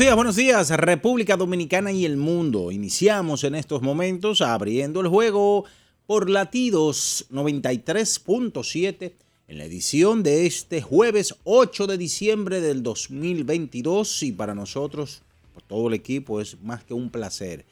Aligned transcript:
Días, 0.00 0.16
buenos 0.16 0.36
días, 0.36 0.70
República 0.70 1.36
Dominicana 1.36 1.92
y 1.92 2.06
el 2.06 2.16
mundo. 2.16 2.72
Iniciamos 2.72 3.44
en 3.44 3.54
estos 3.54 3.82
momentos 3.82 4.40
abriendo 4.40 5.02
el 5.02 5.08
juego 5.08 5.66
por 6.06 6.30
latidos 6.30 7.26
93.7 7.30 9.12
en 9.46 9.58
la 9.58 9.64
edición 9.64 10.22
de 10.22 10.46
este 10.46 10.80
jueves 10.80 11.34
8 11.44 11.86
de 11.86 11.98
diciembre 11.98 12.62
del 12.62 12.82
2022 12.82 14.22
y 14.22 14.32
para 14.32 14.54
nosotros, 14.54 15.20
por 15.52 15.64
todo 15.64 15.88
el 15.88 15.92
equipo, 15.92 16.40
es 16.40 16.58
más 16.62 16.82
que 16.82 16.94
un 16.94 17.10
placer, 17.10 17.66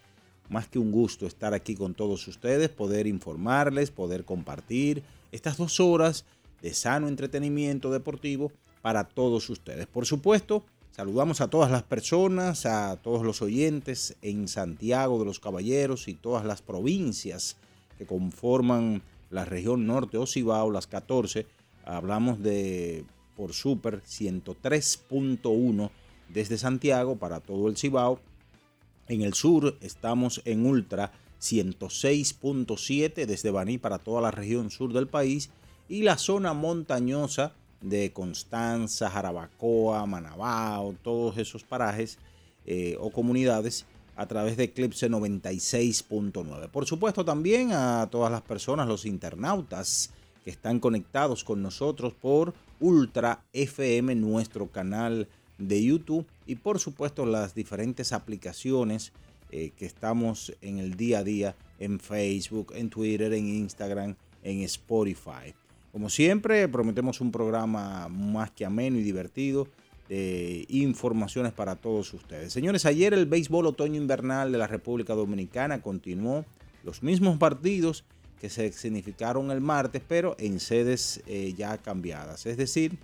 más 0.51 0.69
que 0.69 0.79
un 0.79 0.93
gusto 0.93 1.27
estar 1.27 1.55
aquí 1.55 1.77
con 1.77 1.95
todos 1.95 2.29
ustedes, 2.29 2.69
poder 2.69 3.07
informarles, 3.07 3.91
poder 3.91 4.27
compartir 4.27 5.03
estas 5.33 5.57
dos 5.57 5.81
horas 5.81 6.27
de 6.61 6.75
sano 6.75 7.09
entretenimiento 7.09 7.91
deportivo 7.91 8.53
para 8.83 9.05
todos 9.05 9.49
ustedes. 9.49 9.87
Por 9.87 10.05
supuesto, 10.05 10.67
Saludamos 10.99 11.41
a 11.41 11.47
todas 11.47 11.71
las 11.71 11.85
personas, 11.85 12.67
a 12.67 12.97
todos 12.97 13.23
los 13.23 13.41
oyentes 13.41 14.17
en 14.21 14.49
Santiago 14.49 15.21
de 15.21 15.27
los 15.27 15.39
Caballeros 15.39 16.09
y 16.09 16.15
todas 16.15 16.45
las 16.45 16.61
provincias 16.61 17.57
que 17.99 18.05
conforman 18.05 19.05
la 19.31 19.45
región 19.45 19.87
norte 19.87 20.19
o 20.19 20.27
Cibao, 20.27 20.73
las 20.73 20.89
14. 20.89 21.47
Hablamos 21.85 22.43
de 22.43 23.05
por 23.37 23.53
Super 23.53 24.03
103.1 24.03 25.91
desde 26.31 26.59
Santiago 26.59 27.15
para 27.15 27.39
todo 27.39 27.69
el 27.69 27.77
Cibao. 27.77 28.19
En 29.07 29.23
el 29.23 29.35
sur 29.35 29.79
estamos 29.81 30.43
en 30.47 30.67
Ultra 30.67 31.13
106.7 31.41 33.25
desde 33.25 33.53
Baní 33.53 33.79
para 33.79 34.01
toda 34.01 34.21
la 34.21 34.33
región 34.33 34.73
sur 34.73 34.93
del 34.93 35.07
país 35.07 35.51
y 35.89 36.03
la 36.03 36.19
zona 36.19 36.55
montañosa 36.55 37.55
de 37.81 38.13
Constanza, 38.13 39.11
Jarabacoa, 39.11 40.07
Manabao, 40.07 40.95
todos 41.03 41.39
esos 41.39 41.65
parajes 41.65 42.19
eh, 42.67 42.97
o 43.01 43.11
comunidades 43.11 43.87
a 44.17 44.27
través 44.27 44.57
de 44.57 44.65
Eclipse 44.65 45.09
96.9. 45.09 46.69
Por 46.71 46.87
supuesto 46.87 47.25
también 47.25 47.73
a 47.73 48.09
todas 48.11 48.33
las 48.33 48.43
personas, 48.43 48.89
los 48.89 49.07
internautas 49.07 50.11
que 50.45 50.51
están 50.51 50.81
conectados 50.81 51.45
con 51.45 51.63
nosotros 51.63 52.15
por 52.15 52.53
Ultra 52.81 53.45
FM, 53.53 54.17
nuestro 54.17 54.69
canal 54.69 55.29
de 55.59 55.85
YouTube 55.85 56.27
y 56.47 56.57
por 56.57 56.79
supuesto 56.79 57.27
las 57.27 57.55
diferentes 57.55 58.13
aplicaciones 58.13 59.13
eh, 59.51 59.73
que 59.77 59.87
estamos 59.87 60.53
en 60.63 60.79
el 60.79 60.97
día 60.97 61.21
a 61.21 61.25
día 61.25 61.57
en 61.79 62.01
Facebook, 62.01 62.73
en 62.75 62.91
Twitter, 62.91 63.33
en 63.33 63.47
Instagram, 63.47 64.17
en 64.43 64.63
Spotify. 64.63 65.55
Como 65.93 66.11
siempre, 66.11 66.69
prometemos 66.69 67.21
un 67.21 67.33
programa 67.33 68.09
más 68.09 68.51
que 68.51 68.65
ameno 68.65 68.99
y 68.99 69.03
divertido 69.03 69.69
de 70.09 70.65
informaciones 70.69 71.53
para 71.53 71.77
todos 71.77 72.13
ustedes. 72.15 72.53
Señores, 72.53 72.87
ayer 72.87 73.13
el 73.13 73.27
béisbol 73.27 73.67
otoño-invernal 73.67 74.53
de 74.53 74.59
la 74.59 74.67
República 74.67 75.15
Dominicana 75.15 75.83
continuó 75.83 76.45
los 76.85 77.03
mismos 77.03 77.39
partidos 77.39 78.05
que 78.41 78.49
se 78.49 78.73
significaron 78.73 79.51
el 79.51 79.61
martes, 79.61 80.03
pero 80.07 80.37
en 80.39 80.61
sedes 80.61 81.23
eh, 81.27 81.55
ya 81.57 81.77
cambiadas. 81.79 82.47
Es 82.47 82.57
decir, 82.57 82.99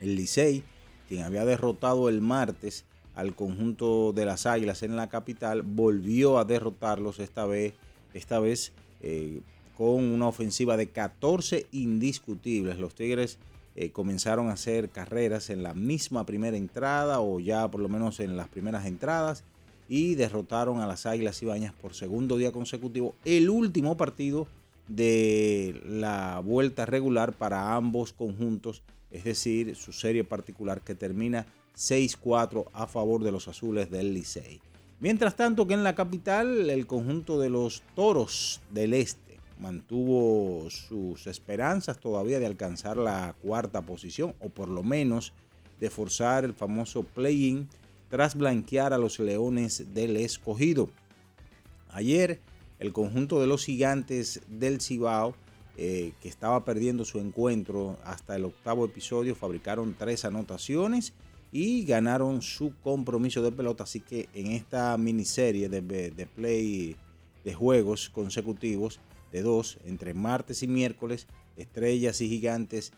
el 0.00 0.16
Licey, 0.16 0.62
quien 1.08 1.22
había 1.22 1.44
derrotado 1.44 2.08
el 2.08 2.20
martes 2.20 2.84
al 3.14 3.34
conjunto 3.34 4.12
de 4.12 4.26
las 4.26 4.46
Águilas 4.46 4.82
en 4.82 4.96
la 4.96 5.08
capital, 5.08 5.62
volvió 5.62 6.38
a 6.38 6.44
derrotarlos 6.44 7.18
esta 7.18 7.46
vez, 7.46 7.74
esta 8.14 8.38
vez 8.38 8.72
eh, 9.00 9.40
con 9.76 10.04
una 10.04 10.28
ofensiva 10.28 10.76
de 10.76 10.88
14 10.88 11.66
indiscutibles. 11.72 12.78
Los 12.78 12.94
Tigres 12.94 13.38
eh, 13.74 13.90
comenzaron 13.90 14.48
a 14.48 14.54
hacer 14.54 14.88
carreras 14.88 15.50
en 15.50 15.62
la 15.62 15.74
misma 15.74 16.24
primera 16.24 16.56
entrada 16.56 17.20
o 17.20 17.40
ya 17.40 17.70
por 17.70 17.80
lo 17.80 17.88
menos 17.88 18.20
en 18.20 18.36
las 18.36 18.48
primeras 18.48 18.86
entradas 18.86 19.44
y 19.88 20.14
derrotaron 20.14 20.80
a 20.80 20.86
las 20.86 21.06
Águilas 21.06 21.42
Ibañas 21.42 21.74
por 21.74 21.94
segundo 21.94 22.38
día 22.38 22.52
consecutivo. 22.52 23.14
El 23.24 23.50
último 23.50 23.96
partido 23.96 24.46
de 24.88 25.80
la 25.86 26.40
vuelta 26.44 26.86
regular 26.86 27.34
para 27.34 27.74
ambos 27.74 28.12
conjuntos, 28.12 28.82
es 29.10 29.24
decir, 29.24 29.76
su 29.76 29.92
serie 29.92 30.24
particular 30.24 30.80
que 30.80 30.94
termina 30.94 31.46
6-4 31.76 32.66
a 32.72 32.86
favor 32.86 33.22
de 33.22 33.32
los 33.32 33.46
azules 33.48 33.90
del 33.90 34.14
Licey. 34.14 34.60
Mientras 35.00 35.36
tanto 35.36 35.66
que 35.66 35.74
en 35.74 35.84
la 35.84 35.94
capital 35.94 36.70
el 36.70 36.86
conjunto 36.86 37.38
de 37.38 37.50
los 37.50 37.82
Toros 37.94 38.62
del 38.70 38.94
Este 38.94 39.25
mantuvo 39.58 40.68
sus 40.70 41.26
esperanzas 41.26 41.98
todavía 41.98 42.38
de 42.38 42.46
alcanzar 42.46 42.96
la 42.96 43.34
cuarta 43.42 43.82
posición 43.82 44.34
o 44.40 44.48
por 44.48 44.68
lo 44.68 44.82
menos 44.82 45.32
de 45.80 45.90
forzar 45.90 46.44
el 46.44 46.54
famoso 46.54 47.02
play-in 47.02 47.68
tras 48.08 48.34
blanquear 48.34 48.92
a 48.92 48.98
los 48.98 49.18
Leones 49.18 49.94
del 49.94 50.16
Escogido. 50.16 50.90
Ayer 51.90 52.40
el 52.78 52.92
conjunto 52.92 53.40
de 53.40 53.46
los 53.46 53.64
gigantes 53.64 54.40
del 54.48 54.80
Cibao, 54.80 55.34
eh, 55.78 56.12
que 56.20 56.28
estaba 56.28 56.64
perdiendo 56.64 57.04
su 57.04 57.18
encuentro 57.18 57.98
hasta 58.04 58.36
el 58.36 58.44
octavo 58.44 58.84
episodio, 58.84 59.34
fabricaron 59.34 59.94
tres 59.98 60.24
anotaciones 60.24 61.14
y 61.52 61.84
ganaron 61.84 62.42
su 62.42 62.74
compromiso 62.82 63.42
de 63.42 63.52
pelota. 63.52 63.84
Así 63.84 64.00
que 64.00 64.28
en 64.34 64.48
esta 64.48 64.96
miniserie 64.98 65.68
de, 65.68 65.80
de 65.80 66.26
play 66.26 66.96
de 67.44 67.54
juegos 67.54 68.10
consecutivos, 68.10 69.00
de 69.42 69.62
entre 69.84 70.14
martes 70.14 70.62
y 70.62 70.68
miércoles, 70.68 71.26
estrellas 71.56 72.20
y 72.20 72.28
gigantes 72.28 72.92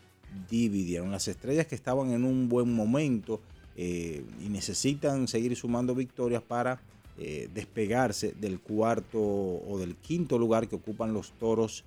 dividieron. 0.49 1.11
Las 1.11 1.27
estrellas 1.27 1.67
que 1.67 1.75
estaban 1.75 2.11
en 2.11 2.23
un 2.23 2.49
buen 2.49 2.73
momento 2.73 3.41
eh, 3.75 4.23
y 4.43 4.49
necesitan 4.49 5.27
seguir 5.27 5.55
sumando 5.55 5.95
victorias 5.95 6.41
para 6.41 6.81
eh, 7.17 7.49
despegarse 7.53 8.33
del 8.39 8.59
cuarto 8.59 9.19
o 9.19 9.77
del 9.79 9.95
quinto 9.95 10.37
lugar 10.37 10.67
que 10.67 10.75
ocupan 10.75 11.13
los 11.13 11.31
toros 11.33 11.83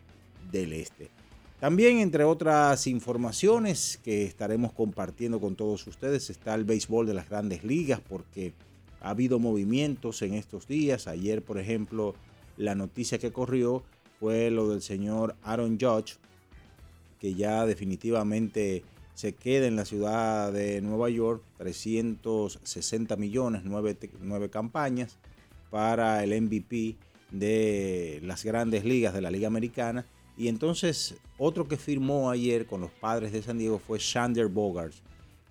del 0.50 0.72
este. 0.72 1.10
También, 1.60 1.98
entre 1.98 2.24
otras 2.24 2.86
informaciones 2.88 4.00
que 4.02 4.24
estaremos 4.24 4.72
compartiendo 4.72 5.40
con 5.40 5.54
todos 5.54 5.86
ustedes, 5.86 6.28
está 6.28 6.54
el 6.54 6.64
béisbol 6.64 7.06
de 7.06 7.14
las 7.14 7.28
grandes 7.28 7.62
ligas, 7.62 8.00
porque 8.00 8.52
ha 9.00 9.10
habido 9.10 9.38
movimientos 9.38 10.22
en 10.22 10.34
estos 10.34 10.66
días. 10.66 11.06
Ayer, 11.06 11.40
por 11.40 11.58
ejemplo, 11.58 12.14
la 12.56 12.74
noticia 12.74 13.18
que 13.18 13.32
corrió 13.32 13.84
fue 14.22 14.52
lo 14.52 14.68
del 14.68 14.82
señor 14.82 15.34
Aaron 15.42 15.76
Judge, 15.80 16.14
que 17.18 17.34
ya 17.34 17.66
definitivamente 17.66 18.84
se 19.14 19.32
queda 19.32 19.66
en 19.66 19.74
la 19.74 19.84
ciudad 19.84 20.52
de 20.52 20.80
Nueva 20.80 21.10
York, 21.10 21.42
360 21.58 23.16
millones, 23.16 23.62
nueve, 23.64 24.48
campañas 24.48 25.18
para 25.72 26.22
el 26.22 26.40
MVP 26.40 26.94
de 27.32 28.20
las 28.22 28.44
grandes 28.44 28.84
ligas 28.84 29.12
de 29.12 29.22
la 29.22 29.32
Liga 29.32 29.48
Americana. 29.48 30.06
Y 30.38 30.46
entonces 30.46 31.16
otro 31.36 31.66
que 31.66 31.76
firmó 31.76 32.30
ayer 32.30 32.66
con 32.66 32.80
los 32.80 32.92
padres 32.92 33.32
de 33.32 33.42
San 33.42 33.58
Diego 33.58 33.80
fue 33.80 33.98
Shander 33.98 34.46
Bogarts, 34.46 35.02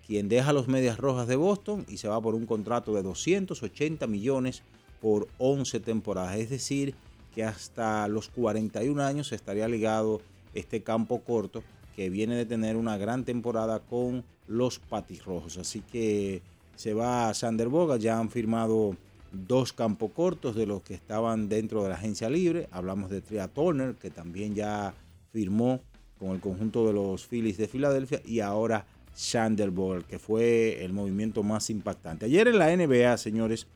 quien 0.06 0.30
deja 0.30 0.54
los 0.54 0.66
Medias 0.66 0.96
Rojas 0.96 1.28
de 1.28 1.36
Boston 1.36 1.84
y 1.90 1.98
se 1.98 2.08
va 2.08 2.18
por 2.22 2.34
un 2.34 2.46
contrato 2.46 2.94
de 2.94 3.02
280 3.02 4.06
millones 4.06 4.62
por 5.02 5.28
11 5.36 5.78
temporadas. 5.80 6.38
Es 6.38 6.48
decir, 6.48 6.94
que 7.34 7.44
hasta 7.44 8.06
los 8.08 8.28
41 8.28 9.02
años 9.02 9.32
estaría 9.32 9.68
ligado 9.68 10.20
este 10.54 10.82
campo 10.82 11.20
corto 11.20 11.62
que 11.96 12.10
viene 12.10 12.36
de 12.36 12.46
tener 12.46 12.76
una 12.76 12.96
gran 12.96 13.24
temporada 13.24 13.80
con 13.80 14.24
los 14.46 14.78
patirrojos. 14.78 15.58
Así 15.58 15.80
que 15.80 16.42
se 16.76 16.94
va 16.94 17.28
a 17.28 17.34
Sander 17.34 17.68
Boga, 17.68 17.96
ya 17.96 18.18
han 18.18 18.30
firmado 18.30 18.96
dos 19.32 19.72
campos 19.72 20.10
cortos 20.14 20.54
de 20.54 20.66
los 20.66 20.82
que 20.82 20.94
estaban 20.94 21.48
dentro 21.48 21.82
de 21.82 21.90
la 21.90 21.94
agencia 21.94 22.28
libre. 22.28 22.68
Hablamos 22.70 23.10
de 23.10 23.20
Tria 23.20 23.48
Turner, 23.48 23.94
que 23.94 24.10
también 24.10 24.54
ya 24.54 24.94
firmó 25.32 25.80
con 26.18 26.30
el 26.30 26.40
conjunto 26.40 26.86
de 26.86 26.92
los 26.92 27.26
Phillies 27.26 27.56
de 27.56 27.68
Filadelfia, 27.68 28.20
y 28.24 28.40
ahora 28.40 28.86
Sander 29.14 29.72
que 30.08 30.18
fue 30.18 30.84
el 30.84 30.92
movimiento 30.92 31.42
más 31.42 31.68
impactante. 31.68 32.26
Ayer 32.26 32.48
en 32.48 32.58
la 32.58 32.74
NBA, 32.74 33.16
señores, 33.18 33.66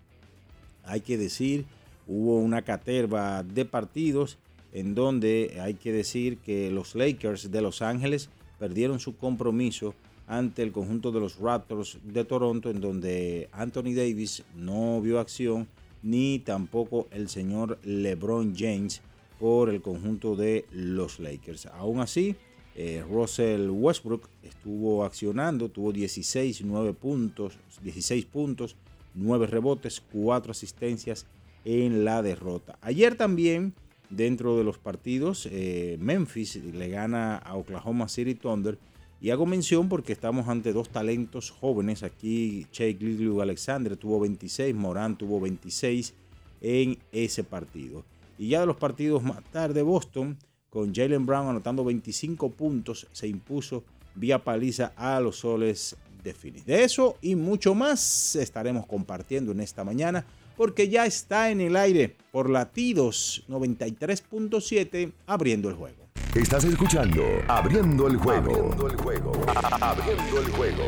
hay 0.84 1.00
que 1.00 1.18
decir, 1.18 1.66
hubo 2.06 2.38
una 2.38 2.62
caterva 2.62 3.42
de 3.42 3.64
partidos 3.64 4.38
en 4.72 4.94
donde 4.94 5.58
hay 5.60 5.74
que 5.74 5.92
decir 5.92 6.38
que 6.38 6.70
los 6.70 6.94
Lakers 6.94 7.50
de 7.50 7.62
Los 7.62 7.82
Ángeles 7.82 8.28
perdieron 8.58 9.00
su 9.00 9.16
compromiso 9.16 9.94
ante 10.26 10.62
el 10.62 10.72
conjunto 10.72 11.12
de 11.12 11.20
los 11.20 11.38
Raptors 11.38 11.98
de 12.02 12.24
Toronto, 12.24 12.70
en 12.70 12.80
donde 12.80 13.48
Anthony 13.52 13.94
Davis 13.94 14.44
no 14.56 15.00
vio 15.00 15.20
acción, 15.20 15.68
ni 16.02 16.40
tampoco 16.40 17.06
el 17.10 17.28
señor 17.28 17.78
LeBron 17.84 18.54
James 18.56 19.02
por 19.38 19.70
el 19.70 19.80
conjunto 19.82 20.36
de 20.36 20.66
los 20.70 21.20
Lakers. 21.20 21.66
Aún 21.66 22.00
así, 22.00 22.34
eh, 22.74 23.04
Russell 23.08 23.70
Westbrook 23.70 24.28
estuvo 24.42 25.04
accionando, 25.04 25.68
tuvo 25.68 25.92
16, 25.92 26.62
9 26.64 26.92
puntos, 26.92 27.58
16 27.82 28.26
puntos, 28.26 28.76
9 29.14 29.46
rebotes, 29.46 30.02
4 30.12 30.50
asistencias 30.50 31.26
en 31.66 32.04
la 32.04 32.22
derrota. 32.22 32.78
Ayer 32.80 33.16
también, 33.16 33.74
dentro 34.08 34.56
de 34.56 34.62
los 34.62 34.78
partidos, 34.78 35.48
eh, 35.50 35.96
Memphis 36.00 36.56
le 36.64 36.88
gana 36.88 37.36
a 37.36 37.56
Oklahoma 37.56 38.08
City 38.08 38.36
Thunder 38.36 38.78
y 39.20 39.30
hago 39.30 39.46
mención 39.46 39.88
porque 39.88 40.12
estamos 40.12 40.46
ante 40.46 40.72
dos 40.72 40.90
talentos 40.90 41.50
jóvenes. 41.50 42.04
Aquí 42.04 42.68
Shake 42.72 43.02
Liu 43.02 43.42
Alexander 43.42 43.96
tuvo 43.96 44.20
26, 44.20 44.76
Morán 44.76 45.18
tuvo 45.18 45.40
26 45.40 46.14
en 46.60 46.98
ese 47.10 47.42
partido. 47.42 48.04
Y 48.38 48.50
ya 48.50 48.60
de 48.60 48.66
los 48.66 48.76
partidos 48.76 49.24
más 49.24 49.42
tarde, 49.50 49.82
Boston, 49.82 50.38
con 50.70 50.94
Jalen 50.94 51.26
Brown 51.26 51.48
anotando 51.48 51.84
25 51.84 52.50
puntos, 52.50 53.08
se 53.10 53.26
impuso 53.26 53.82
vía 54.14 54.44
paliza 54.44 54.92
a 54.94 55.18
los 55.18 55.38
soles 55.38 55.96
de 56.22 56.32
Phoenix. 56.32 56.64
De 56.64 56.84
eso 56.84 57.16
y 57.20 57.34
mucho 57.34 57.74
más 57.74 58.36
estaremos 58.36 58.86
compartiendo 58.86 59.50
en 59.50 59.60
esta 59.60 59.82
mañana 59.82 60.24
porque 60.56 60.88
ya 60.88 61.06
está 61.06 61.50
en 61.50 61.60
el 61.60 61.76
aire 61.76 62.16
por 62.32 62.50
latidos 62.50 63.44
93.7 63.48 65.12
abriendo 65.26 65.68
el 65.68 65.74
juego. 65.74 66.06
Estás 66.34 66.64
escuchando 66.64 67.22
Abriendo 67.48 68.06
el 68.06 68.16
juego. 68.16 68.50
Abriendo 68.50 68.86
el 68.88 68.96
juego. 68.96 69.32
Abriendo 69.80 70.40
el 70.40 70.50
juego. 70.50 70.82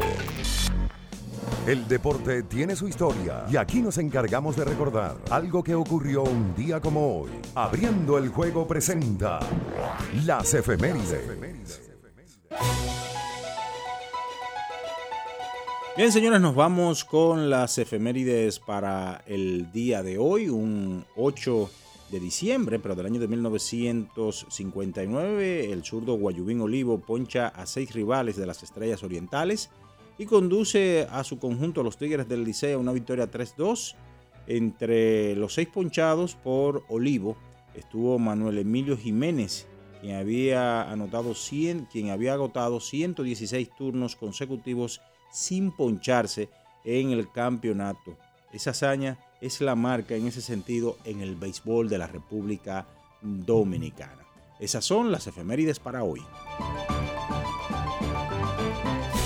El 1.67 1.87
deporte 1.89 2.43
tiene 2.43 2.77
su 2.77 2.89
historia 2.89 3.45
y 3.51 3.57
aquí 3.57 3.81
nos 3.81 3.99
encargamos 3.99 4.57
de 4.57 4.65
recordar 4.65 5.17
algo 5.31 5.63
que 5.63 5.75
ocurrió 5.75 6.23
un 6.23 6.55
día 6.55 6.81
como 6.81 7.21
hoy. 7.21 7.31
Abriendo 7.55 8.19
el 8.19 8.29
juego 8.29 8.67
presenta 8.67 9.39
las 10.25 10.55
efemérides. 10.55 11.21
Bien, 15.99 16.13
señores, 16.13 16.41
nos 16.41 16.55
vamos 16.55 17.05
con 17.05 17.51
las 17.51 17.77
efemérides 17.77 18.61
para 18.61 19.25
el 19.27 19.73
día 19.73 20.05
de 20.05 20.17
hoy, 20.17 20.49
un 20.49 21.05
8 21.17 21.69
de 22.13 22.21
diciembre, 22.21 22.79
pero 22.79 22.95
del 22.95 23.07
año 23.07 23.19
de 23.19 23.27
1959, 23.27 25.73
el 25.73 25.83
zurdo 25.83 26.15
Guayubín 26.15 26.61
Olivo 26.61 27.01
poncha 27.01 27.49
a 27.49 27.67
seis 27.67 27.93
rivales 27.93 28.37
de 28.37 28.47
las 28.47 28.63
Estrellas 28.63 29.03
Orientales 29.03 29.71
y 30.19 30.27
conduce 30.27 31.09
a 31.11 31.25
su 31.25 31.41
conjunto, 31.41 31.83
los 31.83 31.99
Tigres 31.99 32.29
del 32.29 32.45
Liceo, 32.45 32.79
a 32.79 32.81
una 32.81 32.93
victoria 32.93 33.29
3-2. 33.29 33.97
Entre 34.47 35.35
los 35.35 35.55
seis 35.55 35.67
ponchados 35.67 36.37
por 36.37 36.85
Olivo 36.89 37.37
estuvo 37.75 38.21
Manuel 38.21 38.59
Emilio 38.59 38.97
Jiménez, 38.97 39.67
quien 40.01 40.15
había 40.15 40.89
anotado 40.89 41.35
100, 41.35 41.89
quien 41.91 42.11
había 42.11 42.35
agotado 42.35 42.79
116 42.79 43.71
turnos 43.77 44.15
consecutivos 44.15 45.01
sin 45.31 45.73
poncharse 45.73 46.49
en 46.85 47.11
el 47.11 47.31
campeonato. 47.31 48.17
Esa 48.53 48.71
hazaña 48.71 49.19
es 49.41 49.61
la 49.61 49.75
marca 49.75 50.15
en 50.15 50.27
ese 50.27 50.41
sentido 50.41 50.97
en 51.05 51.21
el 51.21 51.37
béisbol 51.37 51.89
de 51.89 51.99
la 51.99 52.07
República 52.07 52.87
Dominicana. 53.21 54.25
Esas 54.59 54.85
son 54.85 55.13
las 55.13 55.27
efemérides 55.27 55.79
para 55.79 56.03
hoy. 56.03 56.23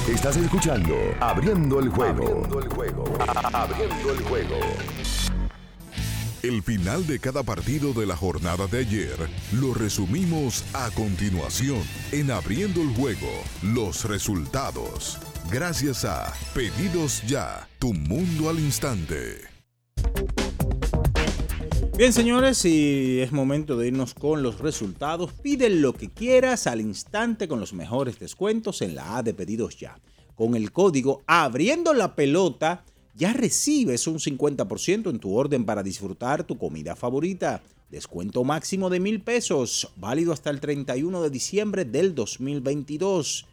Estás 0.09 0.37
escuchando 0.37 0.95
Abriendo 1.21 1.79
el 1.81 1.89
juego. 1.89 2.25
Abriendo 2.25 2.59
el 2.59 2.69
juego. 2.69 3.05
Abriendo 3.53 4.13
el 4.13 4.23
juego. 4.25 4.57
El 6.43 6.63
final 6.63 7.07
de 7.07 7.21
cada 7.21 7.45
partido 7.45 7.93
de 7.93 8.05
la 8.05 8.17
jornada 8.17 8.67
de 8.67 8.79
ayer 8.79 9.17
lo 9.53 9.75
resumimos 9.75 10.65
a 10.75 10.91
continuación 10.91 11.81
en 12.11 12.33
Abriendo 12.33 12.83
el 12.83 12.89
juego, 12.97 13.31
los 13.63 14.05
resultados. 14.05 15.21
Gracias 15.51 16.05
a 16.05 16.33
Pedidos 16.55 17.23
Ya, 17.27 17.69
tu 17.79 17.93
mundo 17.93 18.49
al 18.49 18.59
instante. 18.59 19.39
Bien, 21.97 22.13
señores, 22.13 22.65
y 22.65 23.21
es 23.21 23.33
momento 23.33 23.77
de 23.77 23.89
irnos 23.89 24.15
con 24.15 24.43
los 24.43 24.61
resultados. 24.61 25.33
Pide 25.33 25.69
lo 25.69 25.93
que 25.93 26.09
quieras 26.09 26.67
al 26.67 26.81
instante 26.81 27.49
con 27.49 27.61
los 27.61 27.75
mejores 27.75 28.19
descuentos 28.19 28.81
en 28.81 28.95
la 28.95 29.19
A 29.19 29.23
de 29.23 29.35
pedidos 29.35 29.77
ya. 29.77 29.99
Con 30.35 30.55
el 30.55 30.73
código 30.73 31.23
abriendo 31.27 31.93
la 31.93 32.15
pelota, 32.15 32.85
ya 33.15 33.35
recibes 33.35 34.07
un 34.07 34.19
50% 34.19 35.11
en 35.11 35.19
tu 35.19 35.35
orden 35.35 35.67
para 35.67 35.83
disfrutar 35.83 36.45
tu 36.45 36.57
comida 36.57 36.97
favorita. 36.97 37.63
Descuento 37.91 38.43
máximo 38.43 38.89
de 38.89 39.01
mil 39.01 39.21
pesos, 39.21 39.93
válido 39.97 40.33
hasta 40.33 40.49
el 40.49 40.61
31 40.61 41.23
de 41.23 41.29
diciembre 41.29 41.85
del 41.85 42.15
2022. 42.15 43.47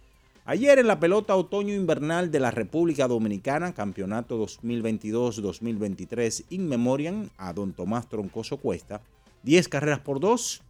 Ayer 0.49 0.79
en 0.79 0.87
la 0.87 0.99
pelota 0.99 1.35
otoño-invernal 1.35 2.31
de 2.31 2.39
la 2.39 2.49
República 2.49 3.07
Dominicana, 3.07 3.75
campeonato 3.75 4.43
2022-2023 4.43 6.45
in 6.49 6.67
memoriam 6.67 7.29
a 7.37 7.53
don 7.53 7.71
Tomás 7.71 8.09
Troncoso 8.09 8.57
Cuesta, 8.57 9.03
10 9.43 9.69
carreras 9.69 9.99
por 9.99 10.19
2. 10.19 10.63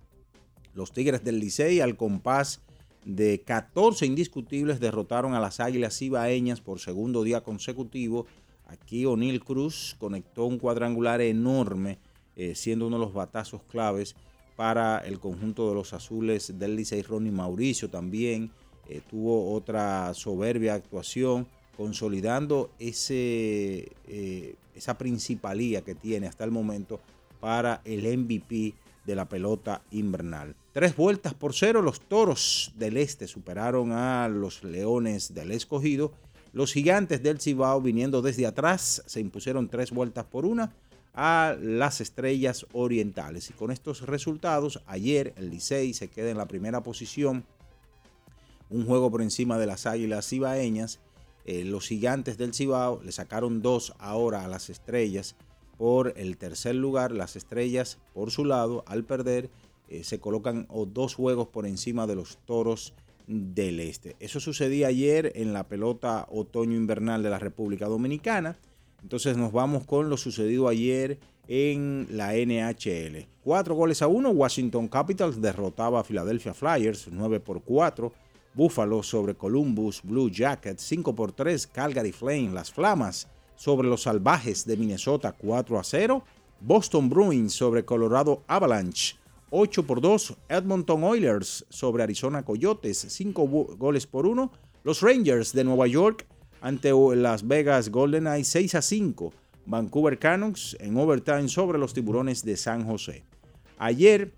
Los 0.74 0.92
Tigres 0.92 1.24
del 1.24 1.40
Licey 1.40 1.80
al 1.80 1.96
compás 1.96 2.60
de 3.06 3.40
14 3.40 4.06
indiscutibles 4.06 4.82
derrotaron 4.82 5.34
a 5.34 5.40
las 5.40 5.62
Águilas 5.62 6.02
Ibaeñas 6.02 6.60
por 6.60 6.82
segundo 6.82 7.24
día 7.24 7.40
consecutivo. 7.40 8.26
Aquí 8.68 9.06
O'Neill 9.06 9.42
Cruz 9.42 9.96
conectó 9.98 10.44
un 10.44 10.60
cuadrangular 10.60 11.22
enorme, 11.22 12.00
eh, 12.36 12.54
siendo 12.54 12.88
uno 12.88 12.98
de 12.98 13.06
los 13.06 13.14
batazos 13.14 13.64
claves 13.64 14.18
para 14.58 14.98
el 14.98 15.22
conjunto 15.22 15.70
de 15.70 15.76
los 15.76 15.94
azules 15.94 16.60
del 16.60 16.76
Licey. 16.76 17.02
Ronnie 17.02 17.32
Mauricio 17.32 17.90
también 17.90 18.52
eh, 18.90 19.02
tuvo 19.08 19.54
otra 19.54 20.14
soberbia 20.16 20.74
actuación, 20.74 21.46
consolidando 21.78 22.72
ese, 22.80 23.92
eh, 24.08 24.56
esa 24.76 24.98
principalía 24.98 25.82
que 25.82 25.94
tiene 25.94 26.28
hasta 26.28 26.44
el 26.44 26.50
momento 26.50 27.00
para 27.40 27.82
el 27.86 28.02
MVP 28.18 28.74
de 29.06 29.16
la 29.16 29.30
pelota 29.30 29.84
invernal. 29.92 30.56
Tres 30.74 30.96
vueltas 30.96 31.36
por 31.36 31.54
cero, 31.54 31.84
los 31.84 32.02
toros 32.02 32.74
del 32.78 32.98
este 32.98 33.28
superaron 33.28 33.92
a 33.92 34.28
los 34.28 34.64
leones 34.64 35.36
del 35.36 35.52
escogido. 35.52 36.12
Los 36.52 36.74
gigantes 36.74 37.22
del 37.22 37.40
Cibao, 37.40 37.82
viniendo 37.82 38.24
desde 38.24 38.48
atrás, 38.48 39.04
se 39.06 39.20
impusieron 39.20 39.70
tres 39.70 39.92
vueltas 39.92 40.26
por 40.26 40.46
una 40.46 40.74
a 41.14 41.56
las 41.62 42.02
estrellas 42.02 42.66
orientales. 42.74 43.52
Y 43.52 43.54
con 43.54 43.72
estos 43.72 44.02
resultados, 44.02 44.82
ayer 44.88 45.34
el 45.38 45.52
Licey 45.52 45.94
se 45.94 46.08
queda 46.08 46.32
en 46.32 46.38
la 46.38 46.48
primera 46.48 46.82
posición 46.82 47.46
un 48.70 48.86
juego 48.86 49.12
por 49.12 49.22
encima 49.22 49.58
de 49.58 49.66
las 49.66 49.86
Águilas 49.86 50.28
Cibaeñas. 50.28 51.00
Eh, 51.46 51.64
los 51.64 51.88
gigantes 51.88 52.38
del 52.38 52.54
Cibao 52.54 53.02
le 53.04 53.12
sacaron 53.12 53.62
dos 53.62 53.94
ahora 54.00 54.46
a 54.46 54.48
las 54.48 54.70
estrellas 54.70 55.36
por 55.78 56.14
el 56.18 56.38
tercer 56.38 56.76
lugar. 56.76 57.12
Las 57.12 57.36
estrellas, 57.36 57.98
por 58.14 58.32
su 58.32 58.46
lado, 58.46 58.84
al 58.88 59.06
perder, 59.06 59.50
eh, 59.88 60.04
se 60.04 60.20
colocan 60.20 60.68
dos 60.88 61.16
juegos 61.16 61.48
por 61.48 61.66
encima 61.66 62.06
de 62.06 62.16
los 62.16 62.38
toros 62.46 62.94
del 63.28 63.80
Este. 63.80 64.16
Eso 64.20 64.40
sucedía 64.40 64.88
ayer 64.88 65.32
en 65.36 65.54
la 65.54 65.68
pelota 65.68 66.28
otoño-invernal 66.30 67.24
de 67.24 67.30
la 67.30 67.40
República 67.40 67.88
Dominicana. 67.88 68.58
Entonces 69.02 69.38
nos 69.38 69.52
vamos 69.52 69.86
con 69.86 70.10
lo 70.10 70.18
sucedido 70.18 70.68
ayer 70.68 71.20
en 71.48 72.08
la 72.12 72.34
NHL. 72.34 73.28
Cuatro 73.44 73.76
goles 73.76 74.02
a 74.02 74.08
uno, 74.08 74.30
Washington 74.32 74.88
Capitals 74.88 75.42
derrotaba 75.42 76.00
a 76.00 76.04
Philadelphia 76.04 76.54
Flyers 76.54 77.08
9 77.12 77.40
por 77.40 77.62
4. 77.64 78.12
Buffalo 78.54 79.04
sobre 79.04 79.36
Columbus 79.36 80.02
Blue 80.04 80.30
Jackets 80.30 80.84
5 80.84 81.16
por 81.16 81.32
3, 81.32 81.68
Calgary 81.68 82.12
Flame, 82.12 82.50
las 82.54 82.72
Flamas 82.72 83.28
sobre 83.56 83.88
los 83.88 84.04
Salvajes 84.04 84.66
de 84.66 84.78
Minnesota 84.78 85.34
4 85.34 85.80
a 85.80 85.84
0, 85.84 86.24
Boston 86.62 87.10
Bruins 87.10 87.54
sobre 87.54 87.86
Colorado 87.86 88.44
Avalanche. 88.48 89.16
8 89.52 89.84
por 89.88 90.02
2 90.02 90.38
Edmonton 90.48 91.04
Oilers 91.04 91.66
sobre 91.70 92.04
Arizona 92.04 92.44
Coyotes. 92.44 92.98
5 93.10 93.48
goles 93.78 94.06
por 94.06 94.26
1. 94.28 94.52
Los 94.84 95.02
Rangers 95.02 95.54
de 95.54 95.64
Nueva 95.64 95.88
York 95.88 96.26
ante 96.62 96.92
Las 97.16 97.48
Vegas 97.48 97.90
Golden 97.90 98.26
Knights 98.26 98.50
6 98.50 98.76
a 98.76 98.82
5. 98.82 99.34
Vancouver 99.66 100.18
Canucks 100.20 100.76
en 100.80 100.98
overtime 100.98 101.48
sobre 101.48 101.78
los 101.78 101.94
tiburones 101.94 102.44
de 102.44 102.58
San 102.58 102.86
José. 102.86 103.24
Ayer 103.78 104.34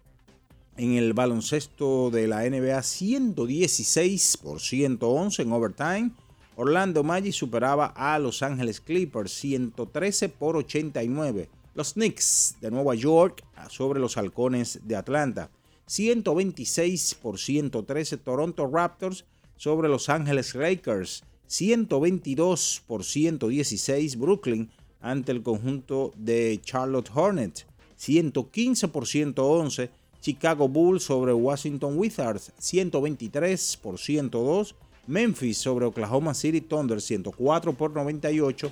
en 0.77 0.93
el 0.93 1.13
baloncesto 1.13 2.09
de 2.09 2.27
la 2.27 2.49
NBA 2.49 2.81
116 2.81 4.37
por 4.37 4.59
111 4.59 5.41
en 5.41 5.51
overtime. 5.51 6.11
Orlando 6.55 7.03
Magic 7.03 7.33
superaba 7.33 7.87
a 7.95 8.19
Los 8.19 8.41
Ángeles 8.41 8.81
Clippers 8.81 9.31
113 9.31 10.29
por 10.29 10.55
89. 10.57 11.49
Los 11.73 11.93
Knicks 11.93 12.55
de 12.61 12.71
Nueva 12.71 12.95
York 12.95 13.43
sobre 13.69 13.99
los 13.99 14.17
Halcones 14.17 14.79
de 14.83 14.95
Atlanta 14.95 15.49
126 15.87 17.15
por 17.15 17.39
113. 17.39 18.17
Toronto 18.17 18.69
Raptors 18.71 19.25
sobre 19.55 19.89
Los 19.89 20.09
Ángeles 20.09 20.55
Lakers 20.55 21.23
122 21.47 22.83
por 22.87 23.03
116. 23.03 24.17
Brooklyn 24.17 24.69
ante 25.01 25.31
el 25.31 25.43
conjunto 25.43 26.13
de 26.15 26.59
Charlotte 26.63 27.09
Hornets 27.13 27.65
115 27.97 28.87
por 28.87 29.07
111. 29.07 29.89
Chicago 30.21 30.69
Bulls 30.69 31.03
sobre 31.03 31.33
Washington 31.33 31.97
Wizards 31.97 32.53
123 32.57 33.77
por 33.77 33.97
102. 33.97 34.75
Memphis 35.07 35.57
sobre 35.57 35.85
Oklahoma 35.85 36.35
City 36.35 36.61
Thunder 36.61 37.01
104 37.01 37.73
por 37.73 37.91
98. 37.91 38.71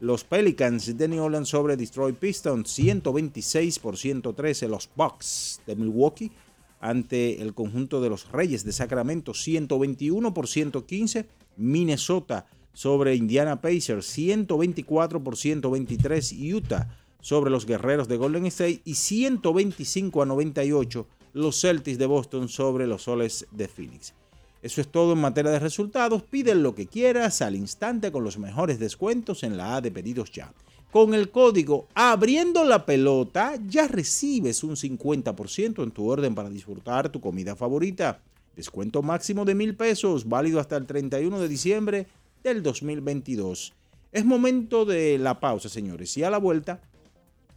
Los 0.00 0.24
Pelicans 0.24 0.96
de 0.96 1.08
New 1.08 1.22
Orleans 1.22 1.50
sobre 1.50 1.76
Detroit 1.76 2.16
Pistons 2.16 2.70
126 2.70 3.78
por 3.78 3.98
113. 3.98 4.68
Los 4.68 4.88
Bucks 4.96 5.60
de 5.66 5.76
Milwaukee 5.76 6.32
ante 6.80 7.42
el 7.42 7.52
conjunto 7.52 8.00
de 8.00 8.08
los 8.08 8.32
Reyes 8.32 8.64
de 8.64 8.72
Sacramento 8.72 9.34
121 9.34 10.32
por 10.32 10.48
115. 10.48 11.26
Minnesota 11.58 12.46
sobre 12.72 13.16
Indiana 13.16 13.60
Pacers 13.60 14.06
124 14.06 15.22
por 15.22 15.36
123. 15.36 16.32
Utah 16.32 16.88
sobre 17.20 17.50
los 17.50 17.66
Guerreros 17.66 18.08
de 18.08 18.16
Golden 18.16 18.46
State 18.46 18.82
y 18.84 18.94
125 18.94 20.22
a 20.22 20.26
98 20.26 21.06
los 21.36 21.60
Celtics 21.60 21.98
de 21.98 22.06
Boston 22.06 22.48
sobre 22.48 22.86
los 22.86 23.02
Soles 23.02 23.46
de 23.50 23.68
Phoenix. 23.68 24.14
Eso 24.62 24.80
es 24.80 24.88
todo 24.88 25.12
en 25.12 25.20
materia 25.20 25.50
de 25.50 25.58
resultados. 25.58 26.22
Piden 26.22 26.62
lo 26.62 26.74
que 26.74 26.86
quieras 26.86 27.42
al 27.42 27.54
instante 27.54 28.10
con 28.10 28.24
los 28.24 28.38
mejores 28.38 28.78
descuentos 28.78 29.42
en 29.42 29.56
la 29.58 29.76
A 29.76 29.80
de 29.82 29.90
pedidos 29.90 30.32
ya. 30.32 30.52
Con 30.90 31.12
el 31.12 31.30
código 31.30 31.88
abriendo 31.94 32.64
la 32.64 32.86
pelota 32.86 33.54
ya 33.66 33.86
recibes 33.86 34.64
un 34.64 34.76
50% 34.76 35.82
en 35.82 35.90
tu 35.90 36.08
orden 36.08 36.34
para 36.34 36.48
disfrutar 36.48 37.10
tu 37.10 37.20
comida 37.20 37.54
favorita. 37.54 38.22
Descuento 38.56 39.02
máximo 39.02 39.44
de 39.44 39.54
mil 39.54 39.76
pesos, 39.76 40.26
válido 40.26 40.58
hasta 40.58 40.78
el 40.78 40.86
31 40.86 41.38
de 41.38 41.48
diciembre 41.48 42.06
del 42.42 42.62
2022. 42.62 43.74
Es 44.10 44.24
momento 44.24 44.86
de 44.86 45.18
la 45.18 45.38
pausa, 45.38 45.68
señores. 45.68 46.16
Y 46.16 46.22
a 46.22 46.30
la 46.30 46.38
vuelta 46.38 46.80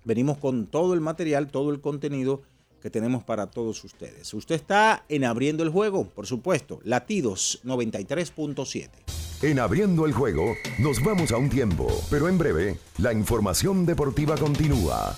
venimos 0.03 0.37
con 0.37 0.67
todo 0.67 0.93
el 0.93 1.01
material, 1.01 1.47
todo 1.47 1.71
el 1.71 1.81
contenido 1.81 2.41
que 2.81 2.89
tenemos 2.89 3.23
para 3.23 3.47
todos 3.47 3.83
ustedes. 3.83 4.33
Usted 4.33 4.55
está 4.55 5.03
en 5.09 5.25
Abriendo 5.25 5.63
el 5.63 5.69
Juego, 5.69 6.05
por 6.05 6.27
supuesto, 6.27 6.79
latidos 6.83 7.59
93.7. 7.65 8.89
En 9.41 9.59
Abriendo 9.59 10.05
el 10.05 10.13
Juego 10.13 10.55
nos 10.79 11.03
vamos 11.03 11.31
a 11.31 11.37
un 11.37 11.49
tiempo, 11.49 11.87
pero 12.09 12.27
en 12.27 12.37
breve 12.37 12.77
la 12.97 13.13
información 13.13 13.85
deportiva 13.85 14.35
continúa. 14.37 15.17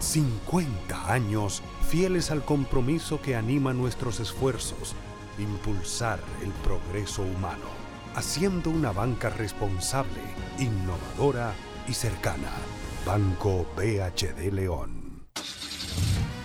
50 0.00 1.12
años 1.12 1.62
fieles 1.88 2.30
al 2.30 2.44
compromiso 2.44 3.20
que 3.20 3.36
anima 3.36 3.72
nuestros 3.72 4.20
esfuerzos, 4.20 4.94
impulsar 5.38 6.20
el 6.42 6.50
progreso 6.50 7.22
humano, 7.22 7.66
haciendo 8.14 8.70
una 8.70 8.92
banca 8.92 9.30
responsable, 9.30 10.20
innovadora 10.58 11.52
y 11.88 11.94
cercana. 11.94 12.50
Banco 13.04 13.66
BHD 13.76 14.52
León. 14.52 14.97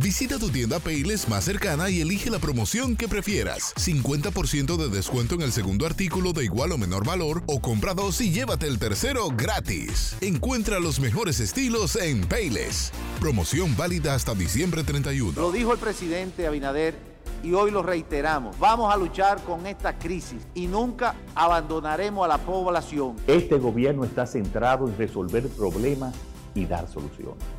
Visita 0.00 0.38
tu 0.38 0.48
tienda 0.48 0.78
Payless 0.78 1.28
más 1.28 1.44
cercana 1.44 1.90
y 1.90 2.00
elige 2.00 2.30
la 2.30 2.38
promoción 2.38 2.94
que 2.94 3.08
prefieras. 3.08 3.74
50% 3.74 4.76
de 4.76 4.88
descuento 4.88 5.34
en 5.34 5.42
el 5.42 5.50
segundo 5.50 5.86
artículo 5.86 6.32
de 6.32 6.44
igual 6.44 6.70
o 6.70 6.78
menor 6.78 7.04
valor 7.04 7.42
o 7.46 7.60
compra 7.60 7.94
dos 7.94 8.20
y 8.20 8.30
llévate 8.30 8.68
el 8.68 8.78
tercero 8.78 9.28
gratis. 9.36 10.16
Encuentra 10.20 10.78
los 10.78 11.00
mejores 11.00 11.40
estilos 11.40 11.96
en 11.96 12.20
Payless. 12.20 12.92
Promoción 13.18 13.76
válida 13.76 14.14
hasta 14.14 14.34
diciembre 14.36 14.84
31. 14.84 15.40
Lo 15.40 15.50
dijo 15.50 15.72
el 15.72 15.78
presidente 15.80 16.46
Abinader 16.46 16.94
y 17.42 17.52
hoy 17.54 17.72
lo 17.72 17.82
reiteramos. 17.82 18.56
Vamos 18.60 18.94
a 18.94 18.96
luchar 18.96 19.42
con 19.42 19.66
esta 19.66 19.98
crisis 19.98 20.46
y 20.54 20.68
nunca 20.68 21.16
abandonaremos 21.34 22.24
a 22.24 22.28
la 22.28 22.38
población. 22.38 23.16
Este 23.26 23.58
gobierno 23.58 24.04
está 24.04 24.26
centrado 24.26 24.86
en 24.86 24.96
resolver 24.96 25.48
problemas 25.48 26.14
y 26.54 26.66
dar 26.66 26.88
soluciones. 26.88 27.57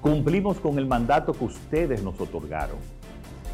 Cumplimos 0.00 0.58
con 0.60 0.78
el 0.78 0.86
mandato 0.86 1.32
que 1.32 1.44
ustedes 1.44 2.02
nos 2.02 2.18
otorgaron. 2.18 2.78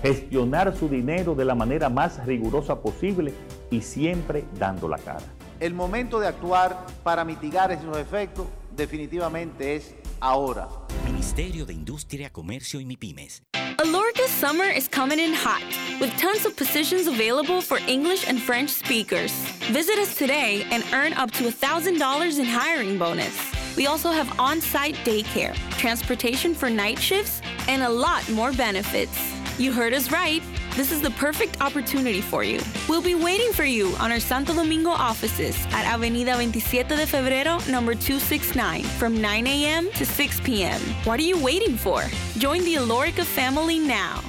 Gestionar 0.02 0.76
su 0.76 0.88
dinero 0.88 1.34
de 1.34 1.44
la 1.44 1.54
manera 1.56 1.88
más 1.88 2.24
rigurosa 2.24 2.80
posible 2.80 3.34
y 3.70 3.80
siempre 3.80 4.44
dando 4.58 4.88
la 4.88 4.98
cara. 4.98 5.24
El 5.58 5.74
momento 5.74 6.20
de 6.20 6.28
actuar 6.28 6.86
para 7.02 7.24
mitigar 7.24 7.72
esos 7.72 7.96
efectos 7.96 8.46
definitivamente 8.76 9.74
es 9.74 9.94
ahora. 10.20 10.68
Ministerio 11.04 11.66
de 11.66 11.72
Industria, 11.72 12.30
Comercio 12.30 12.80
y 12.80 12.84
MIPIMES. 12.84 13.42
Alorca's 13.78 14.30
summer 14.30 14.66
is 14.66 14.88
coming 14.88 15.18
in 15.18 15.34
hot, 15.34 15.62
with 16.00 16.10
tons 16.16 16.46
of 16.46 16.56
positions 16.56 17.08
available 17.08 17.60
for 17.60 17.78
English 17.88 18.28
and 18.28 18.40
French 18.40 18.70
speakers. 18.70 19.32
Visit 19.72 19.98
us 19.98 20.14
today 20.14 20.64
and 20.70 20.84
earn 20.92 21.12
up 21.14 21.30
to 21.32 21.44
$1,000 21.44 22.38
in 22.38 22.44
hiring 22.44 22.98
bonus. 22.98 23.55
We 23.76 23.86
also 23.86 24.10
have 24.10 24.38
on 24.40 24.60
site 24.60 24.96
daycare, 25.04 25.54
transportation 25.78 26.54
for 26.54 26.70
night 26.70 26.98
shifts, 26.98 27.42
and 27.68 27.82
a 27.82 27.88
lot 27.88 28.28
more 28.30 28.52
benefits. 28.52 29.18
You 29.58 29.72
heard 29.72 29.92
us 29.92 30.10
right. 30.10 30.42
this 30.76 30.92
is 30.92 31.00
the 31.00 31.10
perfect 31.12 31.62
opportunity 31.62 32.20
for 32.20 32.44
you. 32.44 32.60
We'll 32.86 33.02
be 33.02 33.14
waiting 33.14 33.52
for 33.52 33.64
you 33.64 33.94
on 33.98 34.12
our 34.12 34.20
Santo 34.20 34.52
Domingo 34.52 34.90
offices 34.90 35.56
at 35.72 35.86
Avenida 35.86 36.34
27 36.34 36.98
de 36.98 37.06
Febrero, 37.06 37.58
number 37.66 37.94
269, 37.94 38.84
from 39.00 39.20
9 39.20 39.46
a.m. 39.46 39.90
to 39.92 40.04
6 40.04 40.40
p.m. 40.40 40.78
What 41.04 41.18
are 41.18 41.24
you 41.24 41.42
waiting 41.42 41.76
for? 41.78 42.02
Join 42.36 42.62
the 42.64 42.74
Alorica 42.74 43.24
family 43.24 43.78
now. 43.78 44.20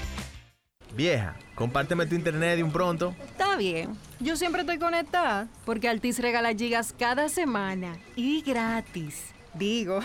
Vieja, 0.96 1.36
compárteme 1.54 2.06
tu 2.08 2.16
internet 2.16 2.56
de 2.56 2.64
un 2.64 2.72
pronto. 2.72 3.14
Está 3.20 3.58
bien. 3.58 3.98
Yo 4.20 4.36
siempre 4.38 4.62
estoy 4.62 4.80
conectada 4.80 5.48
porque 5.66 5.90
Altis 5.90 6.20
regala 6.20 6.54
gigas 6.54 6.94
cada 6.98 7.28
semana 7.28 7.98
y 8.16 8.42
gratis. 8.42 9.37
Digo, 9.58 10.00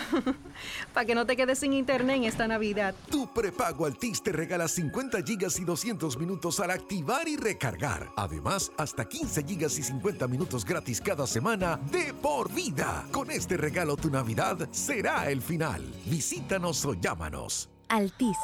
para 0.93 1.05
que 1.05 1.15
no 1.15 1.25
te 1.25 1.35
quedes 1.35 1.59
sin 1.59 1.73
internet 1.73 2.17
en 2.17 2.23
esta 2.25 2.47
Navidad. 2.47 2.95
Tu 3.09 3.31
prepago 3.31 3.85
Altis 3.85 4.21
te 4.21 4.31
regala 4.31 4.67
50 4.67 5.21
gigas 5.23 5.59
y 5.59 5.65
200 5.65 6.17
minutos 6.17 6.59
al 6.59 6.71
activar 6.71 7.27
y 7.27 7.37
recargar. 7.37 8.09
Además, 8.15 8.71
hasta 8.77 9.07
15 9.07 9.43
gigas 9.43 9.77
y 9.77 9.83
50 9.83 10.27
minutos 10.27 10.65
gratis 10.65 11.01
cada 11.01 11.27
semana 11.27 11.79
de 11.91 12.13
por 12.13 12.51
vida. 12.53 13.05
Con 13.11 13.31
este 13.31 13.57
regalo 13.57 13.95
tu 13.95 14.09
Navidad 14.09 14.67
será 14.71 15.29
el 15.29 15.41
final. 15.41 15.83
Visítanos 16.05 16.85
o 16.85 16.93
llámanos. 16.93 17.69
Altis, 17.89 18.37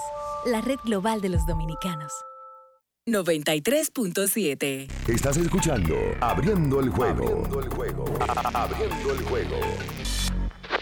la 0.46 0.62
red 0.62 0.80
global 0.86 1.22
de 1.22 1.30
los 1.30 1.46
dominicanos. 1.48 2.12
93.7 3.08 4.88
Estás 5.08 5.38
escuchando 5.38 5.96
Abriendo 6.20 6.80
el 6.80 6.89
juego. 6.89 7.24
Abriendo 7.24 7.60
el 7.60 7.70
juego. 7.70 8.06
Abriendo 8.54 9.13
el 9.13 9.24
juego. 9.24 9.56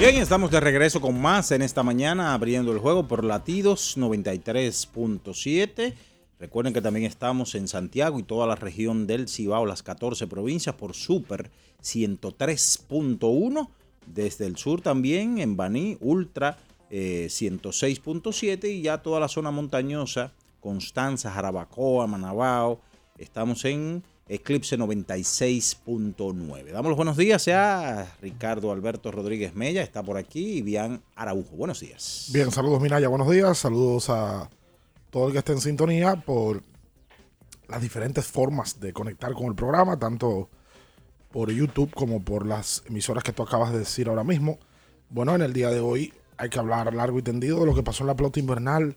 Bien, 0.00 0.16
estamos 0.16 0.50
de 0.50 0.58
regreso 0.60 0.98
con 1.02 1.20
más 1.20 1.50
en 1.50 1.60
esta 1.60 1.82
mañana, 1.82 2.32
abriendo 2.32 2.72
el 2.72 2.78
juego 2.78 3.06
por 3.06 3.22
latidos 3.22 3.98
93.7. 3.98 5.92
Recuerden 6.38 6.72
que 6.72 6.80
también 6.80 7.04
estamos 7.04 7.54
en 7.54 7.68
Santiago 7.68 8.18
y 8.18 8.22
toda 8.22 8.46
la 8.46 8.54
región 8.54 9.06
del 9.06 9.28
Cibao, 9.28 9.66
las 9.66 9.82
14 9.82 10.26
provincias, 10.26 10.74
por 10.74 10.94
Super 10.94 11.50
103.1. 11.82 13.68
Desde 14.06 14.46
el 14.46 14.56
sur 14.56 14.80
también, 14.80 15.36
en 15.36 15.58
Baní, 15.58 15.98
Ultra 16.00 16.56
eh, 16.88 17.26
106.7 17.28 18.70
y 18.70 18.80
ya 18.80 19.02
toda 19.02 19.20
la 19.20 19.28
zona 19.28 19.50
montañosa, 19.50 20.32
Constanza, 20.60 21.30
Jarabacoa, 21.30 22.06
Manabao. 22.06 22.80
Estamos 23.18 23.66
en 23.66 24.02
Eclipse 24.30 24.78
96.9. 24.78 26.70
Damos 26.70 26.90
los 26.90 26.96
buenos 26.96 27.16
días 27.16 27.48
a 27.48 28.06
Ricardo 28.22 28.70
Alberto 28.70 29.10
Rodríguez 29.10 29.56
Mella, 29.56 29.82
está 29.82 30.04
por 30.04 30.16
aquí, 30.16 30.58
y 30.58 30.62
Bian 30.62 31.02
Araujo. 31.16 31.56
Buenos 31.56 31.80
días. 31.80 32.30
Bien, 32.32 32.52
saludos 32.52 32.80
Minaya, 32.80 33.08
buenos 33.08 33.28
días. 33.28 33.58
Saludos 33.58 34.08
a 34.08 34.48
todo 35.10 35.26
el 35.26 35.32
que 35.32 35.40
esté 35.40 35.50
en 35.50 35.60
sintonía 35.60 36.14
por 36.14 36.62
las 37.66 37.82
diferentes 37.82 38.24
formas 38.24 38.78
de 38.78 38.92
conectar 38.92 39.32
con 39.32 39.46
el 39.46 39.56
programa, 39.56 39.98
tanto 39.98 40.48
por 41.32 41.50
YouTube 41.50 41.92
como 41.92 42.22
por 42.22 42.46
las 42.46 42.84
emisoras 42.86 43.24
que 43.24 43.32
tú 43.32 43.42
acabas 43.42 43.72
de 43.72 43.80
decir 43.80 44.08
ahora 44.08 44.22
mismo. 44.22 44.60
Bueno, 45.08 45.34
en 45.34 45.42
el 45.42 45.52
día 45.52 45.70
de 45.70 45.80
hoy 45.80 46.14
hay 46.36 46.50
que 46.50 46.60
hablar 46.60 46.94
largo 46.94 47.18
y 47.18 47.22
tendido 47.22 47.58
de 47.58 47.66
lo 47.66 47.74
que 47.74 47.82
pasó 47.82 48.04
en 48.04 48.06
la 48.06 48.14
pelota 48.14 48.38
invernal. 48.38 48.94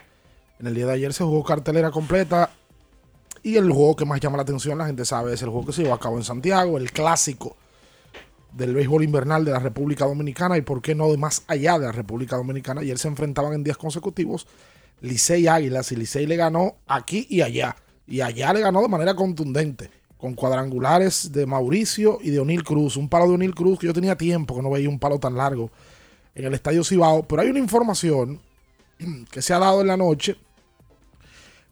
En 0.59 0.67
el 0.67 0.75
día 0.75 0.85
de 0.85 0.93
ayer 0.93 1.11
se 1.11 1.23
jugó 1.23 1.43
cartelera 1.43 1.89
completa 1.89 2.51
y 3.43 3.57
el 3.57 3.69
juego 3.69 3.95
que 3.95 4.05
más 4.05 4.19
llama 4.21 4.37
la 4.37 4.43
atención, 4.43 4.77
la 4.77 4.85
gente 4.85 5.03
sabe, 5.03 5.33
es 5.33 5.41
el 5.41 5.49
juego 5.49 5.67
que 5.67 5.73
se 5.73 5.83
llevó 5.83 5.93
a 5.93 5.99
cabo 5.99 6.17
en 6.17 6.23
Santiago, 6.23 6.77
el 6.77 6.91
clásico 6.91 7.57
del 8.53 8.73
béisbol 8.73 9.03
invernal 9.03 9.43
de 9.43 9.51
la 9.51 9.59
República 9.59 10.05
Dominicana 10.05 10.57
y 10.57 10.61
por 10.61 10.81
qué 10.81 10.95
no 10.95 11.09
de 11.09 11.17
más 11.17 11.43
allá 11.47 11.77
de 11.77 11.87
la 11.87 11.91
República 11.91 12.37
Dominicana. 12.37 12.81
Ayer 12.81 12.97
se 12.97 13.09
enfrentaban 13.09 13.53
en 13.53 13.63
días 13.63 13.77
consecutivos 13.77 14.47
Licey 15.01 15.47
Águilas 15.47 15.91
y 15.91 15.97
Licey 15.97 16.25
le 16.25 16.37
ganó 16.37 16.77
aquí 16.87 17.27
y 17.29 17.41
allá. 17.41 17.75
Y 18.07 18.21
allá 18.21 18.53
le 18.53 18.61
ganó 18.61 18.81
de 18.81 18.87
manera 18.87 19.15
contundente, 19.15 19.89
con 20.17 20.33
cuadrangulares 20.33 21.31
de 21.31 21.45
Mauricio 21.45 22.19
y 22.21 22.29
de 22.29 22.39
O'Neill 22.39 22.63
Cruz. 22.63 22.95
Un 22.95 23.09
palo 23.09 23.27
de 23.27 23.33
O'Neill 23.33 23.55
Cruz 23.55 23.79
que 23.79 23.87
yo 23.87 23.93
tenía 23.93 24.15
tiempo 24.15 24.55
que 24.55 24.61
no 24.61 24.69
veía 24.69 24.89
un 24.89 24.99
palo 24.99 25.19
tan 25.19 25.35
largo 25.35 25.69
en 26.33 26.45
el 26.45 26.53
Estadio 26.53 26.83
Cibao. 26.83 27.23
Pero 27.23 27.41
hay 27.41 27.49
una 27.49 27.59
información 27.59 28.39
que 29.29 29.41
se 29.41 29.53
ha 29.53 29.59
dado 29.59 29.81
en 29.81 29.87
la 29.87 29.97
noche 29.97 30.37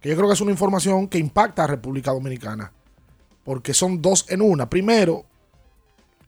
que 0.02 0.10
yo 0.10 0.16
creo 0.16 0.28
que 0.28 0.34
es 0.34 0.42
una 0.42 0.52
información 0.52 1.08
que 1.08 1.20
impacta 1.20 1.64
a 1.64 1.68
República 1.68 2.12
Dominicana. 2.12 2.74
Porque 3.44 3.74
son 3.74 4.02
dos 4.02 4.26
en 4.30 4.42
una. 4.42 4.70
Primero, 4.70 5.26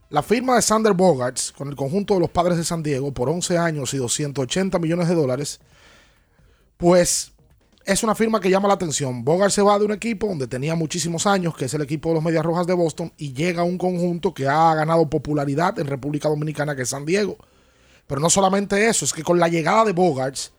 la 0.10 0.22
firma 0.22 0.56
de 0.56 0.62
Sander 0.62 0.94
Bogarts 0.94 1.52
con 1.52 1.68
el 1.68 1.76
conjunto 1.76 2.14
de 2.14 2.20
los 2.20 2.30
padres 2.30 2.58
de 2.58 2.64
San 2.64 2.84
Diego 2.84 3.12
por 3.14 3.30
11 3.30 3.58
años 3.58 3.94
y 3.94 3.98
280 3.98 4.78
millones 4.80 5.10
de 5.10 5.16
dólares, 5.16 5.60
pues 6.78 7.34
es 7.86 8.04
una 8.04 8.16
firma 8.16 8.40
que 8.40 8.50
llama 8.50 8.68
la 8.68 8.76
atención. 8.76 9.26
Bogart 9.26 9.52
se 9.52 9.62
va 9.62 9.78
de 9.78 9.86
un 9.86 9.92
equipo 9.92 10.28
donde 10.28 10.48
tenía 10.48 10.76
muchísimos 10.76 11.28
años, 11.28 11.56
que 11.56 11.66
es 11.66 11.74
el 11.74 11.82
equipo 11.82 12.10
de 12.10 12.16
los 12.16 12.24
Medias 12.24 12.46
Rojas 12.46 12.68
de 12.68 12.74
Boston, 12.74 13.12
y 13.18 13.34
llega 13.34 13.62
a 13.62 13.66
un 13.66 13.78
conjunto 13.78 14.34
que 14.34 14.48
ha 14.48 14.74
ganado 14.76 15.10
popularidad 15.10 15.78
en 15.80 15.88
República 15.88 16.30
Dominicana, 16.30 16.76
que 16.76 16.84
es 16.84 16.90
San 16.90 17.06
Diego. 17.06 17.38
Pero 18.08 18.22
no 18.22 18.30
solamente 18.30 18.88
eso, 18.88 19.06
es 19.06 19.14
que 19.14 19.24
con 19.24 19.40
la 19.40 19.48
llegada 19.48 19.84
de 19.86 19.94
Bogarts, 19.94 20.54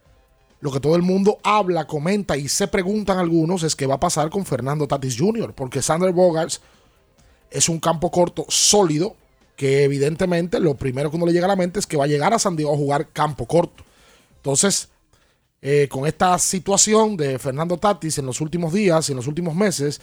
lo 0.64 0.72
que 0.72 0.80
todo 0.80 0.96
el 0.96 1.02
mundo 1.02 1.36
habla, 1.42 1.86
comenta 1.86 2.38
y 2.38 2.48
se 2.48 2.66
preguntan 2.68 3.18
algunos 3.18 3.62
es 3.64 3.76
qué 3.76 3.86
va 3.86 3.96
a 3.96 4.00
pasar 4.00 4.30
con 4.30 4.46
Fernando 4.46 4.88
Tatis 4.88 5.14
Jr., 5.18 5.52
porque 5.54 5.82
Sander 5.82 6.10
Bogarts 6.10 6.62
es 7.50 7.68
un 7.68 7.78
campo 7.78 8.10
corto 8.10 8.46
sólido, 8.48 9.14
que 9.56 9.84
evidentemente 9.84 10.58
lo 10.60 10.74
primero 10.74 11.10
que 11.10 11.16
uno 11.16 11.26
le 11.26 11.34
llega 11.34 11.44
a 11.44 11.48
la 11.48 11.56
mente 11.56 11.80
es 11.80 11.86
que 11.86 11.98
va 11.98 12.04
a 12.04 12.06
llegar 12.06 12.32
a 12.32 12.38
San 12.38 12.56
Diego 12.56 12.72
a 12.72 12.78
jugar 12.78 13.10
campo 13.12 13.44
corto. 13.44 13.84
Entonces, 14.36 14.88
eh, 15.60 15.86
con 15.90 16.06
esta 16.06 16.38
situación 16.38 17.18
de 17.18 17.38
Fernando 17.38 17.76
Tatis 17.76 18.16
en 18.16 18.24
los 18.24 18.40
últimos 18.40 18.72
días, 18.72 19.10
en 19.10 19.16
los 19.16 19.26
últimos 19.26 19.54
meses, 19.54 20.00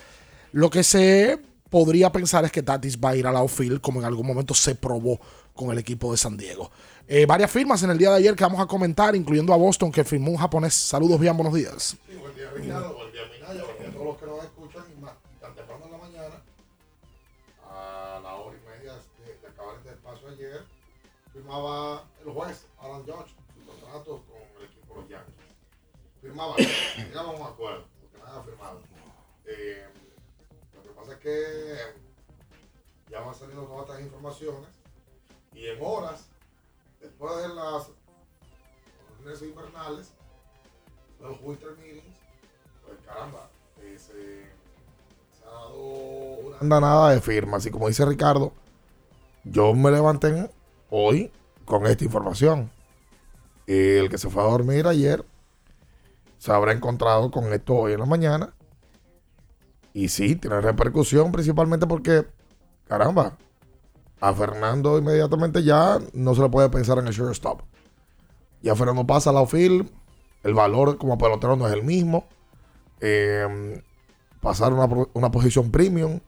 lo 0.52 0.70
que 0.70 0.84
se 0.84 1.40
podría 1.72 2.12
pensar 2.12 2.46
es 2.46 2.52
que 2.52 2.62
Tatis 2.62 3.00
va 3.00 3.10
a 3.10 3.16
ir 3.16 3.26
al 3.26 3.38
outfield 3.38 3.82
como 3.82 4.00
en 4.00 4.06
algún 4.06 4.28
momento 4.28 4.54
se 4.54 4.76
probó 4.76 5.20
con 5.54 5.72
el 5.72 5.78
equipo 5.78 6.12
de 6.12 6.18
San 6.18 6.38
Diego. 6.38 6.72
Eh, 7.08 7.26
varias 7.26 7.52
firmas 7.52 7.84
en 7.84 7.92
el 7.92 7.98
día 7.98 8.10
de 8.12 8.18
ayer 8.18 8.36
que 8.36 8.44
vamos 8.44 8.62
a 8.62 8.66
comentar, 8.66 9.16
incluyendo 9.16 9.54
a 9.54 9.58
Boston, 9.58 9.92
que 9.92 10.04
firmó 10.04 10.32
un 10.32 10.38
japonés. 10.38 10.74
Saludos, 10.74 11.20
bien, 11.20 11.36
buenos 11.36 11.54
días. 11.54 11.98
Sí, 12.08 12.16
buen 12.16 12.34
día, 12.36 12.50
Ricardo, 12.56 12.94
buen 12.96 13.12
día, 13.12 13.22
Minaya, 13.34 13.64
buen 13.66 13.78
día 13.80 13.88
a 13.88 13.92
todos 13.92 14.06
los 14.06 14.18
que 14.18 14.26
nos 14.26 14.44
escuchan 14.44 14.84
y 14.96 15.02
más, 15.02 15.14
tan 15.40 15.54
temprano 15.56 15.86
en 15.86 15.92
la 15.92 15.98
mañana, 15.98 16.36
a 17.70 18.20
la 18.24 18.36
hora 18.36 18.58
y 18.58 18.70
media 18.70 18.94
de, 18.94 19.38
de 19.42 19.48
acabar 19.48 19.76
este 19.78 19.90
espacio 19.90 20.30
ayer, 20.30 20.64
firmaba 21.34 22.06
el 22.26 22.32
juez 22.32 22.66
Alan 22.80 23.04
Judge 23.04 23.36
su 23.54 23.66
contrato 23.66 24.24
con 24.28 24.62
el 24.62 24.70
equipo 24.70 24.96
de 24.96 25.02
los 25.02 25.10
Yankees. 25.10 25.36
Firmaba, 26.22 26.56
llegaba 26.98 27.30
a 27.30 27.36
un 27.36 27.42
acuerdo, 27.42 27.86
porque 28.00 28.26
nada 28.26 28.44
firmado. 28.44 28.82
Eh, 29.46 29.86
lo 30.76 30.84
que 30.84 30.90
pasa 30.90 31.14
es 31.14 31.20
que 31.20 31.76
ya 33.10 33.20
van 33.20 33.36
saliendo 33.36 33.66
todas 33.66 33.90
estas 33.90 34.02
informaciones 34.02 34.81
y 35.54 35.68
en 35.68 35.78
horas 35.82 36.28
después 37.00 37.36
de 37.42 37.50
las 37.50 37.88
reuniones 39.10 39.42
invernales, 39.42 40.14
los 41.20 41.38
winter 41.42 41.72
meetings, 41.78 42.18
pues 42.86 42.98
caramba, 43.06 43.50
eh, 43.82 43.98
se, 43.98 45.46
ha 45.46 45.52
dado 45.52 45.76
una 45.76 46.58
andanada 46.60 47.12
de 47.12 47.22
firmas. 47.22 47.66
Y 47.66 47.72
como 47.72 47.88
dice 47.88 48.06
Ricardo, 48.06 48.54
yo 49.44 49.74
me 49.74 49.92
levanté 49.92 50.52
hoy 50.90 51.32
con 51.66 51.86
esta 51.86 52.04
información. 52.04 52.72
El 53.68 54.10
que 54.10 54.18
se 54.18 54.30
fue 54.30 54.42
a 54.42 54.48
dormir 54.48 54.88
ayer 54.88 55.26
se 56.38 56.52
habrá 56.52 56.72
encontrado 56.72 57.30
con 57.30 57.54
esto 57.54 57.76
hoy 57.76 57.94
en 57.94 58.00
la 58.00 58.06
mañana. 58.06 58.54
Y 59.94 60.10
sí, 60.10 60.36
tiene 60.36 60.60
repercusión 60.62 61.32
principalmente 61.32 61.86
porque, 61.86 62.26
caramba, 62.88 63.38
a 64.22 64.34
Fernando 64.34 65.00
inmediatamente 65.00 65.64
ya 65.64 66.00
no 66.14 66.36
se 66.36 66.42
le 66.42 66.50
puede 66.50 66.70
pensar 66.70 67.00
en 67.00 67.08
el 67.08 67.14
shortstop. 67.14 67.62
Ya 68.62 68.76
Fernando 68.76 69.06
pasa 69.06 69.32
al 69.32 69.38
outfield, 69.38 69.90
el 70.44 70.54
valor 70.54 70.98
como 70.98 71.18
pelotero 71.18 71.56
no 71.56 71.68
es 71.68 71.74
el 71.74 71.84
mismo. 71.84 72.26
Eh, 73.00 73.82
pasar 74.40 74.74
una, 74.74 74.88
una, 75.14 75.32
posición 75.32 75.72
premium 75.72 76.20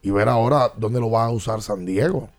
y 0.00 0.10
ver 0.10 0.30
ahora 0.30 0.72
dónde 0.76 0.98
lo 0.98 1.10
va 1.10 1.26
a 1.26 1.30
usar 1.30 1.60
San 1.60 1.84
Diego. 1.84 2.30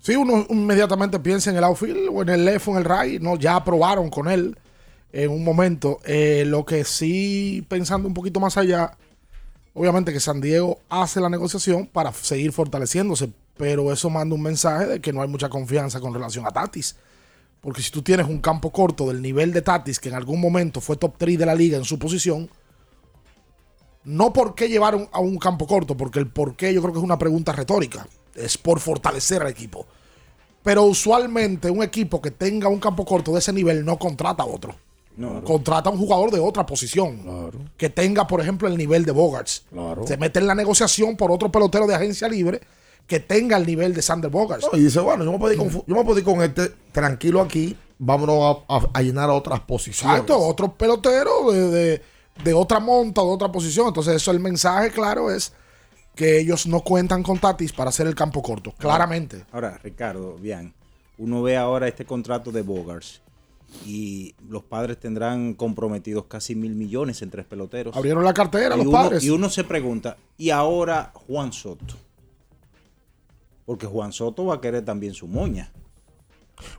Sí, 0.00 0.16
uno 0.16 0.46
inmediatamente 0.48 1.18
piensa 1.18 1.50
en 1.50 1.56
el 1.56 1.64
outfield 1.64 2.08
o 2.10 2.22
en 2.22 2.30
el 2.30 2.44
left 2.46 2.68
o 2.68 2.70
en 2.72 2.76
el 2.78 2.84
right. 2.84 3.20
No, 3.20 3.36
ya 3.36 3.56
aprobaron 3.56 4.08
con 4.08 4.28
él 4.28 4.58
en 5.12 5.30
un 5.30 5.44
momento. 5.44 5.98
Eh, 6.06 6.44
lo 6.46 6.64
que 6.64 6.84
sí, 6.84 7.66
pensando 7.68 8.08
un 8.08 8.14
poquito 8.14 8.40
más 8.40 8.56
allá, 8.56 8.96
Obviamente 9.78 10.12
que 10.12 10.18
San 10.18 10.40
Diego 10.40 10.80
hace 10.88 11.20
la 11.20 11.28
negociación 11.28 11.86
para 11.86 12.12
seguir 12.12 12.50
fortaleciéndose, 12.50 13.30
pero 13.58 13.92
eso 13.92 14.08
manda 14.08 14.34
un 14.34 14.42
mensaje 14.42 14.86
de 14.86 15.00
que 15.00 15.12
no 15.12 15.20
hay 15.20 15.28
mucha 15.28 15.48
confianza 15.48 16.00
con 16.00 16.14
relación 16.14 16.46
a 16.46 16.50
Tatis. 16.50 16.96
Porque 17.60 17.82
si 17.82 17.90
tú 17.90 18.02
tienes 18.02 18.26
un 18.28 18.38
campo 18.40 18.70
corto 18.70 19.08
del 19.08 19.20
nivel 19.20 19.52
de 19.52 19.60
Tatis, 19.62 19.98
que 19.98 20.08
en 20.08 20.14
algún 20.14 20.40
momento 20.40 20.80
fue 20.80 20.96
top 20.96 21.14
3 21.18 21.38
de 21.38 21.44
la 21.46 21.54
liga 21.56 21.76
en 21.76 21.84
su 21.84 21.98
posición, 21.98 22.48
no 24.04 24.32
por 24.32 24.54
qué 24.54 24.68
llevar 24.68 24.94
un- 24.94 25.08
a 25.12 25.18
un 25.20 25.38
campo 25.38 25.66
corto, 25.66 25.96
porque 25.96 26.18
el 26.18 26.28
por 26.28 26.56
qué 26.56 26.72
yo 26.72 26.80
creo 26.80 26.92
que 26.92 26.98
es 27.00 27.04
una 27.04 27.18
pregunta 27.18 27.52
retórica. 27.52 28.06
Es 28.34 28.56
por 28.56 28.78
fortalecer 28.80 29.42
al 29.42 29.48
equipo. 29.48 29.86
Pero 30.62 30.84
usualmente 30.84 31.70
un 31.70 31.82
equipo 31.82 32.20
que 32.22 32.30
tenga 32.30 32.68
un 32.68 32.78
campo 32.78 33.04
corto 33.04 33.32
de 33.32 33.40
ese 33.40 33.52
nivel 33.52 33.84
no 33.84 33.98
contrata 33.98 34.44
a 34.44 34.46
otro. 34.46 34.74
Contrata 35.42 35.90
a 35.90 35.92
un 35.92 35.98
jugador 35.98 36.30
de 36.30 36.38
otra 36.38 36.64
posición. 36.64 37.20
Que 37.76 37.90
tenga, 37.90 38.26
por 38.28 38.40
ejemplo, 38.40 38.68
el 38.68 38.76
nivel 38.76 39.04
de 39.04 39.10
Bogarts. 39.12 39.64
Se 40.06 40.16
mete 40.16 40.38
en 40.38 40.46
la 40.46 40.54
negociación 40.54 41.16
por 41.16 41.32
otro 41.32 41.50
pelotero 41.50 41.86
de 41.88 41.94
agencia 41.96 42.28
libre 42.28 42.60
que 43.08 43.18
tenga 43.18 43.56
el 43.56 43.66
nivel 43.66 43.92
de 43.94 44.02
Sander 44.02 44.30
Bogarts. 44.30 44.68
No, 44.70 44.78
y 44.78 44.84
dice, 44.84 45.00
bueno, 45.00 45.24
yo 45.24 45.32
me 45.32 45.38
puedo 45.38 45.52
ir 45.54 45.58
con, 45.58 45.70
yo 45.70 45.94
me 45.96 46.04
puedo 46.04 46.18
ir 46.18 46.24
con 46.24 46.40
este 46.42 46.68
tranquilo 46.92 47.40
aquí, 47.40 47.76
vámonos 47.98 48.64
a, 48.68 48.76
a- 48.76 48.88
a 48.94 49.02
llenar 49.02 49.28
otras 49.30 49.58
posiciones. 49.60 50.20
Exacto, 50.20 50.38
otro 50.38 50.72
pelotero 50.74 51.50
de, 51.50 51.68
de- 51.70 52.02
de 52.44 52.54
otra 52.54 52.78
monta, 52.78 53.20
de 53.22 53.26
otra 53.28 53.50
posición. 53.50 53.88
Entonces, 53.88 54.14
eso 54.14 54.30
el 54.30 54.38
mensaje 54.38 54.90
claro 54.92 55.30
es 55.32 55.52
que 56.14 56.38
ellos 56.38 56.66
no 56.68 56.80
cuentan 56.82 57.22
con 57.24 57.38
Tatis 57.38 57.72
para 57.72 57.88
hacer 57.90 58.06
el 58.06 58.14
campo 58.14 58.42
corto. 58.42 58.72
Claramente. 58.78 59.44
Ahora, 59.52 59.78
Ricardo, 59.82 60.36
bien, 60.36 60.74
uno 61.16 61.42
ve 61.42 61.56
ahora 61.56 61.88
este 61.88 62.04
contrato 62.04 62.52
de 62.52 62.62
Bogars 62.62 63.22
y 63.86 64.34
los 64.48 64.62
padres 64.64 64.98
tendrán 65.00 65.54
comprometidos 65.54 66.24
casi 66.26 66.54
mil 66.54 66.74
millones 66.74 67.22
en 67.22 67.30
tres 67.30 67.46
peloteros. 67.46 67.96
Abrieron 67.96 68.22
la 68.24 68.34
cartera 68.34 68.74
Y 68.74 68.78
los 68.78 68.86
uno- 68.88 68.92
padres. 68.98 69.24
Y 69.24 69.30
uno 69.30 69.48
se 69.48 69.64
pregunta, 69.64 70.16
¿y 70.36 70.50
ahora 70.50 71.10
Juan 71.26 71.52
Soto? 71.52 71.94
Porque 73.68 73.86
Juan 73.86 74.14
Soto 74.14 74.46
va 74.46 74.54
a 74.54 74.60
querer 74.62 74.82
también 74.82 75.12
su 75.12 75.28
moña. 75.28 75.70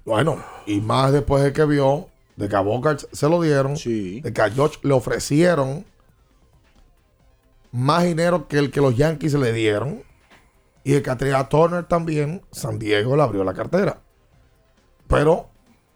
Bueno, 0.06 0.44
y 0.66 0.82
más 0.82 1.12
después 1.12 1.44
de 1.44 1.54
que 1.54 1.64
vio 1.64 2.08
de 2.36 2.50
que 2.50 2.56
a 2.56 2.62
Bogart 2.62 3.02
se 3.12 3.30
lo 3.30 3.40
dieron, 3.44 3.76
de 3.76 4.32
que 4.34 4.42
a 4.42 4.50
George 4.50 4.80
le 4.82 4.94
ofrecieron 4.94 5.86
más 7.72 8.06
dinero 8.06 8.48
que 8.48 8.58
el 8.58 8.72
que 8.72 8.82
los 8.82 8.98
Yankees 8.98 9.36
le 9.36 9.54
dieron, 9.54 10.02
y 10.84 10.94
de 10.94 11.04
que 11.04 11.12
a 11.12 11.16
Trea 11.16 11.48
Turner 11.48 11.84
también, 11.84 12.42
San 12.50 12.80
Diego 12.80 13.16
le 13.16 13.22
abrió 13.22 13.44
la 13.44 13.54
cartera. 13.54 14.02
Pero 15.08 15.48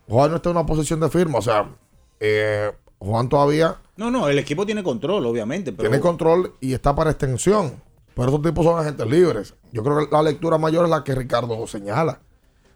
Juan 0.08 0.30
no 0.30 0.36
está 0.36 0.52
en 0.52 0.58
una 0.58 0.66
posición 0.68 1.00
de 1.00 1.10
firma, 1.10 1.40
o 1.40 1.42
sea, 1.42 1.72
eh, 2.20 2.72
Juan 3.00 3.30
todavía 3.30 3.80
No, 3.98 4.12
no, 4.12 4.28
el 4.28 4.38
equipo 4.38 4.64
tiene 4.64 4.84
control, 4.84 5.26
obviamente. 5.26 5.72
Pero 5.72 5.90
tiene 5.90 6.00
control 6.00 6.54
y 6.62 6.74
está 6.74 6.94
para 6.94 7.10
extensión. 7.10 7.82
Pero 8.14 8.28
estos 8.28 8.44
tipos 8.44 8.64
son 8.64 8.78
agentes 8.80 9.08
libres. 9.08 9.56
Yo 9.74 9.84
creo 9.84 9.98
que 9.98 10.16
la 10.16 10.22
lectura 10.22 10.60
mayor 10.60 10.86
es 10.86 10.92
la 10.92 11.04
que 11.04 11.16
Ricardo 11.16 11.66
señala. 11.66 12.22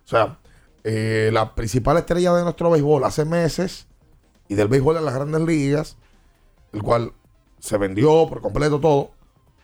O 0.03 0.07
sea, 0.09 0.39
eh, 0.83 1.29
la 1.31 1.53
principal 1.53 1.95
estrella 1.97 2.33
de 2.33 2.43
nuestro 2.43 2.71
béisbol 2.71 3.03
hace 3.03 3.23
meses 3.23 3.85
y 4.47 4.55
del 4.55 4.67
béisbol 4.67 4.95
de 4.95 5.01
las 5.01 5.13
grandes 5.13 5.41
ligas, 5.41 5.95
el 6.73 6.81
cual 6.81 7.13
se 7.59 7.77
vendió 7.77 8.27
por 8.27 8.41
completo 8.41 8.79
todo. 8.79 9.11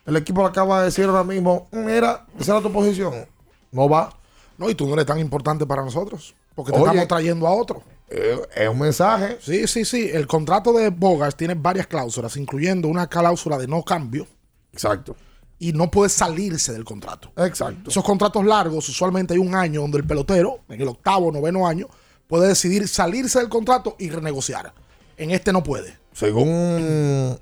El 0.06 0.16
equipo 0.16 0.46
acaba 0.46 0.80
de 0.80 0.86
decir 0.86 1.06
ahora 1.06 1.24
mismo, 1.24 1.68
mira, 1.72 2.28
esa 2.40 2.54
era 2.54 2.62
tu 2.62 2.72
posición. 2.72 3.26
No 3.72 3.90
va. 3.90 4.14
No, 4.60 4.70
y 4.70 4.76
tú 4.76 4.86
no 4.86 4.94
eres 4.94 5.08
tan 5.08 5.18
importante 5.18 5.66
para 5.66 5.84
nosotros. 5.84 6.36
Porque 6.54 6.72
te 6.72 6.78
Oye. 6.78 6.86
estamos 6.86 7.08
trayendo 7.08 7.48
a 7.48 7.52
otro. 7.52 7.82
Eh, 8.10 8.40
es 8.56 8.70
un 8.70 8.78
mensaje. 8.78 9.40
Sí, 9.42 9.66
sí, 9.66 9.86
sí. 9.86 10.08
El 10.14 10.28
contrato 10.28 10.72
de 10.72 10.90
Bogas 10.90 11.36
tiene 11.36 11.56
varias 11.56 11.88
cláusulas, 11.88 12.38
incluyendo 12.38 12.88
una 12.88 13.08
cláusula 13.08 13.58
de 13.58 13.68
no 13.68 13.82
cambio. 13.82 14.28
Exacto. 14.72 15.16
Y 15.60 15.72
no 15.72 15.90
puede 15.90 16.10
salirse 16.10 16.74
del 16.74 16.84
contrato. 16.84 17.32
Exacto. 17.38 17.90
Esos 17.90 18.04
contratos 18.04 18.46
largos, 18.46 18.90
usualmente 18.90 19.34
hay 19.34 19.40
un 19.40 19.56
año 19.56 19.82
donde 19.82 20.00
el 20.00 20.06
pelotero, 20.06 20.60
en 20.68 20.82
el 20.82 20.88
octavo 20.88 21.32
noveno 21.32 21.68
año, 21.68 21.88
puede 22.28 22.48
decidir 22.48 22.88
salirse 22.88 23.40
del 23.40 23.50
contrato 23.50 23.96
y 24.00 24.10
renegociar. 24.10 24.74
En 25.18 25.32
este 25.32 25.54
no 25.54 25.64
puede. 25.64 25.98
Según 26.12 27.38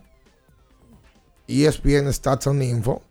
ESPN 1.47 2.11
Stats 2.13 2.47
and 2.47 2.61
Info, 2.61 3.01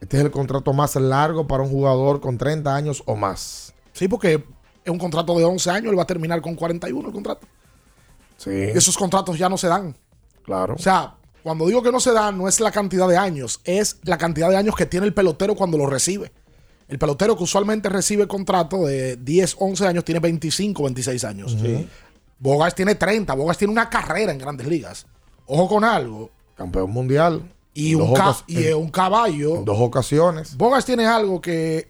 este 0.00 0.18
es 0.18 0.24
el 0.24 0.30
contrato 0.30 0.72
más 0.72 0.96
largo 0.96 1.46
para 1.46 1.62
un 1.62 1.70
jugador 1.70 2.20
con 2.20 2.38
30 2.38 2.74
años 2.74 3.02
o 3.06 3.16
más. 3.16 3.72
Sí, 3.92 4.06
porque 4.08 4.44
es 4.84 4.90
un 4.90 4.98
contrato 4.98 5.36
de 5.36 5.44
11 5.44 5.70
años, 5.70 5.90
él 5.90 5.98
va 5.98 6.02
a 6.02 6.06
terminar 6.06 6.40
con 6.40 6.54
41 6.54 7.08
el 7.08 7.14
contrato. 7.14 7.46
Sí. 8.36 8.50
Y 8.50 8.78
esos 8.78 8.96
contratos 8.96 9.38
ya 9.38 9.48
no 9.48 9.56
se 9.56 9.68
dan. 9.68 9.96
Claro. 10.44 10.74
O 10.74 10.78
sea, 10.78 11.17
cuando 11.48 11.66
digo 11.66 11.82
que 11.82 11.90
no 11.90 11.98
se 12.00 12.12
dan, 12.12 12.36
no 12.36 12.46
es 12.46 12.60
la 12.60 12.70
cantidad 12.70 13.08
de 13.08 13.16
años, 13.16 13.60
es 13.64 13.96
la 14.02 14.18
cantidad 14.18 14.50
de 14.50 14.56
años 14.56 14.74
que 14.76 14.84
tiene 14.86 15.06
el 15.06 15.14
pelotero 15.14 15.54
cuando 15.54 15.78
lo 15.78 15.86
recibe. 15.86 16.30
El 16.88 16.98
pelotero 16.98 17.36
que 17.36 17.44
usualmente 17.44 17.88
recibe 17.88 18.26
contrato 18.28 18.84
de 18.86 19.16
10, 19.16 19.56
11 19.58 19.86
años 19.86 20.04
tiene 20.04 20.20
25, 20.20 20.82
26 20.82 21.24
años. 21.24 21.56
Bogas 22.38 22.74
tiene 22.74 22.94
30, 22.94 23.32
Bogas 23.34 23.58
tiene 23.58 23.72
una 23.72 23.88
carrera 23.90 24.30
en 24.32 24.38
grandes 24.38 24.66
ligas. 24.66 25.06
Ojo 25.46 25.68
con 25.68 25.84
algo. 25.84 26.30
Campeón 26.54 26.90
mundial. 26.90 27.50
Y, 27.74 27.94
un, 27.94 28.08
dos 28.08 28.18
ca- 28.18 28.30
ocas- 28.30 28.44
y 28.46 28.58
en- 28.58 28.68
es 28.68 28.74
un 28.74 28.90
caballo. 28.90 29.56
en 29.56 29.64
dos 29.64 29.78
ocasiones. 29.80 30.56
Bogas 30.56 30.84
tiene 30.84 31.06
algo 31.06 31.40
que 31.40 31.88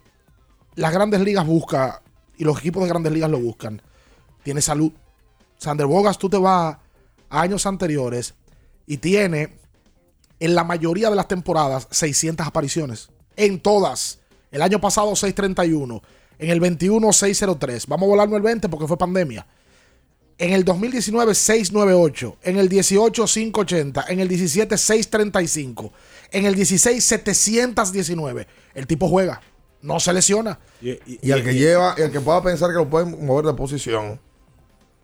las 0.77 0.93
grandes 0.93 1.21
ligas 1.21 1.45
buscan 1.47 1.93
y 2.37 2.45
los 2.45 2.59
equipos 2.59 2.83
de 2.85 2.89
grandes 2.91 3.13
ligas 3.13 3.31
lo 3.31 3.41
buscan. 3.41 3.83
Tiene 4.45 4.61
salud. 4.63 4.93
Sander 5.59 5.87
Bogas, 5.87 6.17
tú 6.19 6.29
te 6.31 6.37
vas 6.39 6.77
a 7.31 7.41
años 7.41 7.67
anteriores 7.67 8.35
y 8.89 8.97
tiene 8.97 9.51
en 10.41 10.55
la 10.55 10.65
mayoría 10.65 11.11
de 11.11 11.17
las 11.17 11.29
temporadas 11.29 11.87
600 11.91 12.47
apariciones. 12.47 13.11
En 13.37 13.61
todas. 13.61 14.19
El 14.51 14.63
año 14.63 14.81
pasado 14.81 15.15
631. 15.15 16.03
En 16.39 16.51
el 16.51 16.59
21 16.59 17.13
603. 17.13 17.87
Vamos 17.87 18.07
a 18.07 18.09
volarnos 18.09 18.37
el 18.39 18.43
20 18.43 18.69
porque 18.71 18.89
fue 18.89 18.97
pandemia. 18.97 19.47
En 20.39 20.53
el 20.53 20.65
2019 20.65 21.35
698. 21.35 22.39
En 22.43 22.59
el 22.59 22.69
18 22.69 23.25
580. 23.27 24.05
En 24.09 24.21
el 24.21 24.29
17 24.29 24.79
635. 24.79 25.93
En 26.33 26.47
el 26.47 26.55
16 26.55 27.05
719. 27.05 28.47
El 28.75 28.87
tipo 28.87 29.09
juega. 29.09 29.43
No 29.83 30.01
se 30.01 30.15
lesiona. 30.15 30.59
Y 30.81 31.31
el 31.31 31.45
que 31.45 31.55
lleva, 31.55 31.95
el 31.99 32.11
que 32.11 32.21
pueda 32.21 32.43
pensar 32.43 32.71
que 32.71 32.77
lo 32.77 32.89
pueden 32.89 33.27
mover 33.27 33.45
de 33.45 33.55
posición, 33.55 34.19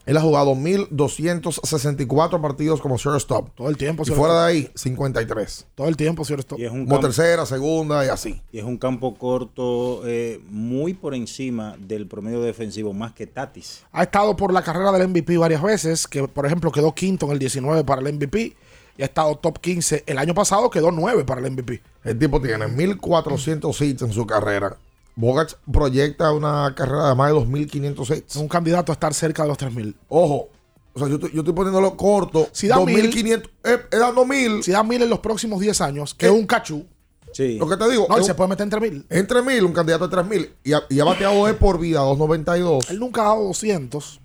él 0.07 0.17
ha 0.17 0.21
jugado 0.21 0.55
1264 0.55 2.41
partidos 2.41 2.81
como 2.81 2.97
shortstop. 2.97 3.49
Todo 3.55 3.69
el 3.69 3.77
tiempo. 3.77 4.03
Y 4.07 4.11
fuera 4.11 4.43
de 4.43 4.47
ahí, 4.53 4.71
53. 4.75 5.67
Todo 5.75 5.89
el 5.89 5.97
tiempo, 5.97 6.25
señor 6.25 6.41
Stop. 6.41 6.59
Y 6.59 6.65
es 6.65 6.71
un 6.71 6.85
Como 6.85 6.97
campo- 6.97 7.07
tercera, 7.07 7.47
segunda 7.47 8.05
y 8.05 8.09
así. 8.09 8.41
Y 8.53 8.59
es 8.59 8.65
un 8.65 8.77
campo 8.79 9.15
corto 9.15 10.03
eh, 10.07 10.41
muy 10.51 10.95
por 10.95 11.15
encima 11.15 11.77
del 11.79 12.07
promedio 12.07 12.41
defensivo, 12.43 12.93
más 12.93 13.13
que 13.13 13.27
Tatis. 13.27 13.83
Ha 13.93 14.03
estado 14.03 14.37
por 14.37 14.53
la 14.53 14.63
carrera 14.63 14.93
del 14.93 15.09
MVP 15.09 15.37
varias 15.39 15.63
veces, 15.63 16.07
que 16.07 16.27
por 16.29 16.47
ejemplo 16.47 16.71
quedó 16.71 16.95
quinto 16.95 17.27
en 17.27 17.33
el 17.33 17.39
19 17.39 17.85
para 17.85 18.01
el 18.03 18.13
MVP 18.15 18.55
y 18.97 19.03
ha 19.03 19.07
estado 19.07 19.35
top 19.37 19.59
15. 19.59 20.05
El 20.07 20.19
año 20.19 20.35
pasado 20.35 20.71
quedó 20.71 20.91
9 20.91 21.25
para 21.25 21.41
el 21.41 21.51
MVP. 21.51 21.83
El 22.05 22.19
tipo 22.19 22.41
tiene 22.41 22.69
1400 22.69 23.81
hits 23.81 24.03
en 24.03 24.13
su 24.13 24.27
carrera. 24.27 24.77
Bogart 25.17 25.53
proyecta 25.71 26.33
una 26.33 26.75
carrera 26.75 27.11
de 27.11 27.15
más 27.15 27.29
de 27.29 27.35
2500 27.35 28.11
hits. 28.11 28.37
Es 28.37 28.37
un 28.37 28.49
candidato 28.49 28.91
a 28.93 28.95
estar 28.95 29.15
cerca 29.15 29.43
de 29.43 29.49
los 29.49 29.59
3000. 29.59 29.97
Ojo, 30.09 30.49
o 30.93 30.99
sea, 30.99 31.09
yo, 31.09 31.15
estoy- 31.17 31.31
yo 31.33 31.41
estoy 31.41 31.55
poniéndolo 31.55 31.97
corto. 31.97 32.49
Si 32.53 32.67
da 32.67 32.77
2500, 32.77 33.51
eh, 33.65 33.79
eh, 33.93 33.97
dando 33.97 34.25
1000. 34.25 34.63
Si 34.63 34.73
da 34.73 34.83
1000 34.83 35.03
en 35.03 35.11
los 35.11 35.21
próximos 35.21 35.61
10 35.61 35.81
años, 35.81 36.15
que 36.15 36.27
es 36.27 36.33
un 36.33 36.47
cachú. 36.47 36.85
Sí. 37.33 37.59
Lo 37.59 37.69
que 37.69 37.77
te 37.77 37.91
digo. 37.91 38.07
No, 38.09 38.17
y 38.17 38.21
es 38.21 38.27
se 38.27 38.35
puede 38.35 38.51
meter 38.51 38.65
entre 38.65 38.81
1000. 38.81 39.07
Entre 39.11 39.43
1000, 39.43 39.65
un 39.65 39.73
candidato 39.73 40.07
de 40.07 40.11
3000. 40.13 40.53
Y 40.63 40.73
ha, 40.73 40.83
y 40.89 41.01
ha 41.01 41.05
bateado 41.05 41.47
de 41.47 41.55
por 41.55 41.79
vida 41.81 41.99
292. 42.01 42.91
Él 42.91 43.01
nunca 43.01 43.23
ha 43.23 43.25
dado 43.31 43.45
200. 43.45 44.21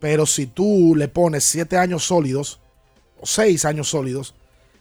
Pero 0.00 0.26
si 0.26 0.46
tú 0.46 0.94
le 0.96 1.08
pones 1.08 1.44
7 1.44 1.78
años 1.78 2.04
sólidos, 2.04 2.60
o 3.20 3.26
6 3.26 3.64
años 3.64 3.88
sólidos, 3.88 4.34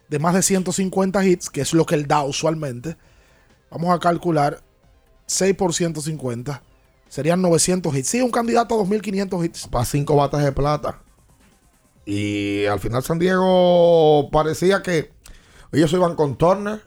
de 0.10 0.20
más 0.20 0.34
de 0.34 0.42
150 0.42 1.24
hits, 1.26 1.50
que 1.50 1.62
es 1.62 1.74
lo 1.74 1.86
que 1.86 1.96
él 1.96 2.08
da 2.08 2.24
usualmente, 2.24 2.98
vamos 3.72 3.96
a 3.96 4.00
calcular 4.00 4.62
6 5.26 5.56
por 5.56 5.74
150, 5.74 6.62
serían 7.10 7.42
900 7.42 7.96
hits. 7.96 8.08
Sí, 8.10 8.22
un 8.22 8.32
candidato 8.32 8.76
a 8.76 8.78
2500 8.80 9.46
hits. 9.46 9.68
Para 9.68 9.86
5 9.86 10.16
batas 10.16 10.44
de 10.44 10.52
plata. 10.52 11.02
Y 12.06 12.66
al 12.66 12.80
final 12.80 13.04
San 13.04 13.20
Diego 13.20 14.30
parecía 14.32 14.82
que 14.82 15.12
ellos 15.72 15.90
se 15.90 15.96
iban 15.98 16.16
con 16.16 16.38
Turner 16.38 16.82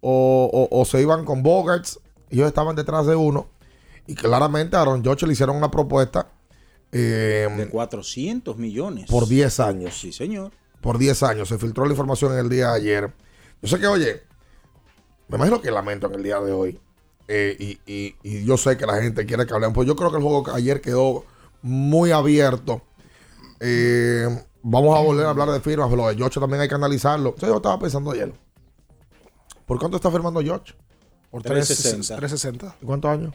o, 0.00 0.50
o- 0.70 0.80
o 0.80 0.84
se 0.84 1.00
iban 1.00 1.24
con 1.24 1.42
Bogarts. 1.42 1.98
Ellos 2.30 2.46
estaban 2.46 2.76
detrás 2.76 3.06
de 3.06 3.14
uno. 3.16 3.48
Y 4.06 4.14
claramente 4.14 4.76
a 4.76 4.82
Aaron 4.82 5.02
George 5.02 5.26
le 5.26 5.32
hicieron 5.32 5.56
una 5.56 5.70
propuesta 5.70 6.28
eh, 6.90 7.48
De 7.56 7.68
400 7.68 8.58
millones. 8.58 9.06
por 9.08 9.26
10 9.26 9.60
años. 9.60 9.98
Sí, 9.98 10.12
señor. 10.12 10.52
Por 10.82 10.98
10 10.98 11.22
años. 11.22 11.48
Se 11.48 11.56
filtró 11.58 11.84
la 11.86 11.92
información 11.92 12.32
en 12.32 12.38
el 12.40 12.48
día 12.50 12.68
de 12.72 12.76
ayer. 12.76 13.12
Yo 13.62 13.68
sé 13.68 13.78
que, 13.78 13.86
oye, 13.86 14.22
me 15.28 15.36
imagino 15.36 15.62
que 15.62 15.70
lamento 15.70 16.08
en 16.08 16.14
el 16.14 16.22
día 16.22 16.40
de 16.40 16.52
hoy. 16.52 16.78
Eh, 17.28 17.56
y, 17.58 17.92
y- 17.92 18.16
y 18.22 18.44
yo 18.44 18.56
sé 18.56 18.76
que 18.76 18.86
la 18.86 19.00
gente 19.02 19.24
quiere 19.26 19.46
que 19.46 19.54
hablemos. 19.54 19.74
Pues 19.74 19.86
yo 19.88 19.96
creo 19.96 20.10
que 20.10 20.16
el 20.18 20.22
juego 20.22 20.50
ayer 20.52 20.80
quedó 20.80 21.24
muy 21.62 22.10
abierto. 22.10 22.82
Eh, 23.60 24.26
vamos 24.62 24.96
a 24.98 25.00
volver 25.02 25.26
a 25.26 25.30
hablar 25.30 25.50
de 25.50 25.60
firmas, 25.60 25.88
pero 25.88 26.02
lo 26.02 26.08
de 26.08 26.16
Yocho 26.16 26.40
también 26.40 26.60
hay 26.62 26.68
que 26.68 26.74
analizarlo. 26.74 27.34
Eso 27.36 27.46
yo 27.46 27.56
estaba 27.56 27.78
pensando 27.78 28.10
ayer. 28.10 28.32
¿Por 29.66 29.78
cuánto 29.78 29.96
está 29.96 30.10
firmando 30.10 30.40
George? 30.42 30.74
Por 31.30 31.42
360. 31.42 32.16
360. 32.16 32.76
¿Y 32.82 32.86
¿Cuántos 32.86 33.10
años? 33.10 33.34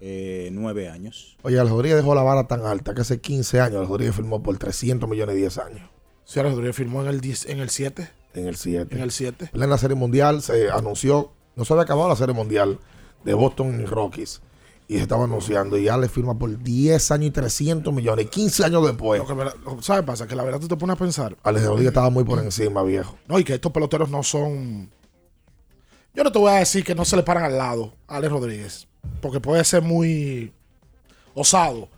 Eh, 0.00 0.50
nueve 0.52 0.88
años. 0.90 1.38
Oye, 1.42 1.58
Alex 1.58 1.72
Rodríguez 1.72 1.96
dejó 1.96 2.14
la 2.14 2.22
vara 2.22 2.46
tan 2.46 2.66
alta 2.66 2.92
que 2.94 3.00
hace 3.00 3.20
15 3.20 3.60
años 3.60 3.76
Alex 3.78 3.88
Rodríguez 3.88 4.14
firmó 4.16 4.42
por 4.42 4.58
300 4.58 5.08
millones 5.08 5.36
y 5.36 5.38
10 5.38 5.58
años. 5.58 5.90
Sí, 6.24 6.40
Alex 6.40 6.54
Rodríguez 6.54 6.76
firmó 6.76 7.02
en 7.02 7.08
el 7.08 7.20
10 7.20 7.46
en 7.46 7.60
el 7.60 7.70
7. 7.70 8.10
En 8.34 8.46
el 8.48 8.56
7. 8.56 8.94
En 8.94 9.00
el 9.02 9.10
7. 9.12 9.50
En 9.54 9.70
la 9.70 9.78
Serie 9.78 9.94
Mundial 9.96 10.42
se 10.42 10.70
anunció, 10.70 11.32
no 11.56 11.64
se 11.64 11.72
había 11.72 11.84
acabado 11.84 12.08
la 12.08 12.16
Serie 12.16 12.34
Mundial 12.34 12.80
de 13.24 13.34
Boston 13.34 13.80
y 13.80 13.84
Rockies. 13.86 14.40
Y 14.86 14.96
se 14.96 15.02
estaba 15.02 15.24
anunciando. 15.24 15.78
Y 15.78 15.88
Alex 15.88 16.12
firma 16.12 16.38
por 16.38 16.58
10 16.62 17.10
años 17.10 17.26
y 17.28 17.30
300 17.30 17.92
millones. 17.94 18.28
15 18.28 18.64
años 18.66 18.84
después. 18.86 19.18
Lo 19.20 19.26
que 19.26 19.34
me- 19.34 19.44
lo- 19.44 19.80
¿Sabes 19.82 20.04
pasa? 20.04 20.26
Que 20.26 20.36
la 20.36 20.44
verdad 20.44 20.60
tú 20.60 20.68
te 20.68 20.76
pones 20.76 20.94
a 20.94 20.98
pensar. 20.98 21.36
Alex 21.42 21.64
Rodríguez 21.64 21.88
estaba 21.88 22.10
muy 22.10 22.22
por 22.24 22.38
encima, 22.38 22.82
viejo. 22.82 23.16
No, 23.26 23.38
y 23.38 23.44
que 23.44 23.54
estos 23.54 23.72
peloteros 23.72 24.10
no 24.10 24.22
son. 24.22 24.90
Yo 26.12 26.22
no 26.22 26.30
te 26.30 26.38
voy 26.38 26.52
a 26.52 26.56
decir 26.56 26.84
que 26.84 26.94
no 26.94 27.04
se 27.04 27.16
le 27.16 27.22
paran 27.22 27.44
al 27.44 27.56
lado 27.56 27.94
a 28.06 28.16
Alex 28.16 28.30
Rodríguez. 28.32 28.88
Porque 29.22 29.40
puede 29.40 29.64
ser 29.64 29.82
muy 29.82 30.52
osado. 31.34 31.88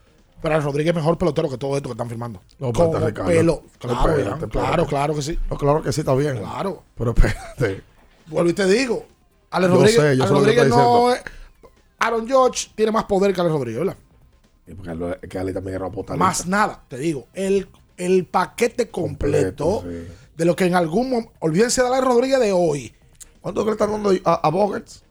Pero 0.40 0.54
Alex 0.54 0.64
Rodríguez 0.66 0.90
es 0.92 0.96
mejor 0.96 1.18
pelotero 1.18 1.48
que 1.50 1.58
todo 1.58 1.76
esto 1.76 1.88
que 1.88 1.94
están 1.94 2.08
firmando. 2.08 2.40
No, 2.60 2.72
Como 2.72 2.92
pelo. 3.26 3.64
Claro, 3.80 4.16
Espérate, 4.16 4.48
claro, 4.48 4.86
claro 4.86 5.14
que 5.14 5.22
sí. 5.22 5.38
No, 5.50 5.56
claro 5.56 5.82
que 5.82 5.92
sí, 5.92 6.00
está 6.02 6.14
bien. 6.14 6.38
Claro. 6.38 6.84
Pero 6.96 7.10
espérate. 7.16 7.82
Vuelvo 8.28 8.50
y 8.50 8.52
te 8.52 8.66
digo. 8.66 9.06
Alex 9.50 9.70
Yo 9.70 9.76
Rodríguez, 9.78 9.94
sé, 10.02 10.16
yo 10.16 10.24
Alex 10.24 10.26
sé 10.26 10.54
lo 10.56 10.62
que 10.62 10.68
no 10.68 11.12
es. 11.12 11.22
Aaron 11.98 12.26
George 12.26 12.68
tiene 12.74 12.92
más 12.92 13.04
poder 13.04 13.32
que 13.35 13.40
Alex 13.40 13.52
Rodríguez, 13.54 13.78
¿verdad? 13.80 13.96
Y 14.66 14.74
porque 14.74 14.90
Ale- 14.90 15.18
que 15.28 15.38
Ale 15.38 15.52
también 15.52 15.76
era 15.76 15.88
potalista. 15.90 16.24
Más 16.24 16.46
nada, 16.46 16.82
te 16.88 16.98
digo. 16.98 17.26
El, 17.32 17.68
el 17.96 18.26
paquete 18.26 18.90
completo, 18.90 19.76
Completo, 19.82 20.06
de 20.37 20.44
lo 20.44 20.54
que 20.56 20.64
en 20.66 20.74
algún 20.74 21.11
momento. 21.11 21.32
Olvídense 21.40 21.80
de 21.82 21.88
Alex 21.88 22.04
Rodríguez 22.04 22.40
de 22.40 22.52
hoy. 22.52 22.92
¿Cuánto 23.40 23.61
que 23.62 23.66
le 23.66 23.72
están 23.72 23.92
dando 23.92 24.11
a, 24.24 24.35
a 24.46 24.50
Bogarts? 24.50 25.02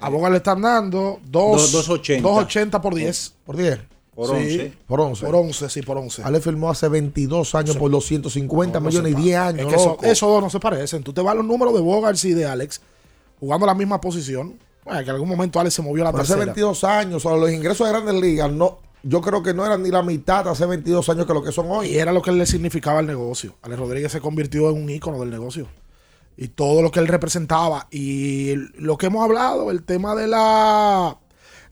A 0.00 0.08
Bogarts 0.08 0.32
le 0.32 0.36
están 0.38 0.60
dando 0.62 1.20
dos- 1.24 1.72
Dos- 1.72 1.88
2.80. 1.88 2.20
2.80 2.22 2.80
por 2.80 2.94
10. 2.94 3.34
¿Por 3.44 3.56
10? 3.56 3.78
Por 4.14 4.26
Sí. 4.26 4.32
11. 4.34 4.72
Por 4.88 5.00
11. 5.00 5.26
Por 5.26 5.34
11, 5.36 5.68
sí, 5.70 5.82
por 5.82 5.96
11. 5.96 6.22
Ale 6.24 6.40
firmó 6.40 6.70
hace 6.70 6.88
22 6.88 7.54
años 7.54 7.76
por 7.76 7.88
los 7.90 8.04
150 8.04 8.80
No, 8.80 8.84
no 8.84 8.90
millones 8.90 9.12
y 9.12 9.14
10 9.22 9.36
pa- 9.38 9.46
años. 9.46 9.60
Es 9.60 9.66
que 9.68 9.74
eso- 9.76 9.98
esos 10.02 10.28
dos 10.28 10.42
no 10.42 10.50
se 10.50 10.58
parecen. 10.58 11.04
Tú 11.04 11.12
te 11.12 11.20
vas 11.20 11.32
a 11.32 11.36
los 11.36 11.44
números 11.46 11.72
de 11.72 11.80
Bogarts 11.80 12.24
y 12.24 12.34
de 12.34 12.44
Alex 12.44 12.80
jugando 13.40 13.66
la 13.66 13.74
misma 13.74 14.00
posición. 14.00 14.58
Bueno, 14.84 15.00
que 15.00 15.04
en 15.04 15.14
algún 15.14 15.28
momento 15.28 15.60
Alex 15.60 15.74
se 15.74 15.82
movió 15.82 16.02
a 16.02 16.06
la 16.06 16.12
Pero 16.12 16.22
hace 16.22 16.34
tercera. 16.34 16.52
22 16.52 16.84
años, 16.84 17.24
o 17.24 17.28
sea, 17.28 17.38
los 17.38 17.50
ingresos 17.50 17.86
de 17.86 17.92
grandes 17.92 18.14
ligas, 18.14 18.50
no, 18.50 18.78
yo 19.02 19.20
creo 19.20 19.42
que 19.42 19.54
no 19.54 19.64
eran 19.64 19.82
ni 19.82 19.90
la 19.90 20.02
mitad 20.02 20.48
hace 20.48 20.66
22 20.66 21.08
años 21.08 21.26
que 21.26 21.34
lo 21.34 21.42
que 21.42 21.52
son 21.52 21.66
hoy. 21.70 21.88
Y 21.88 21.98
era 21.98 22.12
lo 22.12 22.22
que 22.22 22.32
le 22.32 22.46
significaba 22.46 23.00
el 23.00 23.06
negocio. 23.06 23.54
Alex 23.62 23.78
Rodríguez 23.78 24.12
se 24.12 24.20
convirtió 24.20 24.70
en 24.70 24.82
un 24.82 24.90
ícono 24.90 25.20
del 25.20 25.30
negocio. 25.30 25.68
Y 26.36 26.48
todo 26.48 26.82
lo 26.82 26.90
que 26.90 27.00
él 27.00 27.08
representaba. 27.08 27.88
Y 27.90 28.54
lo 28.78 28.96
que 28.96 29.06
hemos 29.06 29.24
hablado, 29.24 29.70
el 29.70 29.82
tema 29.82 30.14
de 30.14 30.28
la 30.28 31.18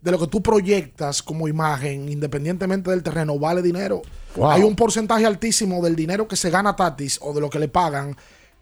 de 0.06 0.12
lo 0.12 0.20
que 0.20 0.28
tú 0.28 0.40
proyectas 0.40 1.20
como 1.20 1.48
imagen, 1.48 2.08
independientemente 2.08 2.90
del 2.90 3.02
terreno, 3.02 3.40
vale 3.40 3.60
dinero. 3.60 4.02
Wow. 4.36 4.50
Hay 4.50 4.62
un 4.62 4.76
porcentaje 4.76 5.26
altísimo 5.26 5.82
del 5.82 5.96
dinero 5.96 6.28
que 6.28 6.36
se 6.36 6.48
gana 6.48 6.76
Tatis 6.76 7.18
o 7.22 7.32
de 7.32 7.40
lo 7.40 7.50
que 7.50 7.58
le 7.58 7.66
pagan, 7.66 8.16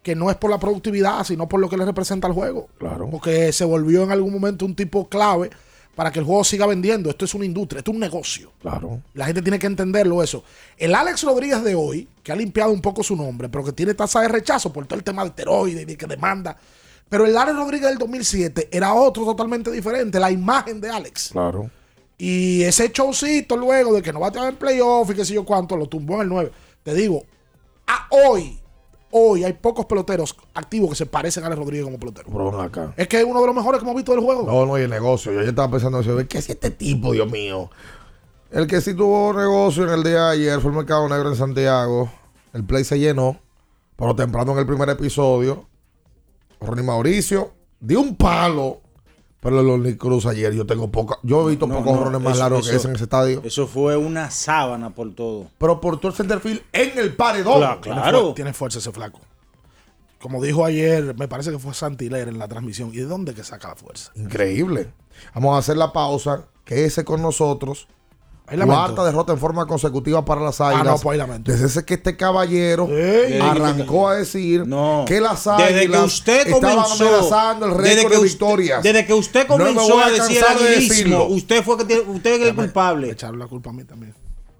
que 0.05 0.15
no 0.15 0.29
es 0.29 0.37
por 0.37 0.51
la 0.51 0.59
productividad, 0.59 1.23
sino 1.23 1.49
por 1.49 1.59
lo 1.59 1.67
que 1.67 1.77
le 1.77 1.83
representa 1.83 2.27
al 2.27 2.33
juego. 2.33 2.69
Claro. 2.77 3.09
Porque 3.09 3.51
se 3.51 3.65
volvió 3.65 4.03
en 4.03 4.11
algún 4.11 4.31
momento 4.31 4.63
un 4.63 4.75
tipo 4.75 5.09
clave 5.09 5.49
para 5.95 6.11
que 6.11 6.19
el 6.19 6.25
juego 6.25 6.43
siga 6.43 6.67
vendiendo. 6.67 7.09
Esto 7.09 7.25
es 7.25 7.33
una 7.33 7.43
industria, 7.43 7.79
esto 7.79 7.89
es 7.89 7.95
un 7.95 8.01
negocio. 8.01 8.51
Claro. 8.61 9.01
La 9.15 9.25
gente 9.25 9.41
tiene 9.41 9.57
que 9.57 9.65
entenderlo 9.65 10.21
eso. 10.21 10.43
El 10.77 10.93
Alex 10.93 11.23
Rodríguez 11.23 11.63
de 11.63 11.73
hoy, 11.73 12.07
que 12.21 12.31
ha 12.31 12.35
limpiado 12.35 12.71
un 12.71 12.81
poco 12.81 13.01
su 13.01 13.15
nombre, 13.15 13.49
pero 13.49 13.63
que 13.63 13.71
tiene 13.71 13.95
tasa 13.95 14.21
de 14.21 14.27
rechazo 14.27 14.71
por 14.71 14.85
todo 14.85 14.99
el 14.99 15.03
tema 15.03 15.23
de 15.23 15.29
esteroides 15.29 15.81
y 15.81 15.85
de 15.85 15.97
que 15.97 16.05
demanda. 16.05 16.55
Pero 17.09 17.25
el 17.25 17.35
Alex 17.35 17.57
Rodríguez 17.57 17.89
del 17.89 17.97
2007 17.97 18.69
era 18.71 18.93
otro 18.93 19.25
totalmente 19.25 19.71
diferente, 19.71 20.19
la 20.19 20.29
imagen 20.29 20.79
de 20.81 20.89
Alex. 20.91 21.29
Claro. 21.31 21.71
Y 22.15 22.61
ese 22.61 22.91
showcito 22.93 23.57
luego 23.57 23.95
de 23.95 24.03
que 24.03 24.13
no 24.13 24.19
va 24.19 24.27
a 24.27 24.31
tener 24.31 24.53
playoff 24.53 25.09
y 25.09 25.15
qué 25.15 25.25
sé 25.25 25.33
yo 25.33 25.43
cuánto, 25.43 25.75
lo 25.75 25.87
tumbó 25.87 26.17
en 26.17 26.21
el 26.21 26.29
9. 26.29 26.51
Te 26.83 26.93
digo, 26.93 27.25
a 27.87 28.07
hoy, 28.11 28.59
hoy 29.11 29.43
hay 29.43 29.53
pocos 29.53 29.85
peloteros 29.85 30.35
activos 30.53 30.89
que 30.89 30.95
se 30.95 31.05
parecen 31.05 31.43
a 31.43 31.47
Alex 31.47 31.59
Rodríguez 31.59 31.85
como 31.85 31.99
pelotero. 31.99 32.51
Ven 32.51 32.59
acá. 32.59 32.93
Es 32.97 33.07
que 33.07 33.19
es 33.19 33.25
uno 33.25 33.39
de 33.41 33.47
los 33.47 33.55
mejores 33.55 33.79
que 33.79 33.85
hemos 33.85 33.95
visto 33.95 34.11
del 34.11 34.21
juego. 34.21 34.43
No, 34.43 34.65
no 34.65 34.75
hay 34.75 34.83
el 34.83 34.89
negocio. 34.89 35.31
Yo 35.31 35.41
ya 35.41 35.49
estaba 35.49 35.71
pensando, 35.71 35.99
eso, 35.99 36.17
¿qué 36.27 36.37
es 36.37 36.49
este 36.49 36.71
tipo, 36.71 37.13
Dios 37.13 37.29
mío? 37.31 37.69
El 38.51 38.67
que 38.67 38.79
sí 38.81 38.93
tuvo 38.93 39.33
negocio 39.33 39.83
en 39.83 39.89
el 39.89 40.03
día 40.03 40.25
de 40.25 40.31
ayer 40.33 40.61
fue 40.61 40.71
el 40.71 40.77
Mercado 40.77 41.09
Negro 41.09 41.29
en 41.29 41.35
Santiago. 41.35 42.09
El 42.53 42.63
play 42.63 42.83
se 42.83 42.97
llenó, 42.97 43.39
pero 43.97 44.15
temprano 44.15 44.53
en 44.53 44.59
el 44.59 44.65
primer 44.65 44.87
episodio, 44.89 45.67
Ronnie 46.61 46.85
Mauricio 46.85 47.51
dio 47.79 47.99
un 47.99 48.15
palo. 48.15 48.81
Pero 49.45 49.59
el 49.61 49.67
Lonely 49.67 49.95
Cruz 49.95 50.25
ayer, 50.25 50.51
yo 50.55 50.65
tengo 50.65 50.89
poca. 50.91 51.19
Yo 51.21 51.45
he 51.45 51.51
visto 51.51 51.67
No, 51.67 51.83
pocos 51.83 52.11
no, 52.11 52.19
más 52.19 52.33
eso- 52.33 52.41
largos 52.41 52.67
que 52.67 52.75
ese 52.77 52.87
en 52.87 52.95
ese 52.95 53.03
estadio. 53.03 53.41
Eso 53.43 53.67
fue 53.67 53.95
una 53.95 54.31
sábana 54.31 54.89
por 54.89 55.13
todo. 55.13 55.51
Pero 55.59 55.79
por 55.79 55.99
todo 55.99 56.07
el 56.09 56.17
centerfield 56.17 56.63
en 56.73 56.97
el 56.97 57.15
paredón. 57.15 57.59
Claro, 57.59 57.79
Tiene 57.81 58.01
claro. 58.01 58.33
Tiene 58.33 58.53
fuerza 58.53 58.79
ese 58.79 58.91
flaco. 58.91 59.19
Como 60.19 60.41
dijo 60.43 60.65
ayer, 60.65 61.13
me 61.15 61.27
parece 61.27 61.51
que 61.51 61.59
fue 61.59 61.75
Santiler 61.75 62.27
en 62.27 62.39
la 62.39 62.47
transmisión. 62.47 62.89
¿Y 62.91 62.97
de 62.97 63.05
dónde 63.05 63.35
que 63.35 63.43
saca 63.43 63.67
la 63.67 63.75
fuerza? 63.75 64.11
Increíble. 64.15 64.87
Vamos 65.35 65.53
a 65.55 65.59
hacer 65.59 65.77
la 65.77 65.93
pausa. 65.93 66.45
Quédese 66.63 67.05
con 67.05 67.21
nosotros. 67.21 67.87
Cuarta 68.47 69.03
derrota 69.03 69.33
en 69.33 69.39
forma 69.39 69.65
consecutiva 69.65 70.23
para 70.23 70.41
las 70.41 70.61
águilas. 70.61 70.85
no, 70.85 70.97
pues. 70.99 71.19
Desde 71.43 71.65
ese 71.65 71.83
que 71.85 71.95
este 71.95 72.15
caballero 72.15 72.87
Ey. 72.89 73.39
arrancó 73.39 74.09
a 74.09 74.15
decir 74.17 74.63
que 75.07 75.19
las 75.19 75.47
águilas 75.47 75.73
Desde 75.73 75.89
que 75.89 75.97
usted 75.99 76.47
estaban 76.47 76.75
comenzó, 76.83 77.07
amenazando 77.07 77.65
el 77.65 77.77
desde 77.77 77.95
récord 77.95 78.11
que 78.11 78.17
de 78.17 78.23
victorias. 78.23 78.83
Desde 78.83 79.05
que 79.05 79.13
usted 79.13 79.47
comenzó 79.47 79.99
a 79.99 80.05
a 80.05 80.11
decir 80.11 80.37
el 80.37 80.43
cansar 80.43 80.59
de 80.59 80.67
aguilismo, 80.67 80.89
decirlo. 80.93 81.25
usted 81.27 81.63
fue 81.63 81.77
que 81.77 81.85
tiene- 81.85 82.01
usted 82.03 82.41
es 82.41 82.47
el 82.49 82.55
culpable. 82.55 83.09
Echaron 83.11 83.39
la 83.39 83.47
culpa 83.47 83.71
a 83.71 83.73
mí 83.73 83.83
también. 83.83 84.13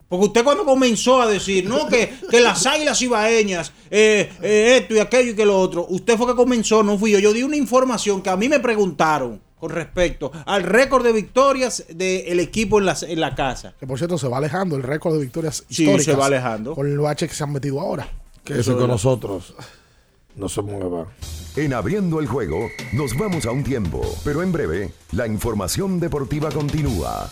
Porque 0.08 0.26
usted 0.28 0.43
cuando 0.43 0.65
comenzó 0.65 1.19
a 1.21 1.28
decir, 1.28 1.67
no, 1.67 1.88
que, 1.88 2.13
que 2.30 2.39
las 2.39 2.65
águilas 2.67 3.02
ibaeñas, 3.02 3.71
eh, 3.89 4.32
eh, 4.41 4.78
esto 4.80 4.93
y 4.95 5.00
aquello 5.00 5.32
y 5.32 5.36
que 5.36 5.45
lo 5.45 5.60
otro, 5.60 5.86
usted 5.89 6.15
fue 6.17 6.28
que 6.28 6.36
comenzó, 6.36 6.84
no 6.84 6.98
fui 6.98 7.12
yo. 7.12 7.19
Yo 7.19 7.34
di 7.34 7.41
una 7.43 7.56
información 7.56 8.21
que 8.21 8.30
a 8.30 8.38
mí 8.38 8.48
me 8.48 8.60
preguntaron 8.60 9.41
con 9.60 9.70
respecto 9.72 10.32
al 10.46 10.63
récord 10.63 11.04
de 11.04 11.12
victorias 11.13 11.86
del 11.89 12.39
equipo 12.39 12.80
en 12.80 12.86
la, 12.86 12.98
en 13.02 13.20
la 13.20 13.36
casa. 13.36 13.74
Que 13.80 13.88
por 13.88 13.98
cierto 13.98 14.18
se 14.18 14.28
va 14.28 14.38
alejando 14.38 14.76
el 14.76 14.84
récord 14.84 15.13
de 15.15 15.22
victorias 15.22 15.63
Sí, 15.70 15.84
históricas. 15.84 16.06
se 16.06 16.15
va 16.15 16.26
alejando. 16.28 16.76
Con 16.76 16.88
el 16.91 16.98
bache 17.00 17.28
que 17.28 17.34
se 17.34 17.44
han 17.44 17.52
metido 17.54 17.80
ahora. 17.80 18.08
Quédese 18.44 18.74
con 18.74 18.88
nosotros. 18.88 19.54
No 20.36 20.50
se 20.50 20.62
mueva. 20.62 21.08
En 21.56 21.74
abriendo 21.74 22.20
el 22.20 22.28
juego, 22.28 22.68
nos 22.91 23.18
vamos 23.18 23.46
a 23.46 23.52
un 23.52 23.63
tiempo, 23.63 24.02
pero 24.26 24.44
en 24.44 24.52
breve, 24.52 24.91
la 25.13 25.26
información 25.26 26.00
deportiva 26.02 26.52
continúa. 26.52 27.32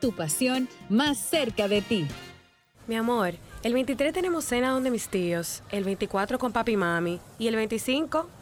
Tu 0.00 0.12
pasión 0.12 0.68
más 0.88 1.18
cerca 1.18 1.68
de 1.68 1.82
ti. 1.82 2.06
Mi 2.86 2.96
amor, 2.96 3.34
el 3.62 3.74
23 3.74 4.12
tenemos 4.12 4.44
cena 4.44 4.70
donde 4.70 4.90
mis 4.90 5.08
tíos, 5.08 5.62
el 5.70 5.84
24 5.84 6.38
con 6.38 6.52
papi 6.52 6.72
y 6.72 6.76
mami 6.76 7.20
y 7.38 7.46
el 7.46 7.56
25, 7.56 8.28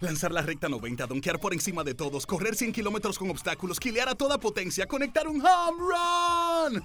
lanzar 0.00 0.32
la 0.32 0.42
recta 0.42 0.68
90, 0.68 1.06
donkear 1.06 1.38
por 1.38 1.52
encima 1.52 1.84
de 1.84 1.94
todos, 1.94 2.26
correr 2.26 2.56
100 2.56 2.72
kilómetros 2.72 3.18
con 3.18 3.30
obstáculos, 3.30 3.78
quilear 3.78 4.08
a 4.08 4.14
toda 4.14 4.38
potencia, 4.38 4.86
conectar 4.86 5.28
un 5.28 5.40
home 5.44 5.78
run. 5.78 6.82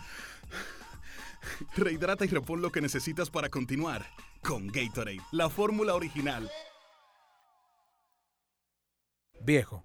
Rehidrata 1.76 2.26
y 2.26 2.28
repon 2.28 2.62
lo 2.62 2.72
que 2.72 2.82
necesitas 2.82 3.30
para 3.30 3.50
continuar 3.50 4.06
con 4.42 4.68
Gatorade, 4.68 5.22
la 5.32 5.50
fórmula 5.50 5.96
original. 5.96 6.50
Viejo, 9.42 9.85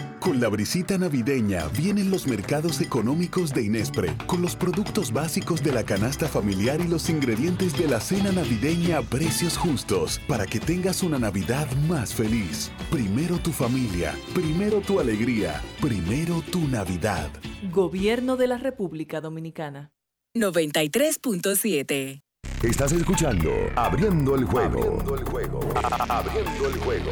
Con 0.21 0.39
la 0.39 0.49
brisita 0.49 0.99
navideña 0.99 1.67
vienen 1.69 2.11
los 2.11 2.27
mercados 2.27 2.79
económicos 2.79 3.55
de 3.55 3.63
Inespre, 3.63 4.15
con 4.27 4.43
los 4.43 4.55
productos 4.55 5.11
básicos 5.11 5.63
de 5.63 5.71
la 5.71 5.83
canasta 5.83 6.27
familiar 6.27 6.79
y 6.79 6.87
los 6.87 7.09
ingredientes 7.09 7.75
de 7.75 7.87
la 7.87 7.99
cena 7.99 8.31
navideña 8.31 8.99
a 8.99 9.01
precios 9.01 9.57
justos, 9.57 10.21
para 10.27 10.45
que 10.45 10.59
tengas 10.59 11.01
una 11.01 11.17
Navidad 11.17 11.67
más 11.89 12.13
feliz. 12.13 12.71
Primero 12.91 13.39
tu 13.39 13.51
familia, 13.51 14.13
primero 14.35 14.79
tu 14.81 14.99
alegría, 14.99 15.59
primero 15.81 16.43
tu 16.51 16.67
Navidad. 16.67 17.31
Gobierno 17.71 18.37
de 18.37 18.45
la 18.45 18.59
República 18.59 19.21
Dominicana. 19.21 19.91
93.7 20.35 22.21
Estás 22.61 22.91
escuchando 22.91 23.49
Abriendo 23.75 24.35
el 24.35 24.45
juego. 24.45 24.83
Abriendo 24.83 25.15
el 25.15 25.23
juego. 25.23 25.59
Abriendo 26.07 26.67
el 26.67 26.77
juego. 26.77 27.11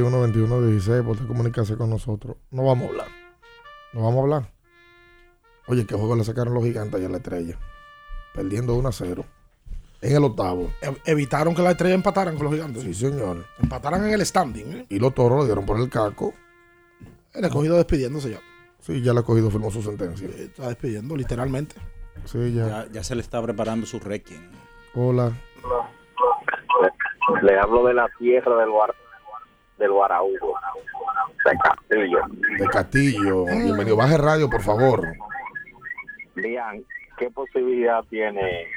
221 0.00 0.20
21 0.20 0.66
16 0.68 1.02
por 1.02 1.26
comunicarse 1.26 1.76
con 1.76 1.90
nosotros. 1.90 2.36
No 2.50 2.64
vamos 2.64 2.86
a 2.86 2.88
hablar. 2.90 3.08
No 3.92 4.02
vamos 4.02 4.18
a 4.18 4.22
hablar. 4.22 4.52
Oye, 5.66 5.86
¿qué 5.86 5.94
juego 5.94 6.16
le 6.16 6.24
sacaron 6.24 6.54
los 6.54 6.64
gigantes 6.64 6.94
allá 6.94 7.06
a 7.06 7.10
la 7.10 7.18
estrella? 7.18 7.58
Perdiendo 8.34 8.74
1 8.74 8.88
a 8.88 8.92
0. 8.92 9.24
En 10.00 10.16
el 10.16 10.24
octavo. 10.24 10.70
Evitaron 11.04 11.54
que 11.54 11.62
la 11.62 11.72
estrella 11.72 11.94
empataran 11.94 12.34
con 12.34 12.46
los 12.46 12.54
gigantes. 12.54 12.82
Sí, 12.82 12.94
señor. 12.94 13.44
Empataran 13.62 14.04
en 14.04 14.12
el 14.12 14.26
standing. 14.26 14.72
¿eh? 14.72 14.86
Y 14.88 14.98
los 14.98 15.14
toros 15.14 15.38
lo 15.38 15.44
dieron 15.44 15.64
por 15.64 15.78
el 15.78 15.88
caco. 15.88 16.34
El 17.32 17.44
escogido 17.44 17.76
despidiéndose 17.76 18.30
ya. 18.30 18.40
Sí, 18.80 19.00
ya 19.00 19.12
el 19.12 19.18
escogido 19.18 19.50
firmó 19.50 19.70
su 19.70 19.82
sentencia. 19.82 20.28
Está 20.28 20.68
despidiendo, 20.68 21.16
literalmente. 21.16 21.76
Sí, 22.24 22.52
ya. 22.52 22.66
Ya, 22.66 22.86
ya 22.90 23.04
se 23.04 23.14
le 23.14 23.20
está 23.20 23.40
preparando 23.40 23.86
su 23.86 24.00
requiem. 24.00 24.50
Hola. 24.94 25.32
Le 27.42 27.58
hablo 27.58 27.86
de 27.86 27.94
la 27.94 28.08
tierra 28.18 28.56
del, 28.56 28.70
Guar 28.70 28.92
del 29.82 29.90
Guaraújo, 29.90 30.54
de 31.44 31.58
Castillo. 31.58 32.20
De 32.56 32.66
Castillo. 32.68 33.44
Bienvenido. 33.46 33.96
Baje 33.96 34.16
radio, 34.16 34.48
por 34.48 34.62
favor. 34.62 35.12
Dian, 36.36 36.84
¿qué 37.18 37.28
posibilidad 37.30 38.04
tiene 38.08 38.68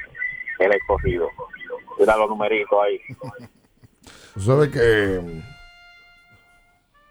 el 0.58 0.72
escogido? 0.72 1.28
Mira 1.98 2.16
los 2.16 2.28
numeritos 2.28 2.76
ahí. 2.84 3.00
Tú 4.34 4.40
sabes 4.40 4.68
que 4.70 5.22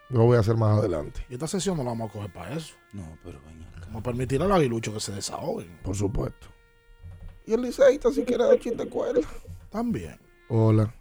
yo 0.09 0.17
lo 0.17 0.25
voy 0.25 0.35
a 0.35 0.41
hacer 0.41 0.57
más 0.57 0.77
adelante. 0.77 1.25
Y 1.29 1.35
esta 1.35 1.47
sesión 1.47 1.77
no 1.77 1.83
la 1.83 1.91
vamos 1.91 2.09
a 2.09 2.13
coger 2.13 2.33
para 2.33 2.53
eso. 2.53 2.75
No, 2.91 3.17
pero 3.23 3.39
venga. 3.45 3.65
Vamos 3.87 4.01
a 4.01 4.03
permitir 4.03 4.41
a 4.41 4.45
los 4.45 4.57
aguiluchos 4.57 4.93
que 4.93 4.99
se 4.99 5.13
desahoguen. 5.13 5.79
Por 5.83 5.95
supuesto. 5.95 6.47
Y 7.45 7.53
el 7.53 7.61
liceísta 7.61 8.11
si 8.11 8.25
quiere 8.25 8.43
dar 8.43 8.59
chiste 8.59 8.89
cuerda. 8.89 9.21
También. 9.69 10.19
Hola. 10.49 10.93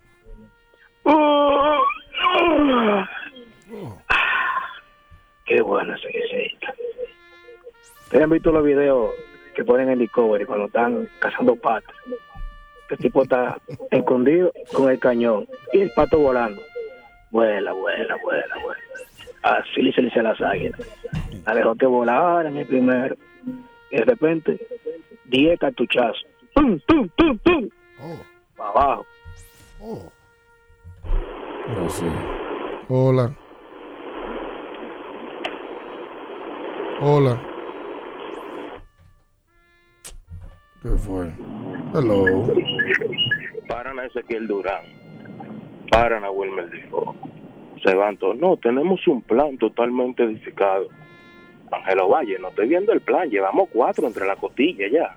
Qué 5.45 5.61
bueno 5.61 5.95
ese 5.95 6.09
liceísta. 6.09 6.75
¿Ustedes 8.05 8.25
han 8.25 8.31
visto 8.31 8.51
los 8.51 8.65
videos 8.65 9.13
que 9.55 9.65
ponen 9.65 9.91
en 9.91 9.99
Discovery 9.99 10.47
cuando 10.47 10.67
están 10.67 11.09
cazando 11.19 11.55
patos? 11.57 11.95
Este 12.83 12.97
tipo 12.97 13.23
está 13.23 13.59
escondido 13.91 14.53
con 14.73 14.91
el 14.91 14.99
cañón 14.99 15.47
y 15.73 15.81
el 15.81 15.91
pato 15.93 16.19
volando. 16.19 16.61
Vuela, 17.31 17.73
vuela, 17.73 18.17
vuela, 18.23 18.55
vuela. 18.63 18.83
Así 19.43 19.93
se 19.93 20.01
le 20.01 20.09
dice 20.09 20.21
a 20.21 20.25
las 20.25 20.41
águilas. 20.41 20.81
La 21.45 21.55
dejó 21.55 21.75
que 21.75 21.87
volara 21.87 22.49
en 22.49 22.57
el 22.57 22.67
primero. 22.67 23.17
Y 23.91 23.97
de 23.97 24.05
repente, 24.05 24.67
10 25.27 25.59
cartuchazos. 25.59 26.27
¡Tum, 26.55 26.81
tum, 26.87 27.09
tum, 27.17 27.39
tum! 27.39 27.69
Para 28.57 28.71
abajo. 28.71 29.07
No 31.67 31.89
sé. 31.89 32.05
Hola. 32.89 33.35
Hola. 37.01 37.43
¿Qué 40.83 40.91
fue? 40.91 41.33
Hello. 41.95 42.47
Paran 43.67 43.99
a 43.99 44.05
Ezequiel 44.05 44.47
Durán, 44.47 44.85
paran 45.91 46.25
a 46.25 46.31
Wilmer 46.31 46.69
Defoe. 46.69 47.15
Se 47.83 47.95
van 47.95 48.19
todos. 48.19 48.37
No, 48.37 48.59
tenemos 48.59 49.07
un 49.09 49.23
plan 49.23 49.57
totalmente 49.57 50.25
edificado. 50.25 50.89
Ángelo 51.73 52.09
Valle, 52.11 52.39
no 52.39 52.49
estoy 52.49 52.69
viendo 52.69 52.93
el 52.93 53.01
plan. 53.01 53.31
Llevamos 53.31 53.71
cuatro 53.73 54.07
entre 54.07 54.27
la 54.27 54.37
costilla 54.37 54.87
ya. 54.89 55.17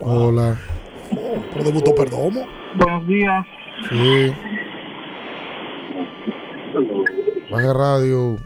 Hola. 0.00 0.56
Pero 1.10 1.64
debutó 1.64 1.94
Perdomo. 1.94 2.46
Buenos 2.74 3.06
días. 3.06 3.46
Sí. 3.88 4.34
Baja 7.50 7.72
radio. 7.72 8.36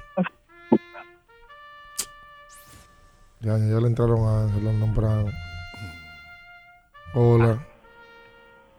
Ya, 3.41 3.57
ya 3.57 3.81
le 3.81 3.87
entraron 3.87 4.21
a 4.27 4.43
Ángel, 4.43 4.65
lo 4.65 4.73
nombraron. 4.73 5.33
Hola. 7.15 7.59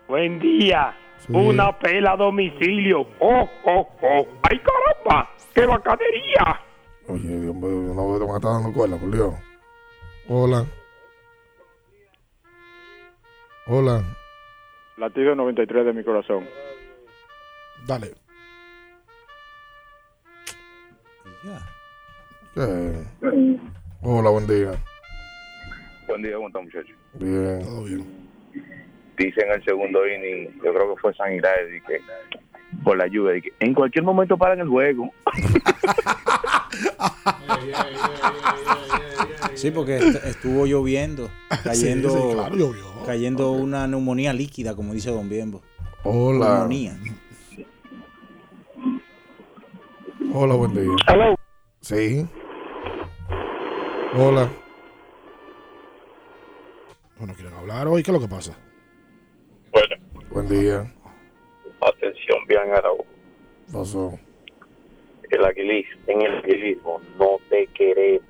Buen 0.07 0.39
día. 0.39 0.95
Sí. 1.25 1.33
Una 1.33 1.77
pela 1.77 2.13
a 2.13 2.17
domicilio. 2.17 3.07
¡Oh, 3.19 3.49
oh, 3.65 3.87
oh! 4.01 4.27
¡Ay, 4.43 4.59
caramba! 4.59 5.29
¡Qué 5.53 5.65
bacanería! 5.65 6.59
Oye, 7.07 7.39
Dios 7.39 7.55
mío, 7.55 7.93
no 7.93 8.17
te 8.17 8.25
van 8.25 8.33
a 8.33 8.37
estar 8.37 8.51
dando 8.51 8.73
cuerda, 8.73 8.97
por 8.97 9.11
Dios. 9.11 9.33
Hola. 10.27 10.65
Hola. 13.67 14.03
Latido 14.97 15.35
93 15.35 15.85
de 15.85 15.93
mi 15.93 16.03
corazón. 16.03 16.45
Dale. 17.85 18.11
¿Qué? 22.53 23.05
Hola, 24.01 24.29
buen 24.29 24.47
día. 24.47 24.71
Buen 26.07 26.21
día, 26.23 26.35
¿cómo 26.35 26.47
están, 26.47 26.63
muchachos? 26.63 26.95
Bien. 27.13 27.61
Todo 27.63 27.83
bien. 27.83 28.29
Dicen 29.17 29.51
el 29.51 29.63
segundo 29.63 30.07
inning, 30.07 30.49
yo 30.63 30.73
creo 30.73 30.95
que 30.95 31.01
fue 31.01 31.13
San 31.13 31.33
Hilario, 31.33 31.83
que 31.87 32.01
por 32.83 32.97
la 32.97 33.07
lluvia, 33.07 33.39
que 33.41 33.53
en 33.59 33.73
cualquier 33.73 34.03
momento 34.03 34.37
paran 34.37 34.59
el 34.59 34.67
juego. 34.67 35.11
Sí, 39.55 39.71
porque 39.71 39.97
est- 39.97 40.23
estuvo 40.25 40.65
lloviendo, 40.65 41.29
cayendo, 41.63 42.09
Sí, 42.09 42.15
sí, 42.17 42.33
claro, 42.33 42.55
llovió. 42.55 43.03
cayendo 43.05 43.51
una 43.51 43.85
neumonía 43.87 44.33
líquida, 44.33 44.75
como 44.75 44.93
dice 44.93 45.11
Don 45.11 45.29
Biembo. 45.29 45.61
Hola. 46.03 46.49
Neumonía. 46.49 46.97
Hola, 50.33 50.55
buen 50.55 50.73
día. 50.73 50.95
Hello. 51.07 51.35
Sí. 51.81 52.25
Hola. 54.17 54.49
Bueno, 57.19 57.33
quieren 57.35 57.53
hablar 57.53 57.87
hoy. 57.87 58.01
¿Qué 58.01 58.11
es 58.11 58.15
lo 58.15 58.21
que 58.21 58.27
pasa? 58.33 58.57
Buen 60.31 60.47
día. 60.47 60.91
Atención, 61.81 62.37
bien 62.47 62.61
Araujo. 62.75 63.05
Pasó. 63.71 64.17
El 65.31 65.45
aguilismo, 65.45 66.01
en 66.07 66.21
el 66.21 66.37
aguilismo 66.39 67.01
no 67.17 67.37
te 67.49 67.67
queremos. 67.67 68.27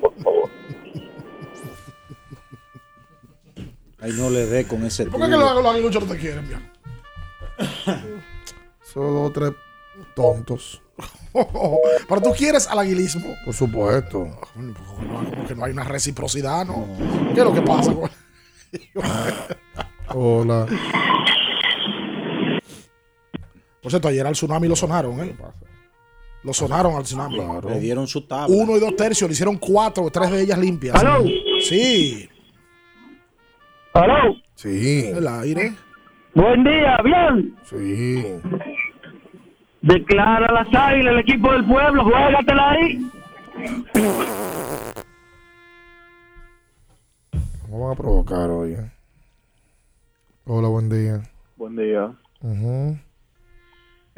Por 0.00 0.14
favor. 0.22 0.50
Ahí 4.00 4.12
no 4.12 4.28
le 4.28 4.46
dé 4.46 4.66
con 4.66 4.84
ese 4.84 5.06
¿Por 5.06 5.20
qué 5.20 5.26
que 5.26 5.36
los, 5.36 5.54
los 5.54 5.66
aguiluchos 5.66 6.06
no 6.06 6.12
te 6.12 6.18
quieren, 6.18 6.46
bien? 6.46 6.70
Son 8.82 9.14
dos 9.14 9.30
o 9.30 9.32
tres 9.32 9.52
tontos. 10.14 10.82
Pero 12.08 12.20
tú 12.20 12.32
quieres 12.36 12.66
al 12.68 12.78
aguilismo. 12.78 13.34
Por 13.44 13.54
supuesto. 13.54 14.28
Como 14.54 15.46
que 15.46 15.54
no 15.54 15.64
hay 15.64 15.72
una 15.72 15.84
reciprocidad, 15.84 16.66
¿no? 16.66 16.86
¿Qué 17.34 17.40
es 17.40 17.46
lo 17.46 17.54
que 17.54 17.62
pasa? 17.62 17.92
güey? 17.92 18.10
Hola. 20.08 20.66
Por 23.82 23.90
cierto, 23.90 24.08
ayer 24.08 24.26
al 24.26 24.32
tsunami 24.32 24.68
lo 24.68 24.76
sonaron, 24.76 25.20
¿eh? 25.20 25.36
Lo 26.46 26.52
sonaron 26.54 26.94
al 26.94 27.02
tsunami. 27.02 27.36
Le 27.68 27.80
dieron 27.80 28.06
su 28.06 28.20
tabla. 28.24 28.54
Uno 28.56 28.76
y 28.76 28.78
dos 28.80 28.94
tercios, 28.94 29.28
le 29.28 29.32
hicieron 29.34 29.56
cuatro, 29.58 30.08
tres 30.10 30.30
de 30.30 30.42
ellas 30.42 30.56
limpias. 30.56 30.94
¿Aló? 30.94 31.24
Sí. 31.60 32.28
¿Aló? 33.92 34.36
Sí. 34.54 35.06
El 35.06 35.26
aire. 35.26 35.74
Buen 36.34 36.62
día, 36.62 36.98
bien. 37.02 37.56
Sí. 37.64 38.24
Declara 39.82 40.52
las 40.52 40.72
águilas, 40.72 41.14
el 41.14 41.18
equipo 41.18 41.50
del 41.52 41.64
pueblo, 41.66 42.04
juégatela 42.04 42.70
ahí. 42.70 43.10
¿Cómo 47.62 47.80
van 47.88 47.92
a 47.92 47.96
provocar 47.96 48.50
hoy? 48.50 48.74
eh? 48.74 48.90
Hola, 50.44 50.68
buen 50.68 50.88
día. 50.88 51.22
Buen 51.56 51.74
día. 51.74 52.12
Ujú. 52.40 52.96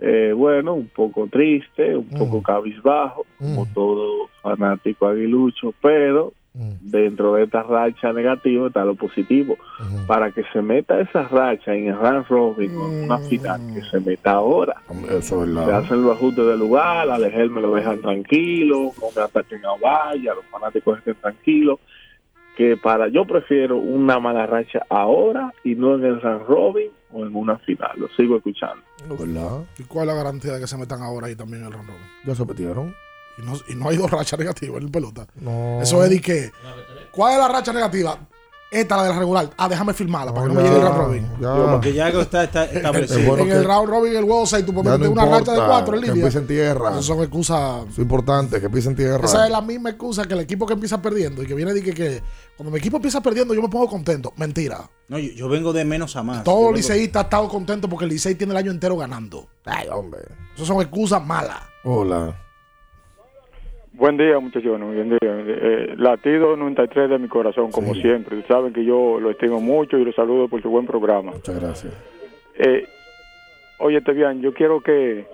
Eh, 0.01 0.33
bueno, 0.33 0.75
un 0.75 0.89
poco 0.89 1.27
triste, 1.27 1.97
un 1.97 2.09
poco 2.09 2.41
cabizbajo, 2.41 3.27
como 3.39 3.67
todo 3.75 4.29
fanático 4.43 5.09
aguilucho, 5.09 5.75
pero 5.83 6.33
dentro 6.81 7.35
de 7.35 7.45
esta 7.45 7.63
racha 7.63 8.13
negativa 8.13 8.69
está 8.69 8.85
lo 8.85 8.95
positivo. 8.95 9.57
Para 10.07 10.31
que 10.31 10.45
se 10.53 10.63
meta 10.63 11.01
esa 11.01 11.27
racha 11.29 11.75
en 11.75 11.89
el 11.89 11.99
round 11.99 12.27
robin 12.29 12.75
con 12.75 12.95
una 12.95 13.19
final, 13.19 13.61
que 13.75 13.83
se 13.83 14.01
meta 14.01 14.33
ahora. 14.33 14.77
Eso 15.11 15.45
es 15.45 15.53
Se 15.53 15.73
hacen 15.73 16.03
los 16.03 16.17
ajustes 16.17 16.47
del 16.47 16.59
lugar, 16.59 17.11
a 17.11 17.19
Legel 17.19 17.51
me 17.51 17.61
lo 17.61 17.75
dejan 17.75 18.01
tranquilo, 18.01 18.93
no 19.01 19.07
me 19.15 19.23
ataquen 19.23 19.65
a 19.65 19.77
Valla, 19.83 20.35
los 20.35 20.45
fanáticos 20.47 20.99
estén 20.99 21.15
tranquilos. 21.17 21.81
Que 22.57 22.77
para 22.77 23.07
yo 23.09 23.25
prefiero 23.25 23.77
una 23.77 24.19
mala 24.19 24.47
racha 24.47 24.85
ahora 24.89 25.53
y 25.63 25.77
no 25.77 25.95
en 25.95 26.05
el 26.05 26.21
round 26.21 26.47
robin 26.49 26.91
o 27.13 27.25
en 27.25 27.35
una 27.35 27.59
final. 27.59 27.91
Lo 27.97 28.09
sigo 28.17 28.37
escuchando. 28.37 28.83
¿Verdad? 29.09 29.65
¿Y 29.79 29.85
cuál 29.85 30.09
es 30.09 30.15
la 30.15 30.23
garantía 30.23 30.53
de 30.55 30.61
que 30.61 30.67
se 30.67 30.77
metan 30.77 31.03
ahora 31.03 31.29
ahí 31.29 31.37
también 31.37 31.63
en 31.63 31.69
el 31.69 31.73
round 31.73 31.89
robin? 31.89 32.03
Ya 32.25 32.35
se 32.35 32.45
metieron. 32.45 32.95
Y 33.39 33.43
no, 33.43 33.53
y 33.69 33.75
no 33.75 33.89
hay 33.89 33.97
dos 33.97 34.11
rachas 34.11 34.39
negativas 34.39 34.83
en 34.83 34.91
pelota. 34.91 35.27
No. 35.37 35.81
Eso 35.81 36.03
es 36.03 36.11
de 36.11 36.21
que. 36.21 36.51
¿Cuál 37.13 37.35
es 37.35 37.39
la 37.39 37.49
racha 37.49 37.73
negativa? 37.73 38.19
Esta, 38.71 38.97
la 38.99 39.05
de 39.05 39.09
la 39.09 39.19
regular. 39.19 39.49
Ah, 39.57 39.67
déjame 39.67 39.95
firmarla 39.95 40.35
para 40.35 40.47
que 40.47 40.53
no 40.53 40.61
me 40.61 40.69
llegue 40.69 40.77
el 40.77 40.83
round 40.83 40.99
robin. 40.99 41.29
ya. 41.41 41.55
Porque 41.73 41.93
ya 41.95 42.13
que 42.13 42.21
está, 42.21 42.45
está 42.45 42.65
establecido. 42.71 43.19
Es 43.21 43.27
bueno 43.27 43.43
en 43.45 43.49
que- 43.49 43.55
el 43.57 43.65
round 43.65 43.89
robin, 43.89 44.15
el 44.17 44.25
juego 44.25 44.45
6, 44.47 44.67
tú 44.67 44.75
puedes 44.75 44.91
meter 44.93 45.07
no 45.07 45.13
una 45.13 45.25
racha 45.25 45.53
de 45.53 45.59
importa, 45.59 45.67
cuatro 45.69 45.95
en 45.95 46.01
que 46.03 46.07
línea. 46.09 46.25
empiecen 46.27 46.47
tierra. 46.47 46.91
Esas 46.91 47.05
son 47.07 47.21
excusas. 47.21 47.87
Es 47.91 47.99
importante 47.99 48.61
que 48.61 48.69
pisen 48.69 48.95
tierra. 48.95 49.25
Esa 49.25 49.47
es 49.47 49.51
la 49.51 49.63
misma 49.63 49.89
excusa 49.91 50.27
que 50.27 50.35
el 50.35 50.41
equipo 50.41 50.67
que 50.67 50.75
empieza 50.75 51.01
perdiendo 51.01 51.43
y 51.43 51.47
que 51.47 51.55
viene 51.55 51.73
y 51.79 51.83
que, 51.83 51.95
que 51.95 52.23
cuando 52.59 52.71
mi 52.71 52.79
equipo 52.79 52.97
empieza 52.97 53.23
perdiendo 53.23 53.55
yo 53.55 53.63
me 53.63 53.69
pongo 53.71 53.89
contento. 53.89 54.35
Mentira. 54.37 54.91
No, 55.09 55.19
yo, 55.19 55.33
yo 55.33 55.49
vengo 55.49 55.73
de 55.73 55.87
menos 55.87 56.15
a 56.17 56.23
más. 56.23 56.45
Todo 56.45 56.71
liceísta 56.71 57.21
ha 57.21 57.23
estado 57.23 57.49
contento 57.49 57.89
porque 57.89 58.05
el 58.05 58.11
Licey 58.11 58.35
tiene 58.35 58.53
el 58.53 58.59
año 58.59 58.71
entero 58.71 58.99
ganando. 58.99 59.49
Ay, 59.65 59.89
hombre. 59.91 60.21
Esas 60.55 60.67
son 60.67 60.81
excusas 60.83 61.25
malas. 61.25 61.61
Hola. 61.85 62.37
Buen 63.99 64.17
día, 64.17 64.39
muchachones. 64.39 64.95
Buen 64.95 65.09
día. 65.11 65.19
Eh, 65.23 65.95
latido 65.97 66.57
93 66.57 67.11
de 67.11 67.19
mi 67.19 67.27
corazón, 67.29 67.73
como 67.73 67.95
siempre. 67.95 68.43
Saben 68.47 68.73
que 68.73 68.85
yo 68.85 69.19
lo 69.19 69.31
estimo 69.31 69.61
mucho 69.61 69.99
y 69.99 70.05
lo 70.05 70.13
saludo 70.13 70.47
por 70.49 70.63
su 70.63 70.71
buen 70.71 70.87
programa. 70.87 71.33
Muchas 71.33 71.61
gracias. 71.61 71.93
Eh, 72.57 72.87
oye, 73.79 74.01
Tebian, 74.01 74.41
yo 74.41 74.55
quiero 74.55 74.81
que 74.81 75.25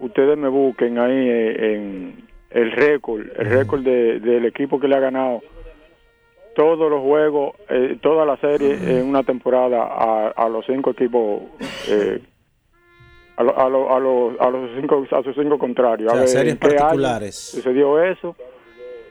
ustedes 0.00 0.38
me 0.38 0.48
busquen 0.48 0.98
ahí 0.98 1.28
en 1.28 2.24
el 2.50 2.72
récord, 2.72 3.20
el 3.38 3.46
récord 3.46 3.82
de- 3.82 4.20
del 4.20 4.46
equipo 4.46 4.80
que 4.80 4.88
le 4.88 4.96
ha 4.96 5.00
ganado 5.00 5.42
todos 6.54 6.90
los 6.90 7.00
juegos, 7.02 7.54
eh, 7.68 7.96
toda 8.00 8.24
la 8.26 8.36
serie 8.38 8.74
en 9.00 9.06
una 9.06 9.22
temporada 9.22 9.82
a, 9.84 10.28
a 10.28 10.48
los 10.48 10.64
cinco 10.66 10.90
equipos, 10.90 11.42
eh, 11.88 12.20
a, 13.36 13.42
lo- 13.42 13.58
a, 13.58 13.68
lo- 13.68 13.94
a 13.94 13.98
los, 14.00 14.40
a 14.40 14.50
los 14.50 14.70
cinco, 14.80 15.04
a 15.10 15.22
sus 15.22 15.34
cinco 15.34 15.58
contrarios. 15.58 16.12
O 16.12 16.16
a 16.16 16.20
ver 16.20 16.28
series 16.28 16.56
particulares. 16.56 17.34
sucedió 17.36 18.02
eso 18.02 18.36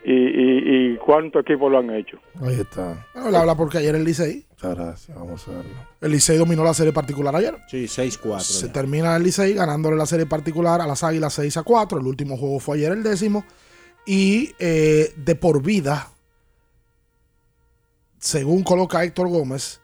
y, 0.04 0.14
y, 0.14 0.94
y 0.94 0.98
cuántos 0.98 1.42
equipos 1.42 1.72
lo 1.72 1.80
han 1.80 1.90
hecho. 1.92 2.18
Ahí 2.42 2.60
está. 2.60 3.06
Bueno, 3.14 3.30
él 3.30 3.36
habla 3.36 3.56
porque 3.56 3.78
ayer 3.80 3.96
el 3.96 4.04
Licey. 4.04 4.46
Muchas 4.52 4.76
gracias. 4.76 5.18
Vamos 5.18 5.48
a 5.48 5.52
verlo. 5.52 5.72
El 6.02 6.12
Licey 6.12 6.38
dominó 6.38 6.64
la 6.64 6.74
serie 6.74 6.94
particular 6.94 7.36
ayer. 7.36 7.56
Sí, 7.68 7.86
6-4. 7.86 8.40
Se 8.40 8.68
ya. 8.68 8.74
termina 8.74 9.16
el 9.16 9.24
Licey 9.24 9.54
ganándole 9.54 9.96
la 9.98 10.06
serie 10.06 10.26
particular 10.26 10.82
a 10.82 10.88
las 10.88 11.04
Águilas 11.04 11.34
6 11.34 11.58
a 11.58 11.64
4. 11.64 12.00
El 12.00 12.08
último 12.08 12.38
juego 12.38 12.60
fue 12.60 12.78
ayer 12.78 12.92
el 12.92 13.04
décimo. 13.04 13.44
Y 14.06 14.52
eh, 14.60 15.14
de 15.18 15.36
por 15.36 15.62
vida, 15.62 16.08
según 18.20 18.64
coloca 18.64 19.04
Héctor 19.04 19.28
Gómez, 19.30 19.82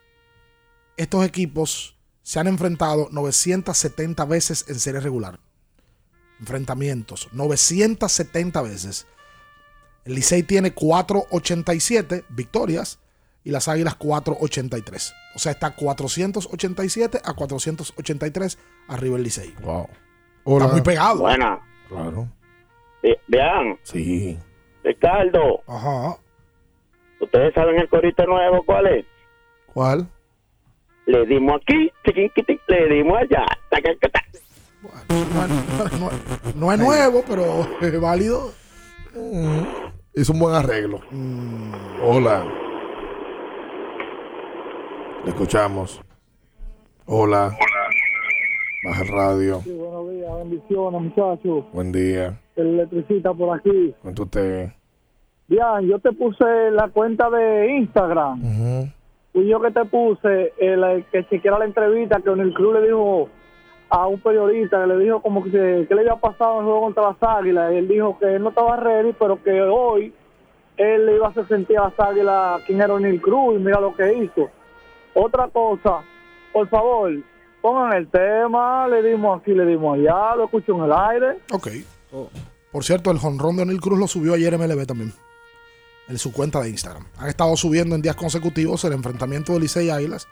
estos 0.95 1.25
equipos 1.25 1.96
se 2.27 2.41
han 2.41 2.47
enfrentado 2.47 3.07
970 3.09 4.25
veces 4.25 4.65
en 4.67 4.75
serie 4.75 4.99
regular. 4.99 5.39
enfrentamientos, 6.41 7.29
970 7.31 8.61
veces. 8.63 9.07
El 10.03 10.15
Licey 10.15 10.43
tiene 10.43 10.73
487 10.73 12.25
victorias 12.27 12.99
y 13.45 13.51
las 13.51 13.69
Águilas 13.69 13.95
483. 13.95 15.13
O 15.35 15.39
sea, 15.39 15.53
está 15.53 15.73
487 15.73 17.21
a 17.23 17.33
483 17.33 18.57
arriba 18.89 19.15
el 19.15 19.23
Licey. 19.23 19.55
Wow. 19.61 19.87
Está 20.45 20.67
muy 20.67 20.81
pegado. 20.81 21.19
Buena. 21.19 21.61
Claro. 21.87 22.27
Vean, 23.29 23.79
Sí. 23.83 24.37
Ricardo, 24.83 25.61
Ajá. 25.65 26.17
¿ustedes 27.21 27.53
saben 27.53 27.79
el 27.79 27.87
corito 27.87 28.25
nuevo 28.25 28.63
cuál 28.65 28.87
es? 28.87 29.05
¿Cuál? 29.73 30.09
Le 31.07 31.25
dimos 31.25 31.55
aquí, 31.55 31.89
le 32.67 32.95
dimos 32.95 33.17
allá. 33.17 33.45
taca. 33.69 33.89
No, 35.99 36.09
no 36.55 36.73
es 36.73 36.79
nuevo, 36.79 37.23
pero 37.25 37.65
es 37.81 38.01
válido. 38.01 38.51
Hizo 40.13 40.33
un 40.33 40.39
buen 40.39 40.53
arreglo. 40.53 40.99
Hola. 42.03 42.45
Le 45.23 45.29
escuchamos. 45.29 46.01
Hola. 47.05 47.57
Baja 48.83 49.01
el 49.03 49.07
radio. 49.07 49.61
Sí, 49.61 49.71
buenos 49.71 50.11
días, 50.11 50.31
bendiciones, 50.39 51.01
muchachos. 51.01 51.65
Buen 51.71 51.91
día. 51.93 52.37
El 52.57 52.67
electricista 52.67 53.33
por 53.33 53.57
aquí. 53.57 53.95
Cuenta 54.01 54.23
usted. 54.23 54.71
Bien, 55.47 55.87
yo 55.89 55.99
te 55.99 56.11
puse 56.11 56.43
la 56.71 56.89
cuenta 56.89 57.29
de 57.29 57.77
Instagram. 57.77 58.91
Y 59.37 59.47
yo 59.47 59.61
que 59.61 59.69
te 59.69 59.85
puse 59.85 60.51
el, 60.57 61.05
que 61.11 61.27
chequeara 61.27 61.59
la 61.59 61.65
entrevista 61.65 62.19
que 62.21 62.31
en 62.31 62.39
el 62.39 62.53
club 62.55 62.73
le 62.73 62.87
dijo 62.87 63.29
a 63.89 64.07
un 64.07 64.19
periodista 64.19 64.81
que 64.81 64.87
le 64.87 64.97
dijo 64.97 65.21
como 65.21 65.43
que, 65.43 65.85
que 65.87 65.95
le 65.95 66.01
había 66.01 66.15
pasado 66.15 66.53
en 66.53 66.59
el 66.59 66.65
juego 66.65 66.81
contra 66.81 67.03
las 67.03 67.17
águilas. 67.21 67.71
Y 67.71 67.77
él 67.77 67.87
dijo 67.87 68.17
que 68.17 68.35
él 68.35 68.41
no 68.41 68.49
estaba 68.49 68.77
ready, 68.77 69.13
pero 69.13 69.41
que 69.43 69.61
hoy 69.61 70.11
él 70.75 71.05
le 71.05 71.15
iba 71.17 71.27
a 71.27 71.29
hacer 71.29 71.47
sentir 71.47 71.77
a 71.77 71.85
las 71.85 71.99
águilas 71.99 72.61
quién 72.65 72.81
era 72.81 72.95
O'Neill 72.95 73.21
Cruz 73.21 73.55
y 73.55 73.59
mira 73.59 73.79
lo 73.79 73.95
que 73.95 74.11
hizo. 74.11 74.49
Otra 75.13 75.47
cosa, 75.49 76.01
por 76.51 76.67
favor, 76.69 77.11
pongan 77.61 77.93
el 77.93 78.07
tema, 78.07 78.87
le 78.87 79.03
dimos 79.03 79.39
aquí, 79.39 79.53
le 79.53 79.67
dimos 79.67 79.99
allá, 79.99 80.35
lo 80.35 80.45
escucho 80.45 80.75
en 80.75 80.83
el 80.83 80.91
aire. 80.91 81.37
Ok. 81.51 81.67
Por 82.71 82.83
cierto, 82.83 83.11
el 83.11 83.19
jonrón 83.19 83.55
de 83.55 83.61
O'Neill 83.61 83.81
Cruz 83.81 83.99
lo 83.99 84.07
subió 84.07 84.33
ayer 84.33 84.57
MLB 84.57 84.87
también. 84.87 85.13
En 86.09 86.17
su 86.17 86.31
cuenta 86.31 86.61
de 86.61 86.69
Instagram. 86.69 87.05
Han 87.17 87.27
estado 87.27 87.55
subiendo 87.57 87.95
en 87.95 88.01
días 88.01 88.15
consecutivos 88.15 88.83
el 88.85 88.93
enfrentamiento 88.93 89.53
de 89.53 89.59
Licey 89.59 89.87
y 89.87 89.89
Águilas. 89.89 90.27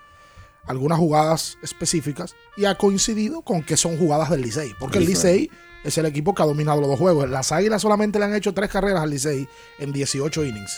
Algunas 0.67 0.97
jugadas 0.97 1.57
específicas. 1.61 2.35
Y 2.57 2.65
ha 2.65 2.75
coincidido 2.75 3.41
con 3.41 3.61
que 3.61 3.75
son 3.77 3.97
jugadas 3.97 4.29
del 4.29 4.41
Licey. 4.41 4.73
Porque 4.79 4.99
el 4.99 5.05
Licey 5.05 5.51
es 5.83 5.97
el 5.97 6.05
equipo 6.05 6.33
que 6.33 6.41
ha 6.41 6.45
dominado 6.45 6.79
los 6.79 6.89
dos 6.89 6.97
juegos. 6.99 7.29
Las 7.29 7.51
Águilas 7.51 7.81
solamente 7.81 8.17
le 8.19 8.25
han 8.25 8.33
hecho 8.35 8.53
tres 8.53 8.69
carreras 8.69 9.01
al 9.03 9.09
Licey 9.09 9.47
en 9.79 9.91
18 9.91 10.45
innings. 10.45 10.75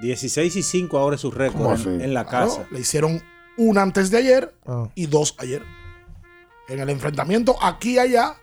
16 0.00 0.56
y 0.56 0.62
5 0.62 0.98
ahora 0.98 1.16
es 1.16 1.20
su 1.20 1.30
récord 1.30 1.60
¿Cómo 1.82 2.00
en, 2.00 2.14
la 2.14 2.24
Claro, 2.26 2.48
casa. 2.48 2.66
le 2.70 2.80
hicieron 2.80 3.22
una 3.58 3.82
antes 3.82 4.10
de 4.10 4.18
ayer 4.18 4.54
Ah. 4.66 4.88
y 4.94 5.06
dos 5.06 5.34
ayer. 5.38 5.62
En 6.68 6.78
el 6.80 6.88
enfrentamiento 6.88 7.56
aquí 7.62 7.94
y 7.94 7.98
allá 7.98 8.36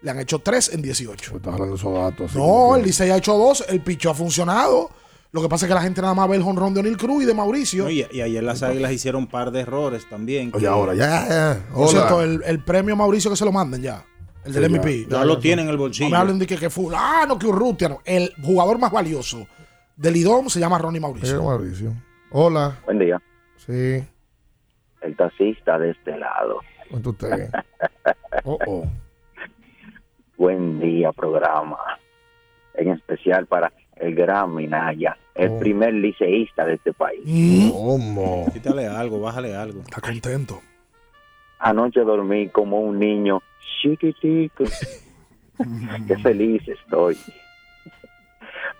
le 0.00 0.10
han 0.10 0.18
hecho 0.20 0.38
tres 0.38 0.70
en 0.72 0.80
18. 0.82 1.36
Estás 1.36 1.52
hablando 1.52 1.74
de 1.74 1.78
esos 1.78 1.92
datos. 1.94 2.30
así 2.30 2.38
No, 2.38 2.76
el 2.76 2.84
Licey 2.84 3.10
ha 3.10 3.16
hecho 3.18 3.36
dos, 3.36 3.64
el 3.68 3.82
picho 3.82 4.08
ha 4.10 4.14
funcionado. 4.14 4.90
Lo 5.32 5.42
que 5.42 5.48
pasa 5.48 5.66
es 5.66 5.68
que 5.68 5.74
la 5.74 5.82
gente 5.82 6.00
nada 6.00 6.14
más 6.14 6.28
ve 6.28 6.36
el 6.36 6.42
jonrón 6.42 6.72
de 6.72 6.80
O'Neill 6.80 6.96
Cruz 6.96 7.22
y 7.24 7.26
de 7.26 7.34
Mauricio. 7.34 7.84
No, 7.84 7.90
y, 7.90 8.06
y 8.10 8.20
ayer 8.20 8.42
las 8.42 8.62
águilas 8.62 8.92
hicieron 8.92 9.22
un 9.22 9.26
par 9.28 9.50
de 9.50 9.60
errores 9.60 10.08
también. 10.08 10.50
Oye, 10.54 10.66
ahora, 10.66 10.94
ya, 10.94 11.28
ya. 11.28 11.66
Por 11.74 11.88
cierto, 11.88 12.22
el, 12.22 12.42
el 12.46 12.60
premio 12.64 12.96
Mauricio 12.96 13.30
que 13.30 13.36
se 13.36 13.44
lo 13.44 13.52
manden 13.52 13.82
ya. 13.82 14.04
El 14.44 14.52
del 14.52 14.82
Sí, 14.82 15.06
ya. 15.10 15.24
Lo 15.24 15.38
tiene 15.38 15.62
en 15.62 15.68
el 15.68 15.76
bolsillo. 15.76 16.06
No 16.08 16.12
me 16.12 16.16
hablen 16.18 16.38
de 16.38 16.46
que, 16.46 16.56
que 16.56 16.70
fulano, 16.70 17.38
que 17.38 17.46
Urrutia. 17.46 17.88
no. 17.88 18.00
El 18.04 18.32
jugador 18.42 18.78
más 18.78 18.92
valioso 18.92 19.46
del 19.96 20.16
IDOM 20.16 20.48
se 20.48 20.60
llama 20.60 20.78
Ronnie 20.78 21.00
Mauricio. 21.00 21.40
Eh, 21.40 21.44
Mauricio. 21.44 21.92
Hola. 22.30 22.78
Buen 22.84 23.00
día. 23.00 23.20
Sí. 23.56 24.04
El 25.00 25.16
taxista 25.16 25.78
de 25.78 25.90
este 25.90 26.16
lado. 26.16 26.60
Usted. 26.90 27.50
Oh, 28.44 28.58
oh. 28.66 28.84
Buen 30.36 30.78
día, 30.78 31.10
programa. 31.12 31.78
En 32.74 32.90
especial 32.90 33.46
para 33.46 33.72
el 33.96 34.14
gran 34.14 34.54
Minaya, 34.54 35.16
el 35.34 35.50
Oh. 35.52 35.58
primer 35.58 35.94
liceísta 35.94 36.64
de 36.64 36.74
este 36.74 36.92
país. 36.92 37.20
¿Cómo? 37.72 38.46
Quítale 38.52 38.86
algo, 38.86 39.20
bájale 39.20 39.54
algo. 39.56 39.80
Está 39.80 40.00
contento. 40.00 40.60
Anoche 41.58 42.00
dormí 42.00 42.48
como 42.48 42.80
un 42.80 42.98
niño 42.98 43.42
chiquitico. 43.82 44.64
Qué 46.06 46.18
feliz 46.18 46.62
estoy. 46.68 47.16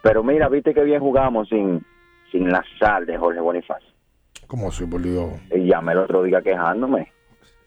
Pero 0.02 0.22
mira, 0.22 0.48
viste 0.48 0.74
que 0.74 0.84
bien 0.84 1.00
jugamos 1.00 1.48
sin, 1.48 1.84
sin 2.30 2.48
la 2.50 2.62
sal 2.78 3.06
de 3.06 3.16
Jorge 3.16 3.40
Bonifacio. 3.40 3.88
¿Cómo 4.46 4.68
así, 4.68 4.84
por 4.86 5.02
Dios? 5.02 5.30
Y 5.54 5.66
llamé 5.66 5.92
el 5.92 5.98
otro 5.98 6.22
día 6.22 6.40
quejándome. 6.42 7.10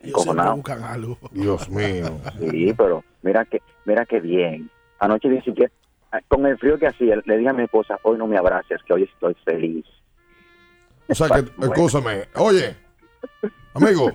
Buscan 0.04 0.40
algo. 0.84 1.18
Dios 1.32 1.70
mío. 1.70 2.20
Sí, 2.40 2.74
pero 2.78 3.04
mira 3.22 3.44
que, 3.46 3.62
mira 3.86 4.06
que 4.06 4.22
bien. 4.22 4.70
Anoche 5.00 5.28
ni 5.28 5.42
siquiera, 5.42 5.72
con 6.28 6.46
el 6.46 6.58
frío 6.58 6.78
que 6.78 6.88
hacía, 6.88 7.22
le 7.26 7.38
dije 7.38 7.50
a 7.50 7.54
mi 7.54 7.64
esposa, 7.64 8.00
hoy 8.04 8.18
no 8.18 8.28
me 8.28 8.38
abraces, 8.38 8.82
que 8.84 8.94
hoy 8.94 9.04
estoy 9.04 9.36
feliz. 9.46 9.86
O 11.08 11.16
sea 11.16 11.28
que, 11.30 11.40
escúchame. 11.66 12.28
Oye, 12.36 12.76
amigo. 13.74 14.12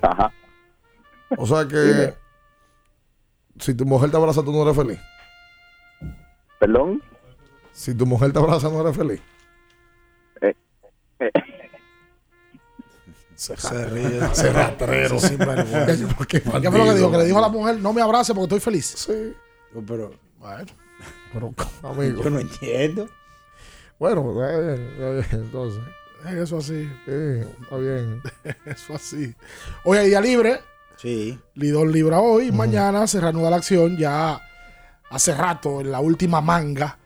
O 1.37 1.47
sea 1.47 1.67
que. 1.67 2.15
Si 3.59 3.75
tu 3.75 3.85
mujer 3.85 4.11
te 4.11 4.17
abraza, 4.17 4.43
tú 4.43 4.53
no 4.53 4.63
eres 4.63 4.77
feliz. 4.77 4.99
¿Perdón? 6.59 7.03
Si 7.73 7.95
tu 7.95 8.07
mujer 8.07 8.33
te 8.33 8.39
abraza, 8.39 8.69
no 8.69 8.81
eres 8.81 8.97
feliz. 8.97 9.23
Se, 13.35 13.57
se 13.57 13.87
ríe. 13.87 14.21
Se 14.35 14.53
rastrero. 14.53 15.17
¿Por 16.17 16.27
qué 16.27 16.41
¿Qué 16.43 16.51
fue 16.51 16.61
lo 16.61 16.85
que 16.85 16.95
dijo? 16.95 17.11
Que 17.11 17.19
le 17.19 17.25
dijo 17.25 17.39
a 17.39 17.43
la 17.43 17.49
mujer, 17.49 17.81
no 17.81 17.93
me 17.93 18.03
abrace 18.03 18.33
porque 18.33 18.57
estoy 18.57 18.61
feliz. 18.61 18.87
Sí. 18.87 19.35
Pero, 19.87 20.13
bueno. 20.39 20.65
Pero, 21.33 21.55
amigo. 21.83 22.23
Yo 22.23 22.31
no 22.31 22.41
entiendo. 22.41 23.09
Bueno, 23.99 24.33
está 24.33 24.59
bien, 24.59 24.89
está 24.93 25.11
bien, 25.11 25.45
entonces. 25.45 25.83
Eso 26.33 26.59
así. 26.59 26.89
Sí, 27.05 27.47
está 27.63 27.77
bien. 27.77 28.23
Eso 28.65 28.95
así. 28.95 29.35
Hoy 29.85 29.99
hay 29.99 30.09
día 30.09 30.21
libre. 30.21 30.61
Sí. 30.97 31.39
Lidón 31.55 31.93
libra 31.93 32.21
hoy. 32.21 32.51
Mañana 32.51 33.07
se 33.07 33.21
reanuda 33.21 33.51
la 33.51 33.57
acción. 33.57 33.97
Ya 33.97 34.41
hace 35.11 35.35
rato, 35.35 35.81
en 35.81 35.93
la 35.93 36.01
última 36.01 36.41
manga. 36.41 36.99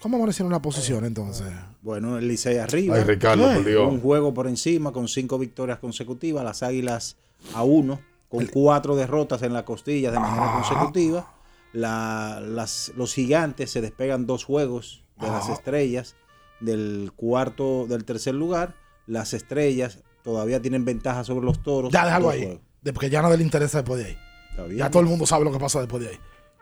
¿Cómo 0.00 0.16
amanecieron 0.18 0.52
la 0.52 0.60
posición 0.60 1.04
entonces? 1.04 1.46
Bueno, 1.80 2.18
el 2.18 2.28
Licey 2.28 2.58
arriba. 2.58 2.96
Ay, 2.96 3.04
Ricardo, 3.04 3.44
por 3.54 3.64
Dios. 3.64 3.90
Un 3.90 4.00
juego 4.00 4.34
por 4.34 4.48
encima 4.48 4.92
con 4.92 5.08
cinco 5.08 5.38
victorias 5.38 5.78
consecutivas. 5.78 6.44
Las 6.44 6.62
Águilas 6.62 7.16
a 7.54 7.62
uno, 7.62 8.00
con 8.28 8.46
cuatro 8.46 8.96
derrotas 8.96 9.42
en 9.42 9.52
la 9.52 9.64
costilla 9.64 10.10
de 10.10 10.18
manera 10.18 10.52
consecutiva. 10.52 11.33
La- 11.74 12.40
las, 12.40 12.92
los 12.96 13.12
gigantes 13.12 13.70
se 13.70 13.80
despegan 13.82 14.26
dos 14.26 14.44
juegos 14.44 15.02
de 15.20 15.26
las 15.28 15.48
estrellas 15.50 16.14
del 16.60 17.12
cuarto, 17.14 17.86
del 17.88 18.04
tercer 18.04 18.34
lugar. 18.34 18.74
Las 19.06 19.34
estrellas 19.34 19.98
todavía 20.22 20.62
tienen 20.62 20.84
ventaja 20.84 21.24
sobre 21.24 21.44
los 21.44 21.62
toros. 21.62 21.92
Ya 21.92 22.06
déjalo 22.06 22.30
ahí. 22.30 22.42
juegos. 22.44 22.60
De- 22.80 22.92
Porque 22.92 23.10
ya 23.10 23.20
nada 23.20 23.36
le 23.36 23.42
interesa 23.42 23.78
después 23.78 24.00
de 24.02 24.10
ahí. 24.10 24.18
Está 24.50 24.62
bien. 24.64 24.78
Ya 24.78 24.90
todo 24.90 25.02
el 25.02 25.08
mundo 25.08 25.26
sabe 25.26 25.44
lo 25.44 25.52
que 25.52 25.58
pasa 25.58 25.80
después 25.80 26.02
de 26.02 26.10
ahí. 26.10 26.18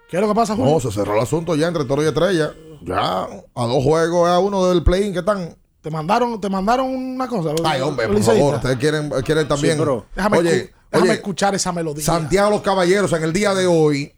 ¿Qué 0.09 0.17
es 0.17 0.21
lo 0.21 0.29
que 0.29 0.35
pasa, 0.35 0.57
Julio? 0.57 0.73
No, 0.73 0.81
se 0.81 0.91
cerró 0.91 1.15
el 1.15 1.21
asunto 1.21 1.55
ya 1.55 1.69
entre 1.69 1.85
Toro 1.85 2.03
y 2.03 2.07
Estrella. 2.07 2.53
Ya, 2.83 3.23
a 3.23 3.67
dos 3.67 3.85
juegos, 3.85 4.29
a 4.29 4.39
uno 4.41 4.67
del 4.69 4.83
play-in 4.83 5.13
que 5.13 5.21
están. 5.21 5.57
Te 5.83 5.91
mandaron, 5.91 6.41
te 6.41 6.49
mandaron 6.49 6.87
una 6.95 7.29
cosa. 7.29 7.51
Ay, 7.65 7.81
hombre, 7.81 8.07
por 8.07 8.17
Liceísta. 8.17 8.41
favor, 8.41 8.55
ustedes 8.57 8.77
quieren, 8.79 9.11
quieren 9.25 9.47
también. 9.49 9.75
Sí, 9.75 9.79
pero 9.79 10.07
déjame, 10.15 10.39
oye, 10.39 10.51
escu- 10.51 10.71
déjame 10.91 11.11
oye, 11.11 11.19
escuchar 11.19 11.55
esa 11.55 11.73
melodía. 11.73 12.05
Santiago 12.05 12.51
Los 12.51 12.63
Caballeros 12.63 13.13
en 13.13 13.23
el 13.25 13.33
día 13.33 13.55
de 13.55 13.67
hoy, 13.67 14.13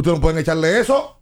ustedes 0.00 0.16
no 0.16 0.20
pueden 0.22 0.38
echarle 0.38 0.80
eso. 0.80 1.20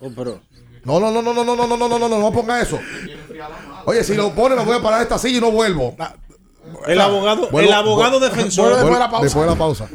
Oh, 0.00 0.10
pero, 0.14 0.40
No, 0.84 1.00
no, 1.00 1.10
no, 1.10 1.20
no, 1.22 1.32
no, 1.32 1.44
no, 1.44 1.56
no, 1.56 1.66
no, 1.66 1.76
no, 1.76 1.88
no, 1.88 1.98
no, 1.98 2.08
no, 2.08 2.18
no 2.18 2.32
ponga 2.32 2.60
eso. 2.60 2.78
Oye, 3.86 4.04
si 4.04 4.14
lo 4.14 4.34
pone, 4.34 4.54
me 4.56 4.64
voy 4.64 4.76
a 4.76 4.82
parar 4.82 4.98
de 4.98 5.02
esta 5.04 5.18
silla 5.18 5.38
y 5.38 5.40
no 5.40 5.50
vuelvo. 5.50 5.96
El 6.86 7.00
abogado, 7.00 7.48
Vuelvo- 7.50 7.68
el 7.68 7.72
abogado 7.72 8.20
defensor. 8.20 8.68
después 9.22 9.46
de 9.46 9.46
la 9.52 9.56
pausa. 9.56 9.88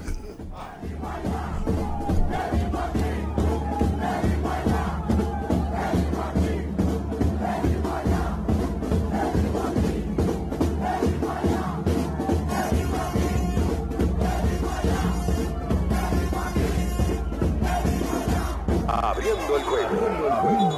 Abriendo 19.31 19.55
el 19.55 19.63
juego. 19.63 20.70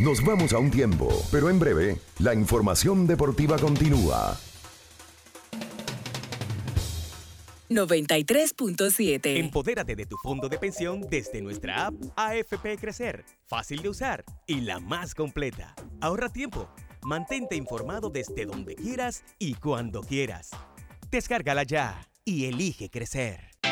Nos 0.00 0.24
vamos 0.24 0.54
a 0.54 0.58
un 0.58 0.70
tiempo, 0.70 1.10
pero 1.30 1.50
en 1.50 1.58
breve, 1.58 1.98
la 2.20 2.32
información 2.32 3.06
deportiva 3.06 3.58
continúa. 3.58 4.34
93.7. 7.68 9.36
Empodérate 9.36 9.94
de 9.94 10.06
tu 10.06 10.16
fondo 10.16 10.48
de 10.48 10.58
pensión 10.58 11.02
desde 11.10 11.42
nuestra 11.42 11.88
app 11.88 11.94
AFP 12.16 12.78
Crecer. 12.80 13.26
Fácil 13.46 13.82
de 13.82 13.90
usar 13.90 14.24
y 14.46 14.62
la 14.62 14.80
más 14.80 15.14
completa. 15.14 15.74
Ahorra 16.00 16.30
tiempo. 16.30 16.70
Mantente 17.02 17.54
informado 17.54 18.08
desde 18.08 18.46
donde 18.46 18.76
quieras 18.76 19.22
y 19.38 19.52
cuando 19.52 20.00
quieras. 20.00 20.48
Descárgala 21.10 21.64
ya 21.64 22.08
y 22.24 22.46
elige 22.46 22.88
crecer. 22.88 23.49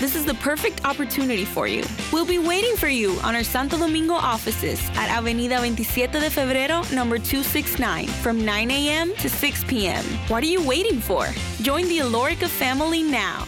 This 0.00 0.16
is 0.16 0.24
the 0.24 0.34
perfect 0.34 0.84
opportunity 0.84 1.44
for 1.44 1.68
you. 1.68 1.84
We'll 2.12 2.26
be 2.26 2.38
waiting 2.38 2.76
for 2.76 2.88
you 2.88 3.12
on 3.22 3.36
our 3.36 3.44
Santo 3.44 3.78
Domingo 3.78 4.14
offices 4.14 4.80
at 4.96 5.08
Avenida 5.08 5.58
27 5.58 6.20
de 6.20 6.30
Febrero, 6.30 6.82
number 6.92 7.16
269, 7.16 8.08
from 8.22 8.44
9 8.44 8.70
a.m. 8.72 9.14
to 9.16 9.30
6 9.30 9.64
p.m. 9.64 10.04
What 10.28 10.42
are 10.42 10.48
you 10.48 10.66
waiting 10.66 11.00
for? 11.00 11.28
Join 11.62 11.86
the 11.88 11.98
Alorica 12.00 12.48
family 12.48 13.02
now. 13.02 13.46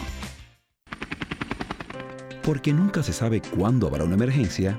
Porque 2.43 2.73
nunca 2.73 3.03
se 3.03 3.13
sabe 3.13 3.43
cuándo 3.43 3.89
habrá 3.89 4.05
una 4.05 4.15
emergencia, 4.15 4.79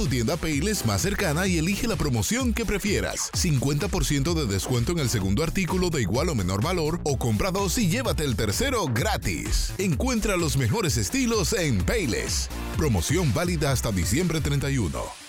Tu 0.00 0.08
tienda 0.08 0.38
Payless 0.38 0.86
más 0.86 1.02
cercana 1.02 1.46
y 1.46 1.58
elige 1.58 1.86
la 1.86 1.94
promoción 1.94 2.54
que 2.54 2.64
prefieras. 2.64 3.30
50% 3.34 4.32
de 4.32 4.46
descuento 4.46 4.92
en 4.92 4.98
el 4.98 5.10
segundo 5.10 5.42
artículo 5.42 5.90
de 5.90 6.00
igual 6.00 6.30
o 6.30 6.34
menor 6.34 6.62
valor 6.62 7.00
o 7.04 7.18
compra 7.18 7.50
dos 7.50 7.76
y 7.76 7.86
llévate 7.86 8.24
el 8.24 8.34
tercero 8.34 8.86
gratis. 8.86 9.74
Encuentra 9.76 10.38
los 10.38 10.56
mejores 10.56 10.96
estilos 10.96 11.52
en 11.52 11.84
Payless. 11.84 12.48
Promoción 12.78 13.34
válida 13.34 13.72
hasta 13.72 13.92
diciembre 13.92 14.40
31. 14.40 15.19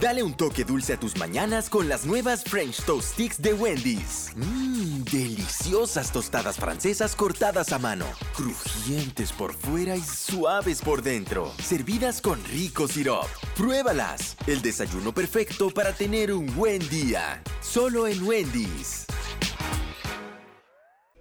Dale 0.00 0.22
un 0.22 0.34
toque 0.34 0.62
dulce 0.62 0.92
a 0.92 1.00
tus 1.00 1.16
mañanas 1.16 1.70
con 1.70 1.88
las 1.88 2.04
nuevas 2.04 2.44
French 2.44 2.84
Toast 2.84 3.14
Sticks 3.14 3.40
de 3.40 3.54
Wendy's. 3.54 4.30
Mmm, 4.36 5.02
deliciosas 5.04 6.12
tostadas 6.12 6.56
francesas 6.56 7.16
cortadas 7.16 7.72
a 7.72 7.78
mano, 7.78 8.04
crujientes 8.36 9.32
por 9.32 9.54
fuera 9.54 9.96
y 9.96 10.02
suaves 10.02 10.82
por 10.82 11.00
dentro, 11.00 11.50
servidas 11.62 12.20
con 12.20 12.44
rico 12.44 12.86
sirop. 12.88 13.24
Pruébalas, 13.56 14.36
el 14.46 14.60
desayuno 14.60 15.14
perfecto 15.14 15.70
para 15.70 15.94
tener 15.94 16.30
un 16.30 16.54
buen 16.54 16.86
día. 16.90 17.42
Solo 17.62 18.06
en 18.06 18.22
Wendy's. 18.22 19.06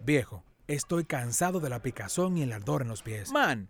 Viejo, 0.02 0.44
estoy 0.68 1.06
cansado 1.06 1.62
de 1.62 1.70
la 1.70 1.82
picazón 1.82 2.38
y 2.38 2.44
el 2.44 2.52
ardor 2.52 2.82
en 2.82 2.90
los 2.90 3.04
pies. 3.04 3.32
Man, 3.32 3.70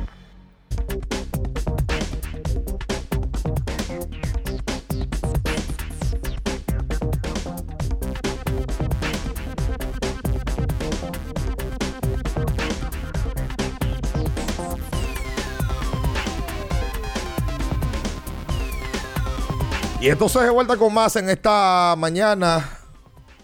Y 20.01 20.09
entonces 20.09 20.41
de 20.41 20.49
vuelta 20.49 20.77
con 20.77 20.91
más 20.91 21.15
en 21.15 21.29
esta 21.29 21.93
mañana. 21.95 22.67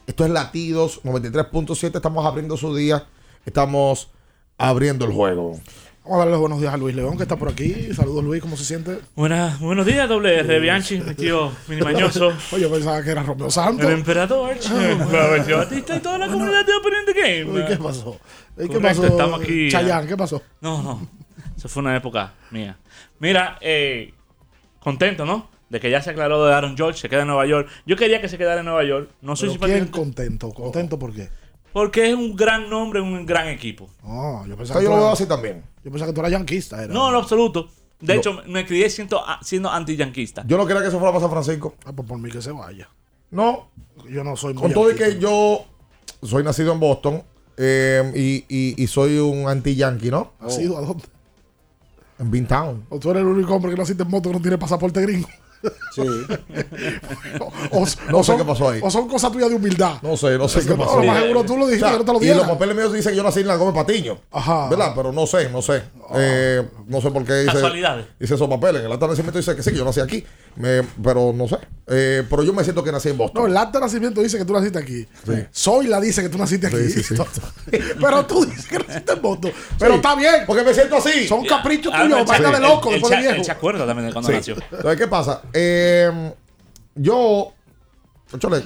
Esto 0.08 0.26
es 0.26 0.32
Latidos 0.32 1.04
93.7. 1.04 1.98
Estamos 1.98 2.26
abriendo 2.26 2.58
su 2.58 2.76
día. 2.76 3.06
Estamos 3.46 4.10
abriendo 4.58 5.06
el 5.06 5.12
juego. 5.12 5.60
Vamos 6.04 6.16
a 6.16 6.18
darle 6.18 6.32
los 6.32 6.40
buenos 6.40 6.60
días 6.60 6.74
a 6.74 6.78
Luis 6.78 6.96
León, 6.96 7.16
que 7.16 7.24
está 7.24 7.36
por 7.36 7.50
aquí. 7.50 7.94
Saludos, 7.94 8.24
Luis, 8.24 8.42
¿cómo 8.42 8.58
se 8.58 8.66
siente? 8.66 8.98
Buenas, 9.16 9.60
buenos 9.60 9.86
días, 9.86 10.10
doble 10.10 10.40
R, 10.40 10.60
Bianchi, 10.60 11.00
mi 11.00 11.14
tío 11.14 11.52
minimañoso. 11.68 12.30
Oye, 12.52 12.64
yo 12.64 12.72
pensaba 12.72 13.04
que 13.04 13.12
era 13.12 13.22
Romeo 13.22 13.52
Santos. 13.52 13.86
El 13.86 13.92
emperador, 14.00 14.56
Fabricio 15.12 15.58
Batista 15.58 15.96
y 15.98 16.00
toda 16.00 16.18
la 16.18 16.28
comunidad 16.28 16.66
de 16.66 16.74
Open 16.74 16.94
the 17.06 17.14
Game. 17.14 17.52
Uy, 17.52 17.66
¿qué 17.68 17.76
pasó? 17.76 18.18
¿Qué 18.58 18.68
Correcto, 18.68 18.82
pasó? 18.82 19.06
Estamos 19.06 19.42
aquí. 19.42 19.70
Chayanne, 19.70 20.08
¿qué 20.08 20.18
pasó? 20.18 20.42
No, 20.62 20.82
no. 20.82 21.08
Eso 21.56 21.70
fue 21.70 21.82
una 21.84 21.96
época 21.96 22.34
mía. 22.50 22.76
Mira, 23.20 23.60
eh, 23.62 24.12
contento, 24.80 25.24
¿no? 25.24 25.57
De 25.70 25.80
que 25.80 25.90
ya 25.92 26.02
se 26.02 26.12
aclaró 26.12 26.46
de 26.46 26.54
Aaron 26.54 26.78
George, 26.78 27.00
se 27.00 27.10
queda 27.10 27.22
en 27.22 27.28
Nueva 27.28 27.46
York. 27.46 27.68
Yo 27.86 27.96
quería 27.98 28.22
que 28.22 28.30
se 28.30 28.38
quedara 28.38 28.60
en 28.62 28.66
Nueva 28.66 28.84
York. 28.86 29.10
No 29.22 29.34
¿Quién 29.36 29.52
simpático. 29.52 29.92
contento? 29.92 30.50
¿Contento 30.54 30.98
por 30.98 31.14
qué? 31.14 31.30
Porque 31.74 32.10
es 32.10 32.16
un 32.16 32.36
gran 32.36 32.70
nombre, 32.70 33.02
un 33.02 33.26
gran 33.26 33.48
equipo. 33.50 33.90
No, 34.04 34.44
yo 34.44 34.50
Yo 34.52 34.58
pensaba 34.58 34.80
que 34.80 34.86
tú 34.86 34.92
lo 34.92 34.98
veo 34.98 35.10
así 35.12 35.26
también. 35.26 35.64
Yo 35.84 35.92
pensaba 35.92 36.10
que 36.12 36.16
tú 36.16 36.22
eras 36.22 36.32
yanquista. 36.32 36.84
Era. 36.84 36.94
No, 36.94 37.10
en 37.10 37.16
absoluto. 37.16 37.70
De 38.00 38.14
No. 38.14 38.20
hecho, 38.20 38.42
me 38.48 38.66
crié 38.66 38.90
siendo, 38.90 39.22
siendo 39.42 39.70
anti-yanquista. 39.70 40.44
Yo 40.48 40.58
no 40.58 40.66
quería 40.66 40.82
que 40.84 40.90
se 40.92 40.98
fuera 40.98 41.08
para 41.12 41.22
San 41.22 41.32
Francisco. 41.32 41.76
Ah, 41.86 41.92
pues 41.94 42.08
por 42.08 42.18
mí 42.18 42.30
que 42.32 42.42
se 42.42 42.52
vaya. 42.52 42.88
No. 43.32 43.70
Yo 44.10 44.24
no 44.24 44.38
soy 44.38 44.54
muy 44.54 44.62
Con 44.64 44.74
todo 44.74 44.86
y 44.92 44.96
yanquista. 44.96 45.16
que 45.16 45.20
yo 45.22 45.66
soy 46.24 46.44
nacido 46.44 46.72
en 46.74 46.80
Boston 46.80 47.24
eh, 47.58 48.12
y, 48.16 48.46
y- 48.48 48.82
y 48.82 48.88
soy 48.88 49.18
un 49.18 49.48
anti-yankee, 49.50 50.10
¿no? 50.12 50.32
¿Has 50.40 50.58
ido 50.60 50.78
a 50.78 50.82
dónde? 50.82 51.04
En 52.20 52.32
Beantown. 52.32 52.86
O 52.90 53.00
tú 53.00 53.12
eres 53.12 53.22
el 53.22 53.28
único 53.28 53.54
hombre 53.54 53.72
que 53.72 53.78
naciste 53.78 54.04
en 54.04 54.10
moto 54.10 54.30
que 54.30 54.36
no 54.38 54.42
tiene 54.42 54.58
pasaporte 54.58 55.02
gringo. 55.02 55.28
Sí. 55.96 56.04
O, 57.72 57.86
No 58.10 58.20
o 58.20 58.24
sé 58.24 58.28
son- 58.32 58.38
qué 58.38 58.46
pasó 58.46 58.70
ahí. 58.70 58.80
O 58.84 58.90
son 58.92 59.08
cosas 59.08 59.32
tuyas 59.32 59.50
de 59.50 59.56
humildad. 59.56 59.96
No 60.02 60.16
sé, 60.18 60.38
no 60.38 60.48
sé 60.48 60.62
qué 60.66 60.74
pasó. 60.76 61.00
lo 61.00 61.06
más 61.06 61.22
seguro 61.22 61.44
tú 61.44 61.58
lo 61.58 61.68
dijiste, 61.68 61.90
que 61.92 61.98
no 61.98 62.06
te 62.06 62.14
lo 62.14 62.24
y 62.24 62.28
los 62.38 62.48
papeles 62.48 62.76
míos 62.76 62.94
dicen 62.94 63.12
que 63.12 63.18
yo 63.18 63.24
nací 63.24 63.40
en 63.42 63.48
la 63.48 63.56
Gómez 63.56 63.74
Patiño. 63.76 64.20
Ajá. 64.32 64.70
¿Verdad? 64.70 64.94
Pero 64.96 65.12
no 65.12 65.26
sé, 65.28 65.50
no 65.50 65.62
sé. 65.62 65.84
Eh, 66.16 66.64
no 66.88 67.02
sé 67.02 67.12
por 67.12 67.24
qué 67.26 67.34
dice, 67.42 67.54
Casualidades. 67.54 68.06
dice 68.20 68.36
esos 68.36 68.48
papeles. 68.48 68.82
En 68.82 68.86
el 68.88 68.92
acta 68.94 69.06
de 69.06 69.12
nacimiento 69.12 69.38
dice 69.40 69.56
que 69.56 69.64
sí, 69.64 69.72
que 69.72 69.78
yo 69.78 69.86
nací 69.86 70.00
aquí. 70.00 70.24
Me- 70.56 70.84
pero 71.04 71.34
no 71.34 71.48
sé. 71.48 71.58
Eh, 71.88 72.24
pero 72.30 72.44
yo 72.44 72.54
me 72.54 72.64
siento 72.64 72.84
que 72.84 72.92
nací 72.92 73.10
en 73.10 73.18
Boston. 73.18 73.42
No, 73.44 73.48
el 73.48 73.58
acta 73.58 73.80
de 73.80 73.86
nacimiento 73.86 74.22
dice 74.22 74.38
que 74.38 74.46
tú 74.46 74.54
naciste 74.54 74.80
aquí. 74.80 75.06
Soy 75.52 75.88
la 75.88 76.00
dice 76.00 76.22
que 76.22 76.30
tú 76.30 76.38
naciste 76.38 76.68
aquí. 76.68 76.78
Sí, 76.90 77.04
sí, 77.04 77.16
sí. 77.16 77.24
Pero 78.02 78.26
tú 78.26 78.46
dices 78.46 78.66
que 78.68 78.80
naciste 78.80 79.14
en 79.14 79.22
Boston. 79.22 79.52
Pero 79.80 79.92
Sí, 79.92 79.96
está 79.98 80.16
bien. 80.16 80.34
Porque 80.46 80.64
me 80.64 80.74
siento 80.74 80.98
así. 80.98 81.28
Son 81.28 81.46
caprichos 81.46 81.92
Ah, 81.96 82.04
tuyos, 82.04 82.28
de 82.28 82.60
loco 82.60 82.90
el- 82.90 82.94
después 82.96 83.12
de 83.12 83.18
viejo. 83.22 83.36
Él 83.36 83.46
se 83.46 83.52
acuerda 83.52 83.86
también 83.86 84.08
de 84.08 84.14
cuando 84.14 84.30
Sí. 84.32 84.36
nació. 84.38 84.56
Entonces, 84.72 84.98
¿qué 84.98 85.08
pasa? 85.08 85.42
Eh, 85.54 86.34
yo, 86.96 87.54
chole, 88.40 88.64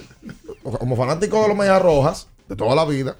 como 0.80 0.96
fanático 0.96 1.42
de 1.42 1.48
los 1.50 1.58
Medias 1.58 1.82
Rojas, 1.82 2.28
de 2.48 2.56
toda 2.56 2.76
la 2.76 2.86
vida, 2.86 3.16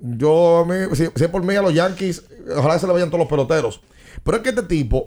yo, 0.00 0.58
a 0.58 0.64
mí, 0.64 0.74
si, 0.94 1.06
si 1.14 1.24
es 1.24 1.28
por 1.28 1.42
mí 1.42 1.54
a 1.56 1.62
los 1.62 1.74
Yankees, 1.74 2.24
ojalá 2.56 2.78
se 2.78 2.86
le 2.86 2.92
vayan 2.92 3.08
todos 3.10 3.20
los 3.20 3.28
peloteros. 3.28 3.80
Pero 4.24 4.36
es 4.38 4.42
que 4.42 4.48
este 4.50 4.62
tipo 4.62 5.06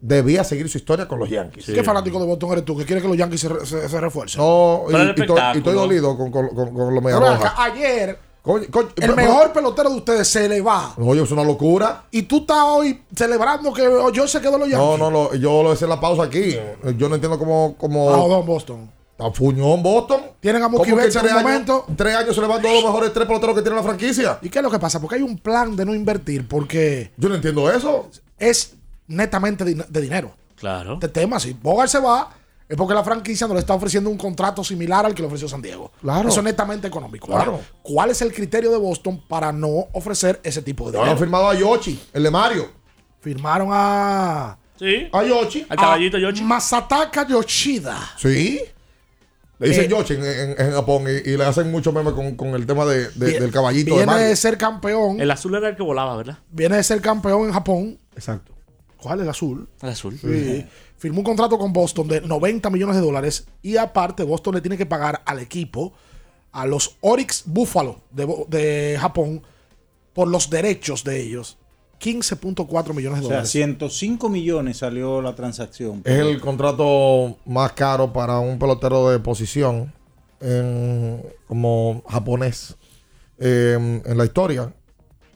debía 0.00 0.42
seguir 0.44 0.68
su 0.68 0.78
historia 0.78 1.06
con 1.08 1.18
los 1.18 1.30
Yankees. 1.30 1.66
¿Qué 1.66 1.82
fanático 1.82 2.18
de 2.18 2.26
Boston 2.26 2.52
eres 2.52 2.64
tú? 2.64 2.76
Que 2.76 2.84
quiere 2.84 3.00
que 3.00 3.08
los 3.08 3.16
Yankees 3.16 3.40
se, 3.40 3.66
se- 3.66 3.88
se 3.88 4.00
refuercen. 4.00 4.40
No, 4.40 4.84
y, 4.88 4.92
estoy, 4.92 5.06
y 5.06 5.08
espectáculo. 5.10 5.58
estoy 5.58 5.74
dolido 5.74 6.16
con, 6.16 6.30
con- 6.30 6.48
con- 6.48 6.74
con 6.74 6.94
los 6.94 7.02
Medias 7.02 7.20
Pero 7.20 7.34
Rojas. 7.34 7.52
ayer, 7.56 8.18
Coño, 8.42 8.66
coño, 8.70 8.88
el 8.88 8.94
pero- 8.94 9.14
mejor 9.16 9.52
pelotero 9.52 9.90
de 9.90 9.96
ustedes 9.96 10.26
se 10.28 10.48
le 10.48 10.60
va. 10.60 10.94
Oye, 10.98 11.22
es 11.22 11.30
una 11.30 11.44
locura. 11.44 12.04
Y 12.10 12.22
tú 12.22 12.38
estás 12.38 12.58
hoy 12.64 13.00
celebrando 13.14 13.72
que 13.72 13.82
yo 14.12 14.26
se 14.26 14.40
quedó 14.40 14.58
los 14.58 14.68
Yankees. 14.68 14.78
No, 14.86 14.96
no, 14.98 15.10
lo- 15.10 15.34
yo 15.36 15.62
lo 15.62 15.72
hice 15.72 15.84
en 15.84 15.90
la 15.90 16.00
pausa 16.00 16.24
aquí. 16.24 16.56
Yo 16.96 17.08
no 17.08 17.14
entiendo 17.14 17.38
cómo. 17.38 17.76
cómo 17.78 18.10
Ah, 18.12 18.16
Don 18.28 18.44
Boston. 18.44 18.90
a 19.18 19.30
Fuñón 19.30 19.80
Boston. 19.84 20.22
Tienen 20.40 20.60
a 20.62 20.64
¿Cómo 20.66 20.78
Mookie 20.78 20.90
que 20.90 20.96
Betts 20.96 21.14
en 21.14 21.22
tres 21.22 21.32
un 21.32 21.38
años, 21.38 21.50
momento. 21.52 21.84
tres 21.96 22.16
años 22.16 22.34
se 22.34 22.40
le 22.40 22.46
van 22.48 22.60
todos 22.60 22.74
los 22.74 22.84
mejores 22.84 23.12
tres 23.12 23.26
peloteros 23.28 23.54
que 23.54 23.62
tiene 23.62 23.76
la 23.76 23.82
franquicia? 23.84 24.38
¿Y 24.42 24.48
qué 24.50 24.58
es 24.58 24.64
lo 24.64 24.70
que 24.72 24.80
pasa? 24.80 25.00
Porque 25.00 25.14
hay 25.16 25.22
un 25.22 25.38
plan 25.38 25.76
de 25.76 25.84
no 25.84 25.94
invertir 25.94 26.48
porque 26.48 27.12
Yo 27.16 27.28
no 27.28 27.36
entiendo 27.36 27.70
eso. 27.70 28.08
es 28.40 28.74
netamente 29.06 29.64
de 29.64 30.00
dinero. 30.00 30.32
Claro. 30.56 30.94
Este 30.94 31.08
tema, 31.08 31.38
si 31.38 31.52
Bogart 31.52 31.88
se 31.90 32.00
va, 32.00 32.30
es 32.72 32.76
porque 32.78 32.94
la 32.94 33.04
franquicia 33.04 33.46
no 33.46 33.54
le 33.54 33.60
está 33.60 33.74
ofreciendo 33.74 34.08
un 34.08 34.16
contrato 34.16 34.64
similar 34.64 35.04
al 35.04 35.14
que 35.14 35.22
le 35.22 35.26
ofreció 35.26 35.46
San 35.48 35.60
Diego. 35.60 35.92
Claro. 36.00 36.28
Eso 36.28 36.40
es 36.40 36.44
netamente 36.44 36.86
económico. 36.88 37.26
Claro. 37.26 37.52
Ahora, 37.52 37.64
¿Cuál 37.82 38.10
es 38.10 38.22
el 38.22 38.32
criterio 38.32 38.70
de 38.70 38.78
Boston 38.78 39.22
para 39.28 39.52
no 39.52 39.88
ofrecer 39.92 40.40
ese 40.42 40.62
tipo 40.62 40.90
de 40.90 40.96
Ahora 40.98 41.10
han 41.10 41.16
dinero? 41.16 41.26
firmado 41.26 41.48
a 41.50 41.54
Yoshi, 41.54 42.02
el 42.12 42.22
de 42.22 42.30
Mario. 42.30 42.70
Firmaron 43.20 43.68
a, 43.70 44.58
Sí. 44.78 45.08
A 45.12 45.22
Yoshi. 45.22 45.66
Al 45.68 45.76
caballito 45.76 46.18
Yoshi. 46.18 46.42
Masataka 46.42 47.26
Yoshida. 47.28 47.98
Sí. 48.18 48.60
Le 49.58 49.68
dicen 49.68 49.84
Eh, 49.84 49.88
Yoshi 49.88 50.14
en, 50.14 50.24
en- 50.24 50.60
en 50.60 50.72
Japón 50.72 51.04
y, 51.06 51.30
y 51.30 51.36
le 51.36 51.44
hacen 51.44 51.70
mucho 51.70 51.92
meme 51.92 52.10
con, 52.12 52.34
con 52.34 52.48
el 52.48 52.66
tema 52.66 52.84
de, 52.84 53.08
de- 53.10 53.38
del 53.38 53.52
caballito 53.52 53.90
de 53.90 53.98
Viene 53.98 54.06
Mario. 54.06 54.26
de 54.26 54.34
ser 54.36 54.58
campeón. 54.58 55.20
El 55.20 55.30
azul 55.30 55.54
era 55.54 55.68
el 55.68 55.76
que 55.76 55.82
volaba, 55.84 56.16
¿verdad? 56.16 56.38
Viene 56.50 56.76
de 56.76 56.82
ser 56.82 57.00
campeón 57.00 57.46
en 57.46 57.52
Japón. 57.52 57.98
Exacto. 58.16 58.51
¿Cuál? 59.02 59.20
El 59.20 59.28
azul. 59.28 59.68
El 59.82 59.88
azul. 59.88 60.16
Sí. 60.18 60.64
Firmó 60.96 61.18
un 61.18 61.24
contrato 61.24 61.58
con 61.58 61.72
Boston 61.72 62.06
de 62.06 62.20
90 62.20 62.70
millones 62.70 62.94
de 62.96 63.02
dólares 63.02 63.46
y 63.60 63.76
aparte 63.76 64.22
Boston 64.22 64.54
le 64.54 64.60
tiene 64.60 64.76
que 64.78 64.86
pagar 64.86 65.22
al 65.26 65.40
equipo, 65.40 65.92
a 66.52 66.64
los 66.66 66.96
Oryx 67.00 67.42
Buffalo 67.46 68.00
de, 68.12 68.26
de 68.48 68.96
Japón, 69.00 69.42
por 70.12 70.28
los 70.28 70.48
derechos 70.50 71.02
de 71.02 71.20
ellos, 71.20 71.58
15.4 72.00 72.94
millones 72.94 73.20
de 73.20 73.24
O 73.26 73.28
sea, 73.28 73.36
dólares. 73.38 73.50
105 73.50 74.28
millones 74.28 74.78
salió 74.78 75.20
la 75.22 75.34
transacción. 75.34 76.02
Es 76.04 76.18
el 76.20 76.40
contrato 76.40 77.36
más 77.46 77.72
caro 77.72 78.12
para 78.12 78.38
un 78.38 78.58
pelotero 78.58 79.08
de 79.10 79.18
posición 79.18 79.92
en- 80.40 81.22
como 81.48 82.02
japonés 82.08 82.76
eh, 83.38 84.02
en 84.04 84.16
la 84.18 84.24
historia. 84.24 84.72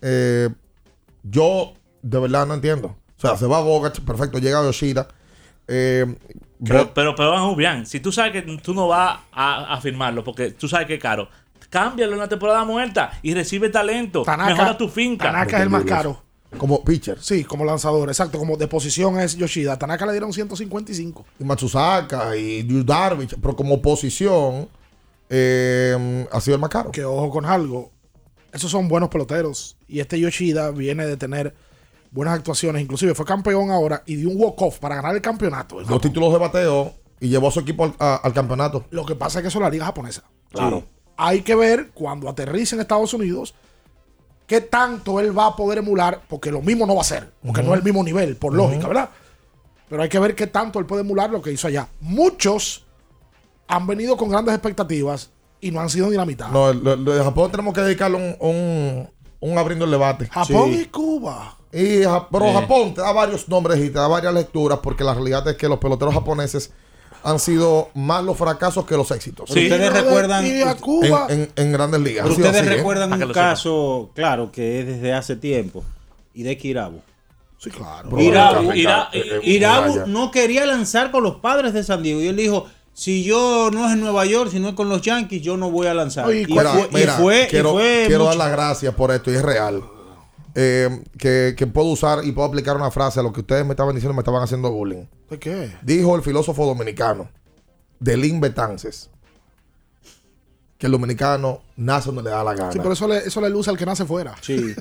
Eh, 0.03 0.49
yo 1.25 1.73
de 2.03 2.19
verdad 2.21 2.47
no 2.47 2.55
entiendo. 2.55 2.97
O 3.17 3.21
sea, 3.21 3.37
se 3.37 3.47
va 3.47 3.61
Bogart, 3.61 3.99
perfecto, 4.01 4.39
llega 4.39 4.63
Yoshida. 4.63 5.09
Eh, 5.69 6.07
Pero, 6.65 6.93
pero, 6.95 7.15
pero 7.17 7.57
bien. 7.57 7.87
Si 7.87 8.01
tú 8.01 8.13
sabes 8.13 8.33
que 8.33 8.43
tú 8.43 8.73
no 8.75 8.89
vas 8.89 9.19
a, 9.33 9.75
a 9.75 9.81
firmarlo 9.81 10.23
porque 10.25 10.51
tú 10.53 10.69
sabes 10.69 10.87
que 10.87 10.95
es 10.95 11.03
caro, 11.03 11.29
cámbialo 11.71 12.13
en 12.15 12.19
la 12.21 12.29
temporada 12.29 12.65
muerta 12.65 13.19
y 13.23 13.35
recibe 13.35 13.69
talento. 13.69 14.23
Tanaka- 14.23 14.51
Mejora 14.51 14.77
tu 14.79 14.89
finca. 14.89 15.25
Tanaka 15.27 15.57
es 15.59 15.63
el 15.65 15.71
más 15.71 15.85
caro. 15.85 16.23
como 16.57 16.83
pitcher. 16.85 17.19
Sí, 17.21 17.43
como 17.45 17.65
lanzador, 17.65 18.09
exacto. 18.09 18.39
Como 18.39 18.57
de 18.57 18.69
posición 18.69 19.19
es 19.19 19.37
Yoshida. 19.37 19.73
A 19.73 19.79
Tanaka 19.79 20.07
le 20.07 20.13
dieron 20.13 20.33
155. 20.33 21.27
Y 21.41 21.45
Matsusaka 21.45 22.37
y 22.37 22.65
Yu 22.67 22.85
Darvish, 22.85 23.35
pero 23.41 23.57
como 23.57 23.83
posición 23.83 24.69
eh, 25.29 26.27
ha 26.31 26.41
sido 26.41 26.55
el 26.55 26.61
más 26.61 26.71
caro. 26.71 26.91
Que 26.93 27.05
ojo 27.05 27.31
con 27.31 27.45
algo. 27.45 27.91
Esos 28.53 28.71
son 28.71 28.89
buenos 28.89 29.09
peloteros. 29.11 29.77
Y 29.89 30.01
este 30.01 30.19
Yoshida 30.21 30.71
viene 30.71 31.07
de 31.07 31.17
tener 31.17 31.55
buenas 32.17 32.35
actuaciones. 32.35 32.83
Inclusive 32.83 33.15
fue 33.15 33.25
campeón 33.25 33.71
ahora 33.71 34.03
y 34.07 34.17
dio 34.17 34.29
un 34.31 34.41
walk-off 34.43 34.79
para 34.81 34.97
ganar 34.97 35.15
el 35.15 35.23
campeonato. 35.23 35.81
Dos 35.85 36.01
títulos 36.01 36.33
de 36.33 36.39
bateo 36.39 36.95
y 37.21 37.29
llevó 37.29 37.49
a 37.49 37.51
su 37.53 37.61
equipo 37.61 37.85
al, 37.85 37.95
a- 38.01 38.17
al 38.17 38.33
campeonato. 38.33 38.85
Lo 38.91 39.07
que 39.07 39.15
pasa 39.15 39.39
es 39.39 39.43
que 39.43 39.49
eso 39.49 39.59
es 39.59 39.63
la 39.63 39.71
liga 39.71 39.85
japonesa. 39.85 40.25
Claro. 40.51 40.81
Sí. 40.81 40.87
Hay 41.19 41.43
que 41.43 41.55
ver 41.55 41.91
cuando 41.95 42.29
aterrice 42.29 42.75
en 42.75 42.81
Estados 42.81 43.15
Unidos 43.15 43.55
qué 44.47 44.61
tanto 44.61 45.19
él 45.21 45.37
va 45.37 45.47
a 45.47 45.57
poder 45.57 45.79
emular, 45.79 46.23
porque 46.29 46.51
lo 46.51 46.61
mismo 46.63 46.87
no 46.87 46.95
va 46.95 47.01
a 47.03 47.05
ser, 47.05 47.33
porque 47.45 47.63
no 47.63 47.73
es 47.73 47.79
el 47.79 47.85
mismo 47.85 48.03
nivel, 48.05 48.37
por 48.37 48.53
lógica, 48.55 48.87
¿verdad? 48.89 49.11
Pero 49.89 50.03
hay 50.03 50.09
que 50.09 50.19
ver 50.19 50.35
qué 50.35 50.47
tanto 50.47 50.79
él 50.79 50.87
puede 50.87 51.03
emular 51.03 51.31
lo 51.31 51.41
que 51.43 51.53
hizo 51.53 51.69
allá. 51.69 51.89
Muchos 52.01 52.85
han 53.69 53.87
venido 53.87 54.17
con 54.17 54.29
grandes 54.29 54.55
expectativas 54.55 55.31
y 55.61 55.71
no 55.71 55.81
han 55.81 55.89
sido 55.91 56.11
ni 56.11 56.17
la 56.17 56.25
mitad. 56.27 56.49
No, 56.51 56.71
el- 56.71 56.87
el 56.87 57.05
de 57.05 57.25
Japón 57.25 57.51
tenemos 57.51 57.75
que 57.75 57.81
dedicarle 57.81 58.17
un, 58.19 58.49
un, 58.49 59.09
un 59.41 59.59
abriendo 59.59 59.85
el 59.85 59.91
debate. 59.91 60.27
Japón 60.29 60.71
Sí. 60.73 60.81
y 60.83 60.85
Cuba. 60.87 61.57
Y 61.77 62.01
pero 62.33 62.47
Eh. 62.47 62.53
Japón 62.55 62.95
te 62.95 63.01
da 63.03 63.13
varios 63.13 63.49
nombres 63.49 63.79
y 63.79 63.91
te 63.91 63.99
da 63.99 64.09
varias 64.09 64.33
lecturas 64.33 64.79
porque 64.83 65.05
la 65.05 65.13
realidad 65.15 65.47
es 65.49 65.57
que 65.57 65.69
los 65.69 65.79
peloteros 65.79 66.15
japoneses 66.15 66.71
han 67.23 67.39
sido 67.39 67.89
más 67.95 68.23
los 68.25 68.37
fracasos 68.37 68.85
que 68.87 68.97
los 68.97 69.11
éxitos. 69.11 69.51
Pero 69.53 69.75
ustedes 69.75 69.93
recuerdan- 69.93 70.47
Y 70.47 70.63
a 70.63 70.75
Cuba. 70.77 71.27
En, 71.29 71.41
en- 71.43 71.51
en 71.57 71.73
grandes 71.73 72.01
ligas. 72.01 72.23
Pero 72.25 72.35
ustedes 72.37 72.63
así, 72.63 72.67
¿eh? 72.73 72.77
recuerdan 72.77 73.13
un 73.13 73.33
caso, 73.33 74.11
claro, 74.15 74.51
que 74.53 74.81
es 74.81 74.87
desde 74.87 75.13
hace 75.13 75.35
tiempo, 75.37 75.83
y 76.35 76.45
de 76.45 76.57
Kirabo. 76.57 77.01
Sí, 77.59 77.71
claro. 77.71 78.21
Irabu, 78.21 78.71
Ira- 78.73 79.09
eh, 79.13 79.41
Irabu 79.43 79.89
vaya. 79.93 80.07
no 80.07 80.31
quería 80.31 80.67
lanzar 80.67 81.11
con 81.11 81.23
los 81.25 81.37
padres 81.37 81.73
de 81.73 81.83
San 81.83 82.03
Diego. 82.03 82.21
Y 82.21 82.29
él 82.29 82.37
dijo, 82.37 82.67
si 82.93 83.25
yo 83.25 83.71
no 83.73 83.87
es 83.87 83.95
en 83.95 84.01
Nueva 84.01 84.25
York, 84.27 84.51
sino 84.53 84.69
es 84.69 84.75
con 84.75 84.89
los 84.89 85.01
Yankees, 85.03 85.43
yo 85.43 85.57
no 85.57 85.71
voy 85.71 85.87
a 85.89 85.95
lanzar. 85.95 86.27
Oye, 86.27 86.43
y, 86.43 86.47
Mira, 86.47 86.71
fue, 86.73 86.83
y 87.03 87.07
fue- 87.07 87.43
y 87.45 87.47
quiero, 87.49 87.73
fue 87.73 88.05
quiero 88.07 88.25
dar 88.27 88.37
las 88.37 88.53
gracias 88.53 88.95
por 88.95 89.11
esto 89.11 89.33
y 89.33 89.35
es 89.37 89.43
real. 89.43 89.83
Eh, 90.59 91.03
que, 91.19 91.55
que 91.55 91.67
puedo 91.67 91.89
usar 91.89 92.25
y 92.25 92.33
puedo 92.33 92.49
aplicar 92.49 92.77
una 92.77 92.91
frase 92.91 93.21
a 93.21 93.23
lo 93.23 93.31
que 93.31 93.41
ustedes 93.41 93.67
me 93.67 93.73
estaban 93.73 93.95
diciendo, 93.95 94.15
me 94.15 94.23
estaban 94.23 94.43
haciendo 94.43 94.73
bullying. 94.73 95.05
¿De 95.29 95.39
qué? 95.39 95.77
Dijo 95.83 96.17
el 96.17 96.23
filósofo 96.23 96.65
dominicano, 96.65 97.29
Delín 98.01 98.41
Betances, 98.41 99.11
que 100.79 100.87
el 100.87 100.93
dominicano 100.93 101.63
nace 101.77 102.07
donde 102.07 102.25
le 102.25 102.31
da 102.31 102.45
la 102.45 102.53
gana. 102.55 102.71
Sí, 102.73 102.79
pero 102.79 102.93
eso 102.93 103.09
le, 103.09 103.19
eso 103.19 103.41
le 103.41 103.49
luce 103.49 103.71
al 103.71 103.79
que 103.79 103.87
nace 103.87 104.05
fuera. 104.05 104.35
Sí. 104.43 104.75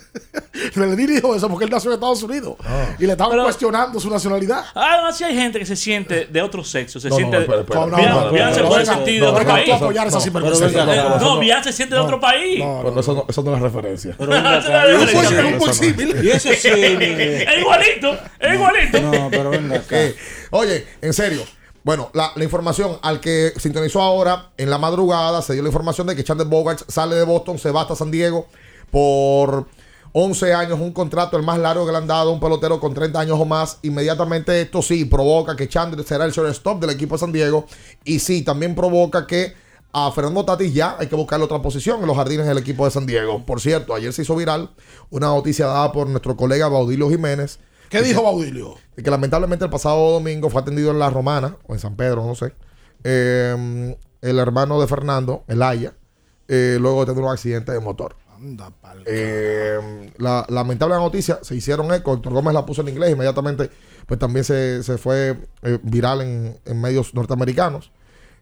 le 0.76 0.96
dijo 0.96 1.34
eso 1.36 1.48
porque 1.50 1.64
él 1.66 1.72
nació 1.72 1.89
en 1.91 1.96
Estados 1.96 2.22
Unidos. 2.24 2.56
Y 3.00 3.06
le 3.06 3.14
estaban 3.14 3.32
Pero- 3.32 3.43
cuestionando 3.43 4.00
su 4.02 4.10
nacionalidad. 4.10 4.66
Además, 4.74 5.18
si 5.18 5.24
hay 5.24 5.36
gente 5.36 5.58
que 5.58 5.66
se 5.66 5.78
siente 5.78 6.26
de 6.26 6.41
otro 6.41 6.66
sexo, 6.66 7.00
se 7.00 7.08
No, 7.10 7.16
siente. 7.16 7.39
no, 7.48 7.88
no, 7.88 8.32
no, 8.32 8.54
se 8.54 8.64
puede 8.64 8.86
sentir 8.86 9.22
de 9.22 9.28
otro 9.28 9.46
país. 9.46 9.70
no. 9.80 11.39
Bian 11.39 11.64
se 11.64 11.72
siente 11.72 11.96
de 11.96 12.02
otro 12.02 12.20
país. 12.20 12.60
No, 12.60 13.00
eso 13.00 13.43
no 13.43 13.56
es 13.56 13.62
referencia. 13.62 14.16
Es 14.20 15.58
un 15.68 15.74
símil. 15.74 16.26
Y 16.26 16.30
ese 16.30 16.56
sí. 16.56 16.70
Es 16.70 17.58
igualito, 17.60 18.18
es 18.39 18.54
igualito. 18.54 19.02
No, 19.02 19.30
pero 19.30 19.50
venga. 19.50 19.82
Eh, 19.91 20.16
oye, 20.52 20.86
en 21.02 21.14
serio. 21.14 21.43
Bueno, 21.86 22.09
la, 22.13 22.33
información 22.43 22.97
al 23.03 23.19
que 23.19 23.53
sintonizó 23.57 24.01
ahora 24.01 24.49
en 24.57 24.71
la 24.71 24.79
madrugada 24.79 25.43
se 25.43 25.53
dio 25.53 25.61
la 25.61 25.69
información 25.69 26.07
de 26.07 26.15
que 26.15 26.23
Chandler 26.23 26.47
Bogart 26.47 26.81
sale 26.89 27.15
de 27.15 27.23
Boston, 27.23 27.59
se 27.59 27.69
va 27.69 27.83
hasta 27.83 27.95
San 27.95 28.09
Diego 28.09 28.47
por 28.89 29.67
11 30.11 30.53
años, 30.55 30.79
un 30.79 30.93
contrato 30.93 31.38
el 31.38 31.43
más 31.43 31.59
largo 31.59 31.86
que 31.86 31.91
le 31.91 31.99
han 31.99 32.07
dado 32.07 32.31
a 32.31 32.33
un 32.33 32.39
pelotero 32.39 32.79
con 32.79 32.95
30 32.95 33.19
años 33.19 33.39
o 33.39 33.45
más. 33.45 33.77
Inmediatamente 33.83 34.59
esto 34.59 34.81
sí 34.81 35.05
provoca 35.05 35.55
que 35.55 35.69
Chandler 35.69 36.03
será 36.03 36.25
el 36.25 36.31
shortstop 36.31 36.81
del 36.81 36.89
equipo 36.89 37.13
de 37.15 37.19
San 37.19 37.31
Diego 37.31 37.67
y 38.03 38.17
sí 38.17 38.41
también 38.41 38.73
provoca 38.73 39.27
que 39.27 39.53
a 39.93 40.11
Fernando 40.11 40.43
Tatis 40.43 40.73
ya 40.73 40.97
hay 40.97 41.05
que 41.05 41.15
buscarle 41.15 41.45
otra 41.45 41.61
posición 41.61 42.01
en 42.01 42.07
los 42.07 42.17
jardines 42.17 42.47
del 42.47 42.57
equipo 42.57 42.86
de 42.86 42.89
San 42.89 43.05
Diego. 43.05 43.45
Por 43.45 43.61
cierto, 43.61 43.93
ayer 43.93 44.11
se 44.11 44.23
hizo 44.23 44.36
viral 44.36 44.71
una 45.11 45.27
noticia 45.27 45.67
dada 45.67 45.91
por 45.91 46.09
nuestro 46.09 46.36
colega 46.36 46.67
Baudilio 46.67 47.11
Jiménez. 47.11 47.59
¿Qué 47.89 48.01
dijo 48.01 48.23
Baudilio? 48.23 48.75
Que 48.95 49.09
lamentablemente 49.09 49.65
el 49.65 49.71
pasado 49.71 50.11
domingo 50.11 50.49
fue 50.49 50.61
atendido 50.61 50.91
en 50.91 50.99
La 50.99 51.09
Romana, 51.09 51.57
o 51.67 51.73
en 51.73 51.79
San 51.79 51.95
Pedro, 51.95 52.25
no 52.25 52.36
sé, 52.36 52.53
eh, 53.03 53.95
el 54.21 54.39
hermano 54.39 54.79
de 54.81 54.88
Fernando, 54.88 55.43
Elaya, 55.47 55.93
eh, 56.47 56.77
luego 56.79 57.01
de 57.01 57.13
tener 57.13 57.23
un 57.23 57.31
accidente 57.31 57.71
de 57.71 57.79
motor. 57.79 58.15
Eh, 59.05 60.11
la 60.17 60.45
lamentable 60.49 60.95
noticia, 60.95 61.39
se 61.41 61.55
hicieron 61.55 61.93
eco, 61.93 62.13
Héctor 62.13 62.33
Gómez 62.33 62.53
la 62.53 62.65
puso 62.65 62.81
en 62.81 62.89
inglés, 62.89 63.11
inmediatamente 63.11 63.69
pues 64.05 64.19
también 64.19 64.43
se, 64.43 64.83
se 64.83 64.97
fue 64.97 65.38
eh, 65.63 65.79
viral 65.83 66.21
en, 66.21 66.59
en 66.65 66.81
medios 66.81 67.13
norteamericanos. 67.13 67.91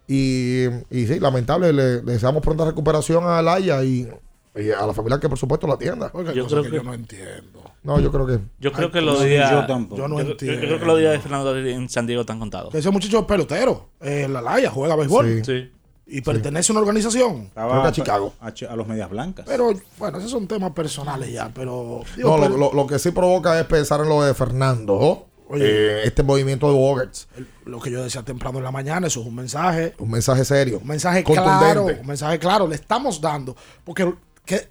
Y, 0.07 0.65
y 0.89 1.07
sí, 1.07 1.19
lamentable, 1.19 1.71
le, 1.71 2.01
le 2.03 2.13
deseamos 2.13 2.41
pronta 2.41 2.65
recuperación 2.65 3.23
a 3.25 3.37
Alaya 3.37 3.83
y, 3.83 4.09
y 4.55 4.69
a 4.71 4.85
la 4.85 4.93
familia 4.93 5.19
que 5.19 5.27
por 5.29 5.37
supuesto 5.37 5.65
la 5.67 5.73
atienda. 5.75 6.11
Yo 6.33 6.47
creo 6.47 6.63
que- 6.63 6.81
no 6.83 6.93
entiendo. 6.93 7.61
No, 7.83 7.99
yo 7.99 8.11
creo 8.11 8.25
que... 8.25 8.39
Yo 8.59 8.71
creo 8.71 8.91
que 8.91 9.01
los 9.01 9.21
días. 9.23 9.51
yo 9.51 9.65
tampoco. 9.65 10.01
Yo 10.01 10.07
no 10.07 10.19
yo- 10.19 10.25
yo 10.25 10.31
entiendo. 10.31 10.59
creo 10.61 10.79
que 10.79 10.85
los 10.85 10.99
días 10.99 11.11
de 11.13 11.19
Fernando 11.19 11.57
en 11.57 11.89
San 11.89 12.05
Diego 12.07 12.21
están 12.21 12.39
contados. 12.39 12.73
Ese 12.75 12.89
muchacho 12.91 13.19
es 13.19 13.25
pelotero. 13.25 13.89
Eh, 13.99 14.27
la 14.29 14.41
Laya 14.41 14.69
juega 14.69 14.95
béisbol. 14.95 15.43
Sí. 15.45 15.69
Y 16.05 16.21
pertenece 16.21 16.71
a 16.71 16.73
una 16.73 16.81
organización. 16.81 17.43
Estaba 17.43 17.87
A, 17.87 17.91
Ch- 17.91 18.69
a 18.69 18.75
los 18.75 18.87
medias 18.87 19.09
blancas. 19.09 19.45
Pero 19.47 19.71
bueno, 19.97 20.17
esos 20.17 20.29
son 20.31 20.47
temas 20.47 20.71
personales 20.71 21.31
ya. 21.31 21.49
Pero. 21.53 22.01
digo, 22.15 22.29
No, 22.29 22.37
lo, 22.37 22.43
pero- 22.43 22.57
lo- 22.57 22.73
lo 22.73 22.87
que 22.87 22.99
sí 22.99 23.11
provoca 23.11 23.59
es 23.59 23.65
pensar 23.65 24.01
en 24.01 24.09
lo 24.09 24.21
de 24.23 24.33
Fernando. 24.33 24.99
¿no? 24.99 25.25
Oye. 25.53 25.65
Eh, 25.65 26.01
este 26.05 26.21
movimiento 26.23 26.67
de 26.67 26.73
Bogarts. 26.73 27.27
lo 27.65 27.79
que 27.79 27.89
yo 27.91 28.03
decía 28.03 28.21
temprano 28.23 28.57
en 28.59 28.63
la 28.65 28.71
mañana, 28.71 29.07
eso 29.07 29.21
es 29.21 29.27
un 29.27 29.35
mensaje. 29.35 29.93
Un 29.97 30.11
mensaje 30.11 30.43
serio. 30.45 30.79
Un 30.81 30.87
mensaje 30.87 31.23
claro. 31.23 31.85
Un 31.85 32.05
mensaje 32.07 32.37
claro. 32.39 32.67
Le 32.67 32.75
estamos 32.75 33.19
dando. 33.21 33.55
Porque 33.85 34.13
que- 34.45 34.67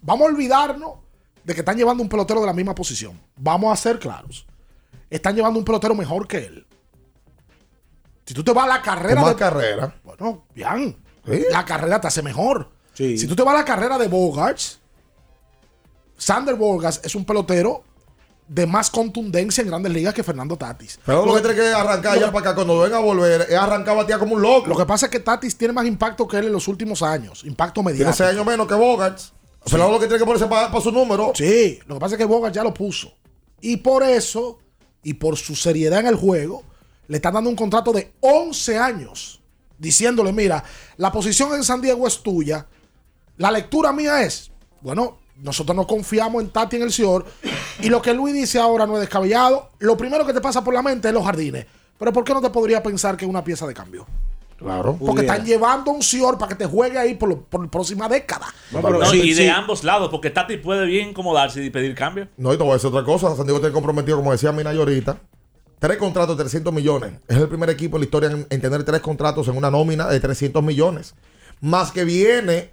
vamos 0.00 0.26
a 0.28 0.30
olvidarnos 0.32 0.92
de 1.44 1.54
que 1.54 1.60
están 1.60 1.76
llevando 1.76 2.02
un 2.02 2.08
pelotero 2.08 2.40
de 2.40 2.46
la 2.46 2.52
misma 2.52 2.74
posición. 2.74 3.20
Vamos 3.36 3.72
a 3.72 3.76
ser 3.80 3.98
claros. 3.98 4.46
Están 5.10 5.34
llevando 5.34 5.58
un 5.58 5.64
pelotero 5.64 5.94
mejor 5.94 6.26
que 6.26 6.38
él. 6.38 6.66
Si 8.24 8.34
tú 8.34 8.42
te 8.44 8.52
vas 8.52 8.64
a 8.64 8.68
la 8.68 8.82
carrera 8.82 9.20
más 9.20 9.30
de 9.30 9.36
carrera. 9.36 9.94
Bueno, 10.04 10.46
bien. 10.54 10.96
Sí. 11.26 11.44
La 11.50 11.64
carrera 11.64 12.00
te 12.00 12.06
hace 12.06 12.22
mejor. 12.22 12.70
Si 12.94 13.26
tú 13.26 13.34
te 13.36 13.42
vas 13.42 13.54
a 13.54 13.58
la 13.58 13.64
carrera 13.64 13.98
de 13.98 14.06
Bogarts, 14.08 14.78
Sander 16.16 16.54
Bogarts 16.54 17.00
es 17.04 17.14
un 17.14 17.24
pelotero 17.24 17.82
de 18.48 18.66
más 18.66 18.90
contundencia 18.90 19.62
en 19.62 19.68
grandes 19.68 19.92
ligas 19.92 20.12
que 20.12 20.22
Fernando 20.22 20.56
Tatis. 20.56 20.98
Pero 21.06 21.24
lo 21.24 21.34
que 21.34 21.40
tiene 21.40 21.56
que 21.56 21.68
arrancar 21.68 22.18
ya 22.18 22.30
para 22.30 22.50
acá, 22.50 22.54
cuando 22.54 22.80
venga 22.80 22.98
a 22.98 23.00
volver, 23.00 23.46
es 23.48 23.56
arrancar 23.56 23.96
batear 23.96 24.18
como 24.18 24.34
un 24.34 24.42
loco. 24.42 24.68
Lo 24.68 24.76
que 24.76 24.84
pasa 24.84 25.06
es 25.06 25.12
que 25.12 25.20
Tatis 25.20 25.56
tiene 25.56 25.72
más 25.72 25.86
impacto 25.86 26.26
que 26.28 26.38
él 26.38 26.46
en 26.46 26.52
los 26.52 26.68
últimos 26.68 27.02
años. 27.02 27.44
Impacto 27.44 27.80
Tiene 27.80 27.92
mediático. 27.92 28.16
seis 28.16 28.30
años 28.30 28.44
menos 28.44 28.66
que 28.66 28.74
Bogarts. 28.74 29.32
Fernando 29.64 29.94
lo 29.94 30.00
que 30.00 30.06
tiene 30.06 30.18
que 30.18 30.24
ponerse 30.24 30.46
para, 30.46 30.80
su 30.80 30.90
número. 30.90 31.32
Sí, 31.34 31.78
lo 31.86 31.94
que 31.94 32.00
pasa 32.00 32.14
es 32.16 32.18
que 32.18 32.24
Bogart 32.24 32.54
ya 32.54 32.64
lo 32.64 32.74
puso. 32.74 33.14
Y 33.60 33.76
por 33.76 34.02
eso, 34.02 34.58
y 35.04 35.14
por 35.14 35.36
su 35.36 35.54
seriedad 35.54 36.00
en 36.00 36.06
el 36.06 36.16
juego, 36.16 36.64
le 37.06 37.16
están 37.16 37.34
dando 37.34 37.48
un 37.48 37.56
contrato 37.56 37.92
de 37.92 38.12
11 38.20 38.78
años. 38.78 39.40
Diciéndole, 39.78 40.32
mira, 40.32 40.62
la 40.96 41.10
posición 41.12 41.54
en 41.54 41.64
San 41.64 41.80
Diego 41.80 42.06
es 42.06 42.22
tuya. 42.22 42.66
La 43.36 43.50
lectura 43.50 43.92
mía 43.92 44.22
es, 44.22 44.50
bueno, 44.80 45.18
nosotros 45.42 45.76
no 45.76 45.86
confiamos 45.86 46.42
en 46.42 46.50
Tati 46.50 46.76
en 46.76 46.82
el 46.82 46.92
Señor. 46.92 47.26
Y 47.80 47.88
lo 47.88 48.00
que 48.00 48.14
Luis 48.14 48.32
dice 48.34 48.58
ahora 48.58 48.86
no 48.86 48.94
es 48.94 49.00
descabellado. 49.00 49.70
Lo 49.80 49.96
primero 49.96 50.24
que 50.24 50.32
te 50.32 50.40
pasa 50.40 50.62
por 50.64 50.72
la 50.72 50.82
mente 50.82 51.08
es 51.08 51.14
los 51.14 51.24
jardines. 51.24 51.66
Pero 51.98 52.12
¿por 52.12 52.24
qué 52.24 52.32
no 52.32 52.40
te 52.40 52.50
podría 52.50 52.82
pensar 52.82 53.16
que 53.16 53.24
es 53.24 53.28
una 53.28 53.44
pieza 53.44 53.66
de 53.66 53.74
cambio? 53.74 54.06
Claro. 54.58 54.96
Porque 54.98 55.22
están 55.22 55.44
llevando 55.44 55.90
un 55.90 56.02
Señor 56.02 56.38
para 56.38 56.50
que 56.50 56.54
te 56.54 56.66
juegue 56.66 56.96
ahí 56.96 57.14
por, 57.14 57.28
lo- 57.28 57.40
por 57.42 57.62
la 57.64 57.68
próxima 57.70 58.08
década. 58.08 58.46
No, 58.70 59.12
y 59.14 59.34
de 59.34 59.50
ambos 59.50 59.82
lados, 59.82 60.08
porque 60.10 60.30
Tati 60.30 60.56
puede 60.58 60.86
bien 60.86 61.08
incomodarse 61.08 61.62
y 61.64 61.70
pedir 61.70 61.94
cambio. 61.96 62.28
No, 62.36 62.52
y 62.54 62.56
te 62.56 62.62
voy 62.62 62.70
a 62.70 62.74
decir 62.74 62.88
otra 62.88 63.04
cosa. 63.04 63.34
San 63.34 63.44
Diego 63.44 63.58
tiene 63.58 63.72
comprometido, 63.72 64.16
como 64.18 64.30
decía 64.30 64.52
Mina 64.52 64.70
ahorita, 64.70 65.16
tres 65.80 65.96
contratos 65.96 66.36
de 66.36 66.44
300 66.44 66.72
millones. 66.72 67.14
Es 67.26 67.38
el 67.38 67.48
primer 67.48 67.70
equipo 67.70 67.96
en 67.96 68.02
la 68.02 68.04
historia 68.04 68.30
en, 68.30 68.46
en 68.48 68.60
tener 68.60 68.84
tres 68.84 69.00
contratos 69.00 69.48
en 69.48 69.56
una 69.56 69.68
nómina 69.70 70.06
de 70.06 70.20
300 70.20 70.62
millones. 70.62 71.14
Más 71.60 71.90
que 71.90 72.04
viene 72.04 72.70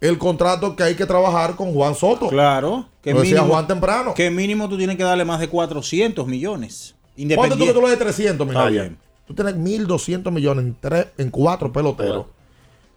el 0.00 0.18
contrato 0.18 0.76
que 0.76 0.82
hay 0.82 0.94
que 0.94 1.06
trabajar 1.06 1.56
con 1.56 1.72
Juan 1.72 1.94
Soto. 1.94 2.28
Claro. 2.28 2.88
Que 3.02 3.12
Lo 3.12 3.20
decía 3.20 3.36
mínimo, 3.36 3.52
Juan 3.54 3.66
temprano. 3.66 4.14
Que 4.14 4.30
mínimo 4.30 4.68
tú 4.68 4.76
tienes 4.76 4.96
que 4.96 5.02
darle 5.02 5.24
más 5.24 5.40
de 5.40 5.48
400 5.48 6.26
millones. 6.26 6.94
Ponte 6.94 7.14
tú 7.16 7.22
Independiente. 7.22 7.66
que 7.66 7.72
tú 7.72 7.80
lo 7.80 7.88
de 7.88 7.96
300, 7.96 8.46
Está 8.46 8.58
Minaya. 8.60 8.82
bien. 8.82 8.98
Tú 9.26 9.34
tienes 9.34 9.56
1.200 9.56 10.30
millones 10.30 10.64
en, 10.66 10.76
tres, 10.80 11.06
en 11.18 11.30
cuatro 11.30 11.72
peloteros. 11.72 12.26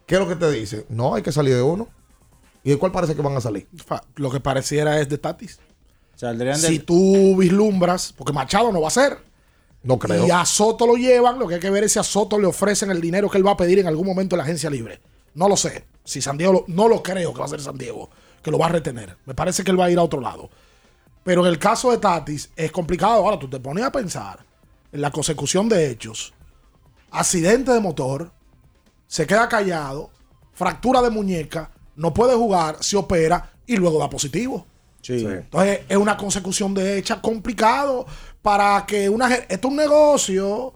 ¿Qué 0.06 0.14
es 0.16 0.20
lo 0.20 0.28
que 0.28 0.36
te 0.36 0.50
dice? 0.50 0.86
No, 0.88 1.14
hay 1.14 1.22
que 1.22 1.32
salir 1.32 1.54
de 1.54 1.62
uno. 1.62 1.88
¿Y 2.62 2.70
de 2.70 2.76
cuál 2.76 2.92
parece 2.92 3.14
que 3.16 3.22
van 3.22 3.36
a 3.36 3.40
salir? 3.40 3.66
Lo 4.16 4.30
que 4.30 4.38
pareciera 4.40 5.00
es 5.00 5.08
de 5.08 5.16
Tatis. 5.18 5.58
Saldrían 6.16 6.58
Si 6.58 6.72
del- 6.78 6.84
tú 6.84 7.36
vislumbras, 7.38 8.12
porque 8.12 8.32
Machado 8.32 8.70
no 8.72 8.80
va 8.82 8.88
a 8.88 8.90
ser. 8.90 9.18
No 9.82 9.98
creo. 9.98 10.26
Y 10.26 10.30
a 10.30 10.44
Soto 10.44 10.86
lo 10.86 10.96
llevan, 10.96 11.38
lo 11.38 11.48
que 11.48 11.54
hay 11.54 11.60
que 11.60 11.70
ver 11.70 11.84
es 11.84 11.92
si 11.92 11.98
a 11.98 12.02
Soto 12.02 12.38
le 12.38 12.46
ofrecen 12.46 12.90
el 12.90 13.00
dinero 13.00 13.30
que 13.30 13.38
él 13.38 13.46
va 13.46 13.52
a 13.52 13.56
pedir 13.56 13.78
en 13.78 13.86
algún 13.86 14.06
momento 14.06 14.36
en 14.36 14.38
la 14.38 14.44
agencia 14.44 14.68
libre. 14.68 15.00
No 15.34 15.48
lo 15.48 15.56
sé. 15.56 15.84
Si 16.04 16.20
San 16.20 16.36
Diego, 16.36 16.52
lo- 16.52 16.64
no 16.68 16.88
lo 16.88 17.02
creo 17.02 17.32
que 17.32 17.38
va 17.40 17.44
a 17.46 17.48
ser 17.48 17.60
San 17.60 17.76
Diego, 17.78 18.10
que 18.42 18.50
lo 18.50 18.58
va 18.58 18.66
a 18.66 18.70
retener. 18.70 19.16
Me 19.26 19.34
parece 19.34 19.62
que 19.64 19.70
él 19.70 19.78
va 19.80 19.86
a 19.86 19.90
ir 19.90 19.98
a 19.98 20.02
otro 20.02 20.20
lado. 20.20 20.50
Pero 21.22 21.42
en 21.42 21.48
el 21.52 21.58
caso 21.58 21.90
de 21.90 21.98
Tatis 21.98 22.50
es 22.56 22.72
complicado. 22.72 23.12
Ahora 23.24 23.38
tú 23.38 23.48
te 23.48 23.60
pones 23.60 23.84
a 23.84 23.92
pensar 23.92 24.44
en 24.92 25.00
la 25.00 25.10
consecución 25.10 25.68
de 25.68 25.90
hechos. 25.90 26.32
Accidente 27.10 27.72
de 27.72 27.80
motor, 27.80 28.30
se 29.06 29.26
queda 29.26 29.48
callado, 29.48 30.10
fractura 30.52 31.02
de 31.02 31.10
muñeca, 31.10 31.70
no 31.96 32.14
puede 32.14 32.34
jugar, 32.36 32.76
se 32.80 32.96
opera 32.96 33.52
y 33.66 33.76
luego 33.76 33.98
da 33.98 34.08
positivo. 34.08 34.66
Sí. 35.02 35.24
Entonces 35.26 35.80
es 35.88 35.96
una 35.96 36.16
consecución 36.16 36.72
de 36.74 36.98
hechos 36.98 37.18
complicado 37.18 38.06
para 38.42 38.84
que 38.86 39.08
una 39.08 39.34
esto 39.34 39.54
es 39.54 39.64
un 39.64 39.76
negocio. 39.76 40.74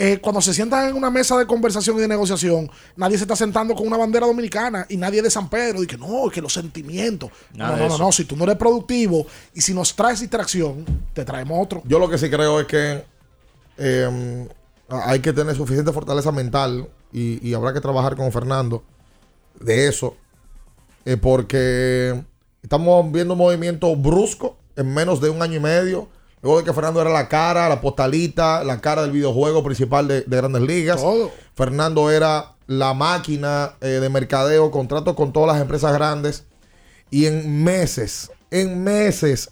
Eh, 0.00 0.18
cuando 0.22 0.40
se 0.40 0.54
sientan 0.54 0.88
en 0.88 0.94
una 0.94 1.10
mesa 1.10 1.36
de 1.36 1.44
conversación 1.44 1.96
y 1.98 2.00
de 2.00 2.06
negociación, 2.08 2.70
nadie 2.96 3.18
se 3.18 3.24
está 3.24 3.34
sentando 3.34 3.74
con 3.74 3.86
una 3.86 3.96
bandera 3.96 4.26
dominicana 4.26 4.86
y 4.88 4.96
nadie 4.96 5.20
de 5.20 5.28
San 5.30 5.50
Pedro. 5.50 5.82
Y 5.82 5.86
que 5.88 5.98
no, 5.98 6.30
que 6.32 6.40
los 6.40 6.52
sentimientos. 6.52 7.30
Nada 7.52 7.76
no, 7.76 7.88
no, 7.88 7.88
no, 7.88 8.04
no. 8.04 8.12
Si 8.12 8.24
tú 8.24 8.36
no 8.36 8.44
eres 8.44 8.56
productivo 8.56 9.26
y 9.54 9.60
si 9.60 9.74
nos 9.74 9.94
traes 9.96 10.20
distracción, 10.20 10.86
te 11.12 11.24
traemos 11.24 11.58
otro. 11.60 11.82
Yo 11.84 11.98
lo 11.98 12.08
que 12.08 12.16
sí 12.16 12.30
creo 12.30 12.60
es 12.60 12.66
que 12.66 13.04
eh, 13.76 14.48
hay 14.88 15.18
que 15.20 15.32
tener 15.32 15.56
suficiente 15.56 15.92
fortaleza 15.92 16.30
mental 16.32 16.88
y, 17.12 17.46
y 17.46 17.54
habrá 17.54 17.72
que 17.74 17.80
trabajar 17.80 18.14
con 18.14 18.30
Fernando 18.30 18.84
de 19.60 19.88
eso. 19.88 20.16
eh, 21.04 21.16
porque 21.16 22.22
estamos 22.62 23.10
viendo 23.10 23.34
un 23.34 23.38
movimiento 23.38 23.96
brusco 23.96 24.58
en 24.76 24.92
menos 24.92 25.20
de 25.20 25.30
un 25.30 25.40
año 25.42 25.56
y 25.56 25.60
medio. 25.60 26.08
Luego 26.42 26.58
de 26.58 26.64
que 26.64 26.72
Fernando 26.72 27.00
era 27.00 27.10
la 27.10 27.28
cara, 27.28 27.68
la 27.68 27.80
postalita, 27.80 28.62
la 28.64 28.80
cara 28.80 29.02
del 29.02 29.12
videojuego 29.12 29.62
principal 29.64 30.06
de, 30.06 30.22
de 30.22 30.36
Grandes 30.36 30.62
Ligas. 30.62 31.02
Fernando 31.54 32.10
era 32.10 32.54
la 32.66 32.94
máquina 32.94 33.74
eh, 33.80 33.86
de 33.86 34.08
mercadeo, 34.08 34.70
contratos 34.70 35.14
con 35.14 35.32
todas 35.32 35.48
las 35.48 35.60
empresas 35.60 35.92
grandes. 35.92 36.44
Y 37.10 37.26
en 37.26 37.64
meses, 37.64 38.30
en 38.50 38.84
meses, 38.84 39.50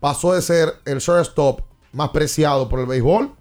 pasó 0.00 0.32
de 0.32 0.42
ser 0.42 0.74
el 0.86 0.98
shortstop 0.98 1.60
más 1.92 2.10
preciado 2.10 2.68
por 2.68 2.80
el 2.80 2.86
béisbol 2.86 3.32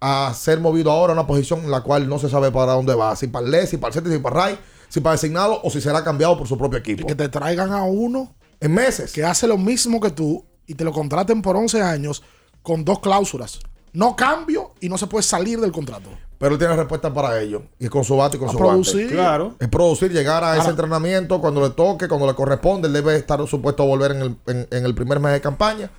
a 0.00 0.32
ser 0.34 0.60
movido 0.60 0.90
ahora 0.90 1.12
a 1.12 1.14
una 1.14 1.26
posición 1.26 1.60
en 1.60 1.70
la 1.70 1.82
cual 1.82 2.08
no 2.08 2.18
se 2.18 2.28
sabe 2.28 2.50
para 2.50 2.72
dónde 2.72 2.94
va. 2.94 3.16
Si 3.16 3.26
para 3.26 3.44
el 3.44 3.50
left, 3.50 3.70
si 3.70 3.76
para 3.78 3.88
el 3.88 3.94
centro, 3.94 4.12
si 4.12 4.18
para 4.18 4.44
el 4.44 4.50
right, 4.50 4.60
si 4.88 5.00
para 5.00 5.12
designado 5.12 5.60
o 5.62 5.70
si 5.70 5.80
será 5.80 6.04
cambiado 6.04 6.36
por 6.38 6.46
su 6.46 6.56
propio 6.56 6.78
equipo. 6.78 7.06
Que 7.06 7.14
te 7.14 7.28
traigan 7.28 7.72
a 7.72 7.84
uno 7.84 8.34
en 8.60 8.72
meses 8.72 9.12
que 9.12 9.24
hace 9.24 9.46
lo 9.46 9.58
mismo 9.58 10.00
que 10.00 10.10
tú 10.10 10.44
y 10.66 10.74
te 10.74 10.84
lo 10.84 10.92
contraten 10.92 11.42
por 11.42 11.56
11 11.56 11.82
años 11.82 12.22
con 12.62 12.84
dos 12.84 13.00
cláusulas. 13.00 13.60
No 13.92 14.16
cambio 14.16 14.72
y 14.80 14.88
no 14.88 14.98
se 14.98 15.06
puede 15.06 15.22
salir 15.22 15.60
del 15.60 15.70
contrato. 15.72 16.08
Pero 16.38 16.52
él 16.54 16.58
tiene 16.58 16.74
respuesta 16.76 17.12
para 17.14 17.40
ello. 17.40 17.62
Y 17.78 17.88
con 17.88 18.02
su 18.04 18.16
bate 18.16 18.36
y 18.36 18.40
con 18.40 18.48
A 18.48 18.52
su 18.52 18.58
producir. 18.58 18.94
guante. 19.02 19.14
Claro. 19.14 19.54
Es 19.60 19.68
producir, 19.68 20.10
llegar 20.12 20.42
a 20.42 20.56
ese 20.58 20.68
entrenamiento 20.70 21.40
cuando 21.40 21.60
le 21.62 21.70
toque, 21.70 22.08
cuando 22.08 22.26
le 22.26 22.34
corresponde. 22.34 22.88
Él 22.88 22.94
debe 22.94 23.16
estar 23.16 23.46
supuesto 23.46 23.84
a 23.84 23.86
volver 23.86 24.10
en 24.10 24.20
el, 24.22 24.36
en- 24.46 24.66
en 24.70 24.84
el 24.84 24.94
primer 24.94 25.20
mes 25.20 25.32
de 25.32 25.40
campaña. 25.40 25.90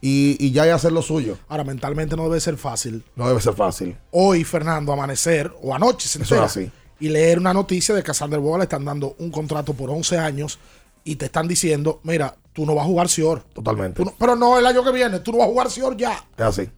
Y, 0.00 0.36
y 0.44 0.50
ya 0.50 0.66
y 0.66 0.70
hacer 0.70 0.92
lo 0.92 1.00
suyo. 1.00 1.38
Ahora, 1.48 1.64
mentalmente 1.64 2.16
no 2.16 2.24
debe 2.24 2.40
ser 2.40 2.58
fácil. 2.58 3.04
No 3.16 3.26
debe 3.28 3.40
ser 3.40 3.54
fácil. 3.54 3.96
Hoy, 4.10 4.44
Fernando, 4.44 4.92
amanecer 4.92 5.50
o 5.62 5.74
anoche 5.74 6.08
se 6.08 6.18
Eso 6.22 6.24
es 6.24 6.30
entera 6.40 6.46
así. 6.46 6.70
y 7.00 7.08
leer 7.08 7.38
una 7.38 7.54
noticia 7.54 7.94
de 7.94 8.02
que 8.02 8.10
a 8.10 8.14
Sander 8.14 8.40
Boga 8.40 8.58
le 8.58 8.64
están 8.64 8.84
dando 8.84 9.14
un 9.18 9.30
contrato 9.30 9.72
por 9.72 9.88
11 9.90 10.18
años 10.18 10.58
y 11.04 11.16
te 11.16 11.26
están 11.26 11.48
diciendo, 11.48 12.00
mira, 12.02 12.36
tú 12.54 12.64
no 12.64 12.74
vas 12.74 12.84
a 12.84 12.88
jugar 12.88 13.08
Sior. 13.10 13.44
Totalmente. 13.52 14.02
No- 14.02 14.14
pero 14.18 14.34
no 14.36 14.58
el 14.58 14.64
año 14.66 14.82
que 14.82 14.92
viene, 14.92 15.20
tú 15.20 15.32
no 15.32 15.38
vas 15.38 15.48
a 15.48 15.50
jugar 15.50 15.70
Sior 15.70 15.96
ya. 15.98 16.24
Es 16.38 16.44
así. 16.44 16.70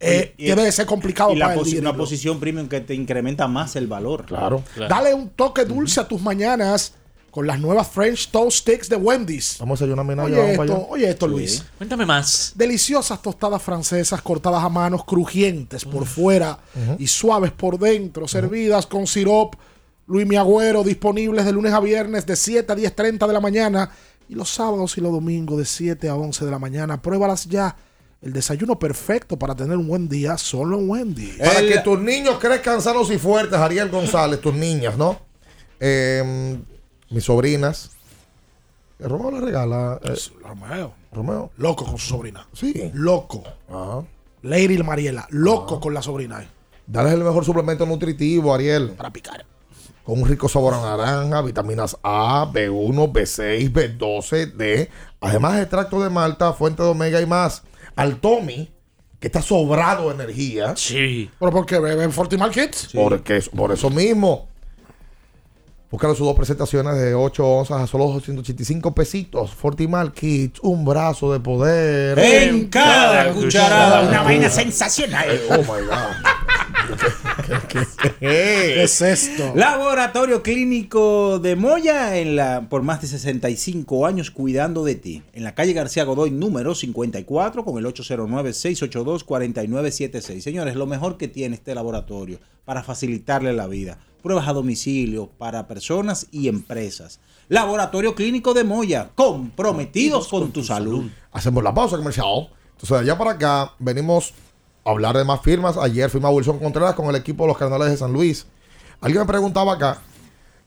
Eh, 0.00 0.34
Y- 0.36 0.46
debe 0.46 0.62
de 0.64 0.72
ser 0.72 0.86
complicado 0.86 1.32
y 1.32 1.36
la 1.36 1.46
para 1.48 1.60
él 1.60 1.66
posi- 1.66 1.78
una 1.78 1.96
posición 1.96 2.40
premium 2.40 2.68
que 2.68 2.80
te 2.80 2.94
incrementa 2.94 3.46
más 3.48 3.76
el 3.76 3.86
valor. 3.86 4.24
Claro. 4.26 4.62
Dale 4.88 5.12
un 5.14 5.28
toque 5.30 5.64
dulce 5.64 6.00
a 6.00 6.08
tus 6.08 6.20
mañanas 6.22 6.94
con 7.30 7.46
las 7.48 7.58
nuevas 7.58 7.88
French 7.88 8.28
Toast 8.30 8.58
Sticks 8.58 8.88
de 8.88 8.96
Wendy's. 8.96 9.56
Vamos 9.58 9.80
a 9.80 9.84
desayunar 9.86 10.04
mina, 10.06 10.22
Oye 10.24 10.52
esto, 10.52 10.86
oye 10.88 11.10
esto, 11.10 11.26
Sí. 11.26 11.32
Luis. 11.32 11.64
Cuéntame 11.78 12.06
más. 12.06 12.52
Deliciosas 12.54 13.20
tostadas 13.22 13.60
francesas 13.62 14.22
cortadas 14.22 14.62
a 14.62 14.68
manos, 14.68 15.04
crujientes 15.04 15.84
por 15.84 16.06
fuera 16.06 16.58
y 16.98 17.06
suaves 17.08 17.50
por 17.50 17.78
dentro, 17.78 18.28
servidas 18.28 18.86
con 18.86 19.06
sirop. 19.06 19.54
Luis 20.06 20.26
Mi 20.26 20.36
Agüero, 20.36 20.84
disponibles 20.84 21.46
de 21.46 21.52
lunes 21.52 21.72
a 21.72 21.80
viernes 21.80 22.26
de 22.26 22.36
7 22.36 22.70
a 22.72 22.76
10.30 22.76 23.26
de 23.26 23.32
la 23.32 23.40
mañana 23.40 23.90
y 24.28 24.34
los 24.34 24.48
sábados 24.50 24.96
y 24.98 25.00
los 25.00 25.12
domingos 25.12 25.58
de 25.58 25.64
7 25.64 26.08
a 26.08 26.14
11 26.16 26.44
de 26.44 26.50
la 26.50 26.58
mañana. 26.58 27.00
Pruébalas 27.00 27.46
ya. 27.46 27.76
El 28.22 28.32
desayuno 28.32 28.78
perfecto 28.78 29.38
para 29.38 29.54
tener 29.54 29.76
un 29.76 29.86
buen 29.86 30.08
día 30.08 30.38
solo 30.38 30.78
en 30.78 30.88
Wendy. 30.88 31.32
Para 31.38 31.60
que 31.60 31.78
tus 31.80 32.00
niños 32.00 32.38
crezcan 32.40 32.80
sanos 32.80 33.10
y 33.10 33.18
fuertes, 33.18 33.58
Ariel 33.58 33.90
González, 33.90 34.40
tus 34.40 34.54
niñas, 34.54 34.96
¿no? 34.96 35.18
Eh, 35.78 36.58
mis 37.10 37.24
sobrinas 37.24 37.90
Romeo 38.98 39.30
le 39.32 39.40
regala. 39.40 40.00
eh, 40.04 40.14
Romeo. 40.42 40.94
Romeo. 41.12 41.50
Loco 41.58 41.84
con 41.84 41.98
su 41.98 42.08
sobrina. 42.08 42.46
Sí. 42.52 42.90
Loco. 42.94 43.42
Ajá. 43.68 44.04
Lady 44.42 44.82
Mariela. 44.82 45.26
Loco 45.30 45.80
con 45.80 45.92
la 45.92 46.00
sobrina. 46.00 46.42
eh. 46.42 46.48
Dale 46.86 47.10
el 47.12 47.24
mejor 47.24 47.44
suplemento 47.44 47.84
nutritivo, 47.86 48.54
Ariel. 48.54 48.90
Para 48.92 49.10
picar. 49.12 49.44
Con 50.04 50.20
un 50.20 50.28
rico 50.28 50.48
sabor 50.48 50.74
a 50.74 50.80
naranja, 50.82 51.40
vitaminas 51.40 51.96
A, 52.02 52.46
B1, 52.52 53.10
B6, 53.12 53.72
B12, 53.72 54.52
D. 54.52 54.90
Además, 55.20 55.58
extracto 55.60 56.02
de 56.02 56.10
malta, 56.10 56.52
fuente 56.52 56.82
de 56.82 56.90
omega 56.90 57.20
y 57.22 57.26
más. 57.26 57.62
Al 57.96 58.16
Tommy, 58.16 58.70
que 59.18 59.28
está 59.28 59.40
sobrado 59.40 60.08
de 60.08 60.14
energía. 60.16 60.74
Sí. 60.76 61.30
¿Pero 61.38 61.50
por 61.50 61.64
qué 61.64 61.78
beben 61.78 62.12
Fortimal 62.12 62.50
Kids? 62.50 62.90
Porque, 62.92 63.42
por 63.56 63.72
eso 63.72 63.88
mismo. 63.88 64.48
Búscalo 65.90 66.14
sus 66.14 66.26
dos 66.26 66.36
presentaciones 66.36 66.96
de 66.96 67.14
8 67.14 67.46
onzas 67.46 67.80
a 67.80 67.86
solo 67.86 68.06
285 68.06 68.94
pesitos. 68.94 69.54
Fortimal 69.54 70.12
Kids, 70.12 70.58
un 70.62 70.84
brazo 70.84 71.32
de 71.32 71.40
poder. 71.40 72.18
En 72.18 72.66
cada 72.68 73.32
cucharada, 73.32 74.02
una 74.02 74.22
vaina 74.22 74.50
sensacional. 74.50 75.30
Eh, 75.30 75.46
Oh 75.50 75.58
my 75.58 75.86
God. 75.86 77.24
¿Qué 78.20 78.82
es 78.82 79.02
esto? 79.02 79.52
Laboratorio 79.54 80.42
Clínico 80.42 81.38
de 81.38 81.54
Moya 81.56 82.16
en 82.16 82.36
la, 82.36 82.68
por 82.68 82.82
más 82.82 83.00
de 83.02 83.08
65 83.08 84.06
años 84.06 84.30
cuidando 84.30 84.84
de 84.84 84.94
ti. 84.94 85.22
En 85.32 85.42
la 85.44 85.54
calle 85.54 85.72
García 85.72 86.04
Godoy 86.04 86.30
número 86.30 86.74
54 86.74 87.64
con 87.64 87.78
el 87.78 87.86
809-682-4976. 87.86 90.40
Señores, 90.40 90.76
lo 90.76 90.86
mejor 90.86 91.16
que 91.16 91.28
tiene 91.28 91.56
este 91.56 91.74
laboratorio 91.74 92.38
para 92.64 92.82
facilitarle 92.82 93.52
la 93.52 93.66
vida. 93.66 93.98
Pruebas 94.22 94.48
a 94.48 94.54
domicilio 94.54 95.28
para 95.36 95.66
personas 95.66 96.28
y 96.30 96.48
empresas. 96.48 97.20
Laboratorio 97.48 98.14
Clínico 98.14 98.54
de 98.54 98.64
Moya, 98.64 99.10
comprometidos 99.14 100.28
con 100.28 100.50
tu 100.50 100.64
salud. 100.64 101.10
Hacemos 101.30 101.62
la 101.62 101.74
pausa 101.74 101.98
comercial. 101.98 102.48
Entonces, 102.72 102.90
de 102.90 102.98
allá 102.98 103.18
para 103.18 103.32
acá, 103.32 103.74
venimos 103.78 104.32
hablar 104.84 105.16
de 105.16 105.24
más 105.24 105.40
firmas. 105.40 105.76
Ayer 105.76 106.10
firma 106.10 106.30
Wilson 106.30 106.58
Contreras 106.58 106.94
con 106.94 107.06
el 107.06 107.16
equipo 107.16 107.44
de 107.44 107.48
los 107.48 107.58
Cardenales 107.58 107.90
de 107.90 107.96
San 107.96 108.12
Luis. 108.12 108.46
Alguien 109.00 109.22
me 109.22 109.26
preguntaba 109.26 109.74
acá 109.74 109.98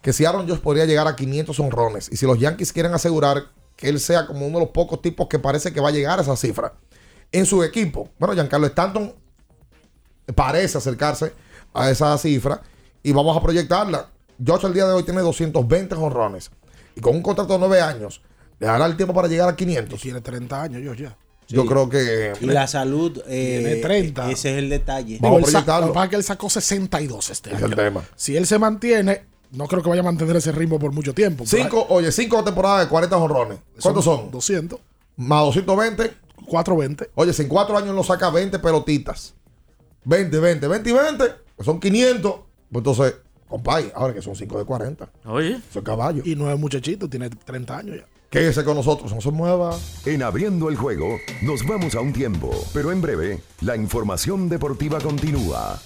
que 0.01 0.13
si 0.13 0.25
Aaron 0.25 0.47
Josh 0.47 0.59
podría 0.59 0.85
llegar 0.85 1.07
a 1.07 1.15
500 1.15 1.59
honrones 1.59 2.09
y 2.11 2.17
si 2.17 2.25
los 2.25 2.39
Yankees 2.39 2.71
quieren 2.71 2.93
asegurar 2.93 3.45
que 3.75 3.89
él 3.89 3.99
sea 3.99 4.25
como 4.25 4.45
uno 4.45 4.59
de 4.59 4.65
los 4.65 4.73
pocos 4.73 5.01
tipos 5.01 5.27
que 5.27 5.39
parece 5.39 5.71
que 5.71 5.79
va 5.79 5.89
a 5.89 5.91
llegar 5.91 6.19
a 6.19 6.21
esa 6.21 6.35
cifra 6.35 6.73
en 7.31 7.45
su 7.45 7.63
equipo. 7.63 8.09
Bueno, 8.19 8.33
Giancarlo 8.33 8.67
Stanton 8.67 9.13
parece 10.35 10.77
acercarse 10.77 11.33
a 11.73 11.89
esa 11.89 12.17
cifra 12.17 12.61
y 13.03 13.11
vamos 13.11 13.35
a 13.37 13.41
proyectarla. 13.41 14.09
Josh 14.45 14.65
el 14.65 14.73
día 14.73 14.85
de 14.85 14.93
hoy 14.93 15.03
tiene 15.03 15.21
220 15.21 15.95
honrones 15.95 16.51
y 16.95 17.01
con 17.01 17.15
un 17.15 17.21
contrato 17.21 17.53
de 17.53 17.59
9 17.59 17.81
años 17.81 18.21
le 18.59 18.67
dará 18.67 18.85
el 18.85 18.97
tiempo 18.97 19.13
para 19.13 19.27
llegar 19.27 19.49
a 19.49 19.55
500. 19.55 19.99
Tiene 19.99 20.21
30 20.21 20.61
años, 20.61 20.81
yo 20.81 20.93
ya. 20.93 21.15
Yo 21.47 21.65
creo 21.65 21.89
que. 21.89 22.33
Y 22.41 22.45
la 22.45 22.67
salud, 22.67 23.21
eh, 23.27 23.59
Tiene 23.63 23.75
30. 23.81 24.29
ese 24.31 24.51
es 24.51 24.57
el 24.57 24.69
detalle. 24.69 25.19
Digo, 25.21 25.37
él 25.39 25.45
sa- 25.45 25.79
lo 25.79 25.87
que 25.87 25.93
pasa 25.93 26.03
es 26.05 26.09
que 26.09 26.15
él 26.17 26.23
sacó 26.23 26.49
62 26.49 27.29
este 27.29 27.51
Es 27.51 27.55
año. 27.57 27.65
el 27.67 27.75
tema. 27.75 28.03
Si 28.15 28.35
él 28.35 28.45
se 28.45 28.59
mantiene, 28.59 29.23
no 29.51 29.65
creo 29.67 29.81
que 29.81 29.89
vaya 29.89 30.01
a 30.01 30.03
mantener 30.05 30.35
ese 30.35 30.51
ritmo 30.51 30.77
por 30.77 30.91
mucho 30.91 31.13
tiempo. 31.13 31.45
Cinco, 31.45 31.85
oye, 31.89 32.11
cinco 32.11 32.43
temporadas 32.43 32.81
de 32.85 32.89
40 32.89 33.15
honrones. 33.17 33.59
¿Cuántos 33.81 34.03
son? 34.03 34.29
200. 34.31 34.79
Más 35.15 35.41
220. 35.45 36.11
420. 36.45 37.09
Oye, 37.15 37.33
si 37.33 37.41
en 37.43 37.47
cuatro 37.47 37.77
años 37.77 37.95
no 37.95 38.03
saca 38.03 38.29
20 38.29 38.59
pelotitas. 38.59 39.33
20, 40.05 40.39
20, 40.39 40.67
20 40.67 40.89
y 40.89 40.93
20. 40.93 41.25
pues 41.55 41.65
son 41.65 41.79
500. 41.79 42.31
Pues 42.71 42.79
entonces, 42.85 43.15
compadre, 43.47 43.91
ahora 43.95 44.13
que 44.13 44.21
son 44.21 44.35
5 44.35 44.57
de 44.59 44.65
40. 44.65 45.09
Oye. 45.25 45.59
Son 45.73 45.83
caballos. 45.83 46.25
Y 46.27 46.35
no 46.35 46.51
es 46.51 46.59
muchachito, 46.59 47.09
tiene 47.09 47.29
30 47.29 47.77
años 47.77 47.97
ya. 47.97 48.05
Quédese 48.29 48.63
con 48.63 48.75
nosotros, 48.75 49.13
no 49.13 49.21
se 49.21 49.31
mueva. 49.31 49.77
En 50.05 50.21
abriendo 50.21 50.69
el 50.69 50.75
juego, 50.75 51.17
nos 51.41 51.65
vamos 51.65 51.95
a 51.95 52.01
un 52.01 52.11
tiempo, 52.11 52.51
pero 52.73 52.91
en 52.91 53.01
breve, 53.01 53.41
la 53.61 53.75
información 53.77 54.49
deportiva 54.49 54.99
continúa. 54.99 55.79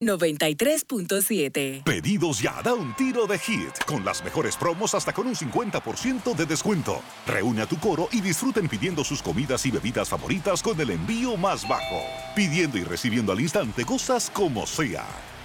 93.7. 0.00 1.82
Pedidos 1.82 2.40
ya, 2.40 2.62
da 2.62 2.72
un 2.72 2.94
tiro 2.94 3.26
de 3.26 3.36
hit, 3.36 3.76
con 3.84 4.04
las 4.04 4.22
mejores 4.22 4.56
promos 4.56 4.94
hasta 4.94 5.12
con 5.12 5.26
un 5.26 5.34
50% 5.34 6.36
de 6.36 6.46
descuento. 6.46 7.02
Reúne 7.26 7.62
a 7.62 7.66
tu 7.66 7.78
coro 7.80 8.08
y 8.12 8.20
disfruten 8.20 8.68
pidiendo 8.68 9.02
sus 9.02 9.20
comidas 9.20 9.66
y 9.66 9.72
bebidas 9.72 10.08
favoritas 10.08 10.62
con 10.62 10.80
el 10.80 10.90
envío 10.90 11.36
más 11.36 11.68
bajo. 11.68 12.00
Pidiendo 12.36 12.78
y 12.78 12.84
recibiendo 12.84 13.32
al 13.32 13.40
instante 13.40 13.84
cosas 13.84 14.30
como 14.30 14.68
sea. 14.68 15.04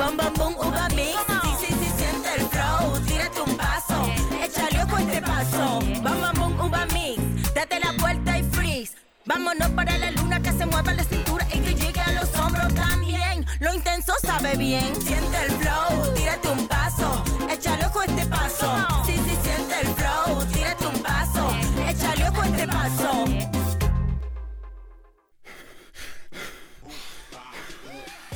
Bum, 0.00 0.16
bum, 0.16 0.32
bum, 0.32 0.54
uva 0.66 0.88
mix. 0.96 1.14
Sí, 1.42 1.66
sí, 1.66 1.74
sí, 1.74 1.92
siente 1.98 2.34
el 2.36 2.46
flow. 2.48 2.98
Tírate 3.06 3.40
un 3.42 3.54
paso. 3.54 3.96
Échale 4.42 4.82
ojo 4.84 4.96
este 4.96 5.20
paso. 5.20 5.78
Bum, 5.80 6.02
bum, 6.02 6.56
bum, 6.56 6.60
uva 6.66 6.86
mix. 6.86 7.52
Date 7.52 7.78
la 7.80 7.92
vuelta 8.00 8.38
y 8.38 8.42
freeze. 8.44 8.94
Vámonos 9.26 9.68
para 9.72 9.98
la 9.98 10.10
luna 10.12 10.40
que 10.40 10.52
se 10.52 10.64
mueva 10.64 10.94
la 10.94 11.04
cintura 11.04 11.46
y 11.52 11.60
que 11.60 11.74
llegue 11.74 12.00
a 12.00 12.12
los 12.12 12.34
hombros 12.34 12.74
también. 12.74 13.44
Lo 13.60 13.74
intenso 13.74 14.14
sabe 14.22 14.56
bien. 14.56 14.88
Siente 15.02 15.36
el 15.44 15.50
flow. 15.50 16.14
Tírate 16.14 16.48
un 16.48 16.66
paso. 16.66 17.22
Échale 17.50 17.84
ojo 17.84 18.02
este 18.02 18.24
paso. 18.24 18.86
Sí, 19.04 19.12
sí, 19.12 19.36
siente 19.42 19.80
el 19.82 19.88
flow. 19.88 20.46
Tírate 20.46 20.86
un 20.86 21.02
paso. 21.02 21.54
Échale 21.86 22.26
ojo 22.26 22.42
este 22.44 22.66
paso. 22.66 23.24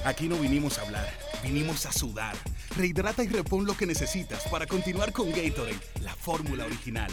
Aquí 0.04 0.28
no 0.28 0.36
vinimos 0.36 0.78
a 0.78 0.82
hablar, 0.82 1.08
vinimos 1.45 1.86
a 1.86 1.92
sudar. 1.92 2.36
Rehidrata 2.76 3.22
y 3.22 3.28
repon 3.28 3.66
lo 3.66 3.76
que 3.76 3.86
necesitas 3.86 4.42
para 4.51 4.66
continuar 4.66 5.12
con 5.12 5.30
Gatorade, 5.30 5.78
la 6.03 6.14
fórmula 6.14 6.64
original. 6.64 7.12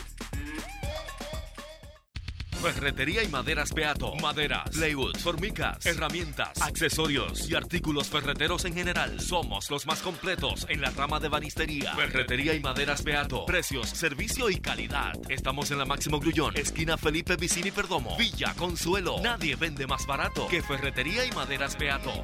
Ferretería 2.61 3.23
y 3.23 3.27
maderas 3.27 3.73
Beato. 3.73 4.15
Maderas, 4.17 4.69
plywood, 4.69 5.17
formicas, 5.17 5.84
herramientas, 5.84 6.61
accesorios 6.61 7.49
y 7.49 7.55
artículos 7.55 8.07
ferreteros 8.07 8.65
en 8.65 8.75
general. 8.75 9.19
Somos 9.19 9.71
los 9.71 9.88
más 9.88 10.01
completos 10.01 10.67
en 10.69 10.79
la 10.79 10.91
rama 10.91 11.19
de 11.19 11.27
banistería. 11.27 11.95
Ferretería 11.95 12.53
y 12.53 12.59
maderas 12.59 13.03
Beato. 13.03 13.45
Precios, 13.47 13.89
servicio 13.89 14.51
y 14.51 14.59
calidad. 14.59 15.13
Estamos 15.27 15.71
en 15.71 15.79
la 15.79 15.86
Máximo 15.86 16.19
Grullón, 16.19 16.55
esquina 16.55 16.97
Felipe 16.97 17.36
Vicini 17.36 17.71
Perdomo, 17.71 18.15
Villa 18.15 18.53
Consuelo. 18.55 19.19
Nadie 19.23 19.55
vende 19.55 19.88
más 19.88 20.05
barato 20.05 20.47
que 20.47 20.61
Ferretería 20.61 21.25
y 21.25 21.32
maderas 21.32 21.75
Beato. 21.79 22.23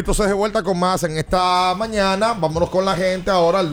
Entonces 0.00 0.26
de 0.26 0.32
vuelta 0.34 0.62
con 0.62 0.78
más 0.78 1.02
en 1.04 1.16
esta 1.16 1.74
mañana. 1.76 2.34
Vámonos 2.34 2.68
con 2.70 2.84
la 2.84 2.94
gente 2.96 3.30
ahora 3.30 3.60
al 3.60 3.70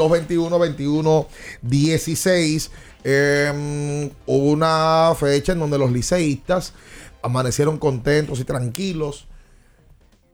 221-21-16. 1.63 2.69
Eh, 3.03 4.11
hubo 4.25 4.51
una 4.51 5.13
fecha 5.17 5.53
en 5.53 5.59
donde 5.59 5.77
los 5.77 5.91
liceístas 5.91 6.73
amanecieron 7.21 7.77
contentos 7.77 8.39
y 8.39 8.43
tranquilos. 8.43 9.27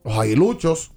Los 0.04 0.18
aguiluchos, 0.18 0.90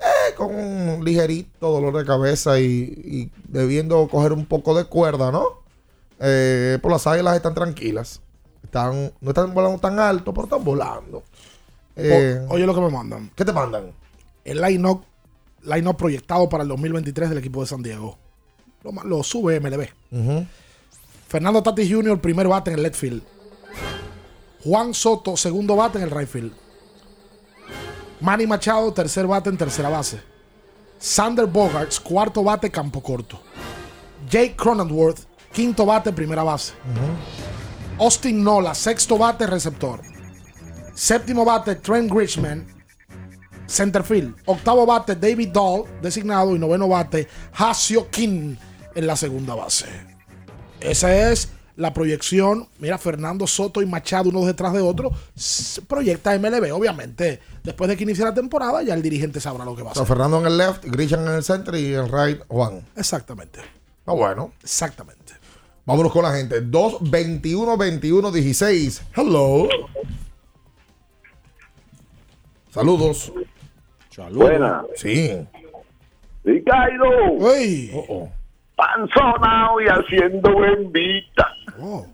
eh, 0.00 0.34
con 0.36 0.54
un 0.54 1.04
ligerito 1.04 1.70
dolor 1.70 1.96
de 1.96 2.04
cabeza 2.04 2.58
y, 2.58 2.64
y 2.64 3.30
debiendo 3.46 4.08
coger 4.08 4.32
un 4.32 4.46
poco 4.46 4.74
de 4.76 4.84
cuerda, 4.84 5.30
¿no? 5.30 5.62
Eh, 6.20 6.78
pues 6.82 6.92
las 6.92 7.06
águilas 7.06 7.36
están 7.36 7.54
tranquilas. 7.54 8.20
Están, 8.62 9.12
no 9.20 9.30
están 9.30 9.54
volando 9.54 9.78
tan 9.78 9.98
alto, 10.00 10.32
pero 10.34 10.44
están 10.46 10.64
volando. 10.64 11.22
Eh, 11.96 12.40
O- 12.48 12.54
oye 12.54 12.66
lo 12.66 12.74
que 12.74 12.80
me 12.80 12.90
mandan. 12.90 13.30
¿Qué 13.36 13.44
te 13.44 13.52
mandan? 13.52 13.92
El 14.44 14.60
line-up 14.60 15.04
line 15.64 15.94
proyectado 15.94 16.48
para 16.48 16.62
el 16.62 16.68
2023 16.68 17.30
del 17.30 17.38
equipo 17.38 17.60
de 17.60 17.66
San 17.66 17.82
Diego. 17.82 18.18
Lo, 19.04 19.22
sube 19.22 19.58
MLB. 19.60 19.88
Fernando 21.26 21.62
Tatis 21.62 21.90
Jr., 21.90 22.20
primer 22.20 22.48
bate 22.48 22.70
en 22.70 22.76
el 22.76 22.82
left 22.82 22.96
field. 22.96 23.22
Juan 24.62 24.94
Soto, 24.94 25.36
segundo 25.36 25.76
bate 25.76 25.98
en 25.98 26.04
el 26.04 26.10
right 26.10 26.28
field. 26.28 26.52
Manny 28.20 28.46
Machado, 28.46 28.92
tercer 28.92 29.26
bate 29.26 29.50
en 29.50 29.56
tercera 29.56 29.88
base. 29.88 30.20
Sander 30.98 31.46
Bogarts, 31.46 31.98
cuarto 32.00 32.42
bate, 32.42 32.70
campo 32.70 33.02
corto. 33.02 33.40
Jake 34.30 34.54
Cronenworth, 34.56 35.20
quinto 35.52 35.84
bate, 35.84 36.12
primera 36.12 36.42
base. 36.42 36.72
Austin 37.98 38.42
Nola, 38.42 38.74
sexto 38.74 39.18
bate, 39.18 39.46
receptor. 39.46 40.00
Séptimo 40.94 41.44
bate, 41.44 41.74
Trent 41.76 42.10
Grishman, 42.10 42.66
centerfield. 43.66 44.34
Octavo 44.46 44.86
bate, 44.86 45.16
David 45.16 45.48
Dahl, 45.48 45.84
designado. 46.02 46.54
Y 46.54 46.58
noveno 46.58 46.88
bate, 46.88 47.26
Hasio 47.52 48.10
King 48.10 48.56
en 48.94 49.06
la 49.06 49.16
segunda 49.16 49.54
base. 49.54 49.86
Esa 50.80 51.30
es 51.30 51.48
la 51.76 51.92
proyección. 51.92 52.68
Mira, 52.78 52.98
Fernando 52.98 53.46
Soto 53.46 53.82
y 53.82 53.86
Machado, 53.86 54.30
uno 54.30 54.44
detrás 54.44 54.72
de 54.72 54.80
otro, 54.80 55.10
proyecta 55.88 56.38
MLB. 56.38 56.72
Obviamente, 56.72 57.40
después 57.62 57.88
de 57.88 57.96
que 57.96 58.04
inicie 58.04 58.24
la 58.24 58.34
temporada, 58.34 58.82
ya 58.82 58.94
el 58.94 59.02
dirigente 59.02 59.40
sabrá 59.40 59.64
lo 59.64 59.74
que 59.74 59.82
va 59.82 59.90
a 59.90 59.92
O 59.92 59.94
sea, 59.94 60.04
hacer. 60.04 60.16
Fernando 60.16 60.38
en 60.40 60.46
el 60.46 60.58
left, 60.58 60.84
Grishan 60.84 61.26
en 61.26 61.34
el 61.34 61.42
center 61.42 61.74
y 61.74 61.94
en 61.94 62.06
right, 62.06 62.42
Juan. 62.48 62.86
Exactamente. 62.96 63.60
Ah, 64.06 64.12
bueno. 64.12 64.52
Exactamente. 64.62 65.32
Vámonos 65.86 66.12
con 66.12 66.22
la 66.22 66.32
gente. 66.32 66.62
221-21-16. 66.62 69.02
Hello. 69.14 69.68
Saludos. 72.72 73.32
Saludos. 74.14 74.50
Buena. 74.50 74.82
Sí. 74.96 75.36
Ricardo. 76.44 77.04
Oh, 78.08 78.28
Panzonao 78.76 79.80
y 79.80 79.84
haciendo 79.86 80.56
bendita. 80.58 81.48
Un, 81.78 82.06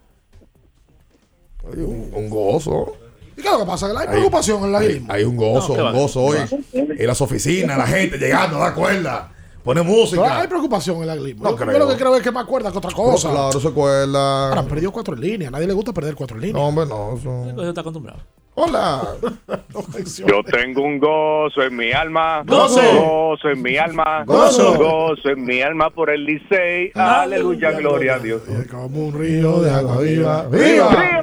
un 2.15 2.31
gozo. 2.31 2.97
¿Y 3.37 3.43
qué 3.43 3.49
es 3.49 3.53
lo 3.53 3.61
que 3.61 3.67
pasa? 3.67 3.91
Que 3.91 3.99
hay 3.99 4.09
preocupación 4.09 4.65
en 4.65 4.73
la 4.73 4.79
Hay, 4.79 5.05
hay 5.09 5.25
un 5.25 5.37
gozo, 5.37 5.69
No, 5.69 5.75
¿qué 5.77 5.83
un 5.83 5.93
gozo 5.93 6.23
hoy. 6.23 6.39
En 6.73 7.07
las 7.07 7.21
oficinas, 7.21 7.77
la 7.79 7.87
gente 7.87 8.19
llegando, 8.19 8.59
da 8.59 8.75
cuerda. 8.75 9.33
Pone 9.63 9.83
Pero 9.83 9.93
música. 9.95 10.41
hay 10.41 10.49
preocupación 10.49 10.99
en 11.03 11.07
la 11.07 11.17
Glim. 11.17 11.39
No 11.39 11.51
yo, 11.51 11.57
creo. 11.57 11.73
yo 11.73 11.79
lo 11.81 11.89
que 11.89 11.97
creo 11.97 12.17
es 12.17 12.23
que 12.23 12.33
me 12.33 12.41
acuerda 12.41 12.73
que 12.73 12.79
otra 12.79 12.91
cosa. 12.93 13.29
No, 13.29 13.35
claro, 13.35 13.61
se 13.61 13.69
acuerda. 13.69 14.49
Ahora 14.49 14.61
han 14.61 14.69
perdido 14.69 14.91
cuatro 14.91 15.15
en 15.15 15.21
línea. 15.21 15.49
A 15.49 15.51
nadie 15.51 15.67
le 15.67 15.75
gusta 15.75 15.93
perder 15.93 16.15
cuatro 16.15 16.37
en 16.37 16.43
línea. 16.43 16.61
No, 16.61 16.69
hombre, 16.69 16.87
no. 16.87 17.15
eso- 17.17 17.69
está 17.69 17.83
acostumbrado. 17.83 18.21
Hola. 18.55 19.15
Yo 20.27 20.43
tengo 20.45 20.83
un 20.83 20.99
gozo 20.99 21.63
en 21.63 21.77
mi 21.77 21.93
alma. 21.93 22.43
Gozo. 22.45 22.81
Gozo 22.81 23.49
en 23.49 23.63
mi 23.63 23.77
alma. 23.77 24.25
Gozo. 24.25 24.77
Gozo 24.77 25.29
en 25.31 25.45
mi 25.45 25.63
alma 25.63 25.91
por 25.91 26.11
el 26.11 26.25
Licey. 26.25 26.91
Aleluya, 26.95 27.71
gloria 27.73 28.17
a 28.17 28.19
Dios. 28.19 28.43
Como 28.71 29.07
un 29.07 29.19
río 29.19 29.61
de 29.61 29.71
agua 29.71 29.99
viva. 30.01 30.43
¡Viva! 30.49 31.21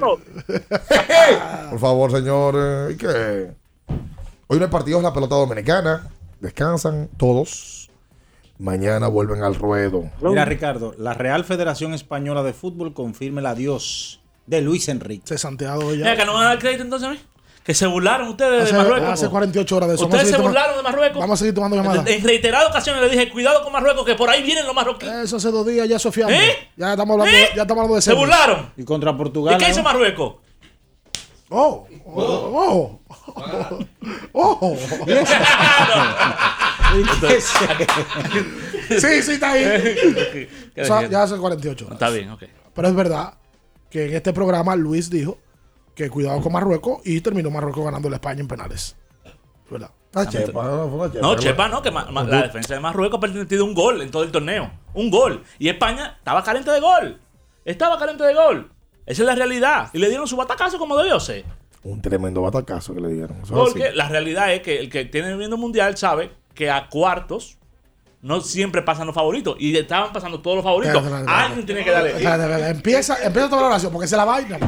Por 1.69 1.79
favor, 1.79 2.11
señor. 2.11 2.91
¿Y 2.91 2.97
qué? 2.97 3.51
Hoy 4.47 4.57
no 4.59 4.65
hay 4.65 4.71
partidos 4.71 5.03
la 5.03 5.13
pelota 5.13 5.35
dominicana. 5.35 6.07
Descansan 6.39 7.09
todos. 7.17 7.89
Mañana 8.59 9.07
vuelven 9.07 9.43
al 9.43 9.53
ruedo. 9.55 10.09
Mira, 10.21 10.45
Ricardo, 10.45 10.95
la 10.97 11.13
Real 11.13 11.43
Federación 11.43 11.93
Española 11.93 12.41
de 12.41 12.53
Fútbol 12.53 12.93
confirma 12.93 13.41
el 13.41 13.45
adiós 13.45 14.21
de 14.47 14.61
Luis 14.61 14.87
Enrique. 14.89 15.23
De 15.27 15.37
Santiago 15.37 15.91
Mira, 15.91 16.15
que 16.15 16.25
no 16.25 16.31
me 16.31 16.37
van 16.39 16.45
a 16.45 16.49
dar 16.49 16.59
crédito 16.59 16.83
entonces 16.83 17.07
a 17.07 17.11
mí. 17.11 17.19
Que 17.63 17.73
se 17.73 17.85
burlaron 17.85 18.29
ustedes 18.29 18.63
Hace, 18.63 18.71
de 18.71 18.77
Marruecos. 18.77 19.09
hace 19.09 19.27
48 19.27 19.75
horas 19.75 19.89
de 19.89 19.95
eso. 19.95 20.05
Ustedes 20.05 20.29
se 20.29 20.37
burlaron 20.37 20.77
de 20.77 20.83
Marruecos. 20.83 21.19
Vamos 21.19 21.33
a 21.33 21.37
seguir 21.39 21.53
tomando 21.53 21.75
llamadas. 21.75 22.07
En 22.07 22.23
reiteradas 22.23 22.69
ocasiones 22.69 23.03
le 23.03 23.09
dije, 23.09 23.29
cuidado 23.29 23.61
con 23.61 23.73
Marruecos, 23.73 24.05
que 24.05 24.15
por 24.15 24.29
ahí 24.29 24.41
vienen 24.41 24.65
los 24.65 24.73
marroquíes. 24.73 25.11
Eso 25.11 25.35
hace 25.35 25.51
dos 25.51 25.67
días 25.67 25.87
ya 25.87 25.99
Sofía. 25.99 26.27
¿Eh? 26.29 26.69
Ya 26.77 26.91
estamos 26.91 27.15
hablando, 27.15 27.37
¿Eh? 27.37 27.49
ya 27.53 27.63
estamos 27.63 27.81
hablando 27.81 27.95
de 27.95 28.01
Se 28.01 28.13
burlaron. 28.13 28.71
Y 28.77 28.85
contra 28.85 29.15
Portugal. 29.17 29.55
¿Y 29.55 29.57
qué 29.57 29.69
hizo 29.69 29.79
¿no? 29.79 29.83
Marruecos? 29.83 30.35
Oh, 31.49 31.85
oh, 32.05 32.99
oh, 33.03 33.85
oh. 34.33 34.77
sí, 38.89 39.21
sí, 39.21 39.31
está 39.33 39.51
ahí. 39.51 40.47
O 40.77 40.85
sea, 40.85 41.07
ya 41.07 41.23
hace 41.23 41.35
48 41.35 41.85
horas. 41.85 41.95
Está 41.95 42.09
bien, 42.11 42.29
ok. 42.29 42.43
Pero 42.73 42.87
es 42.87 42.95
verdad 42.95 43.33
que 43.89 44.05
en 44.07 44.15
este 44.15 44.33
programa 44.33 44.75
Luis 44.75 45.09
dijo 45.09 45.37
que 45.95 46.09
cuidado 46.09 46.41
con 46.41 46.51
Marruecos 46.53 46.99
y 47.05 47.21
terminó 47.21 47.49
Marruecos 47.49 47.83
ganando 47.85 48.09
la 48.09 48.17
España 48.17 48.41
en 48.41 48.47
penales. 48.47 48.95
¿Verdad? 49.69 49.91
Ah, 50.13 50.25
Chepa, 50.27 50.63
no, 50.63 50.87
fue 50.89 50.97
una 50.99 51.11
Chepa. 51.11 51.21
No, 51.27 51.35
Chepa 51.35 51.67
no, 51.67 51.81
que 51.81 51.91
ma- 51.91 52.05
ma- 52.11 52.23
la 52.23 52.43
defensa 52.43 52.73
de 52.73 52.79
Marruecos 52.79 53.17
ha 53.17 53.21
permitido 53.21 53.65
un 53.65 53.73
gol 53.73 54.01
en 54.01 54.09
todo 54.09 54.23
el 54.23 54.31
torneo. 54.31 54.71
Un 54.93 55.09
gol. 55.09 55.43
Y 55.59 55.69
España 55.69 56.15
estaba 56.17 56.43
caliente 56.43 56.71
de 56.71 56.79
gol. 56.79 57.19
Estaba 57.65 57.97
caliente 57.99 58.23
de 58.23 58.33
gol. 58.33 58.71
Esa 59.05 59.21
es 59.23 59.25
la 59.25 59.35
realidad. 59.35 59.89
Y 59.93 59.99
le 59.99 60.07
dieron 60.09 60.27
su 60.27 60.35
batacazo 60.37 60.77
como 60.79 60.97
debió 60.97 61.19
ser. 61.19 61.43
Un 61.83 62.01
tremendo 62.01 62.41
batacazo 62.41 62.93
que 62.93 63.01
le 63.01 63.09
dieron. 63.09 63.37
Eso 63.41 63.53
Porque 63.53 63.87
así. 63.87 63.95
la 63.97 64.07
realidad 64.09 64.53
es 64.53 64.61
que 64.61 64.79
el 64.79 64.89
que 64.89 65.05
tiene 65.05 65.31
el 65.31 65.49
mundial 65.57 65.97
sabe 65.97 66.31
que 66.53 66.71
a 66.71 66.87
cuartos 66.89 67.56
no 68.21 68.41
siempre 68.41 68.81
pasan 68.81 69.05
los 69.05 69.15
favoritos. 69.15 69.55
Y 69.59 69.77
estaban 69.77 70.11
pasando 70.11 70.41
todos 70.41 70.57
los 70.57 70.63
favoritos. 70.63 71.03
Alguien 71.27 71.65
tiene 71.65 71.83
que 71.83 71.91
darle. 71.91 72.09
Espérate, 72.11 72.43
espérate, 72.43 72.69
Empieza, 72.69 73.17
empieza 73.23 73.49
toda 73.49 73.61
la 73.61 73.67
oración 73.67 73.91
porque 73.91 74.05
esa 74.05 74.15
es 74.15 74.17
la 74.17 74.25
vaina. 74.25 74.59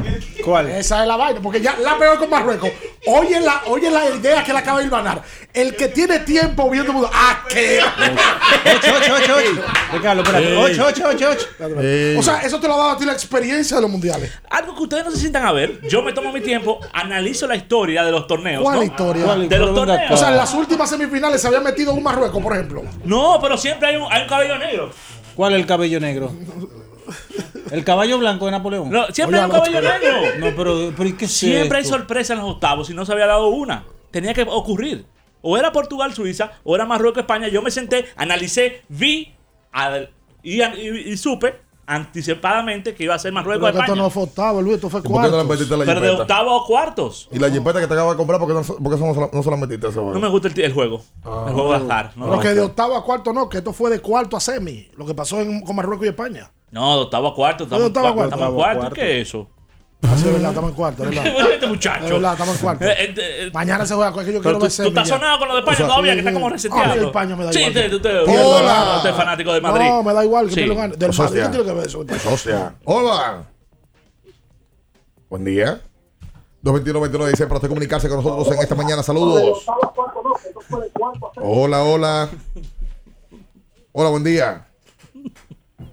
¿Cuál? 0.43 0.69
Esa 0.69 1.01
es 1.01 1.07
la 1.07 1.17
vaina, 1.17 1.41
porque 1.41 1.59
ya 1.59 1.76
la 1.77 1.97
peor 1.97 2.19
con 2.19 2.30
Marruecos. 2.30 2.69
Oye 3.07 3.39
la, 3.39 3.63
oye 3.67 3.89
la 3.89 4.09
idea 4.09 4.43
que 4.43 4.53
le 4.53 4.59
acaba 4.59 4.81
de 4.81 4.89
ganar. 4.89 5.23
El 5.53 5.76
que 5.76 5.88
tiene 5.88 6.19
tiempo 6.19 6.69
viendo 6.69 6.93
mundo. 6.93 7.09
¡Ah, 7.11 7.43
qué! 7.49 7.80
8, 7.81 8.93
8, 9.01 9.13
8, 9.23 9.35
8. 9.38 9.63
Ricardo, 9.93 10.21
espérate. 10.21 10.55
8, 10.55 10.85
8, 10.88 11.03
8, 11.15 11.30
8. 11.59 12.19
O 12.19 12.23
sea, 12.23 12.41
eso 12.41 12.59
te 12.59 12.67
lo 12.67 12.76
ha 12.76 12.77
dado 12.77 12.89
a 12.91 12.97
ti 12.97 13.05
la 13.05 13.13
experiencia 13.13 13.77
de 13.77 13.81
los 13.81 13.91
mundiales. 13.91 14.31
Algo 14.49 14.76
que 14.76 14.84
ustedes 14.84 15.05
no 15.05 15.11
se 15.11 15.17
sientan 15.17 15.45
a 15.45 15.51
ver. 15.51 15.81
Yo 15.88 16.03
me 16.03 16.13
tomo 16.13 16.31
mi 16.31 16.41
tiempo, 16.41 16.80
analizo 16.93 17.47
la 17.47 17.55
historia 17.55 18.03
de 18.03 18.11
los 18.11 18.27
torneos. 18.27 18.61
¿Cuál 18.61 18.77
¿no? 18.77 18.84
historia? 18.84 19.26
De 19.35 19.57
los 19.57 19.73
torneos. 19.73 20.11
O 20.11 20.17
sea, 20.17 20.30
en 20.30 20.38
las 20.38 20.53
últimas 20.53 20.89
semifinales 20.89 21.41
se 21.41 21.47
había 21.47 21.61
metido 21.61 21.93
un 21.93 22.03
Marruecos, 22.03 22.41
por 22.41 22.53
ejemplo. 22.53 22.84
No, 23.03 23.39
pero 23.41 23.57
siempre 23.57 23.90
hay 23.90 23.95
un, 23.98 24.11
hay 24.11 24.24
un 24.24 24.28
cabello 24.30 24.57
negro. 24.57 24.91
¿Cuál 25.36 25.53
es 25.53 25.60
el 25.61 25.66
cabello 25.66 25.99
negro? 25.99 26.32
El 27.72 27.84
caballo 27.84 28.18
blanco 28.18 28.45
de 28.45 28.52
Napoleón. 28.52 28.90
No, 28.90 29.07
siempre 29.07 29.40
hay 29.40 29.45
un 29.45 29.52
caballo 29.52 29.82
negro. 29.82 30.11
No, 30.40 30.56
pero, 30.56 30.94
pero 30.98 31.10
¿y 31.10 31.14
qué 31.14 31.26
es 31.26 31.32
Siempre 31.32 31.78
hay 31.80 31.86
sorpresa 31.86 32.34
en 32.34 32.40
los 32.40 32.49
octavos 32.49 32.90
y 32.90 32.94
no 32.94 33.06
se 33.06 33.11
había 33.14 33.28
dado 33.28 33.48
una. 33.49 33.84
Tenía 34.11 34.34
que 34.34 34.41
ocurrir. 34.44 35.06
O 35.41 35.57
era 35.57 35.72
Portugal-Suiza, 35.72 36.52
o 36.64 36.76
era 36.76 36.86
Marruecos-España. 36.86 37.48
Yo 37.48 37.61
me 37.61 37.72
senté, 37.72 38.06
analicé, 38.18 38.82
vi 38.90 39.34
al- 39.72 40.10
y, 40.44 40.61
y- 40.61 41.11
y 41.11 41.18
supe 41.18 41.56
anticipadamente 41.90 42.94
que 42.94 43.03
iba 43.03 43.16
a 43.16 43.20
ser 43.20 43.32
Pero 43.34 43.44
que 43.44 43.49
Marruecos-España. 43.49 43.86
esto 43.86 43.95
no 43.95 44.10
fue 44.10 44.24
octavo, 44.24 44.61
Luis, 44.61 44.76
esto 44.76 44.90
fue 44.90 44.99
¿Y 44.99 45.03
por 45.03 45.22
qué 45.24 45.30
no 45.30 45.38
la 45.38 45.44
la 45.78 45.86
Pero 45.86 46.02
de 46.02 46.10
octavo 46.11 46.64
a 46.64 46.66
cuartos. 46.66 47.28
Y 47.32 47.40
la 47.40 47.49
jipeta 47.49 47.80
que 47.80 47.88
te 47.88 47.94
acabas 47.94 48.14
de 48.14 48.18
comprar, 48.18 48.40
¿por 48.40 48.48
qué 48.48 48.53
no, 48.53 48.61
por 48.61 48.90
qué 48.90 48.95
eso 48.95 49.06
no, 49.06 49.14
se 49.14 49.20
la, 49.20 49.30
no 49.34 49.44
se 49.44 49.49
la 49.49 49.57
metiste 49.57 49.88
a 49.88 49.90
ese 49.90 49.99
No 49.99 50.20
me 50.20 50.28
gusta 50.28 50.48
el, 50.49 50.60
el 50.60 50.74
juego. 50.74 51.02
el 51.26 51.53
juego 51.53 51.72
de 51.72 51.86
azar. 51.86 52.11
No, 52.16 52.26
Pero 52.30 52.40
que 52.40 52.53
de 52.53 52.61
octavo 52.61 52.95
a 52.95 53.03
cuarto 53.03 53.34
no, 53.34 53.49
que 53.49 53.57
esto 53.57 53.74
fue 53.74 53.90
de 53.90 53.99
cuarto 53.99 54.38
a 54.38 54.40
semi, 54.40 54.88
lo 54.95 55.06
que 55.06 55.16
pasó 55.16 55.41
en, 55.41 55.61
con 55.61 55.76
Marruecos 55.76 56.06
y 56.06 56.10
España. 56.10 56.52
No, 56.72 56.95
de 56.98 57.02
octavo 57.03 57.30
a 57.30 57.36
cuarto. 57.36 57.66
de 57.66 57.76
octavo 57.76 58.07
a 58.07 58.14
cuarto. 58.14 58.36
Estamos 58.36 58.53
cuarto. 58.56 58.90
¿Qué 58.91 59.22
es 59.22 59.28
eso? 59.30 59.48
Así 60.01 60.27
es 60.27 60.34
verdad, 60.34 60.49
estamos 60.49 60.69
en 60.71 60.76
cuarto, 60.76 61.03
es 61.03 61.09
verdad. 61.09 61.51
este 61.53 61.67
muchacho. 61.67 62.05
Es 62.05 62.11
verdad, 62.11 62.31
estamos 62.34 62.55
en 62.55 62.61
cuarto. 62.61 62.85
Eh, 62.85 62.95
eh, 62.99 63.13
eh, 63.17 63.51
Mañana 63.53 63.85
se 63.85 63.93
juega 63.95 64.11
con 64.11 64.26
que 64.26 64.34
yo 64.34 64.41
quiero 64.41 64.57
tú, 64.57 64.63
ver 64.63 64.71
tú 64.71 64.84
estás 64.84 65.07
sonado 65.07 65.39
con 65.39 65.47
lo 65.49 65.53
de 65.55 65.59
España 65.59 65.76
O 65.76 65.77
sea, 65.77 65.88
todavía, 65.88 66.11
sí, 66.13 66.15
que 66.15 66.19
está 66.19 66.30
sí. 66.30 66.34
como 66.35 66.47
Ah, 66.47 66.49
reseteado. 66.51 66.93
sí, 66.93 67.05
España 67.05 67.35
me 67.35 67.43
da 67.45 67.53
sí, 67.53 67.59
igual. 67.59 67.71
usted, 67.76 67.93
usted, 67.93 68.21
Hola. 68.27 68.93
usted 68.97 69.09
es 69.09 69.15
fanático 69.15 69.53
de 69.53 69.61
Madrid. 69.61 69.85
No, 69.85 70.03
me 70.03 70.13
da 70.13 70.23
igual 70.26 70.47
que 70.47 70.53
Sí. 70.55 70.65
lo 70.65 70.76
gane. 70.76 70.95
Del 70.95 71.13
Socia. 71.13 71.26
Madrid, 71.26 71.41
¿qué 71.43 71.49
tiene 71.49 71.65
que 71.65 71.73
ver 71.80 71.88
eso? 71.88 72.05
Socia. 72.30 72.76
Hola. 72.85 73.43
Buen 75.30 75.43
día. 75.45 75.81
221-29 76.63 77.27
dice 77.31 77.45
para 77.45 77.55
usted 77.57 77.69
comunicarse 77.69 78.07
con 78.09 78.17
nosotros 78.23 78.55
en 78.55 78.61
esta 78.61 78.76
mañana. 78.76 79.03
Saludos. 79.03 79.65
Hola, 81.38 81.84
hola. 81.84 82.30
Hola, 83.91 84.09
buen 84.09 84.23
día. 84.23 84.65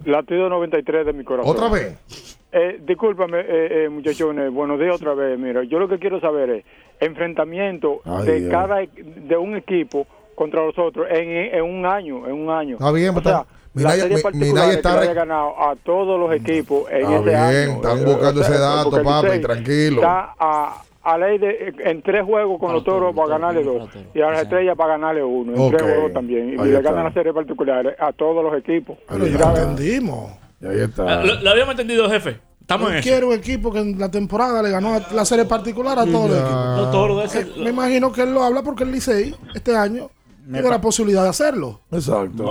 Latido 0.05 0.49
93 0.49 1.05
de 1.05 1.13
mi 1.13 1.23
corazón. 1.23 1.51
¿Otra 1.51 1.69
vez? 1.69 2.36
Eh, 2.51 2.79
discúlpame, 2.85 3.39
eh, 3.41 3.45
eh, 3.85 3.89
muchachones. 3.89 4.51
Buenos 4.53 4.79
días 4.79 4.95
otra 4.95 5.13
vez. 5.13 5.37
Mira, 5.37 5.63
yo 5.63 5.79
lo 5.79 5.87
que 5.87 5.99
quiero 5.99 6.19
saber 6.21 6.49
es 6.49 6.65
enfrentamiento 6.99 8.01
Ay, 8.05 8.25
de 8.25 8.39
Dios. 8.41 8.51
cada 8.51 8.81
e- 8.83 8.89
de 8.95 9.37
un 9.37 9.55
equipo 9.55 10.07
contra 10.35 10.65
los 10.65 10.77
otros 10.79 11.07
en, 11.09 11.29
en 11.29 11.63
un 11.63 11.85
año, 11.85 12.25
en 12.27 12.33
un 12.33 12.49
año. 12.49 12.75
Está 12.75 12.91
bien, 12.91 13.09
o 13.09 13.13
pues, 13.13 13.23
sea, 13.25 13.39
está- 13.41 13.47
Minaya- 13.73 13.95
la 13.97 14.01
serie 14.03 14.23
particular 14.23 14.69
que 14.69 14.75
está 14.75 14.99
haya 15.01 15.13
ganado 15.13 15.61
a 15.61 15.75
todos 15.75 16.19
los 16.19 16.31
equipos 16.35 16.89
en 16.89 17.01
Está 17.01 17.15
ese 17.15 17.23
bien, 17.25 17.35
año. 17.37 17.71
están 17.75 18.05
buscando 18.05 18.43
sea, 18.43 18.49
ese 18.55 18.59
dato, 18.59 19.03
papi, 19.03 19.39
tranquilo. 19.41 19.95
Está 19.97 20.33
a, 20.39 20.83
a 21.03 21.17
ley 21.17 21.37
de 21.37 21.73
en 21.79 22.01
tres 22.01 22.23
juegos 22.25 22.59
con 22.59 22.73
los 22.73 22.83
toros 22.83 23.15
para 23.15 23.29
ganarle 23.29 23.63
dos 23.63 23.89
y 24.15 24.21
a 24.21 24.31
las 24.31 24.43
estrellas 24.43 24.75
para 24.77 24.93
ganarle 24.93 25.23
uno 25.23 25.53
en 25.53 25.69
tres 25.71 25.81
juegos 25.83 26.13
también 26.13 26.49
y 26.53 26.57
le 26.57 26.81
ganan 26.81 27.03
la 27.05 27.13
serie 27.13 27.33
particular 27.33 27.95
a 27.99 28.11
todos 28.13 28.43
los 28.43 28.55
equipos. 28.57 28.97
Pero 29.07 29.27
ya 29.27 29.49
entendimos. 29.53 30.31
Ahí 30.61 30.79
está. 30.81 31.03
Ah, 31.21 31.23
Lo, 31.23 31.35
lo 31.41 31.49
habíamos 31.49 31.71
entendido, 31.73 32.09
jefe. 32.09 32.39
Estamos 32.61 32.89
en 32.89 32.93
Él 32.95 32.99
eso. 32.99 33.09
quiere 33.09 33.25
un 33.25 33.33
equipo 33.33 33.71
que 33.71 33.79
en 33.79 33.97
la 33.97 34.11
temporada 34.11 34.61
le 34.61 34.69
ganó 34.69 34.99
la 35.13 35.23
serie 35.25 35.45
particular 35.45 35.97
a 35.99 36.05
todos 36.05 36.29
los 36.29 36.39
equipos. 36.39 36.77
Los 36.77 36.91
toros 36.91 37.19
de 37.19 37.25
ese- 37.25 37.41
Eh, 37.49 37.63
Me 37.63 37.69
imagino 37.69 38.11
que 38.11 38.23
él 38.23 38.33
lo 38.33 38.43
habla 38.43 38.61
porque 38.63 38.83
el 38.83 38.91
Licey 38.91 39.33
este 39.55 39.73
año 39.75 40.09
Me 40.45 40.53
tiene 40.59 40.67
pa- 40.67 40.75
la 40.75 40.81
posibilidad 40.81 41.23
de 41.23 41.29
hacerlo. 41.29 41.79
Exacto. 41.91 42.43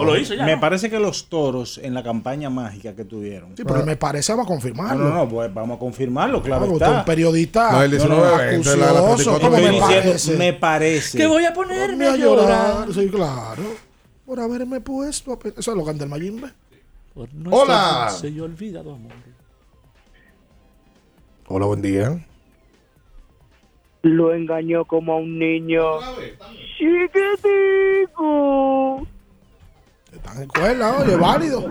Me 0.45 0.57
parece 0.57 0.89
que 0.89 0.99
los 0.99 1.29
toros 1.29 1.79
en 1.83 1.93
la 1.93 2.03
campaña 2.03 2.49
mágica 2.49 2.95
que 2.97 3.05
tuvieron. 3.05 3.55
Sí, 3.59 3.65
pero 3.65 3.85
me 3.85 3.97
parece, 3.97 4.33
vamos 4.33 4.47
a 4.47 4.49
confirmarlo. 4.49 5.05
No, 5.05 5.11
no, 5.11 5.15
no, 5.25 5.29
pues 5.29 5.53
vamos 5.53 5.77
a 5.77 5.79
confirmarlo, 5.81 6.43
claro 6.43 6.63
Vamos, 6.63 6.75
usted 6.77 6.87
está. 6.87 6.97
es 6.97 7.03
un 7.03 7.07
periodista 7.07 7.73
No, 7.73 7.83
el 7.83 7.91
19, 7.91 8.47
veinte, 8.47 8.77
la- 8.77 8.93
la 8.93 8.99
acucioso, 9.01 9.39
34 9.39 9.41
¿cómo 9.41 9.57
me 9.57 9.71
diciendo, 9.71 9.87
parece? 10.11 10.37
me 10.39 10.53
parece. 10.55 11.19
Que 11.19 11.27
voy 11.27 11.45
a 11.45 11.53
ponerme 11.53 12.07
a 12.07 12.17
llorar. 12.17 12.87
Sí, 12.95 13.07
claro. 13.09 13.63
Por 14.25 14.41
haberme 14.41 14.81
puesto 14.81 15.33
a 15.35 15.39
pe- 15.39 15.53
Eso 15.57 15.71
es 15.73 15.77
lo 15.77 15.85
que 15.85 15.91
anda 15.91 16.05
el 16.05 16.11
Mayimbe. 16.11 16.49
Por 17.17 17.33
nuestro 17.33 17.63
Hola. 17.63 18.09
dulce 18.11 18.29
y 18.29 18.41
olvidado 18.41 18.95
amor. 18.95 19.13
Hola, 21.49 21.65
buen 21.67 21.81
día. 21.81 22.23
Lo 24.03 24.35
engañó 24.35 24.85
como 24.85 25.15
a 25.15 25.17
un 25.17 25.39
niño. 25.39 25.83
Chiquitico. 28.07 29.07
Están 30.13 30.37
en 30.37 30.43
escuela, 30.43 30.97
oye, 30.99 31.17
válido. 31.17 31.65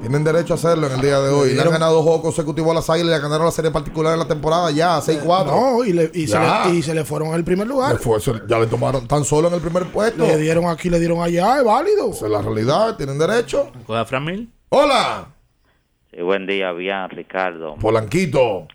Tienen 0.00 0.24
derecho 0.24 0.54
a 0.54 0.56
hacerlo 0.56 0.88
en 0.88 0.94
el 0.94 1.00
día 1.00 1.20
de 1.20 1.30
hoy. 1.30 1.54
Le 1.54 1.62
han 1.62 1.70
ganado 1.70 1.94
dos 1.94 2.02
juegos 2.02 2.22
consecutivos 2.22 2.72
a 2.72 2.74
las 2.74 2.90
águilas 2.90 3.08
y 3.12 3.14
le 3.16 3.20
ganaron 3.22 3.46
la 3.46 3.52
serie 3.52 3.70
particular 3.70 4.12
en 4.14 4.18
la 4.18 4.26
temporada 4.28 4.70
ya, 4.72 4.98
6-4. 5.00 5.46
No, 5.46 5.84
y, 5.84 5.92
le- 5.92 6.10
y 6.12 6.26
se 6.26 6.38
le, 6.38 6.74
y 6.74 6.82
se 6.82 6.92
le 6.94 7.04
fueron 7.04 7.32
al 7.32 7.44
primer 7.44 7.66
lugar. 7.68 7.92
Le 7.92 7.98
fue- 8.00 8.20
se- 8.20 8.42
ya 8.48 8.58
le 8.58 8.66
tomaron 8.66 9.06
tan 9.06 9.24
solo 9.24 9.46
en 9.48 9.54
el 9.54 9.60
primer 9.60 9.84
puesto. 9.86 10.24
Le 10.26 10.36
dieron 10.38 10.66
aquí, 10.66 10.90
le 10.90 10.98
dieron 10.98 11.20
allá, 11.22 11.58
es 11.58 11.64
válido. 11.64 12.10
Esa 12.10 12.26
es 12.26 12.32
la 12.32 12.42
realidad, 12.42 12.96
tienen 12.96 13.16
derecho. 13.18 13.70
¿Coda 13.86 14.04
Fran 14.04 14.24
Mil? 14.24 14.52
Hola, 14.68 15.28
Sí, 16.10 16.22
buen 16.22 16.46
día, 16.46 16.72
bien, 16.72 17.08
Ricardo. 17.10 17.76
Polanquito. 17.76 18.66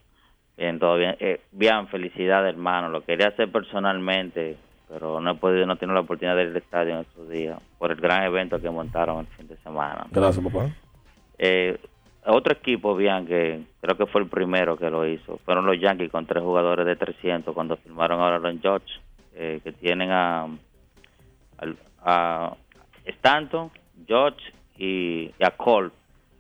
Bien, 0.58 0.78
todo 0.80 0.96
bien. 0.98 1.16
Eh, 1.20 1.42
bien, 1.52 1.88
felicidad, 1.88 2.48
hermano. 2.48 2.90
Lo 2.90 3.04
quería 3.04 3.30
hacer 3.30 3.52
personalmente, 3.52 4.58
pero 4.90 5.20
no 5.20 5.32
he 5.32 5.36
podido, 5.36 5.66
no 5.66 5.76
tengo 5.78 5.94
la 5.94 6.02
oportunidad 6.02 6.36
de 6.36 6.44
ir 6.44 6.50
al 6.50 6.58
estadio 6.58 6.94
en 6.96 7.00
estos 7.02 7.30
días 7.30 7.58
por 7.80 7.92
el 7.92 8.00
gran 8.00 8.24
evento 8.24 8.62
que 8.62 8.70
montaron 8.70 9.20
el 9.22 9.28
fin 9.38 9.48
de 9.48 9.58
semana. 9.58 10.06
Gracias, 10.12 10.44
papá. 10.46 10.70
Eh, 11.40 11.80
otro 12.26 12.54
equipo, 12.54 12.96
bien, 12.96 13.26
que 13.26 13.64
creo 13.82 13.98
que 13.98 14.06
fue 14.06 14.22
el 14.22 14.28
primero 14.28 14.78
que 14.78 14.90
lo 14.92 15.08
hizo, 15.08 15.40
fueron 15.46 15.66
los 15.66 15.80
Yankees 15.80 16.12
con 16.12 16.28
tres 16.28 16.44
jugadores 16.44 16.86
de 16.86 16.96
300 16.96 17.56
cuando 17.56 17.78
firmaron 17.78 18.20
ahora 18.22 18.38
los 18.38 18.62
George, 18.62 18.86
eh, 19.34 19.60
que 19.64 19.72
tienen 19.72 20.12
a, 20.12 20.44
al- 21.58 21.78
a 22.04 22.56
Stanton, 23.06 23.72
George 24.06 24.40
y, 24.78 25.32
y 25.40 25.44
a 25.44 25.52
Cole 25.58 25.90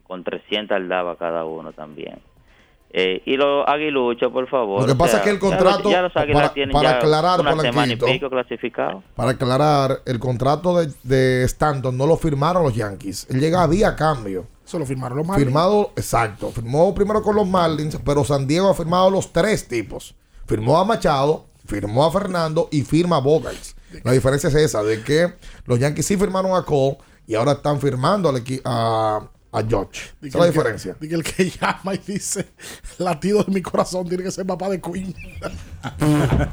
con 0.08 0.24
300 0.24 0.76
al 0.76 0.88
daba 0.90 1.16
cada 1.18 1.45
uno 1.45 1.72
también. 1.74 2.20
Eh, 2.94 3.22
y 3.26 3.38
los 3.38 3.66
aguiluchos, 3.68 4.32
por 4.34 4.49
favor. 4.49 4.82
Lo 4.82 4.86
que 4.88 4.91
o 4.91 4.98
pasa 4.98 5.12
sea, 5.12 5.20
es 5.20 5.24
que 5.24 5.30
el 5.30 5.40
ya 5.40 5.41
los- 5.48 5.49
contrato, 5.58 5.90
Ya 5.91 6.02
los 6.02 6.18
águilas 6.18 6.41
para- 6.41 6.53
tienen 6.53 6.74
para 6.74 6.90
ya 6.91 6.98
aclarar, 6.98 7.40
una 7.40 7.52
semana 7.62 7.94
y 7.94 7.95
pico. 7.95 8.06
Para 9.16 9.32
aclarar, 9.32 10.02
el 10.06 10.20
contrato 10.20 10.78
de, 10.78 10.91
de 11.03 11.44
Stanton 11.45 11.98
no 11.98 12.06
lo 12.06 12.18
firmaron 12.18 12.64
los 12.64 12.76
Yankees. 12.76 13.28
Él 13.30 13.40
llega 13.40 13.66
vía 13.68 13.95
cambio. 13.95 14.45
Eso 14.66 14.78
lo 14.78 14.86
firmaron 14.86 15.18
los 15.20 15.28
Marlins. 15.28 15.45
Firmado, 15.48 15.91
exacto. 15.95 16.52
Firmó 16.52 16.94
primero 16.94 17.22
con 17.22 17.36
los 17.38 17.48
Marlins, 17.48 17.98
pero 18.03 18.26
San 18.26 18.45
Diego 18.45 18.70
ha 18.70 18.74
firmado 18.74 19.10
los 19.10 19.32
tres 19.32 19.68
tipos. 19.70 20.14
Firmó 20.45 20.78
a 20.78 20.84
Machado, 20.84 21.45
firmó 21.66 22.06
a 22.06 22.12
Fernando 22.12 22.68
y 22.72 22.82
firma 22.82 23.18
a 23.18 23.20
Bogarts. 23.22 23.76
La 24.03 24.12
diferencia 24.12 24.49
es 24.49 24.56
esa, 24.56 24.84
de 24.84 25.02
que 25.02 25.34
los 25.66 25.80
Yankees 25.80 26.06
sí 26.06 26.18
firmaron 26.18 26.56
a 26.56 26.64
Cole 26.64 26.98
y 27.27 27.35
ahora 27.35 27.53
están 27.53 27.80
firmando 27.80 28.30
al 28.30 28.43
a, 28.65 29.22
a 29.53 29.64
George. 29.64 30.02
Esa 30.22 30.27
es 30.27 30.35
la 30.35 30.45
diferencia. 30.48 30.95
Dice 30.99 31.15
el 31.15 31.23
que 31.23 31.49
llama 31.61 31.93
y 31.95 31.98
dice, 31.99 32.48
latido 32.98 33.43
de 33.43 33.53
mi 33.53 33.61
corazón 33.61 34.07
tiene 34.07 34.23
que 34.23 34.31
ser 34.31 34.45
papá 34.45 34.69
de 34.69 34.80
Queen. 34.81 35.14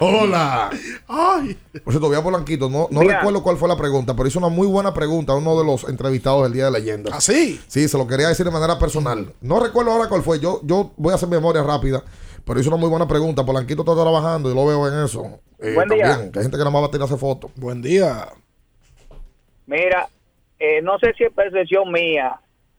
Hola. 0.00 0.70
Ay. 1.06 1.56
Por 1.84 1.92
cierto, 1.92 2.08
voy 2.08 2.16
a 2.16 2.22
Polanquito. 2.22 2.68
No, 2.68 2.88
no 2.90 3.00
Mira. 3.00 3.18
recuerdo 3.18 3.42
cuál 3.42 3.56
fue 3.56 3.68
la 3.68 3.76
pregunta, 3.76 4.14
pero 4.16 4.28
hizo 4.28 4.38
una 4.40 4.48
muy 4.48 4.66
buena 4.66 4.92
pregunta 4.92 5.32
a 5.32 5.36
uno 5.36 5.56
de 5.58 5.64
los 5.64 5.84
entrevistados 5.84 6.42
del 6.42 6.52
Día 6.52 6.64
de 6.66 6.72
Leyendas. 6.72 7.14
¿Ah, 7.14 7.20
sí? 7.20 7.60
Sí, 7.68 7.86
se 7.88 7.96
lo 7.96 8.06
quería 8.06 8.28
decir 8.28 8.44
de 8.44 8.50
manera 8.52 8.78
personal. 8.78 9.32
No 9.40 9.60
recuerdo 9.60 9.92
ahora 9.92 10.08
cuál 10.08 10.22
fue. 10.22 10.40
Yo, 10.40 10.60
yo 10.64 10.92
voy 10.96 11.12
a 11.12 11.14
hacer 11.14 11.28
memoria 11.28 11.62
rápida, 11.62 12.02
pero 12.44 12.58
hizo 12.58 12.70
una 12.70 12.76
muy 12.78 12.88
buena 12.88 13.06
pregunta. 13.06 13.46
Polanquito 13.46 13.82
está 13.82 13.94
trabajando 13.94 14.50
y 14.50 14.54
lo 14.54 14.66
veo 14.66 14.88
en 14.88 15.04
eso. 15.04 15.38
Eh, 15.60 15.74
Buen 15.74 15.88
día. 15.88 16.08
también, 16.08 16.32
que 16.32 16.38
hay 16.40 16.44
gente 16.44 16.56
que 16.56 16.64
nada 16.64 16.70
más 16.70 16.82
va 16.82 16.86
a 16.86 16.90
tirarse 16.90 17.16
fotos. 17.16 17.50
Buen 17.56 17.80
día. 17.80 18.28
Mira, 19.66 20.06
eh, 20.58 20.82
no 20.82 20.98
sé 20.98 21.12
si 21.14 21.24
es 21.24 21.32
percepción 21.32 21.90
mía, 21.90 22.36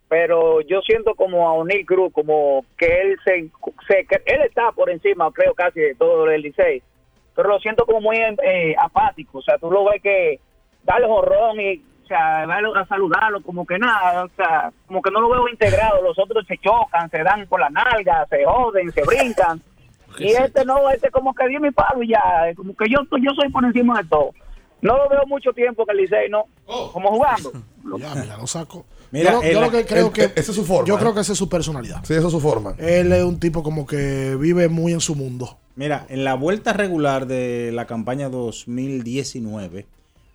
pero 0.07 0.61
yo 0.61 0.81
siento 0.81 1.15
como 1.15 1.47
a 1.47 1.53
O'Neill 1.53 1.85
Cruz, 1.85 2.13
como 2.13 2.63
que 2.77 2.85
él 3.01 3.17
se, 3.25 3.49
se- 3.87 4.07
él 4.25 4.41
está 4.43 4.71
por 4.71 4.89
encima, 4.89 5.31
creo 5.31 5.53
casi 5.53 5.79
de 5.79 5.95
todo 5.95 6.29
el 6.29 6.41
Licey, 6.41 6.81
pero 7.35 7.49
lo 7.49 7.59
siento 7.59 7.85
como 7.85 8.01
muy 8.01 8.17
eh, 8.17 8.75
apático, 8.79 9.39
o 9.39 9.41
sea, 9.41 9.57
tú 9.57 9.69
lo 9.71 9.83
ves 9.85 10.01
que 10.01 10.39
dale 10.83 11.07
jorrón 11.07 11.59
y, 11.59 11.81
o 12.03 12.07
sea, 12.07 12.45
va 12.45 12.59
a 12.79 12.85
saludarlo, 12.85 13.41
como 13.41 13.65
que 13.65 13.79
nada, 13.79 14.25
o 14.25 14.29
sea, 14.35 14.71
como 14.85 15.01
que 15.01 15.09
no 15.11 15.19
lo 15.21 15.29
veo 15.29 15.47
integrado, 15.49 16.01
los 16.03 16.17
otros 16.19 16.45
se 16.47 16.57
chocan, 16.59 17.09
se 17.09 17.23
dan 17.23 17.47
por 17.47 17.59
la 17.59 17.69
nalga, 17.71 18.25
se 18.29 18.45
joden, 18.45 18.91
se 18.91 19.01
brincan, 19.03 19.59
y 20.19 20.27
este 20.27 20.63
no, 20.65 20.87
este 20.91 21.09
como 21.09 21.33
que 21.33 21.47
dio 21.49 21.59
mi 21.59 21.71
palo 21.71 22.03
y 22.03 22.09
ya, 22.09 22.21
como 22.55 22.75
que 22.75 22.85
yo, 22.87 22.99
yo 23.19 23.31
soy 23.33 23.49
por 23.49 23.65
encima 23.65 24.01
de 24.01 24.07
todo. 24.07 24.29
No 24.85 24.97
lo 24.97 25.09
veo 25.09 25.25
mucho 25.27 25.51
tiempo 25.53 25.85
que 25.85 25.91
el 25.93 25.97
Licey, 25.99 26.29
no, 26.29 26.43
como 26.93 27.09
jugando. 27.09 27.51
Ya, 27.99 28.15
mira, 28.15 28.37
lo 28.37 28.47
saco. 28.47 28.83
Mira, 29.11 29.39
yo, 29.43 29.61
lo 29.61 29.69
que 29.69 29.85
creo 29.85 30.07
el- 30.07 30.11
que. 30.11 30.23
esa 30.23 30.39
es 30.51 30.55
su 30.55 30.65
forma, 30.65 30.87
Yo 30.87 30.95
¿eh? 30.95 30.99
creo 30.99 31.13
que 31.13 31.19
esa 31.21 31.33
es 31.33 31.37
su 31.37 31.47
personalidad. 31.47 32.03
Sí, 32.03 32.13
esa 32.15 32.25
es 32.25 32.31
su 32.31 32.39
forma. 32.39 32.73
Él 32.79 33.11
es 33.11 33.23
un 33.23 33.39
tipo 33.39 33.61
como 33.61 33.85
que 33.85 34.35
vive 34.35 34.67
muy 34.69 34.91
en 34.93 34.99
su 35.01 35.13
mundo. 35.15 35.57
Mira, 35.75 36.05
en 36.09 36.23
la 36.23 36.33
vuelta 36.33 36.73
regular 36.73 37.27
de 37.27 37.71
la 37.73 37.85
campaña 37.85 38.27
2019, 38.29 39.85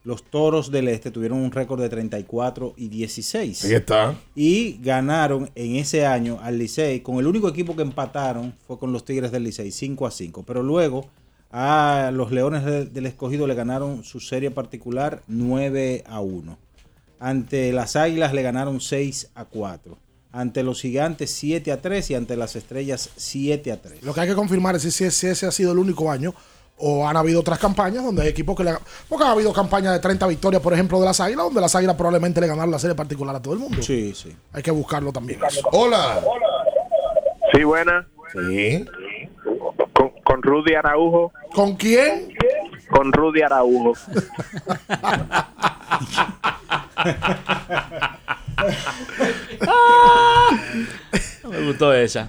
los 0.04 0.22
Toros 0.22 0.70
del 0.70 0.88
Este 0.88 1.10
tuvieron 1.10 1.38
un 1.38 1.50
récord 1.50 1.80
de 1.80 1.88
34 1.88 2.74
y 2.76 2.88
16. 2.88 3.64
Ahí 3.64 3.74
está. 3.74 4.14
Y 4.36 4.78
ganaron 4.80 5.50
en 5.56 5.76
ese 5.76 6.06
año 6.06 6.38
al 6.40 6.56
Licey. 6.58 7.00
Con 7.00 7.16
el 7.18 7.26
único 7.26 7.48
equipo 7.48 7.74
que 7.76 7.82
empataron 7.82 8.54
fue 8.66 8.78
con 8.78 8.92
los 8.92 9.04
Tigres 9.04 9.32
del 9.32 9.42
Licey, 9.44 9.70
5 9.72 10.06
a 10.06 10.10
5. 10.10 10.44
Pero 10.46 10.62
luego 10.62 11.06
a 11.52 12.10
los 12.12 12.30
Leones 12.32 12.64
de- 12.64 12.84
del 12.86 13.06
Escogido 13.06 13.46
le 13.46 13.54
ganaron 13.54 14.04
su 14.04 14.20
serie 14.20 14.50
particular 14.50 15.22
9 15.26 16.04
a 16.06 16.20
1. 16.20 16.58
Ante 17.18 17.72
las 17.72 17.96
Águilas 17.96 18.32
le 18.32 18.42
ganaron 18.42 18.80
6 18.80 19.30
a 19.34 19.44
4. 19.44 19.98
ante 20.32 20.62
los 20.62 20.80
gigantes 20.80 21.32
7 21.32 21.72
a 21.72 21.82
3 21.82 22.08
y 22.10 22.14
ante 22.14 22.36
las 22.36 22.54
estrellas 22.54 23.10
7 23.16 23.72
a 23.72 23.82
3. 23.82 24.04
Lo 24.04 24.14
que 24.14 24.20
hay 24.20 24.28
que 24.28 24.36
confirmar 24.36 24.76
es 24.76 24.82
si, 24.82 25.04
ese 25.04 25.28
ha 25.44 25.50
sido 25.50 25.72
el 25.72 25.78
único 25.78 26.08
año 26.08 26.32
o 26.78 27.04
han 27.08 27.16
habido 27.16 27.40
otras 27.40 27.58
campañas 27.58 28.04
donde 28.04 28.22
hay 28.22 28.28
equipos 28.28 28.56
que 28.56 28.62
le 28.62 28.72
Porque 29.08 29.24
ha 29.24 29.32
habido 29.32 29.52
campañas 29.52 29.92
de 29.92 29.98
30 29.98 30.28
victorias, 30.28 30.62
por 30.62 30.72
ejemplo, 30.72 31.00
de 31.00 31.06
las 31.06 31.18
Águilas, 31.18 31.46
donde 31.46 31.60
las 31.60 31.74
Águilas 31.74 31.96
probablemente 31.96 32.40
le 32.40 32.46
ganaron 32.46 32.70
la 32.70 32.78
serie 32.78 32.94
particular 32.94 33.34
a 33.34 33.42
todo 33.42 33.54
el 33.54 33.58
mundo. 33.60 33.82
Sí, 33.82 34.14
sí. 34.14 34.32
Hay 34.52 34.62
que 34.62 34.70
buscarlo 34.70 35.12
también. 35.12 35.40
Hola. 35.72 36.22
Sí, 37.52 37.64
buena. 37.64 38.06
Sí. 38.32 38.84
Con, 40.24 40.42
Rudy 40.42 40.74
Araujo. 40.74 41.32
¿Con 41.54 41.76
quién? 41.76 42.34
Con 42.90 43.12
Rudy 43.12 43.42
Araujo. 43.42 43.94
Me 51.50 51.66
gustó 51.66 51.92
esa. 51.92 52.26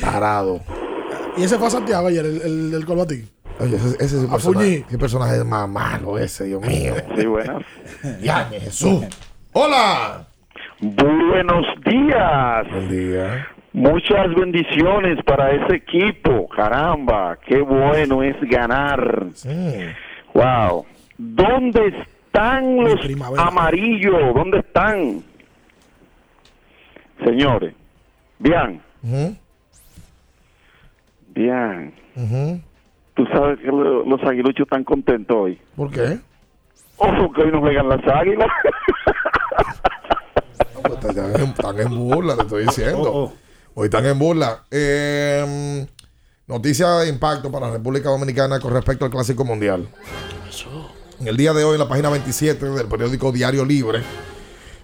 Tarado. 0.00 0.60
Y 1.36 1.44
ese 1.44 1.58
fue 1.58 1.68
a 1.68 1.70
Santiago 1.70 2.08
ayer, 2.08 2.24
el, 2.24 2.40
el 2.42 2.70
del 2.70 2.86
Colbatín. 2.86 3.28
Oye, 3.60 3.76
ese, 3.76 3.88
ese 3.96 4.04
es 4.04 4.24
un 4.24 4.30
personaje. 4.30 4.84
Qué 4.88 4.98
personaje 4.98 5.44
más 5.44 5.68
malo 5.68 6.18
ese, 6.18 6.44
Dios 6.44 6.62
mío. 6.62 6.94
Sí, 7.16 7.26
buenas. 7.26 7.62
Ya, 8.20 8.44
Jesús. 8.46 9.04
Hola. 9.52 10.26
Buenos 10.80 11.66
días. 11.84 12.70
Buen 12.70 12.88
día. 12.88 13.48
Muchas 13.78 14.34
bendiciones 14.34 15.22
para 15.24 15.52
ese 15.52 15.76
equipo. 15.76 16.48
Caramba, 16.48 17.38
qué 17.46 17.60
bueno 17.60 18.22
es 18.24 18.36
ganar. 18.48 19.26
Wow. 20.34 20.84
¿Dónde 21.16 21.86
están 22.26 22.76
los 22.76 23.00
amarillos? 23.38 24.34
¿Dónde 24.34 24.58
están? 24.58 25.22
Señores, 27.24 27.74
bien, 28.38 28.80
bien. 31.34 31.92
ujú. 32.16 32.60
Tú 33.14 33.26
sabes 33.32 33.58
que 33.58 33.66
lo- 33.66 34.04
los 34.04 34.22
aguiluchos 34.22 34.64
están 34.66 34.84
contentos 34.84 35.36
hoy. 35.36 35.60
¿Por 35.76 35.90
qué? 35.90 36.18
Oh, 36.96 37.12
porque 37.18 37.42
hoy 37.42 37.50
no 37.52 37.60
juegan 37.60 37.88
las 37.88 38.06
águilas. 38.06 38.48
Pues 40.82 41.04
Están 41.04 41.34
en, 41.34 41.42
están 41.48 41.80
en 41.80 41.88
burla, 41.98 42.36
te 42.36 42.42
estoy 42.42 42.62
diciendo. 42.64 43.32
Hoy 43.80 43.84
están 43.84 44.04
en 44.06 44.18
burla. 44.18 44.64
Eh, 44.72 45.86
noticia 46.48 46.88
de 46.96 47.08
impacto 47.08 47.48
para 47.52 47.68
la 47.68 47.74
República 47.74 48.08
Dominicana 48.08 48.58
con 48.58 48.72
respecto 48.72 49.04
al 49.04 49.10
Clásico 49.12 49.44
Mundial. 49.44 49.88
En 51.20 51.28
el 51.28 51.36
día 51.36 51.52
de 51.52 51.62
hoy, 51.62 51.74
en 51.74 51.78
la 51.78 51.88
página 51.88 52.10
27 52.10 52.70
del 52.70 52.88
periódico 52.88 53.30
Diario 53.30 53.64
Libre, 53.64 54.02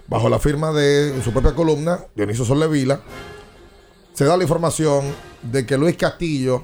bajo 0.07 0.29
la 0.29 0.39
firma 0.39 0.71
de 0.71 1.21
su 1.21 1.33
propia 1.33 1.53
columna, 1.53 2.05
Dionisio 2.15 2.45
Sollevila, 2.45 3.01
se 4.13 4.23
da 4.23 4.37
la 4.37 4.43
información 4.43 5.13
de 5.41 5.65
que 5.65 5.77
Luis 5.77 5.97
Castillo 5.97 6.63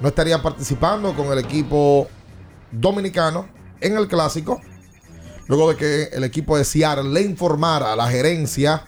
no 0.00 0.08
estaría 0.08 0.42
participando 0.42 1.16
con 1.16 1.32
el 1.32 1.38
equipo 1.38 2.08
dominicano 2.72 3.48
en 3.80 3.96
el 3.96 4.06
Clásico 4.06 4.60
luego 5.46 5.70
de 5.70 5.76
que 5.76 6.02
el 6.12 6.24
equipo 6.24 6.58
de 6.58 6.64
Seattle 6.66 7.08
le 7.08 7.22
informara 7.22 7.94
a 7.94 7.96
la 7.96 8.06
gerencia 8.10 8.84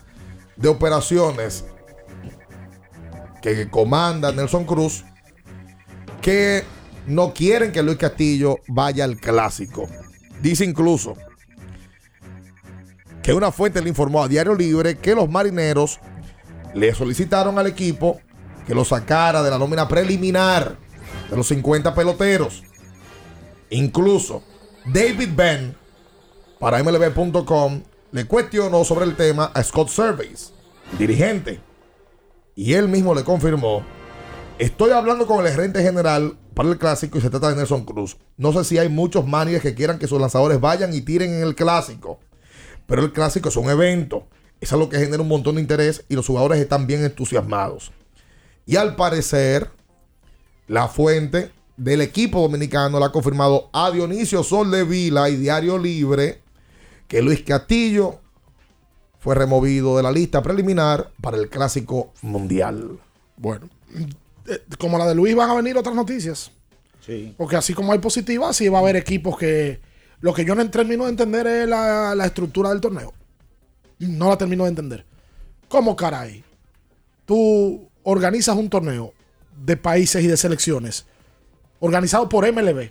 de 0.57 0.69
operaciones 0.69 1.65
que 3.55 3.69
comanda 3.69 4.33
Nelson 4.33 4.65
Cruz 4.65 5.05
que 6.21 6.65
no 7.07 7.33
quieren 7.33 7.71
que 7.71 7.83
Luis 7.83 7.99
Castillo 7.99 8.59
vaya 8.67 9.05
al 9.05 9.19
clásico. 9.19 9.87
Dice 10.43 10.65
incluso 10.65 11.15
que 13.23 13.33
una 13.33 13.53
fuente 13.53 13.81
le 13.81 13.89
informó 13.89 14.23
a 14.25 14.29
Diario 14.29 14.55
Libre 14.55 14.99
que 14.99 15.15
los 15.15 15.29
marineros 15.29 16.01
le 16.75 16.93
solicitaron 16.95 17.59
al 17.59 17.69
equipo 17.69 18.21
que 18.67 18.75
lo 18.75 18.85
sacara 18.85 19.43
de 19.43 19.51
la 19.51 19.59
nómina 19.59 19.87
preliminar 19.87 20.77
de 21.31 21.37
los 21.37 21.47
50 21.47 21.95
peloteros. 21.95 22.65
Incluso 23.71 24.43
David 24.87 25.31
Benn 25.37 25.77
para 26.59 26.83
MLB.com 26.83 27.83
le 28.11 28.25
cuestionó 28.25 28.85
sobre 28.85 29.05
el 29.05 29.15
tema 29.15 29.53
a 29.55 29.63
Scott 29.63 29.89
Service, 29.89 30.53
dirigente, 30.99 31.61
y 32.57 32.73
él 32.73 32.89
mismo 32.89 33.15
le 33.15 33.23
confirmó, 33.23 33.85
estoy 34.59 34.91
hablando 34.91 35.27
con 35.27 35.45
el 35.45 35.53
gerente 35.53 35.83
general 35.83 36.37
para 36.55 36.71
el 36.71 36.79
clásico 36.79 37.19
y 37.19 37.21
se 37.21 37.29
trata 37.29 37.51
de 37.51 37.57
Nelson 37.57 37.85
Cruz. 37.85 38.17
No 38.39 38.53
sé 38.55 38.65
si 38.65 38.79
hay 38.79 38.89
muchos 38.89 39.27
managers 39.27 39.63
que 39.63 39.75
quieran 39.75 39.99
que 39.99 40.09
sus 40.09 40.19
lanzadores 40.19 40.59
vayan 40.59 40.95
y 40.95 41.03
tiren 41.03 41.35
en 41.35 41.43
el 41.43 41.55
clásico, 41.55 42.19
pero 42.87 43.03
el 43.03 43.13
clásico 43.13 43.51
es 43.51 43.57
un 43.57 43.69
evento, 43.69 44.27
es 44.59 44.73
algo 44.73 44.89
que 44.89 44.99
genera 44.99 45.23
un 45.23 45.29
montón 45.29 45.57
de 45.57 45.61
interés 45.61 46.05
y 46.09 46.15
los 46.15 46.27
jugadores 46.27 46.59
están 46.59 46.87
bien 46.87 47.05
entusiasmados. 47.05 47.93
Y 48.65 48.77
al 48.77 48.97
parecer, 48.97 49.71
la 50.67 50.89
fuente 50.89 51.53
del 51.77 52.01
equipo 52.01 52.41
dominicano 52.41 52.99
le 52.99 53.05
ha 53.05 53.13
confirmado 53.13 53.69
a 53.75 53.91
Dionisio 53.91 54.43
Sol 54.43 54.71
de 54.71 54.83
Vila 54.83 55.29
y 55.29 55.37
Diario 55.37 55.77
Libre 55.77 56.41
que 57.07 57.21
Luis 57.21 57.43
Castillo 57.43 58.21
fue 59.27 59.35
removido 59.35 59.97
de 59.97 60.05
la 60.05 60.13
lista 60.13 60.41
preliminar 60.41 61.11
para 61.21 61.37
el 61.37 61.49
Clásico 61.49 62.13
Mundial. 62.23 63.01
Bueno, 63.37 63.69
eh, 64.47 64.63
como 64.79 64.99
la 64.99 65.07
de 65.09 65.17
Luis 65.17 65.35
van 65.35 65.51
a 65.51 65.55
venir 65.55 65.77
otras 65.77 65.97
noticias. 65.97 66.53
Sí. 67.05 67.35
Porque 67.37 67.57
así 67.57 67.75
como 67.75 67.93
hay 67.93 67.99
positivas, 67.99 68.57
sí 68.57 68.69
va 68.69 68.79
a 68.79 68.83
haber 68.83 68.95
equipos 68.95 69.37
que... 69.37 69.81
Lo 70.21 70.33
que 70.33 70.45
yo 70.45 70.55
no 70.55 70.71
termino 70.71 71.03
de 71.03 71.11
entender 71.11 71.45
es 71.49 71.69
la, 71.69 72.15
la 72.15 72.25
estructura 72.25 72.71
del 72.71 72.81
torneo. 72.81 73.13
No 73.99 74.29
la 74.29 74.39
termino 74.39 74.63
de 74.63 74.71
entender. 74.71 75.05
¿Cómo 75.67 75.97
caray? 75.97 76.45
Tú 77.25 77.89
organizas 78.05 78.55
un 78.55 78.71
torneo 78.71 79.13
de 79.61 79.77
países 79.77 80.23
y 80.23 80.29
de 80.29 80.37
selecciones 80.37 81.05
organizado 81.81 82.29
por 82.29 82.49
MLB. 82.49 82.91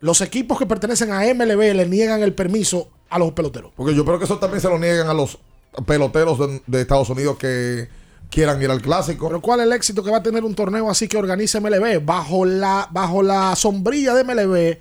Los 0.00 0.20
equipos 0.20 0.58
que 0.58 0.66
pertenecen 0.66 1.12
a 1.12 1.32
MLB 1.32 1.76
le 1.76 1.86
niegan 1.86 2.24
el 2.24 2.34
permiso 2.34 2.90
a 3.12 3.18
los 3.18 3.32
peloteros. 3.32 3.72
Porque 3.76 3.94
yo 3.94 4.04
creo 4.04 4.18
que 4.18 4.24
eso 4.24 4.38
también 4.38 4.60
se 4.60 4.68
lo 4.68 4.78
niegan 4.78 5.08
a 5.08 5.14
los 5.14 5.38
peloteros 5.86 6.38
de, 6.38 6.62
de 6.66 6.80
Estados 6.80 7.08
Unidos 7.10 7.36
que 7.38 7.88
quieran 8.30 8.60
ir 8.62 8.70
al 8.70 8.80
clásico. 8.80 9.28
Pero 9.28 9.40
¿cuál 9.40 9.60
es 9.60 9.66
el 9.66 9.72
éxito 9.72 10.02
que 10.02 10.10
va 10.10 10.18
a 10.18 10.22
tener 10.22 10.44
un 10.44 10.54
torneo 10.54 10.90
así 10.90 11.08
que 11.08 11.16
organiza 11.16 11.60
MLB? 11.60 12.04
Bajo 12.04 12.44
la, 12.44 12.88
bajo 12.90 13.22
la 13.22 13.54
sombrilla 13.56 14.14
de 14.14 14.24
MLB, 14.24 14.78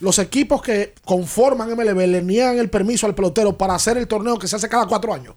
los 0.00 0.18
equipos 0.18 0.62
que 0.62 0.94
conforman 1.04 1.70
MLB 1.76 2.06
le 2.06 2.22
niegan 2.22 2.58
el 2.58 2.70
permiso 2.70 3.06
al 3.06 3.14
pelotero 3.14 3.56
para 3.56 3.74
hacer 3.74 3.96
el 3.98 4.06
torneo 4.08 4.38
que 4.38 4.46
se 4.48 4.56
hace 4.56 4.68
cada 4.68 4.86
cuatro 4.86 5.12
años. 5.14 5.34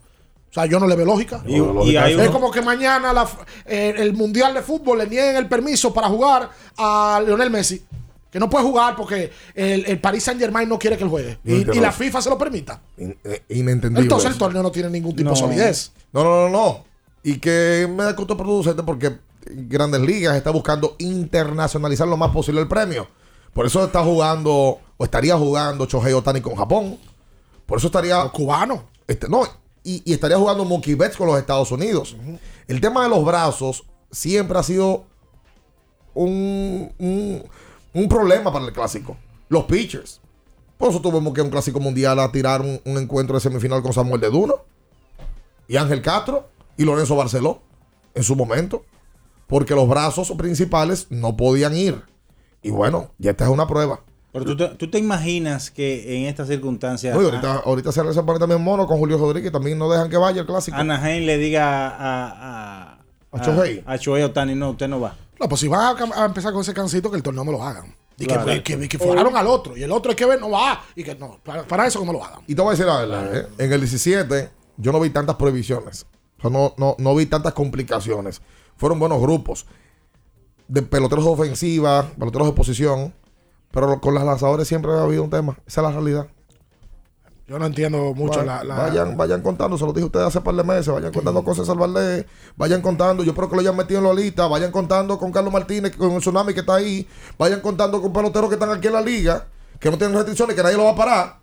O 0.50 0.52
sea, 0.58 0.66
yo 0.66 0.80
no 0.80 0.86
le 0.86 0.96
veo 0.96 1.04
lógica. 1.06 1.42
Y- 1.46 1.56
y 1.90 1.96
hay 1.96 2.12
es 2.14 2.18
uno- 2.20 2.32
como 2.32 2.50
que 2.50 2.62
mañana 2.62 3.12
la- 3.12 3.28
eh, 3.66 3.94
el 3.98 4.14
Mundial 4.14 4.54
de 4.54 4.62
Fútbol 4.62 4.98
le 4.98 5.06
nieguen 5.08 5.36
el 5.36 5.48
permiso 5.48 5.92
para 5.92 6.08
jugar 6.08 6.50
a 6.78 7.20
Lionel 7.24 7.50
Messi. 7.50 7.84
Que 8.36 8.40
no 8.40 8.50
puede 8.50 8.66
jugar 8.66 8.94
porque 8.96 9.30
el, 9.54 9.86
el 9.86 9.98
Paris 9.98 10.24
Saint 10.24 10.38
Germain 10.38 10.68
no 10.68 10.78
quiere 10.78 10.98
que 10.98 11.04
él 11.04 11.08
juegue. 11.08 11.38
Y, 11.42 11.64
la 11.80 11.90
FIFA 11.90 12.20
se 12.20 12.28
lo 12.28 12.36
permita. 12.36 12.82
In- 12.98 13.16
eh, 13.24 13.44
inentendible. 13.48 14.02
Entonces 14.02 14.30
el 14.30 14.36
torneo 14.36 14.62
no 14.62 14.70
tiene 14.70 14.90
ningún 14.90 15.16
tipo 15.16 15.30
No. 15.30 15.34
de 15.34 15.40
solidez. 15.40 15.90
No, 16.12 16.22
no, 16.22 16.42
no, 16.42 16.48
no. 16.50 16.84
Y 17.22 17.38
que 17.38 17.88
me 17.90 18.04
da 18.04 18.14
contraproducente 18.14 18.82
porque 18.82 19.16
Grandes 19.46 20.02
Ligas 20.02 20.36
está 20.36 20.50
buscando 20.50 20.96
internacionalizar 20.98 22.06
lo 22.06 22.18
más 22.18 22.30
posible 22.30 22.60
el 22.60 22.68
premio. 22.68 23.08
Por 23.54 23.64
eso 23.64 23.82
está 23.82 24.04
jugando, 24.04 24.80
o 24.98 25.04
estaría 25.04 25.34
jugando 25.38 25.86
Shohei 25.86 26.12
Otani 26.12 26.42
con 26.42 26.56
Japón. 26.56 26.98
Por 27.64 27.78
eso 27.78 27.86
estaría. 27.86 28.22
cubano. 28.28 28.84
Este, 29.06 29.30
no, 29.30 29.44
y, 29.82 30.02
y 30.04 30.12
estaría 30.12 30.36
jugando 30.36 30.66
Mookie 30.66 30.94
Betts 30.94 31.16
con 31.16 31.26
los 31.26 31.38
Estados 31.38 31.72
Unidos. 31.72 32.14
El 32.68 32.82
tema 32.82 33.02
de 33.04 33.08
los 33.08 33.24
brazos 33.24 33.84
siempre 34.10 34.58
ha 34.58 34.62
sido 34.62 35.06
un, 36.12 36.92
un, 36.98 37.42
un 37.96 38.08
problema 38.08 38.52
para 38.52 38.64
el 38.66 38.72
clásico. 38.72 39.16
Los 39.48 39.64
pitchers. 39.64 40.20
Por 40.76 40.90
eso 40.90 41.00
tuvimos 41.00 41.32
que 41.32 41.40
un 41.40 41.50
clásico 41.50 41.80
mundial 41.80 42.18
a 42.20 42.30
tirar 42.30 42.60
un, 42.60 42.80
un 42.84 42.98
encuentro 42.98 43.34
de 43.34 43.40
semifinal 43.40 43.82
con 43.82 43.92
Samuel 43.92 44.20
de 44.20 44.30
Duno 44.30 44.56
y 45.66 45.76
Ángel 45.76 46.02
Castro 46.02 46.48
y 46.76 46.84
Lorenzo 46.84 47.16
Barceló 47.16 47.62
en 48.14 48.22
su 48.22 48.36
momento. 48.36 48.84
Porque 49.46 49.74
los 49.74 49.88
brazos 49.88 50.30
principales 50.32 51.06
no 51.10 51.36
podían 51.36 51.76
ir. 51.76 52.02
Y 52.62 52.70
bueno, 52.70 53.12
ya 53.18 53.30
esta 53.30 53.44
es 53.44 53.50
una 53.50 53.66
prueba. 53.66 54.00
Pero 54.32 54.44
tú 54.44 54.56
te, 54.56 54.68
tú 54.70 54.90
te 54.90 54.98
imaginas 54.98 55.70
que 55.70 56.18
en 56.18 56.26
estas 56.26 56.48
circunstancias 56.48 57.16
y 57.16 57.24
ahorita, 57.24 57.62
ahorita 57.64 57.92
se 57.92 58.12
se 58.12 58.22
pone 58.22 58.38
también 58.38 58.62
mono 58.62 58.86
con 58.86 58.98
Julio 58.98 59.16
Rodríguez. 59.16 59.50
También 59.52 59.78
no 59.78 59.88
dejan 59.88 60.10
que 60.10 60.18
vaya 60.18 60.40
el 60.42 60.46
clásico. 60.46 60.76
Anaheim 60.76 61.24
le 61.24 61.38
diga 61.38 61.88
a, 61.88 62.92
a, 62.92 62.98
A 63.32 63.92
a 63.92 63.96
Shohei 63.96 64.22
Otani, 64.24 64.54
no, 64.54 64.70
usted 64.70 64.88
no 64.88 65.00
va. 65.00 65.14
No, 65.38 65.48
pues 65.48 65.60
si 65.60 65.68
van 65.68 65.96
a, 66.14 66.24
empezar 66.24 66.52
con 66.52 66.62
ese 66.62 66.72
cancito, 66.74 67.10
que 67.10 67.16
el 67.16 67.22
torneo 67.22 67.44
no 67.44 67.52
lo 67.52 67.62
hagan. 67.62 67.94
Y 68.18 68.26
Claro. 68.26 68.46
que, 68.46 68.62
que, 68.62 68.88
que 68.88 68.98
fueraron 68.98 69.36
al 69.36 69.46
otro. 69.46 69.76
Y 69.76 69.82
el 69.82 69.92
otro 69.92 70.10
hay 70.10 70.16
que 70.16 70.24
ver, 70.24 70.40
no 70.40 70.50
va. 70.50 70.82
Y 70.94 71.04
que 71.04 71.14
no, 71.14 71.38
para, 71.44 71.64
para 71.66 71.86
eso 71.86 72.00
que 72.00 72.06
no 72.06 72.12
lo 72.12 72.24
hagan. 72.24 72.40
Y 72.46 72.54
te 72.54 72.62
voy 72.62 72.68
a 72.68 72.70
decir 72.72 72.86
la 72.86 72.98
verdad, 72.98 73.36
¿eh? 73.36 73.48
en 73.58 73.72
el 73.72 73.80
17 73.80 74.50
yo 74.78 74.92
no 74.92 75.00
vi 75.00 75.10
tantas 75.10 75.36
prohibiciones. 75.36 76.06
O 76.38 76.42
sea, 76.42 76.50
no, 76.50 76.74
no, 76.78 76.96
no 76.98 77.14
vi 77.14 77.26
tantas 77.26 77.52
complicaciones. 77.52 78.40
Fueron 78.76 78.98
buenos 78.98 79.20
grupos 79.20 79.66
de 80.68 80.82
peloteros 80.82 81.24
de 81.24 81.30
ofensiva, 81.30 82.10
peloteros 82.18 82.48
de 82.48 82.52
posición. 82.54 83.14
Pero 83.70 84.00
con 84.00 84.14
los 84.14 84.24
lanzadores 84.24 84.66
siempre 84.66 84.92
ha 84.92 85.02
habido 85.02 85.22
un 85.22 85.30
tema. 85.30 85.58
Esa 85.66 85.82
es 85.82 85.86
la 85.86 85.92
realidad. 85.92 86.28
Yo 87.48 87.58
no 87.60 87.66
entiendo 87.66 88.12
mucho 88.14 88.40
Va- 88.40 88.44
la, 88.44 88.64
la- 88.64 88.74
Vayan, 88.76 89.16
vayan 89.16 89.40
contando, 89.40 89.78
se 89.78 89.84
lo 89.84 89.92
dije 89.92 90.02
a 90.02 90.06
ustedes 90.06 90.26
hace 90.26 90.40
par 90.40 90.54
de 90.56 90.64
meses, 90.64 90.88
vayan 90.92 91.12
contando 91.12 91.44
cosas 91.44 91.64
salvarle, 91.66 92.26
vayan 92.56 92.82
contando, 92.82 93.22
yo 93.22 93.34
creo 93.36 93.48
que 93.48 93.54
lo 93.54 93.60
hayan 93.60 93.76
metido 93.76 94.00
en 94.00 94.06
la 94.06 94.14
lista, 94.14 94.48
vayan 94.48 94.72
contando 94.72 95.16
con 95.16 95.30
Carlos 95.30 95.52
Martínez, 95.52 95.94
con 95.96 96.10
el 96.12 96.18
tsunami 96.20 96.54
que 96.54 96.60
está 96.60 96.74
ahí, 96.74 97.06
vayan 97.38 97.60
contando 97.60 98.02
con 98.02 98.12
peloteros 98.12 98.48
que 98.48 98.54
están 98.54 98.70
aquí 98.70 98.88
en 98.88 98.94
la 98.94 99.00
liga, 99.00 99.46
que 99.78 99.90
no 99.90 99.96
tienen 99.96 100.16
restricciones, 100.16 100.56
que 100.56 100.62
nadie 100.64 100.76
lo 100.76 100.84
va 100.84 100.90
a 100.90 100.96
parar. 100.96 101.36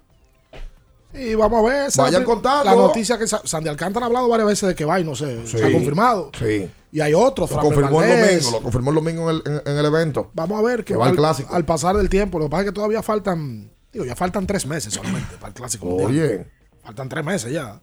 Y 1.13 1.35
vamos 1.35 1.63
a 1.63 1.69
ver. 1.69 1.91
Vayan 1.95 2.23
contando. 2.23 2.63
La 2.65 2.75
noticia 2.75 3.17
que 3.19 3.27
Sa- 3.27 3.41
Sandy 3.45 3.69
Alcántara 3.69 4.05
ha 4.05 4.07
hablado 4.07 4.27
varias 4.27 4.47
veces 4.47 4.69
de 4.69 4.75
que 4.75 4.83
va 4.83 4.99
y 4.99 5.03
no 5.03 5.15
sé, 5.15 5.45
se 5.45 5.63
ha 5.63 5.71
confirmado. 5.71 6.31
Sí. 6.37 6.69
Y 6.91 7.01
hay 7.01 7.13
otros. 7.13 7.51
Lo 7.51 7.59
confirmó 7.59 8.01
el 8.01 8.09
Valdez. 8.09 8.41
domingo, 8.43 8.51
lo 8.57 8.63
confirmó 8.63 8.89
el 8.89 8.95
domingo 8.95 9.29
en 9.29 9.35
el, 9.35 9.43
en- 9.45 9.61
en 9.71 9.77
el 9.77 9.85
evento. 9.85 10.31
Vamos 10.33 10.59
a 10.59 10.63
ver 10.63 10.79
que, 10.83 10.93
Que 10.93 10.97
va 10.97 11.05
al 11.05 11.11
al, 11.11 11.15
clásico. 11.17 11.53
al 11.53 11.65
pasar 11.65 11.95
del 11.97 12.09
tiempo, 12.09 12.39
lo 12.39 12.45
que 12.45 12.49
pasa 12.51 12.61
es 12.63 12.69
que 12.69 12.73
todavía 12.73 13.03
faltan, 13.03 13.71
digo, 13.93 14.05
ya 14.05 14.15
faltan 14.15 14.45
tres 14.45 14.65
meses 14.65 14.93
solamente 14.93 15.35
para 15.39 15.49
el 15.49 15.53
clásico. 15.53 15.85
mundial. 15.85 16.09
Oye. 16.09 16.45
Faltan 16.83 17.07
tres 17.07 17.23
meses 17.23 17.51
ya. 17.53 17.79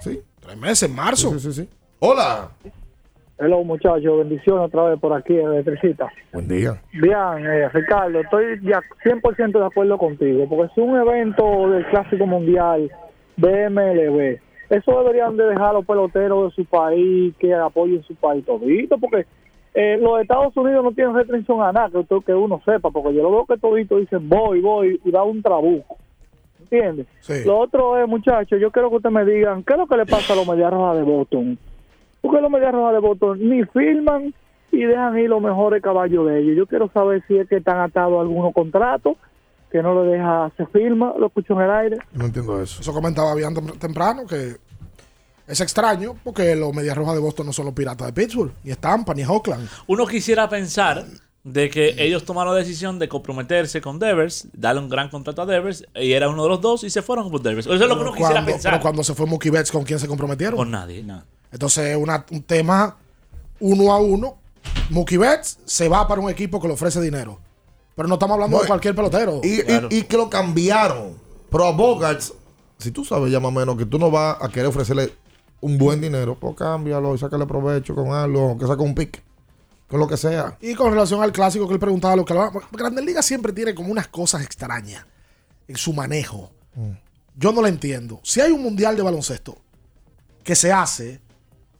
Sí. 0.00 0.22
Tres 0.40 0.56
meses, 0.56 0.88
en 0.88 0.94
marzo. 0.94 1.30
Sí, 1.32 1.40
sí, 1.40 1.52
sí. 1.52 1.68
Hola. 1.98 2.50
Hello 3.38 3.64
muchachos, 3.64 4.18
bendiciones 4.18 4.66
otra 4.66 4.90
vez 4.90 5.00
por 5.00 5.12
aquí, 5.12 5.34
Electricita. 5.34 6.08
Buen 6.32 6.46
día. 6.46 6.80
Bien, 6.92 7.44
eh, 7.44 7.68
Ricardo, 7.70 8.20
estoy 8.20 8.60
ya 8.62 8.80
100% 9.02 9.58
de 9.58 9.66
acuerdo 9.66 9.98
contigo, 9.98 10.48
porque 10.48 10.72
si 10.74 10.80
un 10.80 10.96
evento 10.96 11.68
del 11.70 11.84
Clásico 11.86 12.24
Mundial 12.26 12.88
de 13.36 13.68
MLB, 13.68 14.40
eso 14.70 14.98
deberían 15.02 15.36
de 15.36 15.44
dejar 15.46 15.70
a 15.70 15.72
los 15.72 15.86
peloteros 15.86 16.50
de 16.50 16.54
su 16.62 16.64
país 16.68 17.34
que 17.40 17.52
apoyen 17.52 18.04
su 18.04 18.14
país 18.14 18.44
todito, 18.46 18.96
porque 18.98 19.26
eh, 19.74 19.96
los 20.00 20.20
Estados 20.20 20.56
Unidos 20.56 20.84
no 20.84 20.92
tienen 20.92 21.14
restricción 21.14 21.62
a 21.62 21.72
nada, 21.72 21.90
que, 21.90 21.98
usted- 21.98 22.24
que 22.26 22.34
uno 22.34 22.60
sepa, 22.64 22.90
porque 22.90 23.14
yo 23.14 23.22
lo 23.22 23.30
veo 23.30 23.46
que 23.46 23.56
todito 23.58 23.96
dicen 23.96 24.28
voy, 24.28 24.60
voy, 24.60 25.00
y 25.04 25.10
da 25.10 25.22
un 25.22 25.42
trabuco. 25.42 25.96
¿Entiendes? 26.60 27.06
Sí. 27.20 27.42
Lo 27.44 27.58
otro 27.58 27.98
es, 28.02 28.08
muchachos, 28.08 28.58
yo 28.60 28.70
quiero 28.70 28.88
que 28.90 28.96
ustedes 28.96 29.14
me 29.14 29.24
digan, 29.24 29.62
¿qué 29.62 29.74
es 29.74 29.78
lo 29.78 29.86
que 29.86 29.96
le 29.96 30.06
pasa 30.06 30.32
a 30.32 30.36
los 30.36 30.46
Medias 30.48 30.72
Rojas 30.72 30.96
de 30.96 31.02
Boston? 31.02 31.58
Porque 32.20 32.40
los 32.40 32.50
Medias 32.50 32.72
Rojas 32.72 32.92
de 32.94 32.98
Boston 33.00 33.38
ni 33.48 33.64
filman 33.64 34.32
y 34.70 34.84
dejan 34.84 35.18
ir 35.18 35.28
los 35.28 35.42
mejores 35.42 35.82
caballos 35.82 36.26
de 36.28 36.40
ellos. 36.40 36.56
Yo 36.56 36.66
quiero 36.66 36.88
saber 36.88 37.22
si 37.28 37.36
es 37.36 37.48
que 37.48 37.56
están 37.56 37.78
atados 37.80 38.18
a 38.18 38.20
algunos 38.22 38.54
contratos, 38.54 39.16
que 39.70 39.82
no 39.82 39.92
lo 39.94 40.04
deja, 40.04 40.50
se 40.56 40.64
firma, 40.66 41.14
lo 41.18 41.26
escucho 41.26 41.54
en 41.54 41.60
el 41.62 41.70
aire. 41.70 41.98
No 42.14 42.24
entiendo 42.26 42.60
eso. 42.62 42.80
Eso 42.80 42.92
comentaba 42.92 43.34
bien 43.34 43.54
tem- 43.54 43.78
temprano 43.78 44.22
que 44.26 44.56
es 45.46 45.60
extraño 45.60 46.14
porque 46.24 46.54
los 46.56 46.72
Medias 46.74 46.96
Rojas 46.96 47.14
de 47.14 47.20
Boston 47.20 47.46
no 47.46 47.52
son 47.52 47.66
los 47.66 47.74
piratas 47.74 48.06
de 48.06 48.12
Pittsburgh, 48.12 48.52
ni 48.64 48.74
Tampa, 48.74 49.14
ni 49.14 49.24
Oakland. 49.24 49.68
Uno 49.86 50.06
quisiera 50.06 50.48
pensar 50.48 51.04
de 51.44 51.68
que 51.70 51.96
ellos 51.98 52.24
tomaron 52.24 52.54
la 52.54 52.60
decisión 52.60 52.98
de 53.00 53.08
comprometerse 53.08 53.80
con 53.80 53.98
Devers, 53.98 54.46
darle 54.52 54.80
un 54.80 54.88
gran 54.88 55.08
contrato 55.08 55.42
a 55.42 55.46
Devers, 55.46 55.84
y 55.96 56.12
era 56.12 56.28
uno 56.28 56.44
de 56.44 56.48
los 56.50 56.60
dos, 56.60 56.84
y 56.84 56.90
se 56.90 57.02
fueron 57.02 57.30
por 57.30 57.42
Devers. 57.42 57.66
Eso 57.66 57.74
es 57.74 57.80
lo 57.80 57.96
que 57.96 58.02
uno 58.02 58.12
quisiera 58.12 58.44
pensar. 58.44 58.72
Pero 58.72 58.82
cuando 58.82 59.02
se 59.02 59.14
fue 59.14 59.26
Mookie 59.26 59.50
Betts, 59.50 59.72
¿con 59.72 59.82
quién 59.82 59.98
se 59.98 60.06
comprometieron? 60.06 60.56
Con 60.56 60.70
nadie. 60.70 61.04
Entonces 61.50 61.86
es 61.88 61.96
una- 61.96 62.24
un 62.30 62.42
tema 62.42 62.96
uno 63.58 63.92
a 63.92 63.98
uno. 63.98 64.38
Mookie 64.90 65.16
Betts 65.16 65.58
se 65.64 65.88
va 65.88 66.06
para 66.06 66.20
un 66.20 66.30
equipo 66.30 66.60
que 66.60 66.68
le 66.68 66.74
ofrece 66.74 67.00
dinero. 67.00 67.40
Pero 67.96 68.06
no 68.08 68.14
estamos 68.14 68.34
hablando 68.34 68.56
No, 68.56 68.62
de 68.62 68.68
cualquier 68.68 68.94
pelotero. 68.94 69.40
Y, 69.42 69.60
y- 69.60 69.98
y 69.98 70.02
que 70.02 70.16
lo 70.16 70.30
cambiaron. 70.30 71.16
Pero 71.50 71.66
a 71.66 71.72
Bogarts, 71.72 72.32
si 72.78 72.90
tú 72.92 73.04
sabes 73.04 73.30
ya 73.32 73.40
más 73.40 73.48
o 73.48 73.52
menos 73.52 73.76
que 73.76 73.84
tú 73.84 73.98
no 73.98 74.10
vas 74.10 74.36
a 74.40 74.48
querer 74.48 74.66
ofrecerle 74.66 75.12
un 75.62 75.78
buen 75.78 76.00
dinero, 76.00 76.36
pues 76.38 76.54
cámbialo 76.56 77.14
y 77.14 77.18
sácale 77.18 77.46
provecho 77.46 77.94
con 77.94 78.12
algo, 78.12 78.58
que 78.58 78.66
saque 78.66 78.82
un 78.82 78.94
pick, 78.94 79.22
con 79.88 79.98
lo 80.00 80.06
que 80.06 80.16
sea. 80.16 80.58
Y 80.60 80.74
con 80.74 80.92
relación 80.92 81.22
al 81.22 81.32
clásico 81.32 81.66
que 81.66 81.74
él 81.74 81.80
preguntaba, 81.80 82.14
lo 82.16 82.24
que 82.24 82.34
Grandes 82.72 83.04
Ligas 83.04 83.24
siempre 83.24 83.52
tiene 83.52 83.74
como 83.74 83.90
unas 83.90 84.08
cosas 84.08 84.42
extrañas 84.42 85.06
en 85.66 85.76
su 85.76 85.92
manejo. 85.94 86.50
Yo 87.36 87.52
no 87.52 87.62
lo 87.62 87.66
entiendo. 87.68 88.20
Si 88.22 88.40
hay 88.40 88.50
un 88.52 88.62
mundial 88.62 88.96
de 88.96 89.02
baloncesto 89.02 89.56
que 90.44 90.54
se 90.54 90.70
hace 90.72 91.20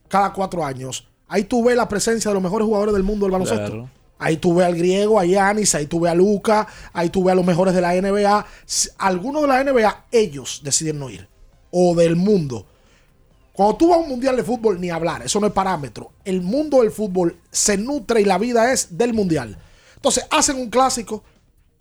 cada 0.08 0.32
cuatro 0.32 0.64
años, 0.64 1.08
ahí 1.28 1.44
tú 1.44 1.64
ves 1.64 1.76
la 1.76 1.88
presencia 1.88 2.30
de 2.30 2.34
los 2.34 2.42
mejores 2.42 2.64
jugadores 2.66 2.94
del 2.94 3.02
mundo 3.02 3.26
del 3.26 3.32
baloncesto. 3.32 3.66
Claro. 3.66 3.90
Ahí 4.18 4.36
tú 4.36 4.54
ves 4.54 4.66
al 4.66 4.76
griego, 4.76 5.18
a 5.18 5.24
Yanis, 5.24 5.74
ahí 5.74 5.86
tú 5.86 5.98
ves 6.00 6.12
a 6.12 6.14
Luca, 6.14 6.68
ahí 6.92 7.10
tú 7.10 7.24
ves 7.24 7.32
a 7.32 7.34
los 7.34 7.44
mejores 7.44 7.74
de 7.74 7.80
la 7.80 7.94
NBA. 7.96 8.46
Si- 8.64 8.88
Algunos 8.98 9.42
de 9.42 9.48
la 9.48 9.64
NBA, 9.64 10.04
ellos 10.12 10.60
deciden 10.62 11.00
no 11.00 11.10
ir. 11.10 11.28
O 11.72 11.94
del 11.96 12.14
mundo. 12.14 12.66
Cuando 13.52 13.76
tú 13.76 13.88
vas 13.88 13.98
a 13.98 14.00
un 14.02 14.08
mundial 14.08 14.34
de 14.36 14.42
fútbol, 14.42 14.80
ni 14.80 14.88
hablar, 14.90 15.22
eso 15.22 15.38
no 15.40 15.46
es 15.46 15.52
parámetro. 15.52 16.12
El 16.24 16.40
mundo 16.40 16.80
del 16.80 16.90
fútbol 16.90 17.36
se 17.50 17.76
nutre 17.76 18.20
y 18.20 18.24
la 18.24 18.38
vida 18.38 18.72
es 18.72 18.96
del 18.96 19.12
mundial. 19.12 19.56
Entonces, 19.96 20.24
hacen 20.30 20.56
un 20.56 20.70
clásico 20.70 21.22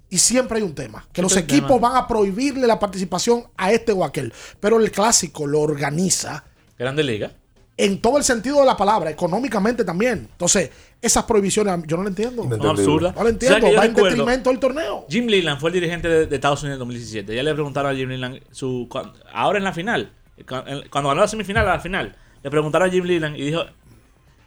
y 0.10 0.18
siempre 0.18 0.57
hay 0.57 0.64
un 0.64 0.76
tema. 0.76 1.07
Que 1.14 1.22
los 1.22 1.35
equipos 1.38 1.77
tema. 1.77 1.89
van 1.89 1.95
a 2.03 2.07
prohibirle 2.07 2.68
la 2.68 2.77
participación 2.77 3.45
a 3.56 3.72
este 3.72 3.93
o 3.93 4.03
aquel. 4.03 4.34
Pero 4.60 4.80
el 4.80 4.91
clásico 4.91 5.48
lo 5.48 5.61
organiza 5.61 6.43
Grande 6.77 7.03
Liga. 7.03 7.31
en 7.77 8.02
todo 8.02 8.18
el 8.18 8.23
sentido 8.26 8.60
de 8.60 8.65
la 8.65 8.76
palabra, 8.76 9.10
económicamente 9.10 9.85
también. 9.85 10.27
Entonces, 10.31 10.69
esas 11.02 11.23
prohibiciones 11.23 11.84
yo 11.88 11.95
no 11.95 12.03
lo 12.03 12.10
entiendo. 12.10 12.43
Son 12.43 12.68
absurdas. 12.68 13.15
No 13.15 13.23
lo 13.23 13.30
entiendo. 13.30 13.57
¿Sabes 13.60 13.69
que 13.69 13.72
yo 13.76 13.77
Va 13.80 13.85
en 13.85 13.91
recuerdo? 13.95 14.10
detrimento 14.18 14.49
del 14.49 14.60
torneo. 14.60 15.06
Jim 15.10 15.26
Leland 15.27 15.60
fue 15.60 15.69
el 15.69 15.73
dirigente 15.76 16.07
de, 16.10 16.26
de 16.27 16.35
Estados 16.35 16.61
Unidos 16.64 16.76
en 16.76 16.80
2017. 16.80 17.34
Ya 17.34 17.43
le 17.43 17.53
preguntaron 17.53 17.91
a 17.91 17.95
Jim 17.95 18.10
Leland, 18.10 18.41
su, 18.52 18.89
ahora 19.34 19.57
en 19.57 19.64
la 19.64 19.72
final, 19.73 20.11
cuando 20.48 21.10
ganó 21.10 21.16
la 21.22 21.28
semifinal 21.28 21.68
a 21.68 21.74
la 21.76 21.80
final, 21.80 22.16
le 22.44 22.49
preguntaron 22.49 22.88
a 22.88 22.91
Jim 22.91 23.03
Leland 23.06 23.38
y 23.38 23.41
dijo, 23.44 23.64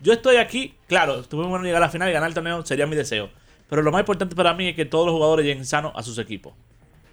yo 0.00 0.12
estoy 0.12 0.36
aquí, 0.36 0.74
claro, 0.88 1.20
estuve 1.20 1.46
bueno 1.46 1.64
llegar 1.64 1.82
a 1.82 1.86
la 1.86 1.90
final 1.90 2.08
y 2.08 2.12
ganar 2.12 2.28
el 2.28 2.34
torneo 2.34 2.64
sería 2.66 2.86
mi 2.86 2.96
deseo. 2.96 3.30
Pero 3.68 3.82
lo 3.82 3.90
más 3.90 4.00
importante 4.00 4.36
para 4.36 4.52
mí 4.54 4.68
es 4.68 4.76
que 4.76 4.84
todos 4.84 5.06
los 5.06 5.14
jugadores 5.14 5.46
lleguen 5.46 5.64
sanos 5.64 5.92
a 5.94 6.02
sus 6.02 6.18
equipos. 6.18 6.52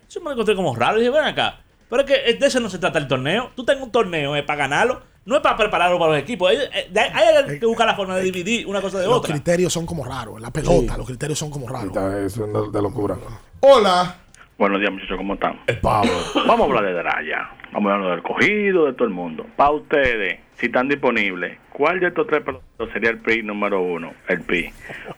Eso 0.10 0.20
me 0.20 0.26
lo 0.26 0.32
encontré 0.34 0.56
como 0.56 0.76
raro. 0.76 0.98
Y 0.98 1.02
dije, 1.02 1.12
ven 1.12 1.24
acá. 1.24 1.62
Pero 1.90 2.04
es 2.04 2.08
que 2.08 2.34
de 2.38 2.48
eso 2.48 2.60
no 2.60 2.70
se 2.70 2.80
trata 2.80 3.00
el 3.00 3.08
torneo. 3.08 3.52
Tú 3.56 3.64
tengas 3.64 3.84
un 3.84 3.92
torneo 3.92 4.36
es 4.36 4.44
para 4.44 4.60
ganarlo, 4.60 5.02
no 5.26 5.36
es 5.38 5.42
para 5.42 5.56
prepararlo 5.58 5.98
para 6.00 6.14
los 6.14 6.22
equipos. 6.22 6.50
Hay, 6.50 6.58
eh, 6.58 7.58
que 7.60 7.66
buscar 7.66 7.88
la 7.88 7.96
forma 7.96 8.16
de 8.16 8.24
dividir 8.24 8.68
una 8.68 8.82
cosa 8.82 9.00
de 9.00 9.06
Los 9.08 9.18
otra. 9.18 9.32
criterios 9.34 9.72
son 9.72 9.86
como 9.86 10.04
raros. 10.04 10.36
En 10.38 10.42
la 10.42 10.52
pelota, 10.52 10.94
Sí. 10.94 10.98
los 10.98 11.08
criterios 11.08 11.40
son 11.40 11.50
como 11.50 11.68
raros. 11.68 11.96
Eso 12.26 12.46
es 12.46 12.72
de 12.72 12.82
locura. 12.82 13.18
Hola. 13.62 14.18
Buenos 14.62 14.80
días, 14.80 14.94
muchachos, 14.94 15.18
¿cómo 15.18 15.34
están? 15.34 15.60
El. 15.66 15.80
Vamos 15.82 16.62
a 16.62 16.64
hablar 16.66 16.86
de 16.86 16.94
Draya. 16.94 17.50
Vamos 17.72 17.92
a 17.92 17.96
hablar 17.96 18.12
del 18.12 18.22
cogido, 18.22 18.86
de 18.86 18.94
todo 18.94 19.08
el 19.08 19.14
mundo. 19.14 19.48
Para 19.56 19.72
ustedes, 19.72 20.40
si 20.54 20.68
están 20.68 20.88
disponibles, 20.88 21.58
¿cuál 21.74 22.00
de 22.00 22.10
estos 22.10 22.28
tres 22.28 22.44
peloteros 22.44 22.94
sería 22.94 23.10
el 23.10 23.18
PRI 23.18 23.42
número 23.42 23.82
uno? 23.82 24.14
El 24.28 24.42
PI. 24.42 24.72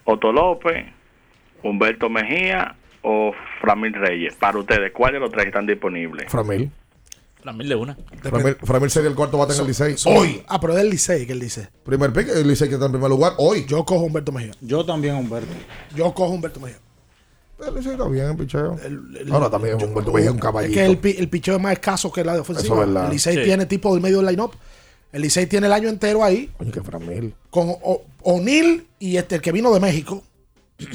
Otto 0.06 0.32
López, 0.32 0.86
Humberto 1.61 2.10
Mejía 2.10 2.78
o 3.02 3.34
Framil 3.60 3.91
Reyes. 3.91 4.34
Para 4.36 4.60
ustedes, 4.60 4.94
¿cuál 4.94 5.11
de 5.11 5.20
los 5.20 5.30
tres 5.30 5.48
están 5.48 5.68
disponibles? 5.68 6.32
Framil. 6.32 6.72
Framil 7.41 7.68
de 7.68 7.76
una. 7.76 7.98
Framil, 8.22 8.56
Framil 8.64 8.90
sería 8.90 9.10
el 9.10 9.15
cuarto 9.15 9.38
bate 9.38 9.56
en 9.56 9.60
el 9.60 9.68
Licey. 9.68 9.95
Hoy. 10.06 10.41
Ah, 10.48 10.61
pero 10.61 10.72
es 10.72 10.80
del 10.80 10.90
Licey 10.90 11.28
que 11.28 11.34
él 11.34 11.41
dice. 11.41 11.68
Primer 11.84 12.14
pick, 12.14 12.30
el 12.30 12.48
Licey 12.48 12.70
que 12.70 12.76
está 12.76 12.86
en 12.86 12.94
primer 12.94 13.10
lugar. 13.10 13.34
Hoy. 13.40 13.65
Yo 13.68 13.84
cojo 13.84 14.03
a 14.03 14.07
Humberto 14.07 14.32
Mejía. 14.32 14.53
Yo 14.61 14.86
también, 14.86 15.15
Humberto. 15.15 15.52
Yo 15.94 16.14
cojo 16.14 16.32
a 16.32 16.36
Humberto 16.36 16.61
Mejía. 16.61 16.80
El 17.68 17.76
Licey 17.76 17.91
está 17.94 18.07
bien, 18.07 18.38
picheo. 18.38 18.77
Ahora 19.31 19.49
también 19.49 19.76
Humberto 19.81 20.11
Mejía 20.11 20.26
es 20.30 20.31
un 20.31 20.38
Es 20.38 20.44
caballito. 20.44 20.73
que 20.73 20.85
el, 20.85 21.18
el 21.19 21.30
picheo 21.30 21.56
es 21.56 21.61
más 21.61 21.73
escaso 21.73 22.11
que 22.11 22.23
la 22.23 22.34
de 22.34 22.40
ofensiva. 22.41 22.65
Eso 22.65 22.81
es 22.81 22.88
verdad. 22.88 23.06
El 23.06 23.11
Licey 23.11 23.35
Sí. 23.38 23.44
tiene 23.44 23.65
tipo 23.65 23.94
del 23.94 24.02
medio 24.02 24.18
del 24.18 24.27
line-up. 24.27 24.52
El 25.11 25.22
Licey 25.22 25.45
tiene 25.45 25.68
el 25.68 25.73
año 25.73 25.90
entero 25.90 26.23
ahí 26.23 26.49
Coño, 26.57 26.72
que 26.72 26.81
Framil. 26.81 27.35
con 27.49 27.76
O'Neill 28.23 28.88
y 28.99 29.18
este 29.18 29.35
el 29.35 29.41
que 29.41 29.52
vino 29.52 29.73
de 29.73 29.80
México. 29.80 30.23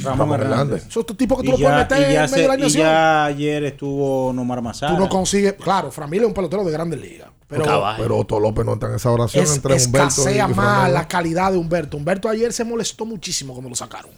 Ramón 0.02 0.32
Hernández. 0.40 0.86
Esos 0.88 1.06
tipos 1.16 1.38
que 1.40 1.44
tú 1.48 1.50
Y 1.56 1.60
lo 1.62 1.68
puedes 1.68 1.70
ya, 1.70 1.76
meter 1.78 2.10
y 2.10 2.12
ya 2.14 2.24
en 2.24 2.30
medio 2.32 2.50
de 2.50 2.58
la 2.58 2.66
y 2.66 2.70
ya 2.70 3.24
ayer 3.26 3.64
estuvo 3.64 4.32
Nomar 4.32 4.60
Mazara. 4.60 4.92
Tú 4.94 5.00
no 5.00 5.08
consigues. 5.08 5.54
Claro, 5.54 5.90
Framil 5.90 6.22
es 6.22 6.26
un 6.26 6.34
pelotero 6.34 6.64
de 6.64 6.72
grandes 6.72 7.00
ligas. 7.00 7.28
Pero 7.46 7.64
Pero 7.96 8.18
Otto 8.18 8.40
López 8.40 8.66
no 8.66 8.74
está 8.74 8.88
en 8.88 8.96
esa 8.96 9.10
oración 9.10 9.44
es, 9.44 9.54
entre 9.56 9.74
Humberto 9.76 10.04
y, 10.06 10.08
escasea 10.08 10.48
más 10.48 10.90
la 10.92 11.08
calidad 11.08 11.52
de 11.52 11.58
Humberto. 11.58 11.96
Humberto 11.96 12.28
ayer 12.28 12.52
se 12.52 12.64
molestó 12.64 13.06
muchísimo 13.06 13.54
cuando 13.54 13.70
lo 13.70 13.76
sacaron. 13.76 14.10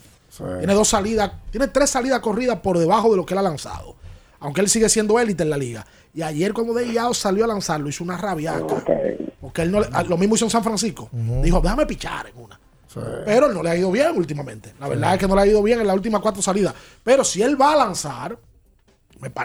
Tiene 0.58 0.74
dos 0.74 0.88
salidas, 0.88 1.32
tiene 1.50 1.68
tres 1.68 1.90
salidas 1.90 2.20
corridas 2.20 2.58
por 2.60 2.78
debajo 2.78 3.10
de 3.10 3.16
lo 3.16 3.26
que 3.26 3.34
él 3.34 3.38
ha 3.38 3.42
lanzado. 3.42 3.96
Aunque 4.40 4.60
él 4.62 4.68
sigue 4.68 4.88
siendo 4.88 5.18
élite 5.18 5.42
en 5.42 5.50
la 5.50 5.56
liga. 5.58 5.86
Y 6.14 6.22
ayer 6.22 6.52
cuando 6.54 6.72
De 6.74 6.90
Yao 6.92 7.12
salió 7.14 7.44
a 7.44 7.48
lanzarlo, 7.48 7.88
hizo 7.88 8.02
una 8.02 8.16
rabiaca. 8.16 8.66
Porque 9.40 9.62
él 9.62 9.70
no 9.70 9.80
le- 9.80 9.88
ah, 9.92 10.02
lo 10.02 10.16
mismo 10.16 10.34
hizo 10.34 10.44
en 10.46 10.50
San 10.50 10.62
Francisco. 10.64 11.08
Dijo, 11.12 11.60
déjame 11.60 11.86
pichar 11.86 12.26
en 12.28 12.42
una. 12.42 12.58
Pero 13.24 13.46
él 13.46 13.54
no 13.54 13.62
le 13.62 13.70
ha 13.70 13.76
ido 13.76 13.90
bien 13.92 14.16
últimamente. 14.16 14.72
La 14.80 14.88
verdad 14.88 15.12
es 15.14 15.20
que 15.20 15.28
no 15.28 15.36
le 15.36 15.42
ha 15.42 15.46
ido 15.46 15.62
bien 15.62 15.80
en 15.80 15.86
las 15.86 15.94
últimas 15.94 16.20
cuatro 16.20 16.42
salidas. 16.42 16.74
Pero 17.04 17.22
si 17.22 17.40
él 17.42 17.60
va 17.60 17.72
a 17.74 17.76
lanzar, 17.76 18.36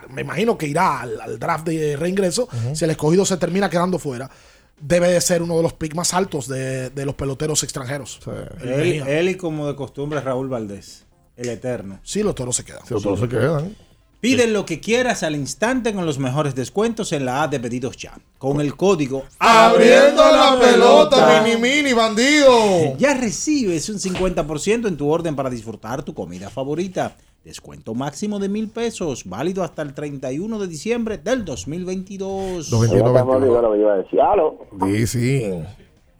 me, 0.09 0.21
imagino 0.21 0.57
que 0.57 0.67
irá 0.67 1.01
al, 1.01 1.19
al 1.21 1.37
draft 1.37 1.67
de 1.67 1.97
reingreso. 1.97 2.47
Si 2.73 2.85
el 2.85 2.91
escogido 2.91 3.25
se 3.25 3.35
termina 3.37 3.69
quedando 3.69 3.99
fuera, 3.99 4.29
debe 4.79 5.09
de 5.09 5.21
ser 5.21 5.41
uno 5.41 5.57
de 5.57 5.63
los 5.63 5.73
picks 5.73 5.95
más 5.95 6.13
altos 6.13 6.47
de, 6.47 6.89
de 6.89 7.05
los 7.05 7.15
peloteros 7.15 7.63
extranjeros. 7.63 8.19
El 8.61 9.07
Él, 9.07 9.29
y 9.29 9.35
como 9.35 9.67
de 9.67 9.75
costumbre 9.75 10.19
Raúl 10.21 10.49
Valdés, 10.49 11.05
el 11.35 11.49
eterno. 11.49 11.99
Sí, 12.03 12.23
los 12.23 12.35
toros 12.35 12.55
se 12.55 12.65
quedan. 12.65 12.85
Si 12.85 12.93
los 12.93 13.03
toros 13.03 13.19
se 13.19 13.29
quedan. 13.29 13.75
Pide 14.19 14.47
lo 14.47 14.65
que 14.65 14.79
quieras 14.79 15.23
al 15.23 15.35
instante 15.35 15.93
con 15.93 16.05
los 16.05 16.17
mejores 16.17 16.55
descuentos 16.55 17.11
en 17.11 17.25
la 17.25 17.43
app 17.43 17.51
de 17.51 17.59
pedidos 17.59 17.97
ya. 17.97 18.13
Con 18.37 18.59
el 18.59 18.75
código 18.75 19.23
Abriendo 19.39 20.23
la 20.23 20.57
pelota, 20.59 21.43
mini 21.43 21.61
mini 21.61 21.93
bandido. 21.93 22.97
Ya 22.97 23.13
recibes 23.13 23.89
un 23.89 23.97
50% 23.97 24.87
en 24.87 24.97
tu 24.97 25.09
orden 25.09 25.35
para 25.35 25.49
disfrutar 25.49 26.03
tu 26.03 26.13
comida 26.13 26.49
favorita. 26.49 27.15
Descuento 27.43 27.93
máximo 27.93 28.39
de 28.39 28.49
mil 28.49 28.69
pesos, 28.69 29.23
válido 29.29 29.63
hasta 29.63 29.83
el 29.83 29.93
31 29.93 30.57
de 30.57 30.67
diciembre 30.67 31.19
del 31.19 31.45
2022. 31.45 32.71
Los 32.71 32.81
21, 32.81 32.89
Ya 32.89 33.07
estamos 33.07 33.35
olvidando 33.35 33.61
lo 33.61 33.73
que 33.73 33.79
iba 33.79 33.93
a 33.93 33.97
decir. 33.97 34.19
Aló. 34.19 34.57
Sí, 34.83 35.05
sí. 35.05 35.63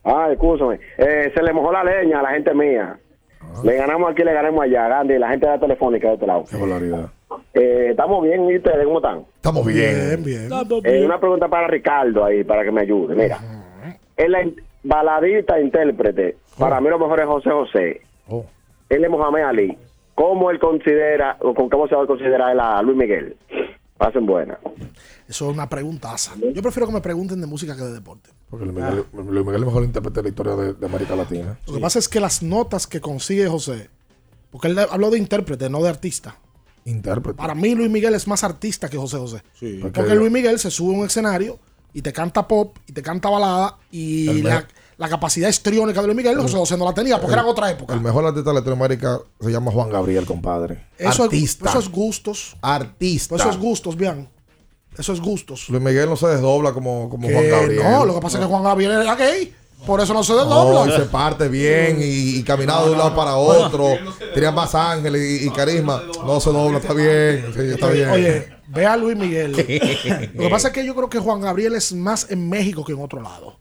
Ah, 0.03 0.27
escúchame. 0.31 0.79
Eh, 0.99 1.31
se 1.33 1.41
le 1.41 1.51
mojó 1.51 1.71
la 1.71 1.83
leña 1.83 2.19
a 2.19 2.21
la 2.21 2.29
gente 2.29 2.53
mía. 2.53 2.99
Ah. 3.41 3.61
Le 3.63 3.75
ganamos 3.75 4.11
aquí, 4.11 4.23
le 4.23 4.33
ganamos 4.33 4.63
allá. 4.63 4.87
Gandhi, 4.87 5.17
la 5.17 5.29
gente 5.29 5.47
de 5.47 5.53
la 5.53 5.59
telefónica 5.59 6.09
de 6.09 6.13
este 6.13 6.27
lado. 6.27 6.43
Qué 6.47 6.57
barbaridad. 6.57 7.09
Eh, 7.53 7.87
estamos 7.91 8.23
bien, 8.23 8.49
¿y 8.49 8.57
ustedes 8.57 8.85
cómo 8.85 8.97
están? 8.97 9.25
Estamos 9.35 9.65
bien. 9.65 10.23
bien. 10.23 10.49
Eh, 10.83 11.05
una 11.05 11.19
pregunta 11.19 11.47
para 11.47 11.67
Ricardo 11.67 12.23
ahí, 12.25 12.43
para 12.43 12.63
que 12.63 12.71
me 12.71 12.81
ayude. 12.81 13.15
Mira, 13.15 13.39
la 14.17 14.41
in- 14.41 14.55
baladista 14.83 15.59
intérprete, 15.59 16.37
para 16.57 16.79
mí 16.81 16.89
lo 16.89 16.99
mejor 16.99 17.19
es 17.19 17.25
José 17.27 17.49
José. 17.51 18.01
Oh. 18.27 18.45
Él 18.89 19.03
es 19.03 19.09
Mohamed 19.09 19.43
Ali. 19.43 19.77
¿Cómo 20.13 20.49
él 20.49 20.59
considera, 20.59 21.35
o 21.41 21.53
con 21.53 21.69
cómo 21.69 21.87
se 21.87 21.95
va 21.95 22.03
a 22.03 22.07
considerar 22.07 22.51
él 22.53 22.59
a 22.59 22.81
Luis 22.81 22.97
Miguel? 22.97 23.35
Pasen 23.97 24.25
buena. 24.25 24.57
Eso 25.27 25.49
es 25.49 25.53
una 25.55 25.67
preguntaza. 25.69 26.33
Yo 26.53 26.61
prefiero 26.61 26.87
que 26.87 26.93
me 26.93 27.01
pregunten 27.01 27.39
de 27.41 27.47
música 27.47 27.75
que 27.75 27.81
de 27.83 27.93
deporte. 27.93 28.29
Porque 28.49 28.65
Luis 28.65 28.77
Miguel, 28.77 29.03
Luis 29.13 29.27
Miguel 29.45 29.55
es 29.55 29.59
el 29.61 29.65
mejor 29.65 29.83
intérprete 29.83 30.19
de 30.19 30.23
la 30.23 30.29
historia 30.29 30.55
de, 30.55 30.73
de 30.73 30.85
América 30.85 31.15
Latina. 31.15 31.57
Lo 31.67 31.73
que 31.73 31.79
pasa 31.79 31.99
es 31.99 32.07
que 32.07 32.19
las 32.19 32.43
notas 32.43 32.87
que 32.87 33.01
consigue 33.01 33.47
José, 33.47 33.89
porque 34.51 34.67
él 34.67 34.77
habló 34.79 35.09
de 35.11 35.17
intérprete, 35.17 35.69
no 35.69 35.81
de 35.81 35.89
artista. 35.89 36.37
Intérprete. 36.85 37.37
Para 37.37 37.55
mí 37.55 37.73
Luis 37.75 37.89
Miguel 37.89 38.13
es 38.13 38.27
más 38.27 38.43
artista 38.43 38.89
que 38.89 38.97
José 38.97 39.17
José. 39.17 39.41
Porque- 39.81 39.91
Porque 39.99 40.15
Luis 40.15 40.31
Miguel 40.31 40.59
se 40.59 40.69
sube 40.71 40.95
a 40.95 40.99
un 40.99 41.05
escenario 41.05 41.59
y 41.93 42.01
te 42.01 42.13
canta 42.13 42.47
pop 42.47 42.77
y 42.87 42.93
te 42.93 43.01
canta 43.01 43.29
balada 43.29 43.77
y 43.91 44.29
El 44.29 44.43
la, 44.97 45.09
capacidad 45.09 45.49
histriónica 45.49 45.99
de 46.01 46.07
Luis 46.07 46.17
Miguel 46.17 46.37
José 46.39 46.55
José 46.57 46.77
no 46.77 46.85
la 46.85 46.93
tenía 46.93 47.19
porque 47.19 47.33
El- 47.33 47.39
era 47.39 47.47
otra 47.49 47.71
época. 47.71 47.93
El 47.95 48.01
mejor 48.01 48.25
artista 48.25 48.51
de 48.51 48.55
Latinoamérica 48.55 49.19
se 49.41 49.51
llama 49.51 49.71
Juan 49.71 49.89
Gabriel, 49.89 50.25
compadre. 50.25 50.85
Eso 50.97 51.23
artista. 51.23 51.65
Es, 51.65 51.71
eso 51.71 51.79
es 51.79 51.89
gustos. 51.89 52.55
Artista. 52.61 53.35
Eso 53.35 53.49
es 53.49 53.57
gustos, 53.57 53.95
bien. 53.97 54.29
Eso 54.97 55.11
es 55.11 55.19
gustos. 55.19 55.67
Luis 55.69 55.81
Miguel 55.83 56.07
no 56.07 56.15
se 56.15 56.27
desdobla 56.27 56.71
como, 56.71 57.09
como 57.09 57.27
Juan 57.27 57.49
Gabriel. 57.49 57.83
no, 57.83 58.05
lo 58.05 58.15
que 58.15 58.21
pasa 58.21 58.37
es 58.37 58.43
que 58.45 58.49
Juan 58.49 58.63
Gabriel 58.63 58.91
era 58.91 59.15
gay. 59.15 59.53
Por 59.85 60.01
eso 60.01 60.13
no 60.13 60.23
se 60.23 60.33
No, 60.33 60.39
desdobla. 60.45 60.93
y 60.93 60.97
se 60.97 61.05
parte 61.05 61.47
bien 61.47 61.97
y, 62.01 62.37
y 62.37 62.43
caminaba 62.43 62.85
de 62.85 62.91
un 62.91 62.97
lado 62.97 63.15
para 63.15 63.35
otro. 63.35 63.89
Tenía 64.33 64.51
más 64.51 64.73
ángeles 64.75 65.41
y, 65.41 65.47
y 65.47 65.49
carisma. 65.51 66.01
No 66.25 66.39
se 66.39 66.49
dobla, 66.51 66.79
está 66.79 66.93
bien. 66.93 67.45
Sí, 67.53 67.59
está 67.73 67.89
bien. 67.89 68.09
Oye, 68.09 68.49
ve 68.67 68.85
a 68.85 68.97
Luis 68.97 69.17
Miguel. 69.17 69.51
Lo 70.33 70.43
que 70.43 70.49
pasa 70.49 70.69
es 70.69 70.73
que 70.73 70.85
yo 70.85 70.95
creo 70.95 71.09
que 71.09 71.19
Juan 71.19 71.39
Gabriel 71.41 71.75
es 71.75 71.93
más 71.93 72.29
en 72.31 72.49
México 72.49 72.83
que 72.83 72.93
en 72.93 73.01
otro 73.01 73.21
lado. 73.21 73.57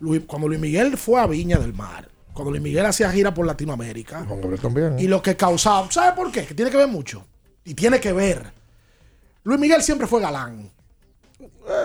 Luis- 0.00 0.22
cuando 0.26 0.48
Luis 0.48 0.60
Miguel 0.60 0.96
fue 0.98 1.20
a 1.20 1.26
Viña 1.26 1.58
del 1.58 1.72
Mar, 1.74 2.08
cuando 2.32 2.50
Luis 2.50 2.62
Miguel 2.62 2.84
hacía 2.86 3.10
gira 3.10 3.32
por 3.32 3.46
Latinoamérica, 3.46 4.24
Juan 4.26 4.40
Gabriel 4.40 4.60
también. 4.60 4.96
y 4.98 5.06
lo 5.06 5.22
que 5.22 5.36
causaba, 5.36 5.90
¿sabe 5.90 6.16
por 6.16 6.30
qué? 6.32 6.44
Que 6.44 6.54
tiene 6.54 6.70
que 6.70 6.76
ver 6.76 6.88
mucho. 6.88 7.24
Y 7.64 7.74
tiene 7.74 8.00
que 8.00 8.12
ver. 8.12 8.52
Luis 9.44 9.60
Miguel 9.60 9.82
siempre 9.82 10.06
fue 10.06 10.20
galán. 10.20 10.70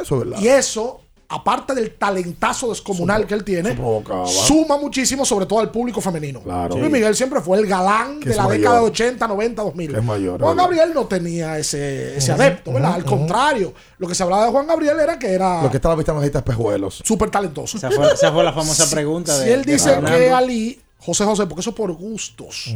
Eso 0.02 0.16
es 0.16 0.20
verdad. 0.30 0.40
Y 0.42 0.48
eso, 0.48 1.02
aparte 1.30 1.76
del 1.76 1.96
talentazo 1.96 2.70
descomunal 2.70 3.28
que 3.28 3.34
él 3.34 3.44
tiene, 3.44 3.78
suma 4.26 4.78
muchísimo, 4.78 5.26
sobre 5.26 5.46
todo 5.46 5.60
al 5.60 5.70
público 5.72 6.00
femenino. 6.00 6.40
Claro. 6.42 6.76
Luis 6.76 6.86
Sí. 6.88 6.92
Miguel 6.94 7.16
siempre 7.16 7.42
fue 7.42 7.58
el 7.58 7.68
galán 7.68 8.20
Que 8.22 8.26
de 8.28 8.32
es 8.32 8.38
la 8.38 8.44
mayor. 8.44 8.58
década 8.58 8.80
de 8.80 8.86
80, 8.86 9.28
90, 9.28 9.62
2000. 9.64 9.92
Que 9.92 9.98
es 9.98 10.04
mayor, 10.06 10.42
Juan. 10.42 10.56
Gabriel 10.56 10.92
no 10.94 11.06
tenía 11.06 11.58
ese, 11.60 12.16
ese 12.18 12.32
adepto, 12.32 12.72
¿verdad? 12.72 12.94
Al 12.94 13.04
contrario, 13.04 13.74
lo 13.98 14.08
que 14.08 14.16
se 14.16 14.24
hablaba 14.24 14.46
de 14.46 14.52
Juan 14.52 14.68
Gabriel 14.68 15.00
era 15.02 15.20
que 15.20 15.28
era 15.34 15.62
Lo 15.64 15.70
que 15.70 15.78
está 15.78 15.90
a 15.90 15.92
la 15.92 15.98
vista 15.98 16.14
majita 16.14 16.40
espejuelos. 16.40 17.02
súper 17.04 17.30
talentoso. 17.30 17.78
Esa 17.78 17.92
fue, 17.92 18.14
esa 18.14 18.32
fue 18.32 18.44
la 18.46 18.54
famosa 18.54 18.86
Si- 18.88 18.96
pregunta 18.96 19.38
Si 19.38 19.46
de 19.46 19.54
él 19.54 19.66
de 19.66 19.74
dice 19.74 19.90
Fernando. 19.90 20.18
que 20.18 20.32
Ali, 20.32 20.82
José 21.00 21.26
José, 21.26 21.46
porque 21.46 21.60
eso 21.60 21.76
por 21.76 21.92
gustos. 21.92 22.74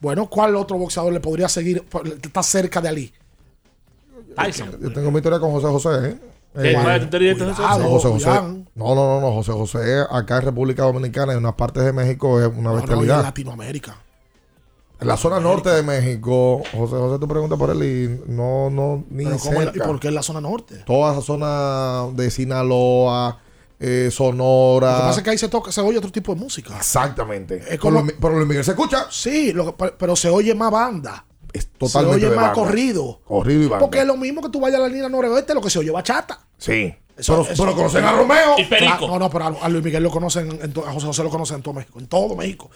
Bueno, 0.00 0.28
¿cuál 0.28 0.56
otro 0.56 0.78
boxeador 0.78 1.12
le 1.12 1.20
podría 1.20 1.48
seguir? 1.48 1.84
Está 2.22 2.42
cerca 2.42 2.80
de 2.80 2.88
Ali. 2.88 3.12
Tyson. 4.36 4.76
Yo 4.80 4.92
tengo 4.92 5.10
mi 5.10 5.18
historia 5.18 5.38
con 5.38 5.50
José 5.52 5.66
José. 5.66 6.08
¿eh? 6.10 6.16
Eh. 6.54 6.72
No, 8.74 8.94
no, 8.94 8.94
no, 8.94 9.20
no. 9.20 9.32
José 9.32 9.52
José, 9.52 10.04
acá 10.10 10.36
en 10.36 10.42
República 10.42 10.82
Dominicana, 10.82 11.32
en 11.32 11.38
unas 11.38 11.54
partes 11.54 11.84
de 11.84 11.92
México, 11.92 12.40
es 12.40 12.46
una 12.48 12.54
No, 12.56 12.62
no, 12.62 12.70
y 12.70 12.74
en 12.74 12.80
bestialidad. 12.86 13.22
Latinoamérica. 13.22 13.96
En 15.00 15.08
la 15.08 15.16
zona 15.16 15.40
norte 15.40 15.68
de 15.70 15.82
México, 15.82 16.62
José 16.72 16.94
José, 16.96 17.18
tú 17.18 17.26
preguntas 17.26 17.58
por 17.58 17.70
él 17.70 17.82
y 17.82 18.30
no, 18.30 18.70
no, 18.70 19.04
ni 19.10 19.24
Pero 19.24 19.36
¿cómo- 19.38 19.60
¿Y 19.60 19.64
cerca. 19.64 19.84
por 19.84 19.98
qué 19.98 20.08
en 20.08 20.14
la 20.14 20.22
zona 20.22 20.40
norte? 20.40 20.76
Toda 20.86 21.12
esa 21.12 21.22
zona 21.22 22.06
de 22.14 22.30
Sinaloa, 22.30 23.40
eh, 23.80 24.02
Lo 24.04 24.10
Sonora. 24.12 24.94
que 24.96 25.02
pasa 25.02 25.18
es 25.18 25.24
que 25.24 25.30
ahí 25.30 25.38
se 25.38 25.48
toca, 25.48 25.72
se 25.72 25.80
oye 25.80 25.98
otro 25.98 26.12
tipo 26.12 26.32
de 26.34 26.40
música. 26.40 26.76
Exactamente. 26.76 27.64
Es 27.68 27.80
como- 27.80 28.06
Pero, 28.06 28.34
Luis- 28.36 28.46
Miguel 28.46 28.64
se 28.64 28.70
escucha. 28.72 29.06
Sí, 29.10 29.52
lo 29.52 29.74
pero 29.76 30.14
se 30.14 30.28
oye 30.28 30.54
más 30.54 30.70
banda. 30.70 31.24
Totalmente 31.52 31.90
se 32.20 32.26
oye 32.26 32.30
de 32.30 32.36
más 32.36 32.46
banda. 32.46 32.54
corrido. 32.54 33.20
Corrido 33.24 33.62
y 33.62 33.66
banda. 33.66 33.78
Porque 33.80 34.00
es 34.00 34.06
lo 34.06 34.16
mismo 34.16 34.40
que 34.42 34.48
tú 34.48 34.60
vayas 34.60 34.78
a 34.78 34.82
la 34.82 34.88
línea 34.88 35.08
noroeste, 35.08 35.54
lo 35.54 35.60
que 35.60 35.70
se 35.70 35.78
oye 35.78 35.90
bachata. 35.90 36.40
Sí. 36.58 36.94
Eso- 37.16 37.42
pero, 37.42 37.52
eso- 37.52 37.62
pero 37.64 37.76
conocen 37.76 38.04
a 38.04 38.12
Romeo. 38.12 38.56
Claro, 38.68 39.06
no, 39.08 39.18
no, 39.18 39.30
pero 39.30 39.44
a, 39.44 39.48
a 39.62 39.68
Luis 39.68 39.84
Miguel 39.84 40.02
lo 40.02 40.10
conocen, 40.10 40.50
en 40.62 40.72
to- 40.72 40.86
a 40.86 40.92
José 40.92 41.06
José 41.06 41.22
lo 41.22 41.30
conocen 41.30 41.56
en 41.56 41.62
todo 41.62 41.74
México. 41.74 41.98
En 41.98 42.06
todo 42.06 42.34
México. 42.36 42.70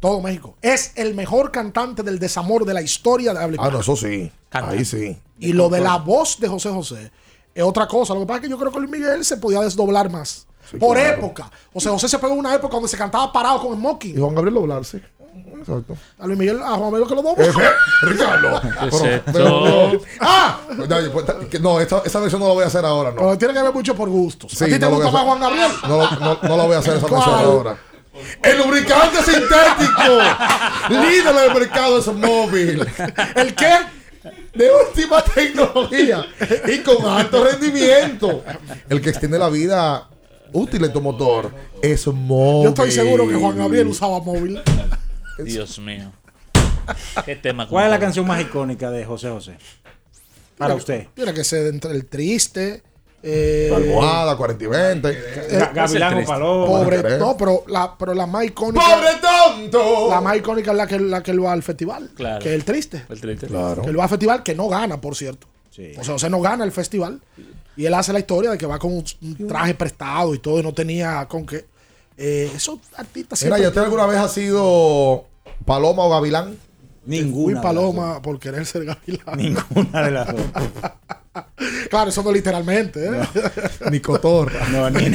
Todo 0.00 0.20
México. 0.20 0.56
Es 0.62 0.92
el 0.96 1.14
mejor 1.14 1.50
cantante 1.52 2.02
del 2.02 2.18
desamor 2.18 2.64
de 2.64 2.74
la 2.74 2.82
historia 2.82 3.32
de 3.34 3.42
habla 3.42 3.56
Ah, 3.60 3.70
no, 3.70 3.80
eso 3.80 3.94
sí. 3.96 4.32
Ahí 4.50 4.84
sí. 4.84 5.16
Y 5.38 5.52
lo 5.52 5.68
de 5.68 5.80
la 5.80 5.98
voz 5.98 6.40
de 6.40 6.48
José 6.48 6.70
José 6.70 7.10
es 7.54 7.62
otra 7.62 7.86
cosa. 7.86 8.14
Lo 8.14 8.20
que 8.20 8.26
pasa 8.26 8.36
es 8.38 8.42
que 8.44 8.48
yo 8.48 8.58
creo 8.58 8.72
que 8.72 8.78
Luis 8.80 8.90
Miguel 8.90 9.24
se 9.24 9.36
podía 9.36 9.60
desdoblar 9.60 10.10
más. 10.10 10.46
Por 10.80 10.96
claro. 10.96 11.18
época. 11.18 11.50
José 11.72 11.90
José 11.90 12.08
se 12.08 12.18
pegó 12.18 12.32
en 12.32 12.38
una 12.40 12.54
época 12.54 12.74
donde 12.74 12.88
se 12.88 12.96
cantaba 12.96 13.30
parado 13.30 13.60
con 13.60 13.76
smoking. 13.76 14.16
Y 14.16 14.20
Juan 14.20 14.34
Gabriel 14.34 14.54
doblar, 14.54 14.84
sí. 14.86 15.00
Exacto. 15.58 15.96
A 16.18 16.26
Luis 16.26 16.38
Miguel, 16.38 16.60
a 16.62 16.70
Juan 16.70 16.90
Manuel 16.92 17.06
que 17.08 17.14
lo 17.14 17.22
dobla. 17.22 17.44
Efe, 17.46 17.60
Ricardo. 18.02 18.60
¡Ah! 20.20 20.60
No, 20.76 20.86
no, 21.60 21.80
esa, 21.80 22.20
versión 22.20 22.40
no 22.40 22.48
la 22.48 22.54
voy 22.54 22.64
a 22.64 22.66
hacer 22.66 22.84
ahora, 22.84 23.10
no. 23.10 23.16
Pero 23.16 23.38
tiene 23.38 23.54
que 23.54 23.62
ver 23.62 23.72
mucho 23.72 23.94
por 23.94 24.08
gustos. 24.08 24.52
Sí, 24.52 24.64
¿A 24.64 24.66
ti 24.66 24.72
te 24.74 24.78
no 24.80 24.90
lo 24.90 24.96
voy 24.96 25.04
gusta 25.04 25.20
a 25.20 25.24
más 25.24 25.36
hacer. 25.36 25.38
Juan 25.38 25.40
Gabriel? 25.40 25.72
No, 25.88 26.20
no, 26.20 26.38
no 26.48 26.56
la 26.56 26.64
voy 26.64 26.74
a 26.74 26.78
hacer 26.78 26.96
esa 26.96 27.06
versión 27.06 27.34
ahora. 27.34 27.76
El 28.42 28.58
lubricante 28.58 29.22
sintético. 29.22 30.18
Líder 30.90 31.34
del 31.34 31.54
mercado 31.54 31.98
es 31.98 32.06
móvil. 32.08 32.86
¿El 33.36 33.54
qué? 33.54 33.70
De 34.54 34.70
última 34.70 35.22
tecnología 35.22 36.26
y 36.68 36.78
con 36.80 37.04
alto 37.06 37.42
rendimiento. 37.42 38.44
El 38.88 39.00
que 39.00 39.10
extiende 39.10 39.38
la 39.38 39.48
vida 39.48 40.08
útil 40.52 40.84
en 40.84 40.92
tu 40.92 41.00
motor 41.00 41.50
es 41.80 42.06
móvil. 42.06 42.64
Yo 42.64 42.68
estoy 42.68 42.90
seguro 42.92 43.26
que 43.26 43.34
Juan 43.34 43.56
Gabriel 43.56 43.86
usaba 43.86 44.20
móvil. 44.20 44.60
Dios 45.38 45.78
mío. 45.78 46.12
¿Qué 47.24 47.36
tema? 47.36 47.68
¿Cuál 47.68 47.86
es 47.86 47.90
la 47.90 47.98
canción 47.98 48.26
más 48.26 48.40
icónica 48.40 48.90
de 48.90 49.04
José 49.04 49.28
José? 49.30 49.56
Para 50.58 50.74
usted. 50.74 51.06
Tiene 51.14 51.32
que 51.34 51.44
ser 51.44 51.66
entre 51.68 51.92
el 51.92 52.06
triste. 52.06 52.82
Eh, 53.24 53.68
La 53.70 53.76
almohada, 53.76 54.36
40 54.36 54.64
y 54.64 54.66
20. 54.66 55.08
Ga- 55.58 55.72
Gavilán 55.72 56.24
Paloma. 56.24 56.66
Pobre, 56.66 57.18
no, 57.18 57.36
pero 57.36 57.62
la, 57.68 57.96
pero 57.96 58.14
la 58.14 58.26
más 58.26 58.44
icónica. 58.44 58.84
¡Pobre 58.84 59.08
tonto! 59.70 60.08
La 60.10 60.20
más 60.20 60.36
icónica 60.36 60.72
es 60.72 60.76
la 60.76 60.86
que, 60.88 60.98
la 60.98 61.22
que 61.22 61.30
él 61.30 61.44
va 61.44 61.52
al 61.52 61.62
festival. 61.62 62.10
Claro. 62.16 62.42
Que 62.42 62.48
es 62.48 62.54
el 62.56 62.64
triste. 62.64 63.04
El 63.08 63.20
triste. 63.20 63.46
Claro. 63.46 63.82
Que 63.82 63.90
él 63.90 63.98
va 63.98 64.04
al 64.04 64.08
festival 64.10 64.42
que 64.42 64.54
no 64.56 64.68
gana, 64.68 65.00
por 65.00 65.14
cierto. 65.14 65.46
O 65.98 66.04
sea, 66.04 66.14
José 66.14 66.28
no 66.30 66.40
gana 66.40 66.64
el 66.64 66.72
festival. 66.72 67.20
Y 67.76 67.86
él 67.86 67.94
hace 67.94 68.12
la 68.12 68.18
historia 68.18 68.50
de 68.50 68.58
que 68.58 68.66
va 68.66 68.78
con 68.78 68.92
un, 68.92 69.04
un 69.22 69.48
traje 69.48 69.74
prestado 69.74 70.34
y 70.34 70.38
todo, 70.38 70.58
y 70.58 70.62
no 70.62 70.74
tenía 70.74 71.26
con 71.28 71.46
qué. 71.46 71.64
Eh, 72.16 72.50
esos 72.54 72.78
artistas 72.96 73.42
Mira. 73.42 73.58
¿y 73.58 73.66
usted 73.66 73.80
alguna 73.80 74.06
vez 74.06 74.18
ha 74.18 74.28
sido 74.28 75.26
Paloma 75.64 76.04
o 76.04 76.10
Gavilán? 76.10 76.56
Fui 77.04 77.18
Ninguna. 77.18 77.56
de 77.56 77.62
paloma 77.62 78.22
por 78.22 78.38
querer 78.38 78.64
ser 78.64 78.84
gavilán. 78.84 79.36
Ninguna 79.36 80.02
de 80.02 80.10
las 80.10 80.26
dos. 80.28 80.40
Claro, 81.88 82.10
eso 82.10 82.22
no 82.22 82.30
literalmente. 82.30 83.06
¿eh? 83.06 83.22
Ni 83.90 84.00
cotorra. 84.00 84.68
No, 84.68 84.90
ni 84.90 85.04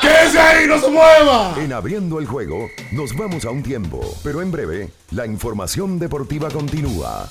¡Quédese 0.00 0.38
ahí, 0.38 0.66
no 0.66 0.78
se 0.78 0.90
mueva! 0.90 1.54
En 1.58 1.72
abriendo 1.72 2.18
el 2.18 2.26
juego, 2.26 2.68
nos 2.92 3.16
vamos 3.16 3.46
a 3.46 3.50
un 3.50 3.62
tiempo, 3.62 4.00
pero 4.22 4.42
en 4.42 4.50
breve, 4.50 4.90
la 5.10 5.24
información 5.26 5.98
deportiva 5.98 6.50
continúa. 6.50 7.30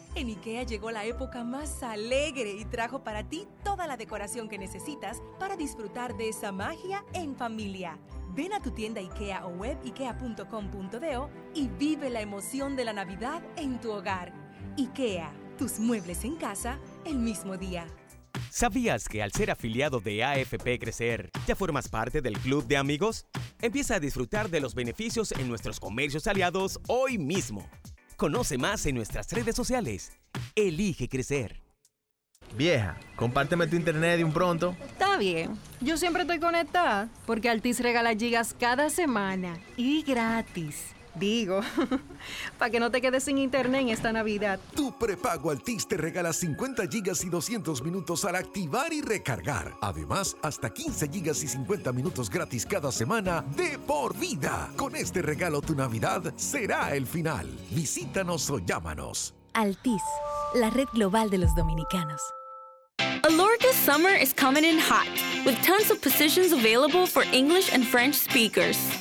En 0.13 0.27
IKEA 0.27 0.63
llegó 0.63 0.91
la 0.91 1.05
época 1.05 1.43
más 1.45 1.83
alegre 1.83 2.51
y 2.51 2.65
trajo 2.65 3.01
para 3.03 3.23
ti 3.29 3.47
toda 3.63 3.87
la 3.87 3.95
decoración 3.95 4.49
que 4.49 4.57
necesitas 4.57 5.21
para 5.39 5.55
disfrutar 5.55 6.17
de 6.17 6.29
esa 6.29 6.51
magia 6.51 7.05
en 7.13 7.35
familia. 7.35 7.97
Ven 8.35 8.53
a 8.53 8.61
tu 8.61 8.71
tienda 8.71 8.99
IKEA 8.99 9.45
o 9.45 9.49
web 9.49 9.77
ikea.com.do 9.85 11.29
y 11.55 11.67
vive 11.67 12.09
la 12.09 12.21
emoción 12.21 12.75
de 12.75 12.85
la 12.85 12.93
Navidad 12.93 13.41
en 13.55 13.79
tu 13.79 13.91
hogar. 13.91 14.33
IKEA, 14.77 15.33
tus 15.57 15.79
muebles 15.79 16.25
en 16.25 16.35
casa 16.35 16.77
el 17.05 17.17
mismo 17.17 17.55
día. 17.55 17.87
¿Sabías 18.49 19.07
que 19.07 19.23
al 19.23 19.31
ser 19.31 19.49
afiliado 19.49 20.01
de 20.01 20.25
AFP 20.25 20.77
Crecer, 20.77 21.31
ya 21.47 21.55
formas 21.55 21.87
parte 21.87 22.21
del 22.21 22.37
club 22.37 22.67
de 22.67 22.75
amigos? 22.75 23.25
Empieza 23.61 23.95
a 23.95 23.99
disfrutar 24.01 24.49
de 24.49 24.59
los 24.59 24.75
beneficios 24.75 25.31
en 25.31 25.47
nuestros 25.47 25.79
comercios 25.79 26.27
aliados 26.27 26.81
hoy 26.87 27.17
mismo. 27.17 27.65
Conoce 28.21 28.59
más 28.59 28.85
en 28.85 28.93
nuestras 28.93 29.31
redes 29.31 29.55
sociales. 29.55 30.11
Elige 30.53 31.09
crecer. 31.09 31.59
Vieja, 32.55 32.95
compárteme 33.15 33.65
tu 33.65 33.75
internet 33.75 34.17
de 34.17 34.23
un 34.23 34.31
pronto. 34.31 34.75
Está 34.85 35.17
bien. 35.17 35.57
Yo 35.79 35.97
siempre 35.97 36.21
estoy 36.21 36.39
conectada 36.39 37.09
porque 37.25 37.49
Altis 37.49 37.79
regala 37.79 38.13
gigas 38.13 38.53
cada 38.59 38.91
semana 38.91 39.57
y 39.75 40.03
gratis. 40.03 40.93
Digo, 41.15 41.61
para 42.57 42.71
que 42.71 42.79
no 42.79 42.89
te 42.89 43.01
quedes 43.01 43.23
sin 43.23 43.37
internet 43.37 43.81
en 43.81 43.89
esta 43.89 44.11
Navidad. 44.11 44.59
Tu 44.75 44.97
prepago 44.97 45.51
Altis 45.51 45.87
te 45.87 45.97
regala 45.97 46.31
50 46.33 46.87
gigas 46.87 47.23
y 47.23 47.29
200 47.29 47.83
minutos 47.83 48.23
al 48.25 48.35
activar 48.35 48.93
y 48.93 49.01
recargar. 49.01 49.73
Además, 49.81 50.37
hasta 50.41 50.71
15 50.71 51.09
gigas 51.09 51.43
y 51.43 51.47
50 51.47 51.91
minutos 51.91 52.29
gratis 52.29 52.65
cada 52.65 52.91
semana 52.91 53.43
de 53.55 53.77
por 53.77 54.17
vida. 54.17 54.69
Con 54.77 54.95
este 54.95 55.21
regalo 55.21 55.61
tu 55.61 55.75
Navidad 55.75 56.33
será 56.37 56.95
el 56.95 57.05
final. 57.05 57.47
Visítanos 57.71 58.49
o 58.49 58.59
llámanos. 58.59 59.33
Altis, 59.53 60.01
la 60.55 60.69
red 60.69 60.87
global 60.93 61.29
de 61.29 61.39
los 61.39 61.53
dominicanos. 61.55 62.21
Alorca's 63.23 63.75
summer 63.75 64.09
is 64.09 64.33
coming 64.33 64.63
in 64.63 64.79
hot, 64.79 65.07
with 65.45 65.55
tons 65.63 65.91
of 65.91 66.01
positions 66.01 66.53
available 66.53 67.05
for 67.05 67.23
English 67.31 67.71
and 67.73 67.85
French 67.85 68.15
speakers. 68.15 68.77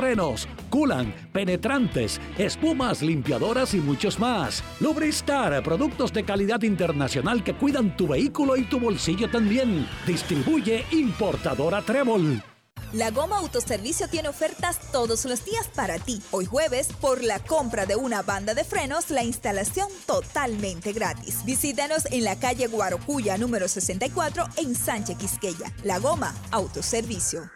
frenos, 0.00 0.48
culan, 0.70 1.14
penetrantes, 1.30 2.18
espumas, 2.38 3.02
limpiadoras 3.02 3.74
y 3.74 3.80
muchos 3.80 4.18
más. 4.18 4.64
Lubristar, 4.80 5.62
productos 5.62 6.10
de 6.10 6.24
calidad 6.24 6.62
internacional 6.62 7.44
que 7.44 7.54
cuidan 7.54 7.94
tu 7.98 8.08
vehículo 8.08 8.56
y 8.56 8.62
tu 8.62 8.80
bolsillo 8.80 9.30
también. 9.30 9.86
Distribuye 10.06 10.86
importadora 10.92 11.82
Trébol. 11.82 12.42
La 12.94 13.10
Goma 13.10 13.36
Autoservicio 13.36 14.08
tiene 14.08 14.30
ofertas 14.30 14.80
todos 14.90 15.26
los 15.26 15.44
días 15.44 15.68
para 15.68 15.98
ti. 15.98 16.22
Hoy 16.30 16.46
jueves, 16.46 16.88
por 16.98 17.22
la 17.22 17.38
compra 17.38 17.84
de 17.84 17.94
una 17.94 18.22
banda 18.22 18.54
de 18.54 18.64
frenos, 18.64 19.10
la 19.10 19.22
instalación 19.22 19.88
totalmente 20.06 20.92
gratis. 20.92 21.44
Visítanos 21.44 22.06
en 22.10 22.24
la 22.24 22.36
calle 22.36 22.68
Guarocuya 22.68 23.36
número 23.36 23.68
64 23.68 24.44
en 24.56 24.74
Sánchez 24.74 25.18
Quisqueya. 25.18 25.72
La 25.84 25.98
Goma 25.98 26.34
Autoservicio. 26.52 27.50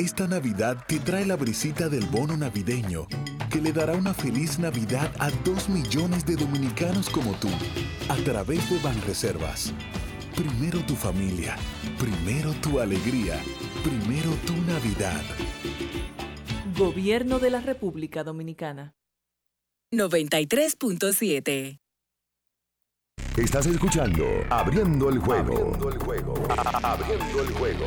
Esta 0.00 0.26
Navidad 0.26 0.82
te 0.88 0.98
trae 0.98 1.26
la 1.26 1.36
brisita 1.36 1.90
del 1.90 2.06
bono 2.06 2.34
navideño, 2.34 3.06
que 3.50 3.60
le 3.60 3.70
dará 3.70 3.92
una 3.92 4.14
feliz 4.14 4.58
Navidad 4.58 5.12
a 5.18 5.30
dos 5.44 5.68
millones 5.68 6.24
de 6.24 6.36
dominicanos 6.36 7.10
como 7.10 7.32
tú, 7.34 7.50
a 8.08 8.16
través 8.24 8.70
de 8.70 8.78
Banreservas. 8.78 9.74
Primero 10.34 10.78
tu 10.86 10.94
familia, 10.94 11.54
primero 11.98 12.54
tu 12.62 12.80
alegría, 12.80 13.38
primero 13.84 14.30
tu 14.46 14.54
Navidad. 14.62 15.20
Gobierno 16.78 17.38
de 17.38 17.50
la 17.50 17.60
República 17.60 18.24
Dominicana. 18.24 18.94
93.7 19.92 21.78
Estás 23.36 23.66
escuchando 23.66 24.24
Abriendo 24.48 25.10
el 25.10 25.18
juego. 25.18 25.52
Abriendo 25.52 25.90
el 25.90 25.98
juego. 25.98 26.34
Abriendo 26.82 27.42
el 27.42 27.50
juego. 27.52 27.86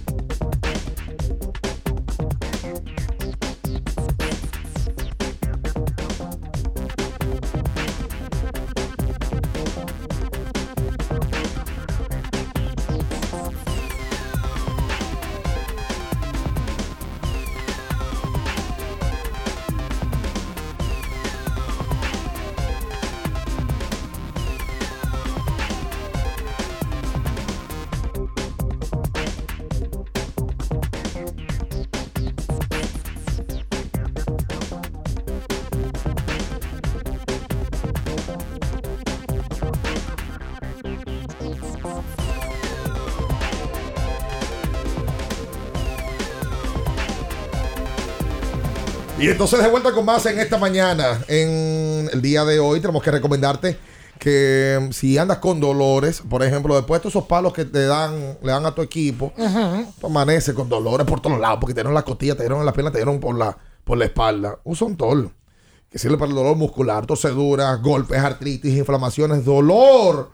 Y 49.21 49.27
entonces 49.27 49.61
de 49.61 49.69
vuelta 49.69 49.91
con 49.91 50.03
más 50.03 50.25
en 50.25 50.39
esta 50.39 50.57
mañana. 50.57 51.23
En 51.27 52.09
el 52.11 52.23
día 52.23 52.43
de 52.43 52.59
hoy 52.59 52.79
tenemos 52.79 53.03
que 53.03 53.11
recomendarte 53.11 53.77
que 54.17 54.79
mm, 54.81 54.91
si 54.91 55.15
andas 55.19 55.37
con 55.37 55.59
dolores, 55.59 56.23
por 56.27 56.41
ejemplo, 56.41 56.73
después 56.75 57.03
de 57.03 57.09
esos 57.09 57.25
palos 57.25 57.53
que 57.53 57.65
te 57.65 57.85
dan, 57.85 58.39
le 58.41 58.51
dan 58.51 58.65
a 58.65 58.73
tu 58.73 58.81
equipo, 58.81 59.31
tú 59.99 60.07
amaneces 60.07 60.55
con 60.55 60.69
dolores 60.69 61.05
por 61.05 61.21
todos 61.21 61.39
lados, 61.39 61.59
porque 61.61 61.75
te 61.75 61.81
dieron 61.81 61.93
la 61.93 62.01
costilla, 62.01 62.33
te 62.33 62.41
dieron 62.41 62.61
en 62.61 62.65
la 62.65 62.73
pierna, 62.73 62.91
te 62.91 62.97
dieron 62.97 63.19
por 63.19 63.37
la, 63.37 63.55
por 63.83 63.99
la 63.99 64.05
espalda. 64.05 64.57
Usa 64.63 64.87
un 64.87 64.97
tol 64.97 65.31
que 65.87 65.99
sirve 65.99 66.17
para 66.17 66.29
el 66.29 66.35
dolor 66.35 66.55
muscular, 66.55 67.05
torceduras, 67.05 67.79
golpes, 67.79 68.17
artritis, 68.17 68.75
inflamaciones, 68.75 69.45
dolor, 69.45 70.31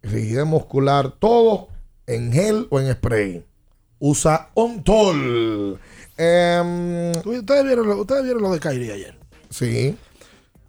rigidez 0.00 0.46
muscular, 0.46 1.16
todo 1.18 1.68
en 2.06 2.32
gel 2.32 2.66
o 2.70 2.80
en 2.80 2.90
spray. 2.94 3.44
Usa 4.00 4.48
Ontol. 4.54 5.78
Em, 6.16 7.12
ustedes, 7.12 7.64
vieron 7.64 7.86
lo, 7.88 8.00
ustedes 8.00 8.24
vieron 8.24 8.42
lo 8.42 8.50
de 8.52 8.58
Kairi 8.60 8.90
ayer. 8.90 9.16
Sí. 9.48 9.96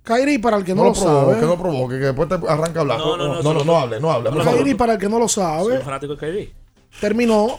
Kairi, 0.03 0.37
para 0.37 0.57
el 0.57 0.63
que 0.63 0.73
no, 0.73 0.83
No 0.83 0.89
lo, 0.89 0.95
lo 0.95 1.01
provoque, 1.01 1.33
sabe. 1.35 1.47
no 1.47 1.57
provoque, 1.61 1.99
que 1.99 2.05
después 2.05 2.29
te 2.29 2.35
arranca 2.35 2.79
a 2.79 2.81
hablar. 2.81 2.99
No, 2.99 3.17
no, 3.17 3.27
no, 3.27 3.41
no, 3.43 3.53
no, 3.53 3.63
no 3.63 3.77
hable, 3.79 3.99
no 3.99 4.11
hable. 4.11 4.29
Kairi, 4.43 4.75
para 4.75 4.93
el 4.93 4.99
que 4.99 5.09
no 5.09 5.19
lo 5.19 5.27
Soy 5.27 5.43
sabe, 5.43 5.77
un 5.77 5.81
fanático 5.83 6.15
de 6.15 6.19
Kyrie. 6.19 6.53
terminó, 6.99 7.57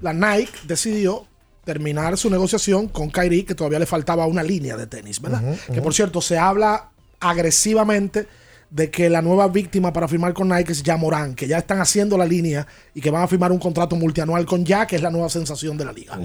la 0.00 0.12
Nike 0.12 0.52
decidió 0.64 1.26
terminar 1.64 2.16
su 2.16 2.30
negociación 2.30 2.88
con 2.88 3.10
Kyrie, 3.10 3.44
que 3.44 3.54
todavía 3.54 3.78
le 3.80 3.86
faltaba 3.86 4.26
una 4.26 4.42
línea 4.42 4.76
de 4.76 4.86
tenis, 4.86 5.20
¿verdad? 5.20 5.42
Que 5.72 5.82
por 5.82 5.92
cierto, 5.94 6.20
se 6.20 6.38
habla 6.38 6.90
agresivamente 7.18 8.26
de 8.70 8.90
que 8.90 9.08
la 9.08 9.22
nueva 9.22 9.48
víctima 9.48 9.92
para 9.92 10.08
firmar 10.08 10.34
con 10.34 10.48
Nike 10.48 10.72
es 10.72 10.82
ya 10.82 10.96
Morán, 10.96 11.34
que 11.34 11.46
ya 11.46 11.58
están 11.58 11.80
haciendo 11.80 12.18
la 12.18 12.26
línea 12.26 12.66
y 12.94 13.00
que 13.00 13.10
van 13.10 13.22
a 13.22 13.28
firmar 13.28 13.52
un 13.52 13.58
contrato 13.58 13.96
multianual 13.96 14.44
con 14.44 14.64
ya, 14.64 14.86
que 14.86 14.96
es 14.96 15.02
la 15.02 15.10
nueva 15.10 15.28
sensación 15.28 15.76
de 15.76 15.84
la 15.84 15.92
liga. 15.92 16.18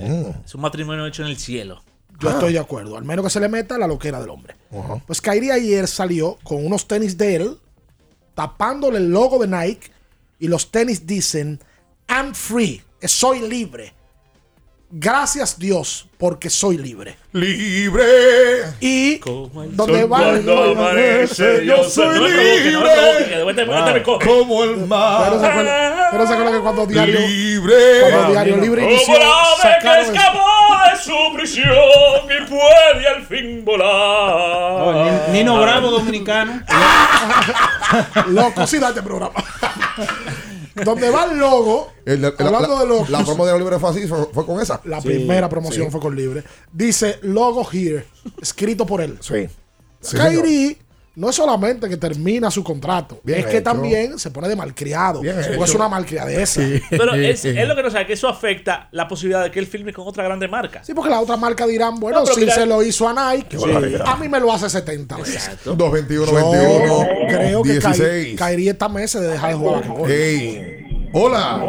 Es 0.45 0.55
un 0.55 0.61
matrimonio 0.61 1.05
hecho 1.05 1.23
en 1.23 1.29
el 1.29 1.37
cielo. 1.37 1.83
Yo 2.19 2.29
estoy 2.29 2.53
de 2.53 2.59
acuerdo, 2.59 2.97
al 2.97 3.03
menos 3.03 3.25
que 3.25 3.31
se 3.31 3.39
le 3.39 3.49
meta 3.49 3.77
la 3.77 3.87
loquera 3.87 4.19
del 4.19 4.29
hombre. 4.29 4.55
Pues 5.07 5.21
Kyrie 5.21 5.51
ayer 5.51 5.87
salió 5.87 6.37
con 6.43 6.65
unos 6.65 6.87
tenis 6.87 7.17
de 7.17 7.35
él, 7.35 7.57
tapándole 8.35 8.97
el 8.97 9.11
logo 9.11 9.39
de 9.39 9.47
Nike, 9.47 9.91
y 10.39 10.47
los 10.47 10.71
tenis 10.71 11.05
dicen, 11.05 11.59
I'm 12.07 12.33
free, 12.33 12.81
soy 13.03 13.47
libre. 13.47 13.93
Gracias 14.93 15.57
Dios, 15.57 16.05
porque 16.17 16.49
soy 16.49 16.77
libre. 16.77 17.15
Libre. 17.31 18.03
Y 18.81 19.19
donde 19.19 20.03
va 20.03 20.17
cuando 20.17 20.63
amanece, 20.71 21.65
yo 21.65 21.83
soy 21.85 22.19
libre. 22.19 22.73
Como 24.25 24.65
el 24.65 24.85
mar. 24.85 25.29
Pero 25.29 25.39
se 25.39 25.47
acuerda, 25.47 26.07
pero 26.11 26.27
se 26.27 26.33
acuerda 26.33 26.51
que 26.51 26.59
cuando 26.59 26.85
diario 26.85 27.19
libre, 27.21 27.75
cuando 28.09 28.31
diario 28.31 28.57
libre 28.57 28.81
Como 28.81 28.93
inició, 28.93 29.15
el 29.15 29.21
ave 29.21 29.77
que 29.81 30.01
escapó 30.01 30.47
de 30.91 31.01
su 31.01 31.33
prisión 31.37 31.65
y 32.25 32.49
puede 32.49 33.07
al 33.07 33.25
fin 33.25 33.63
volar. 33.63 35.29
Nino 35.31 35.61
Bravo 35.61 35.89
dominicano. 35.89 36.61
Loco, 38.27 38.67
sí, 38.67 38.77
date 38.77 39.01
programa. 39.01 39.41
Donde 40.85 41.09
va 41.09 41.25
el 41.25 41.37
logo, 41.37 41.91
El- 42.05 42.23
el- 42.23 42.33
hablando 42.39 42.75
la, 42.75 42.79
de 42.81 42.87
logos, 42.87 43.09
la 43.09 43.23
promo 43.25 43.45
de 43.45 43.57
Libre 43.57 43.79
fue 43.79 43.89
así, 43.89 44.07
fue, 44.07 44.25
fue 44.33 44.45
con 44.45 44.59
esa. 44.61 44.79
la 44.85 45.01
Sí, 45.01 45.07
primera 45.09 45.49
promoción 45.49 45.85
sí. 45.85 45.91
fue 45.91 45.99
con 45.99 46.15
Libre, 46.15 46.43
dice 46.71 47.19
logo 47.23 47.67
here, 47.71 48.05
escrito 48.41 48.85
por 48.85 49.01
él. 49.01 49.17
Sí. 49.21 49.47
Sí, 49.99 50.17
Kyrie 50.17 50.77
no 51.13 51.29
es 51.29 51.35
solamente 51.35 51.89
que 51.89 51.97
termina 51.97 52.49
su 52.49 52.63
contrato, 52.63 53.19
Bien 53.23 53.39
es 53.39 53.45
que 53.47 53.59
también 53.61 54.17
se 54.17 54.31
pone 54.31 54.47
de 54.47 54.55
malcriado. 54.55 55.21
Es 55.23 55.75
una 55.75 55.89
malcriadeza. 55.89 56.61
Sí. 56.61 56.81
Pero 56.89 57.13
es, 57.15 57.43
es 57.45 57.67
lo 57.67 57.75
que 57.75 57.83
no 57.83 57.91
sabe, 57.91 58.05
que 58.07 58.13
eso 58.13 58.29
afecta 58.29 58.87
la 58.91 59.07
posibilidad 59.07 59.43
de 59.43 59.51
que 59.51 59.59
él 59.59 59.67
filme 59.67 59.91
con 59.91 60.07
otra 60.07 60.23
grande 60.23 60.47
marca. 60.47 60.81
porque 60.95 61.09
la 61.09 61.19
otra 61.19 61.35
marca 61.35 61.67
dirán, 61.67 61.99
bueno, 61.99 62.21
No, 62.21 62.25
si 62.25 62.39
mira- 62.41 62.55
se 62.55 62.65
lo 62.65 62.81
hizo 62.81 63.09
a 63.09 63.33
Nike, 63.35 63.57
a 64.05 64.15
mí 64.15 64.29
me 64.29 64.39
lo 64.39 64.53
hace 64.53 64.69
70 64.69 65.17
veces. 65.17 65.57
221, 65.65 66.25
Yo 66.25 66.33
21, 66.51 67.07
creo 67.27 67.61
que 67.63 67.79
Kyrie, 67.79 67.79
16. 67.79 68.37
Kyrie 68.39 68.69
está 68.71 68.87
meses 68.87 69.21
de 69.21 69.27
dejar 69.27 69.49
de 69.51 69.55
jugar 69.57 69.75
basquetbol. 69.81 70.11
Ey. 70.11 71.09
Hola. 71.13 71.61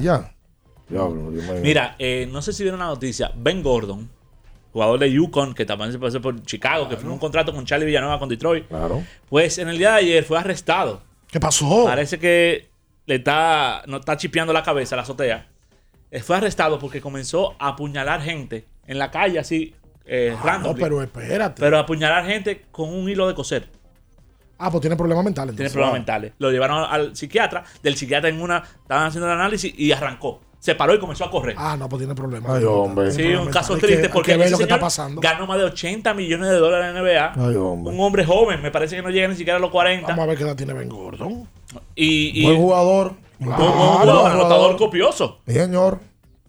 Ya. 0.00 0.32
Diablo. 0.88 1.30
Mira, 1.62 1.94
eh, 1.98 2.28
no 2.30 2.42
sé 2.42 2.52
si 2.52 2.62
vieron 2.62 2.80
la 2.80 2.86
noticia. 2.86 3.30
Ben 3.36 3.62
Gordon, 3.62 4.08
jugador 4.72 4.98
de 5.00 5.10
Yukon, 5.12 5.54
que 5.54 5.64
también 5.66 5.92
se 5.92 5.98
pasó 5.98 6.20
por 6.20 6.40
Chicago, 6.42 6.88
que 6.88 6.96
firmó 6.96 7.14
un 7.14 7.18
contrato 7.18 7.52
con 7.52 7.64
Charlie 7.66 7.86
Villanueva 7.86 8.18
con 8.18 8.28
Detroit. 8.28 8.66
Claro. 8.68 9.02
Pues 9.28 9.58
en 9.58 9.68
el 9.68 9.78
día 9.78 9.92
de 9.92 9.96
ayer 9.98 10.24
fue 10.24 10.38
arrestado. 10.38 11.02
¿Qué 11.28 11.40
pasó? 11.40 11.84
Parece 11.84 12.18
que 12.18 12.68
le 13.06 13.16
está, 13.16 13.82
no 13.86 13.98
está 13.98 14.16
chipeando 14.16 14.52
la 14.52 14.62
cabeza, 14.62 14.96
la 14.96 15.02
azotea. 15.02 15.46
Eh, 16.12 16.20
Fue 16.20 16.36
arrestado 16.36 16.78
porque 16.78 17.00
comenzó 17.00 17.54
a 17.60 17.68
apuñalar 17.68 18.20
gente 18.20 18.66
en 18.86 18.98
la 18.98 19.10
calle, 19.12 19.38
así, 19.38 19.74
eh, 20.04 20.34
Ah, 20.36 20.42
random. 20.44 20.72
no, 20.72 20.78
pero 20.78 21.00
espérate. 21.02 21.60
Pero 21.60 21.78
apuñalar 21.78 22.26
gente 22.26 22.66
con 22.72 22.88
un 22.92 23.08
hilo 23.08 23.28
de 23.28 23.34
coser. 23.34 23.68
Ah, 24.58 24.70
pues 24.70 24.80
tiene 24.80 24.96
problemas 24.96 25.24
mentales. 25.24 25.54
Tiene 25.56 25.70
problemas 25.70 25.94
mentales. 25.94 26.32
Lo 26.38 26.50
llevaron 26.50 26.84
al 26.90 27.16
psiquiatra. 27.16 27.64
Del 27.82 27.96
psiquiatra 27.96 28.28
en 28.28 28.40
una, 28.42 28.58
estaban 28.82 29.06
haciendo 29.06 29.26
el 29.28 29.32
análisis 29.34 29.72
y 29.76 29.92
arrancó. 29.92 30.40
Se 30.60 30.74
paró 30.74 30.94
y 30.94 30.98
comenzó 31.00 31.24
a 31.24 31.30
correr. 31.30 31.56
Ah, 31.58 31.74
no, 31.76 31.88
pues 31.88 32.00
tiene 32.00 32.14
problemas. 32.14 32.52
Ay, 32.52 32.64
hombre. 32.64 33.10
Sí, 33.12 33.24
un 33.34 33.48
caso. 33.48 33.74
Hay 33.74 33.80
triste 33.80 34.02
que- 34.02 34.08
porque 34.10 34.32
ese 34.32 34.38
lo 34.50 34.58
que 34.58 34.62
está 34.64 34.74
señor 34.76 34.80
pasando. 34.80 35.20
ganó 35.22 35.46
más 35.46 35.58
de 35.58 35.64
80 35.64 36.12
millones 36.14 36.50
de 36.50 36.56
dólares 36.56 36.88
en 36.88 36.94
la 36.94 37.00
NBA. 37.00 37.32
Ay, 37.48 37.56
hombre. 37.56 37.94
Un 37.94 38.00
hombre 38.00 38.24
joven, 38.26 38.60
me 38.62 38.70
parece 38.70 38.94
que 38.96 39.02
no 39.02 39.08
llega 39.10 39.26
ni 39.26 39.36
siquiera 39.36 39.56
a 39.56 39.60
los 39.60 39.70
40. 39.70 40.06
Vamos 40.08 40.22
a 40.22 40.26
ver 40.26 40.36
qué 40.36 40.44
edad 40.44 40.54
tiene 40.56 40.74
Ben 40.74 40.88
Gordon. 40.88 41.48
Y, 41.94 42.40
y 42.40 42.44
Buen 42.44 42.58
jugador. 42.58 43.14
un 43.38 43.46
buen 43.46 43.56
jugador, 43.56 44.30
anotador 44.32 44.76
copioso. 44.76 45.38
Sí, 45.46 45.54
señor. 45.54 45.98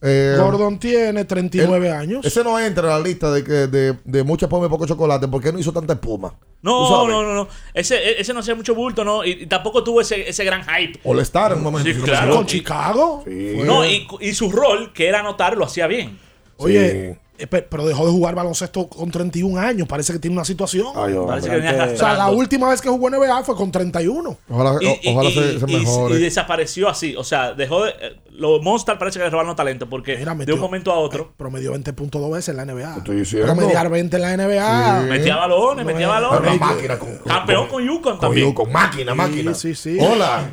Eh, 0.03 0.35
Gordon 0.37 0.79
tiene 0.79 1.25
39 1.25 1.91
años. 1.91 2.25
Ese 2.25 2.43
no 2.43 2.59
entra 2.59 2.83
en 2.83 2.89
la 2.89 2.99
lista 2.99 3.31
de, 3.31 3.43
que, 3.43 3.51
de, 3.67 3.95
de 4.03 4.23
mucha 4.23 4.47
espuma 4.47 4.65
y 4.65 4.69
poco 4.69 4.87
chocolate. 4.87 5.27
¿Por 5.27 5.41
qué 5.43 5.51
no 5.53 5.59
hizo 5.59 5.71
tanta 5.71 5.93
espuma? 5.93 6.33
No, 6.63 7.07
no, 7.07 7.21
no, 7.23 7.33
no. 7.35 7.47
Ese, 7.73 8.19
ese 8.19 8.33
no 8.33 8.39
hacía 8.39 8.55
mucho 8.55 8.73
bulto, 8.73 9.03
¿no? 9.03 9.23
Y, 9.23 9.31
y 9.31 9.45
tampoco 9.45 9.83
tuvo 9.83 10.01
ese, 10.01 10.27
ese 10.27 10.43
gran 10.43 10.63
hype. 10.63 10.99
All-Star 11.03 11.51
en 11.51 11.59
un 11.59 11.63
momento. 11.65 11.91
Sí, 11.91 11.99
claro. 12.01 12.35
Con 12.35 12.45
Chicago. 12.47 13.23
No, 13.27 13.85
y, 13.85 14.07
y 14.21 14.33
su 14.33 14.51
rol, 14.51 14.91
que 14.93 15.07
era 15.07 15.19
anotar, 15.19 15.55
lo 15.55 15.65
hacía 15.65 15.85
bien. 15.87 16.17
Oye, 16.57 17.19
pero 17.47 17.85
dejó 17.85 18.05
de 18.05 18.11
jugar 18.11 18.35
baloncesto 18.35 18.87
con 18.87 19.09
31 19.11 19.59
años. 19.59 19.87
Parece 19.87 20.13
que 20.13 20.19
tiene 20.19 20.35
una 20.35 20.45
situación. 20.45 20.87
Ay, 20.95 21.13
hombre. 21.13 21.27
Parece 21.27 21.49
que 21.49 21.55
venía 21.55 21.89
o 21.93 21.97
sea, 21.97 22.13
la 22.13 22.29
última 22.29 22.69
vez 22.69 22.81
que 22.81 22.89
jugó 22.89 23.09
NBA 23.09 23.43
fue 23.43 23.55
con 23.55 23.71
31. 23.71 24.37
Ojalá, 24.49 24.77
Y, 24.81 24.85
y- 24.85 25.09
o- 25.09 25.11
ojalá 25.13 25.29
y- 25.29 25.59
se, 25.59 25.65
mejore. 25.65 26.15
y 26.15 26.21
desapareció 26.21 26.89
así. 26.89 27.15
O 27.15 27.23
sea, 27.23 27.53
dejó 27.53 27.83
de. 27.85 27.91
eh, 27.91 28.15
Los 28.31 28.61
Monsters 28.63 28.97
parece 28.97 29.19
que 29.19 29.25
le 29.25 29.29
robaron 29.31 29.55
talento 29.55 29.87
porque 29.89 30.17
Mira, 30.17 30.33
de 30.33 30.53
un 30.53 30.59
momento 30.59 30.91
a 30.91 30.97
otro 30.97 31.33
Promedió 31.37 31.71
20 31.71 31.93
puntos 31.93 32.21
dos 32.21 32.31
veces 32.31 32.49
en 32.49 32.57
la 32.57 32.65
NBA. 32.65 32.97
Estoy 32.97 33.17
diciendo. 33.17 33.53
Promediar 33.53 33.89
20 33.89 34.15
en 34.15 34.21
la 34.21 34.33
NBA. 34.37 35.01
metía 35.09 35.35
balones, 35.35 35.85
metía 35.85 36.07
balones. 36.07 36.39
una 36.39 36.55
máquina 36.55 36.97
con, 36.97 37.17
Campeón 37.19 37.67
con 37.67 37.83
Yukon 37.85 38.19
también. 38.19 38.53
con 38.53 38.71
máquina, 38.71 39.13
máquina. 39.13 39.53
Sí, 39.53 39.75
sí, 39.75 39.97
sí. 39.97 40.05
Hola. 40.05 40.49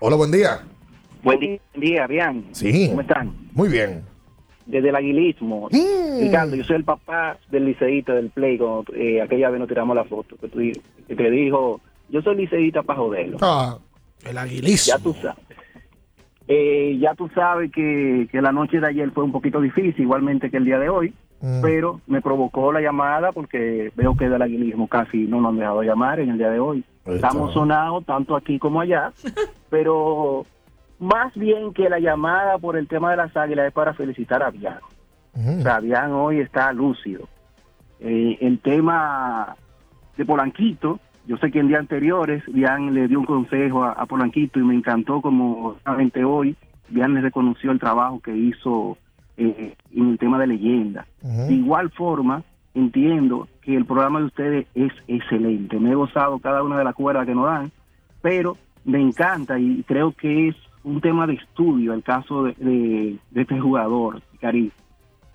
Hola, 0.00 0.16
buen 0.16 0.30
día. 0.30 0.60
Buen 1.22 1.40
día, 1.40 1.58
buen 1.74 1.80
día, 1.84 2.06
bien. 2.06 2.48
Sí. 2.52 2.88
¿Cómo 2.88 3.00
están? 3.00 3.34
Muy 3.52 3.68
bien. 3.68 4.04
Desde 4.68 4.90
el 4.90 4.94
aguilismo. 4.96 5.68
Mm. 5.72 6.20
Ricardo, 6.20 6.54
yo 6.54 6.62
soy 6.62 6.76
el 6.76 6.84
papá 6.84 7.36
del 7.50 7.64
liceísta 7.64 8.14
del 8.14 8.30
Play, 8.30 8.58
cuando 8.58 8.84
eh, 8.94 9.20
aquella 9.20 9.50
vez 9.50 9.58
nos 9.58 9.68
tiramos 9.68 9.96
la 9.96 10.04
foto, 10.04 10.36
que, 10.36 10.48
tú, 10.48 10.60
que 11.08 11.16
te 11.16 11.30
dijo, 11.30 11.80
yo 12.08 12.22
soy 12.22 12.36
liceísta 12.36 12.82
para 12.82 13.00
joderlo. 13.00 13.38
Ah, 13.40 13.78
El 14.24 14.38
aguilismo. 14.38 14.96
Ya 14.96 15.02
tú 15.02 15.14
sabes. 15.14 15.44
Eh, 16.46 16.96
ya 17.00 17.14
tú 17.14 17.28
sabes 17.34 17.70
que, 17.72 18.28
que 18.30 18.40
la 18.40 18.52
noche 18.52 18.78
de 18.80 18.86
ayer 18.86 19.10
fue 19.10 19.24
un 19.24 19.32
poquito 19.32 19.60
difícil, 19.60 20.00
igualmente 20.02 20.50
que 20.50 20.56
el 20.58 20.64
día 20.64 20.78
de 20.78 20.88
hoy, 20.88 21.12
Mm. 21.40 21.60
pero 21.62 22.00
me 22.08 22.20
provocó 22.20 22.72
la 22.72 22.80
llamada 22.80 23.30
porque 23.30 23.92
veo 23.94 24.16
que 24.16 24.28
del 24.28 24.42
aguilismo 24.42 24.88
casi 24.88 25.18
no 25.18 25.40
nos 25.40 25.50
han 25.50 25.58
dejado 25.58 25.82
llamar 25.84 26.18
en 26.18 26.30
el 26.30 26.38
día 26.38 26.50
de 26.50 26.58
hoy. 26.58 26.82
Estamos 27.06 27.54
sonados 27.54 28.04
tanto 28.04 28.34
aquí 28.34 28.58
como 28.58 28.80
allá, 28.80 29.12
pero 29.70 30.44
más 30.98 31.34
bien 31.34 31.72
que 31.72 31.88
la 31.88 31.98
llamada 31.98 32.58
por 32.58 32.76
el 32.76 32.88
tema 32.88 33.10
de 33.10 33.16
las 33.16 33.36
águilas 33.36 33.68
es 33.68 33.72
para 33.72 33.94
felicitar 33.94 34.42
a 34.42 34.50
Bian. 34.50 34.80
O 35.34 35.62
sea, 35.62 35.80
Bian 35.80 36.12
hoy 36.12 36.40
está 36.40 36.72
lúcido. 36.72 37.28
Eh, 38.00 38.38
el 38.40 38.58
tema 38.60 39.56
de 40.16 40.24
Polanquito, 40.24 40.98
yo 41.26 41.36
sé 41.36 41.50
que 41.50 41.60
en 41.60 41.68
días 41.68 41.80
anteriores 41.80 42.42
Bian 42.46 42.92
le 42.94 43.06
dio 43.06 43.20
un 43.20 43.26
consejo 43.26 43.84
a, 43.84 43.92
a 43.92 44.06
Polanquito 44.06 44.58
y 44.58 44.64
me 44.64 44.74
encantó 44.74 45.20
como 45.20 45.76
realmente 45.84 46.24
hoy 46.24 46.56
Bian 46.88 47.14
le 47.14 47.20
reconoció 47.20 47.70
el 47.70 47.78
trabajo 47.78 48.20
que 48.20 48.36
hizo 48.36 48.96
eh, 49.36 49.76
en 49.94 50.08
el 50.10 50.18
tema 50.18 50.38
de 50.38 50.48
leyenda. 50.48 51.06
De 51.22 51.54
igual 51.54 51.90
forma, 51.90 52.42
entiendo 52.74 53.46
que 53.62 53.76
el 53.76 53.84
programa 53.84 54.20
de 54.20 54.26
ustedes 54.26 54.66
es 54.74 54.92
excelente. 55.06 55.78
Me 55.78 55.92
he 55.92 55.94
gozado 55.94 56.38
cada 56.38 56.62
una 56.62 56.78
de 56.78 56.84
las 56.84 56.94
cuerdas 56.94 57.26
que 57.26 57.34
nos 57.34 57.46
dan, 57.46 57.70
pero 58.20 58.56
me 58.84 59.00
encanta 59.00 59.58
y 59.58 59.84
creo 59.84 60.12
que 60.12 60.48
es 60.48 60.56
un 60.84 61.00
tema 61.00 61.26
de 61.26 61.34
estudio 61.34 61.92
el 61.92 62.02
caso 62.02 62.44
de, 62.44 62.54
de- 62.58 63.16
de 63.30 63.40
este 63.42 63.58
jugador, 63.60 64.22
Cari, 64.40 64.70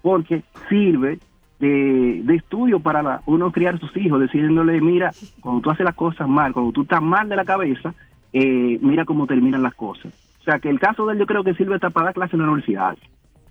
porque 0.02 0.44
sirve 0.70 1.20
de, 1.60 2.22
de 2.24 2.36
estudio 2.36 2.80
para 2.80 3.02
la- 3.04 3.22
uno 3.26 3.52
criar 3.52 3.80
sus 3.80 3.96
hijos, 3.98 4.22
diciéndole, 4.22 4.82
mira, 4.82 5.12
cuando 5.42 5.62
tú 5.62 5.70
haces 5.72 5.86
las 5.86 5.96
cosas 5.96 6.28
mal, 6.28 6.54
cuando 6.54 6.72
tú 6.72 6.82
estás 6.84 7.02
mal 7.02 7.30
de 7.30 7.36
la 7.36 7.46
cabeza, 7.46 7.94
eh, 8.34 8.78
mira 8.82 9.06
cómo 9.06 9.28
terminan 9.28 9.62
las 9.64 9.76
cosas. 9.76 10.12
O 10.42 10.44
sea, 10.44 10.60
que 10.60 10.70
el 10.70 10.80
caso 10.80 11.06
de 11.06 11.14
él 11.14 11.20
yo 11.20 11.26
creo 11.26 11.44
que 11.44 11.54
sirve 11.54 11.76
hasta 11.76 11.90
para 11.90 12.06
dar 12.08 12.14
clases 12.16 12.34
en 12.34 12.40
la 12.42 12.46
universidad. 12.48 12.98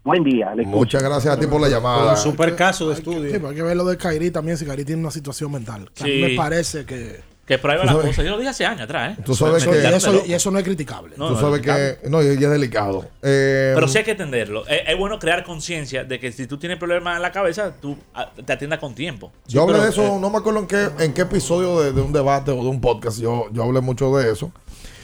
Buen 0.05 0.25
día. 0.25 0.53
Muchas 0.67 1.01
gracias 1.03 1.37
a 1.37 1.41
ti 1.41 1.47
por 1.47 1.61
la 1.61 1.69
llamada. 1.69 2.11
Un 2.11 2.17
super 2.17 2.57
caso 2.57 2.89
de 2.89 2.95
estudio. 2.95 3.31
Sí, 3.31 3.47
hay 3.47 3.55
que 3.55 3.63
ver 3.63 3.77
lo 3.77 3.85
de 3.85 3.97
Kairi 3.97 4.33
también, 4.33 4.57
si 4.59 4.67
Kairi 4.67 4.85
tiene 4.85 5.01
una 5.01 5.13
situación 5.13 5.53
mental. 5.53 5.89
Que 5.95 6.03
A 6.03 6.07
mí 6.09 6.21
me 6.21 6.37
parece 6.37 6.85
que... 6.85 7.21
Que 7.47 7.59
prueba 7.59 7.85
la 7.85 7.95
cosa. 7.95 8.23
Yo 8.23 8.31
lo 8.31 8.39
dije 8.39 8.51
hace 8.51 8.65
años 8.65 8.83
atrás, 8.83 9.19
¿eh? 9.19 9.23
Tú 9.25 9.35
sabes 9.35 9.65
que- 9.65 9.83
y, 9.83 9.87
eso, 9.87 10.23
y 10.25 10.33
eso 10.33 10.51
no 10.53 10.59
es 10.59 10.65
criticable. 10.65 11.17
No, 11.17 11.29
Tú 11.29 11.35
no, 11.35 11.41
sabes 11.41 11.61
no, 11.67 11.75
que. 11.75 12.09
No, 12.09 12.23
y 12.23 12.29
es 12.29 12.39
delicado. 12.41 13.05
Eh, 13.21 13.73
Pero 13.75 13.89
sí 13.89 13.99
hay 13.99 14.05
que 14.05 14.13
entenderlo. 14.13 14.65
Es, 14.69 14.83
es 14.87 14.97
bueno 14.97 15.19
crear 15.19 15.43
conciencia 15.43 16.05
de 16.05 16.21
que 16.21 16.31
si 16.31 16.47
tú 16.47 16.57
tienes 16.59 16.79
problemas 16.79 17.17
en 17.17 17.23
la 17.23 17.33
cabeza, 17.33 17.73
tú 17.81 17.99
te 18.47 18.53
atiendas 18.53 18.79
con 18.79 18.95
tiempo. 18.95 19.33
Yo 19.49 19.63
hablé 19.63 19.75
pero, 19.75 19.85
de 19.85 19.91
eso, 19.91 20.03
eh, 20.05 20.19
no 20.21 20.31
me 20.31 20.39
acuerdo 20.39 20.61
en 20.61 20.67
qué, 20.69 20.89
en 21.01 21.13
qué 21.15 21.23
episodio 21.23 21.81
de, 21.81 21.93
de 21.93 22.01
un 22.01 22.13
debate 22.13 22.53
o 22.53 22.63
de 22.63 22.69
un 22.69 22.81
podcast, 22.81 23.19
yo, 23.19 23.47
yo 23.53 23.65
hablé 23.65 23.81
mucho 23.81 24.17
de 24.17 24.31
eso, 24.31 24.53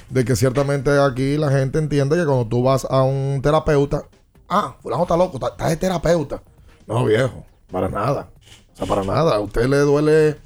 de 0.08 0.24
que 0.24 0.36
ciertamente 0.36 0.90
aquí 0.96 1.36
la 1.38 1.50
gente 1.50 1.78
entiende 1.80 2.16
que 2.16 2.24
cuando 2.24 2.46
tú 2.46 2.62
vas 2.62 2.86
a 2.88 3.02
un 3.02 3.40
terapeuta, 3.42 4.04
ah, 4.48 4.76
fulano 4.80 5.02
está 5.02 5.16
loco, 5.16 5.38
está, 5.38 5.48
está 5.48 5.68
de 5.70 5.76
terapeuta. 5.76 6.40
No, 6.86 7.04
viejo, 7.04 7.44
para 7.70 7.88
nada. 7.88 8.30
O 8.74 8.76
sea, 8.78 8.86
para 8.86 9.02
nada. 9.02 9.34
A 9.34 9.40
usted 9.40 9.66
le 9.66 9.78
duele 9.78 10.36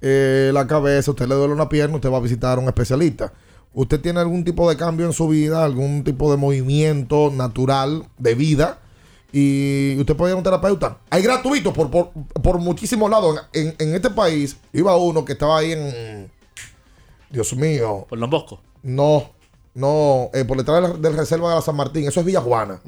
eh, 0.00 0.50
la 0.54 0.66
cabeza, 0.66 1.10
usted 1.10 1.26
le 1.28 1.34
duele 1.34 1.52
una 1.54 1.68
pierna, 1.68 1.96
usted 1.96 2.10
va 2.10 2.16
a 2.18 2.20
visitar 2.20 2.58
a 2.58 2.60
un 2.60 2.68
especialista. 2.68 3.32
Usted 3.72 4.00
tiene 4.00 4.18
algún 4.20 4.44
tipo 4.44 4.68
de 4.68 4.76
cambio 4.76 5.06
en 5.06 5.12
su 5.12 5.28
vida, 5.28 5.64
algún 5.64 6.02
tipo 6.04 6.30
de 6.30 6.36
movimiento 6.36 7.30
natural 7.32 8.04
de 8.18 8.34
vida 8.34 8.78
y 9.32 9.96
usted 10.00 10.16
puede 10.16 10.32
ir 10.32 10.34
a 10.34 10.38
un 10.38 10.42
terapeuta. 10.42 10.98
Hay 11.08 11.22
gratuitos 11.22 11.72
por, 11.72 11.88
por, 11.90 12.10
por 12.42 12.58
muchísimos 12.58 13.08
lados. 13.10 13.40
En, 13.52 13.74
en 13.78 13.94
este 13.94 14.10
país 14.10 14.56
iba 14.72 14.96
uno 14.96 15.24
que 15.24 15.32
estaba 15.34 15.58
ahí 15.58 15.72
en. 15.72 16.30
Dios 17.30 17.54
mío. 17.54 18.06
Por 18.08 18.18
Los 18.18 18.28
Boscos. 18.28 18.58
No, 18.82 19.30
no, 19.74 20.30
eh, 20.34 20.44
por 20.44 20.56
detrás 20.56 20.82
de 20.82 20.88
la- 20.88 20.94
del 20.94 21.16
Reserva 21.16 21.50
de 21.50 21.54
la 21.56 21.62
San 21.62 21.76
Martín. 21.76 22.08
Eso 22.08 22.20
es 22.20 22.26
Villa 22.26 22.40
Juana. 22.40 22.80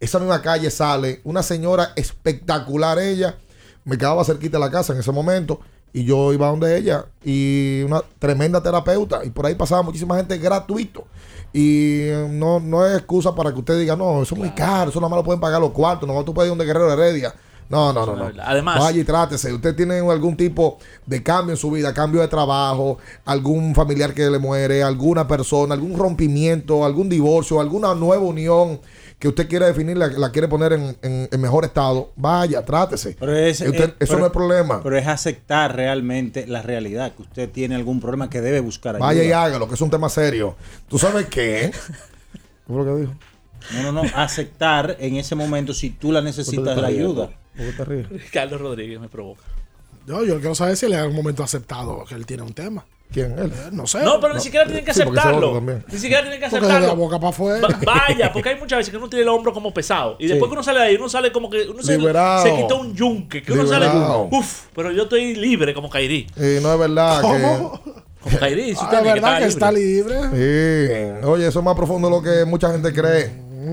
Esa 0.00 0.18
misma 0.18 0.40
calle 0.40 0.70
sale 0.70 1.20
una 1.24 1.42
señora 1.42 1.92
espectacular 1.96 2.98
ella. 2.98 3.36
Me 3.84 3.98
quedaba 3.98 4.24
cerquita 4.24 4.56
de 4.58 4.64
la 4.64 4.70
casa 4.70 4.94
en 4.94 5.00
ese 5.00 5.12
momento 5.12 5.60
y 5.94 6.04
yo 6.04 6.32
iba 6.32 6.48
donde 6.48 6.76
ella 6.76 7.06
y 7.24 7.82
una 7.84 8.02
tremenda 8.18 8.60
terapeuta 8.62 9.24
y 9.24 9.30
por 9.30 9.46
ahí 9.46 9.54
pasaba 9.54 9.80
muchísima 9.82 10.16
gente 10.16 10.36
gratuito. 10.36 11.04
Y 11.52 12.08
no, 12.30 12.58
no 12.58 12.84
es 12.84 12.98
excusa 12.98 13.32
para 13.34 13.52
que 13.52 13.60
usted 13.60 13.78
diga, 13.78 13.94
no, 13.94 14.20
eso 14.22 14.34
es 14.34 14.38
muy 14.40 14.50
caro, 14.50 14.90
eso 14.90 15.00
nada 15.00 15.08
más 15.08 15.18
lo 15.18 15.24
pueden 15.24 15.40
pagar 15.40 15.60
los 15.60 15.70
cuartos, 15.70 16.06
no 16.08 16.24
tú 16.24 16.34
puedes 16.34 16.48
ir 16.48 16.50
donde 16.50 16.66
Guerrero 16.66 16.92
Heredia. 16.92 17.32
No, 17.70 17.92
no, 17.92 18.04
no, 18.04 18.14
no. 18.16 18.30
Además- 18.44 18.78
Vaya 18.78 19.00
y 19.00 19.04
trátese. 19.04 19.52
Usted 19.52 19.74
tiene 19.74 19.98
algún 20.00 20.36
tipo 20.36 20.78
de 21.06 21.22
cambio 21.22 21.52
en 21.52 21.56
su 21.56 21.70
vida, 21.70 21.94
cambio 21.94 22.20
de 22.20 22.28
trabajo, 22.28 22.98
algún 23.24 23.74
familiar 23.74 24.12
que 24.12 24.28
le 24.28 24.38
muere, 24.38 24.82
alguna 24.82 25.26
persona, 25.26 25.74
algún 25.74 25.96
rompimiento, 25.98 26.84
algún 26.84 27.08
divorcio, 27.08 27.60
alguna 27.60 27.94
nueva 27.94 28.22
unión 28.22 28.80
que 29.24 29.28
usted 29.28 29.48
quiere 29.48 29.64
definir, 29.64 29.96
la, 29.96 30.08
la 30.08 30.30
quiere 30.30 30.48
poner 30.48 30.74
en, 30.74 30.98
en- 31.00 31.30
en 31.32 31.40
mejor 31.40 31.64
estado. 31.64 32.12
Vaya, 32.14 32.62
trátese. 32.62 33.16
Pero 33.18 33.34
es- 33.34 33.62
usted- 33.62 33.88
eh, 33.88 33.94
eso 34.00 34.10
pero- 34.12 34.18
no 34.18 34.26
es 34.26 34.32
problema. 34.32 34.82
Pero 34.82 34.98
es 34.98 35.06
aceptar 35.06 35.74
realmente 35.74 36.46
la 36.46 36.60
realidad, 36.60 37.14
que 37.14 37.22
usted 37.22 37.48
tiene 37.48 37.74
algún 37.74 38.00
problema 38.00 38.28
que 38.28 38.42
debe 38.42 38.60
buscar 38.60 38.96
ayuda. 38.96 39.06
Vaya 39.06 39.24
y 39.24 39.32
hágalo, 39.32 39.66
que 39.66 39.76
es 39.76 39.80
un 39.80 39.88
tema 39.88 40.10
serio. 40.10 40.56
¿Tú 40.90 40.98
sabes 40.98 41.24
qué? 41.28 41.70
¿Qué 42.32 42.38
fue 42.66 42.84
lo 42.84 42.94
que 42.94 43.00
dijo? 43.00 43.14
No, 43.72 43.92
no, 43.92 44.02
no. 44.02 44.10
Aceptar 44.14 44.98
en 45.00 45.16
ese 45.16 45.34
momento 45.34 45.72
si 45.72 45.88
tú 45.88 46.12
la 46.12 46.20
necesitas 46.20 46.76
la 46.76 46.88
ayuda. 46.88 47.30
Carlos 48.30 48.60
Rodríguez 48.60 49.00
me 49.00 49.08
provoca. 49.08 49.40
Yo, 50.06 50.22
yo 50.22 50.38
quiero 50.38 50.54
saber 50.54 50.76
si 50.76 50.84
él 50.84 50.92
en 50.92 50.98
algún 51.00 51.16
momento 51.16 51.40
ha 51.40 51.46
aceptado 51.46 52.04
que 52.06 52.14
él 52.14 52.26
tiene 52.26 52.42
un 52.42 52.52
tema. 52.52 52.84
¿Quién? 53.12 53.38
Él. 53.38 53.52
No 53.70 53.86
sé. 53.86 54.02
No, 54.02 54.18
pero 54.18 54.34
ni 54.34 54.40
siquiera 54.40 54.66
tienen 54.66 54.84
que 54.84 54.92
porque 54.92 55.20
aceptarlo. 55.20 55.60
Ni 55.60 55.98
siquiera 55.98 56.22
tienen 56.22 56.40
que 56.40 56.48
Porque 56.48 56.66
de 56.66 56.72
la 56.72 56.78
aceptarlo. 56.78 56.96
boca 56.96 57.18
para 57.20 57.28
afuera. 57.30 57.60
Va- 57.68 57.78
Vaya, 58.08 58.32
porque 58.32 58.48
hay 58.48 58.56
muchas 58.58 58.78
veces 58.78 58.90
que 58.90 58.96
uno 58.96 59.08
tiene 59.08 59.22
el 59.22 59.28
hombro 59.28 59.52
como 59.52 59.72
pesado. 59.72 60.16
Y 60.18 60.26
después 60.26 60.48
que 60.48 60.54
uno 60.54 60.62
sale 60.64 60.80
de 60.80 60.86
ahí, 60.86 60.96
uno 60.96 61.08
sale 61.08 61.30
como 61.30 61.48
que 61.48 61.62
uno 61.68 61.80
se, 61.80 61.94
se 61.96 62.56
quita 62.56 62.74
un 62.74 62.92
yunque. 62.94 63.42
Que 63.42 63.52
uno 63.52 63.66
sale, 63.68 63.86
uff, 64.30 64.64
pero 64.74 64.90
yo 64.90 65.04
estoy 65.04 65.36
libre 65.36 65.72
como 65.74 65.88
Kairi. 65.88 66.26
Y 66.36 66.60
no 66.62 66.72
es 66.72 66.78
verdad 66.78 67.20
¿Cómo? 67.20 67.80
Como 68.20 68.38
Kairi, 68.38 68.74
si 68.74 68.80
Ah, 68.80 68.90
es 68.98 69.04
verdad 69.04 69.38
que 69.38 69.44
está 69.44 69.70
libre. 69.70 70.14
libre. 70.32 71.20
Sí. 71.20 71.26
Oye, 71.26 71.46
eso 71.46 71.58
es 71.60 71.64
más 71.64 71.76
profundo 71.76 72.08
de 72.08 72.14
lo 72.16 72.22
que 72.22 72.44
mucha 72.46 72.72
gente 72.72 72.92
cree. 72.92 73.30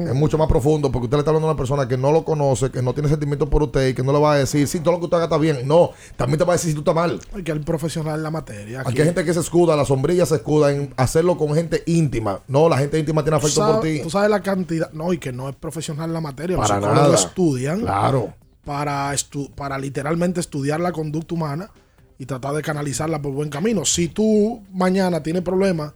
Es 0.07 0.13
mucho 0.15 0.37
más 0.37 0.47
profundo 0.47 0.91
porque 0.91 1.05
usted 1.05 1.17
le 1.17 1.19
está 1.21 1.31
hablando 1.31 1.47
a 1.47 1.51
una 1.51 1.57
persona 1.57 1.87
que 1.87 1.97
no 1.97 2.11
lo 2.11 2.23
conoce, 2.25 2.71
que 2.71 2.81
no 2.81 2.93
tiene 2.93 3.09
sentimientos 3.09 3.49
por 3.49 3.63
usted 3.63 3.89
y 3.89 3.93
que 3.93 4.03
no 4.03 4.11
le 4.13 4.19
va 4.19 4.33
a 4.33 4.37
decir, 4.37 4.67
sí, 4.67 4.79
todo 4.79 4.93
lo 4.93 4.99
que 4.99 5.05
usted 5.05 5.17
haga 5.17 5.25
está 5.25 5.37
bien. 5.37 5.67
No, 5.67 5.91
también 6.15 6.37
te 6.39 6.45
va 6.45 6.53
a 6.53 6.55
decir 6.55 6.69
si 6.69 6.73
tú 6.75 6.81
estás 6.81 6.95
mal. 6.95 7.19
Hay 7.35 7.43
que 7.43 7.51
el 7.51 7.61
profesional 7.61 8.15
en 8.17 8.23
la 8.23 8.31
materia. 8.31 8.81
Aquí 8.85 8.99
hay 8.99 9.05
gente 9.05 9.23
que 9.25 9.33
se 9.33 9.39
escuda, 9.39 9.75
la 9.75 9.85
sombrilla 9.85 10.25
se 10.25 10.35
escuda 10.35 10.71
en 10.71 10.93
hacerlo 10.97 11.37
con 11.37 11.53
gente 11.53 11.83
íntima. 11.85 12.39
No, 12.47 12.69
la 12.69 12.77
gente 12.77 12.97
íntima 12.99 13.23
tiene 13.23 13.37
afecto 13.37 13.65
por 13.65 13.81
ti. 13.81 14.01
tú 14.01 14.09
sabes 14.09 14.29
la 14.29 14.41
cantidad. 14.41 14.91
No, 14.93 15.13
y 15.13 15.17
que 15.17 15.31
no 15.31 15.49
es 15.49 15.55
profesional 15.55 16.07
en 16.09 16.13
la 16.13 16.21
materia. 16.21 16.57
Los 16.57 16.67
Para 16.67 16.79
psicólogos 16.81 17.11
nada. 17.11 17.27
estudian. 17.27 17.79
Claro. 17.81 18.33
Para, 18.65 19.13
estu- 19.13 19.49
para 19.51 19.77
literalmente 19.79 20.39
estudiar 20.39 20.79
la 20.79 20.91
conducta 20.91 21.33
humana 21.33 21.71
y 22.19 22.25
tratar 22.27 22.53
de 22.53 22.61
canalizarla 22.61 23.19
por 23.21 23.31
buen 23.31 23.49
camino. 23.49 23.83
Si 23.85 24.07
tú 24.07 24.61
mañana 24.71 25.23
tienes 25.23 25.41
problemas, 25.41 25.93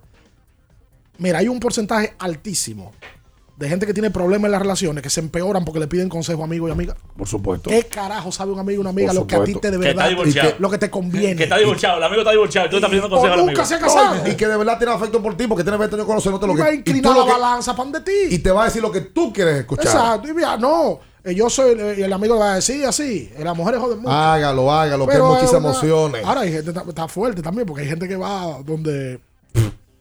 mira, 1.19 1.39
hay 1.39 1.47
un 1.47 1.59
porcentaje 1.59 2.13
altísimo 2.17 2.91
de 3.57 3.69
gente 3.69 3.85
que 3.87 3.93
tiene 3.93 4.11
problemas 4.11 4.45
en 4.49 4.51
las 4.51 4.61
relaciones 4.61 5.01
que 5.01 5.09
se 5.09 5.21
empeoran 5.21 5.63
porque 5.63 5.79
le 5.79 5.87
piden 5.87 6.09
consejo 6.09 6.41
a 6.41 6.45
amigos 6.45 6.67
y 6.69 6.71
amigas. 6.73 6.97
Por 7.17 7.25
supuesto. 7.27 7.69
¿Qué 7.69 7.83
carajo 7.83 8.31
sabe 8.31 8.51
un 8.51 8.59
amigo 8.59 8.79
y 8.79 8.81
una 8.81 8.89
amiga 8.89 9.07
Por 9.13 9.15
lo 9.21 9.27
que 9.27 9.35
a 9.37 9.43
ti 9.45 9.55
te 9.55 9.71
de 9.71 9.79
Que 9.79 9.89
está 9.89 9.95
verdad 10.03 10.09
divorciado. 10.09 10.49
y 10.49 10.53
que- 10.53 10.59
lo 10.59 10.69
que 10.69 10.77
te 10.77 10.89
conviene? 10.89 11.35
Que 11.37 11.43
está 11.43 11.57
divorciado, 11.57 11.97
el 11.97 12.03
amigo 12.03 12.21
está 12.21 12.31
divorciado 12.31 12.67
y 12.67 12.69
tú 12.69 12.75
estás 12.75 12.89
pidiendo 12.89 13.09
consejo 13.09 13.33
al 13.33 13.39
amigo. 13.39 13.51
nunca 13.51 13.65
se 13.65 13.75
ha 13.75 13.79
casado. 13.79 14.27
Y 14.29 14.35
que 14.35 14.47
de 14.47 14.57
verdad 14.57 14.77
tiene 14.77 14.93
afecto 14.93 15.21
por 15.23 15.37
ti 15.37 15.47
porque 15.47 15.63
tiene 15.63 15.77
20 15.77 15.95
años 15.95 16.05
conociéndote 16.07 16.47
lo 16.47 16.53
Y 16.53 16.55
que 16.57 16.61
va 16.63 16.67
a 16.67 16.73
inclinar 16.73 17.15
la 17.17 17.23
que- 17.25 17.31
balanza 17.31 17.75
pan 17.75 17.91
de 17.93 18.01
ti. 18.01 18.11
y 18.31 18.39
te 18.39 18.51
va 18.51 18.63
a 18.63 18.65
decir 18.65 18.81
lo 18.81 18.91
que 18.91 19.01
tú 19.01 19.31
quieres 19.31 19.55
escuchar. 19.59 19.85
Exacto. 19.85 20.27
Y 20.27 20.33
mira, 20.33 20.57
no, 20.57 20.99
eh, 21.23 21.33
yo 21.33 21.49
soy, 21.49 21.79
eh, 21.79 21.95
y 21.99 22.01
el 22.03 22.11
amigo 22.11 22.37
va 22.37 22.51
a 22.51 22.55
decir 22.55 22.85
así, 22.85 23.31
eh, 23.37 23.41
las 23.43 23.55
mujeres 23.55 23.79
joden 23.79 23.99
mucho. 23.99 24.11
Hágalo, 24.11 24.69
hágalo, 24.69 25.05
que 25.05 25.13
hay 25.13 25.17
Pero 25.17 25.29
muchas 25.33 25.49
una- 25.51 25.57
emociones. 25.59 26.25
Ahora 26.25 26.41
hay 26.41 26.51
gente 26.51 26.71
está, 26.71 26.83
está 26.87 27.07
fuerte 27.07 27.41
también, 27.41 27.65
porque 27.65 27.83
hay 27.83 27.87
gente 27.87 28.05
que 28.05 28.17
va 28.17 28.59
donde 28.65 29.21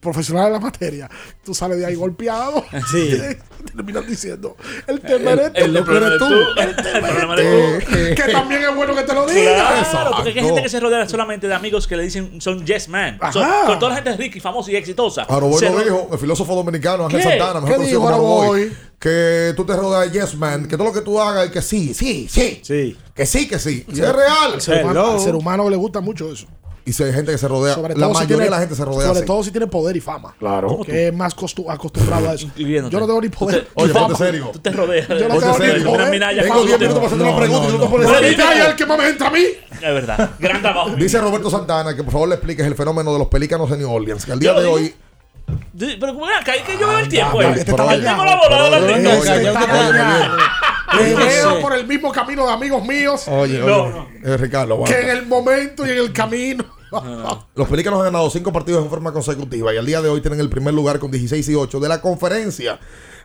profesional 0.05 0.47
en 0.47 0.53
la 0.53 0.61
materia, 0.61 1.11
tú 1.45 1.53
sales 1.55 1.79
de 1.79 1.87
ahí 1.87 1.95
golpeado. 1.97 2.65
Sí. 2.93 3.19
Terminan 3.75 4.07
diciendo, 4.07 4.57
el 4.87 5.01
tema 5.01 5.31
eres 5.33 5.53
tú. 5.55 5.61
el 5.65 5.85
problema 5.85 6.07
eres 6.09 6.19
tú. 6.19 6.61
El 6.61 6.77
tema 6.77 7.35
eres 7.35 7.85
tú. 7.87 7.93
Que 8.23 8.31
también 8.31 8.63
es 8.63 8.75
bueno 8.77 8.95
que 8.95 9.03
te 9.05 9.15
lo 9.15 9.27
diga. 9.31 9.87
Claro, 9.91 10.11
porque 10.15 10.29
hay 10.39 10.45
gente 10.45 10.63
que 10.63 10.69
se 10.69 10.79
rodea 10.81 11.09
solamente 11.09 11.49
de 11.49 11.55
amigos 11.55 11.87
que 11.87 11.97
le 11.97 12.03
dicen 12.03 12.43
son 12.43 12.65
yes 12.67 12.89
man. 12.91 13.17
Ajá. 13.21 13.33
Son, 13.33 13.47
con 13.67 13.79
toda 13.79 13.91
la 13.91 13.95
gente 14.03 14.15
rica 14.19 14.37
y 14.37 14.41
famosa 14.41 14.71
y 14.71 14.77
exitosa. 14.77 15.27
Lo 15.31 15.41
ro- 15.41 15.49
dijo, 15.59 16.09
el 16.13 16.19
filósofo 16.19 16.55
dominicano 16.55 17.07
Ángel. 17.07 17.23
Santana, 17.23 17.55
mejor 17.55 17.69
¿Qué 17.69 17.75
conocido 17.77 18.01
dijo 18.01 18.13
como 18.13 18.43
Aroboy? 18.43 18.73
que 18.99 19.55
tú 19.57 19.65
te 19.65 19.75
rodeas 19.75 20.13
de 20.13 20.21
yes 20.21 20.35
man, 20.37 20.69
que 20.69 20.77
todo 20.77 20.89
lo 20.89 20.93
que 20.93 21.01
tú 21.01 21.19
hagas 21.19 21.47
es 21.47 21.51
que 21.51 21.63
sí, 21.63 21.95
sí, 21.95 22.27
sí, 22.31 22.61
Sí. 22.63 22.97
que 23.15 23.25
sí, 23.25 23.49
que 23.49 23.59
sí. 23.59 23.85
Y 23.89 24.01
es 24.01 24.13
real. 24.13 24.53
Al 24.55 24.61
ser, 24.61 24.85
humano, 24.85 25.01
Hello. 25.01 25.13
al 25.15 25.21
ser 25.21 25.35
humano 25.35 25.71
le 25.71 25.77
gusta 25.77 26.01
mucho 26.03 26.31
eso. 26.31 26.47
Y 26.87 26.93
si 26.93 27.03
hay 27.03 27.15
gente 27.15 27.33
que 27.33 27.39
se 27.39 27.49
rodea, 27.49 27.75
Sobre 27.75 27.95
la 27.95 28.01
todo 28.01 28.09
si 28.15 28.15
mayoría 28.21 28.27
tiene- 28.37 28.45
de 28.45 28.51
la 28.51 28.59
gente 28.59 28.75
se 28.75 28.85
rodea 28.85 29.07
Sobre 29.07 29.19
así. 29.21 29.27
todo 29.27 29.43
si 29.43 29.51
tiene 29.51 29.67
poder 29.69 29.97
y 29.97 30.01
fama. 30.01 30.35
Claro. 30.39 30.81
Que 30.85 31.09
es 31.09 31.15
más 31.15 31.35
costu- 31.35 31.65
acostumbrado 31.73 32.29
a 32.29 32.35
eso. 32.35 32.45
Incluyéndote. 32.47 32.93
Yo 32.93 33.01
no 33.01 33.07
tengo 33.07 33.21
ni 33.23 33.29
poder. 33.31 33.69
Oye, 33.75 33.93
ponte 33.95 34.15
serio. 34.17 34.51
Tú 34.53 34.59
te 34.59 34.71
rodeas. 34.71 35.09
Yo 35.09 35.15
no 35.29 35.39
tengo 35.39 35.59
ni 35.59 35.81
poder. 35.81 35.83
Tengo 35.83 35.97
fácil. 35.97 36.21
10 36.21 36.79
minutos 36.81 36.95
para 36.95 37.07
hacerte 37.07 37.25
una 37.25 37.37
pregunta 37.37 37.69
y 37.69 37.71
tú 37.73 37.79
te 37.79 37.87
pones 37.89 38.09
serio. 38.11 38.67
El 38.69 38.77
que 38.77 38.87
más 38.87 38.99
me 38.99 39.09
entra 39.09 39.29
a 39.29 39.31
mí. 39.31 39.41
Es 39.73 39.81
verdad. 39.81 40.31
Gran 40.39 40.61
trabajo. 40.61 40.91
Dice 40.97 41.19
Roberto 41.21 41.49
Santana 41.51 41.97
que 41.97 42.03
por 42.05 42.13
favor 42.13 42.29
le 42.29 42.35
expliques 42.35 42.67
el 42.67 42.75
fenómeno 42.75 43.13
de 43.15 43.19
los 43.19 43.29
pelícanos 43.29 43.71
de 43.71 43.79
New 43.79 43.91
Orleans. 43.91 44.27
Que 44.27 44.33
al 44.33 44.41
día 44.41 44.53
de 44.53 44.67
hoy. 44.67 44.95
Pero 45.79 46.13
como 46.15 46.27
acá, 46.27 46.53
hay 46.53 46.61
que 46.63 46.73
yo 46.79 46.87
veo 46.89 46.99
el 46.99 47.09
tiempo. 47.09 47.41
eh. 47.43 47.65
tengo 47.65 47.79
la 47.79 47.93
de 47.97 47.99
la 48.03 48.17
por 51.61 51.73
el 51.75 51.87
mismo 51.87 52.13
camino 52.13 52.47
de 52.47 52.53
amigos 52.53 52.85
míos 52.85 53.27
Oye, 53.29 53.59
No, 53.59 53.83
oye. 53.85 53.93
no. 54.23 54.31
Eh, 54.33 54.37
Ricardo, 54.37 54.85
que 54.85 55.01
en 55.01 55.09
el 55.11 55.27
momento 55.27 55.87
y 55.87 55.91
en 55.91 55.99
el 55.99 56.13
camino. 56.13 56.65
Los 57.55 57.69
pelícanos 57.69 58.01
han 58.01 58.07
ganado 58.07 58.31
cinco 58.31 58.53
partidos 58.53 58.83
en 58.83 58.91
forma 58.91 59.13
consecutiva 59.13 59.73
y 59.75 59.77
al 59.77 59.87
día 59.87 60.03
de 60.03 60.09
hoy 60.09 60.21
tienen 60.21 60.41
el 60.41 60.49
primer 60.49 60.75
lugar 60.75 60.99
con 60.99 61.11
16 61.11 61.49
y 61.49 61.55
8 61.55 61.81
de 61.81 61.89
la 61.89 62.01
conferencia 62.01 62.79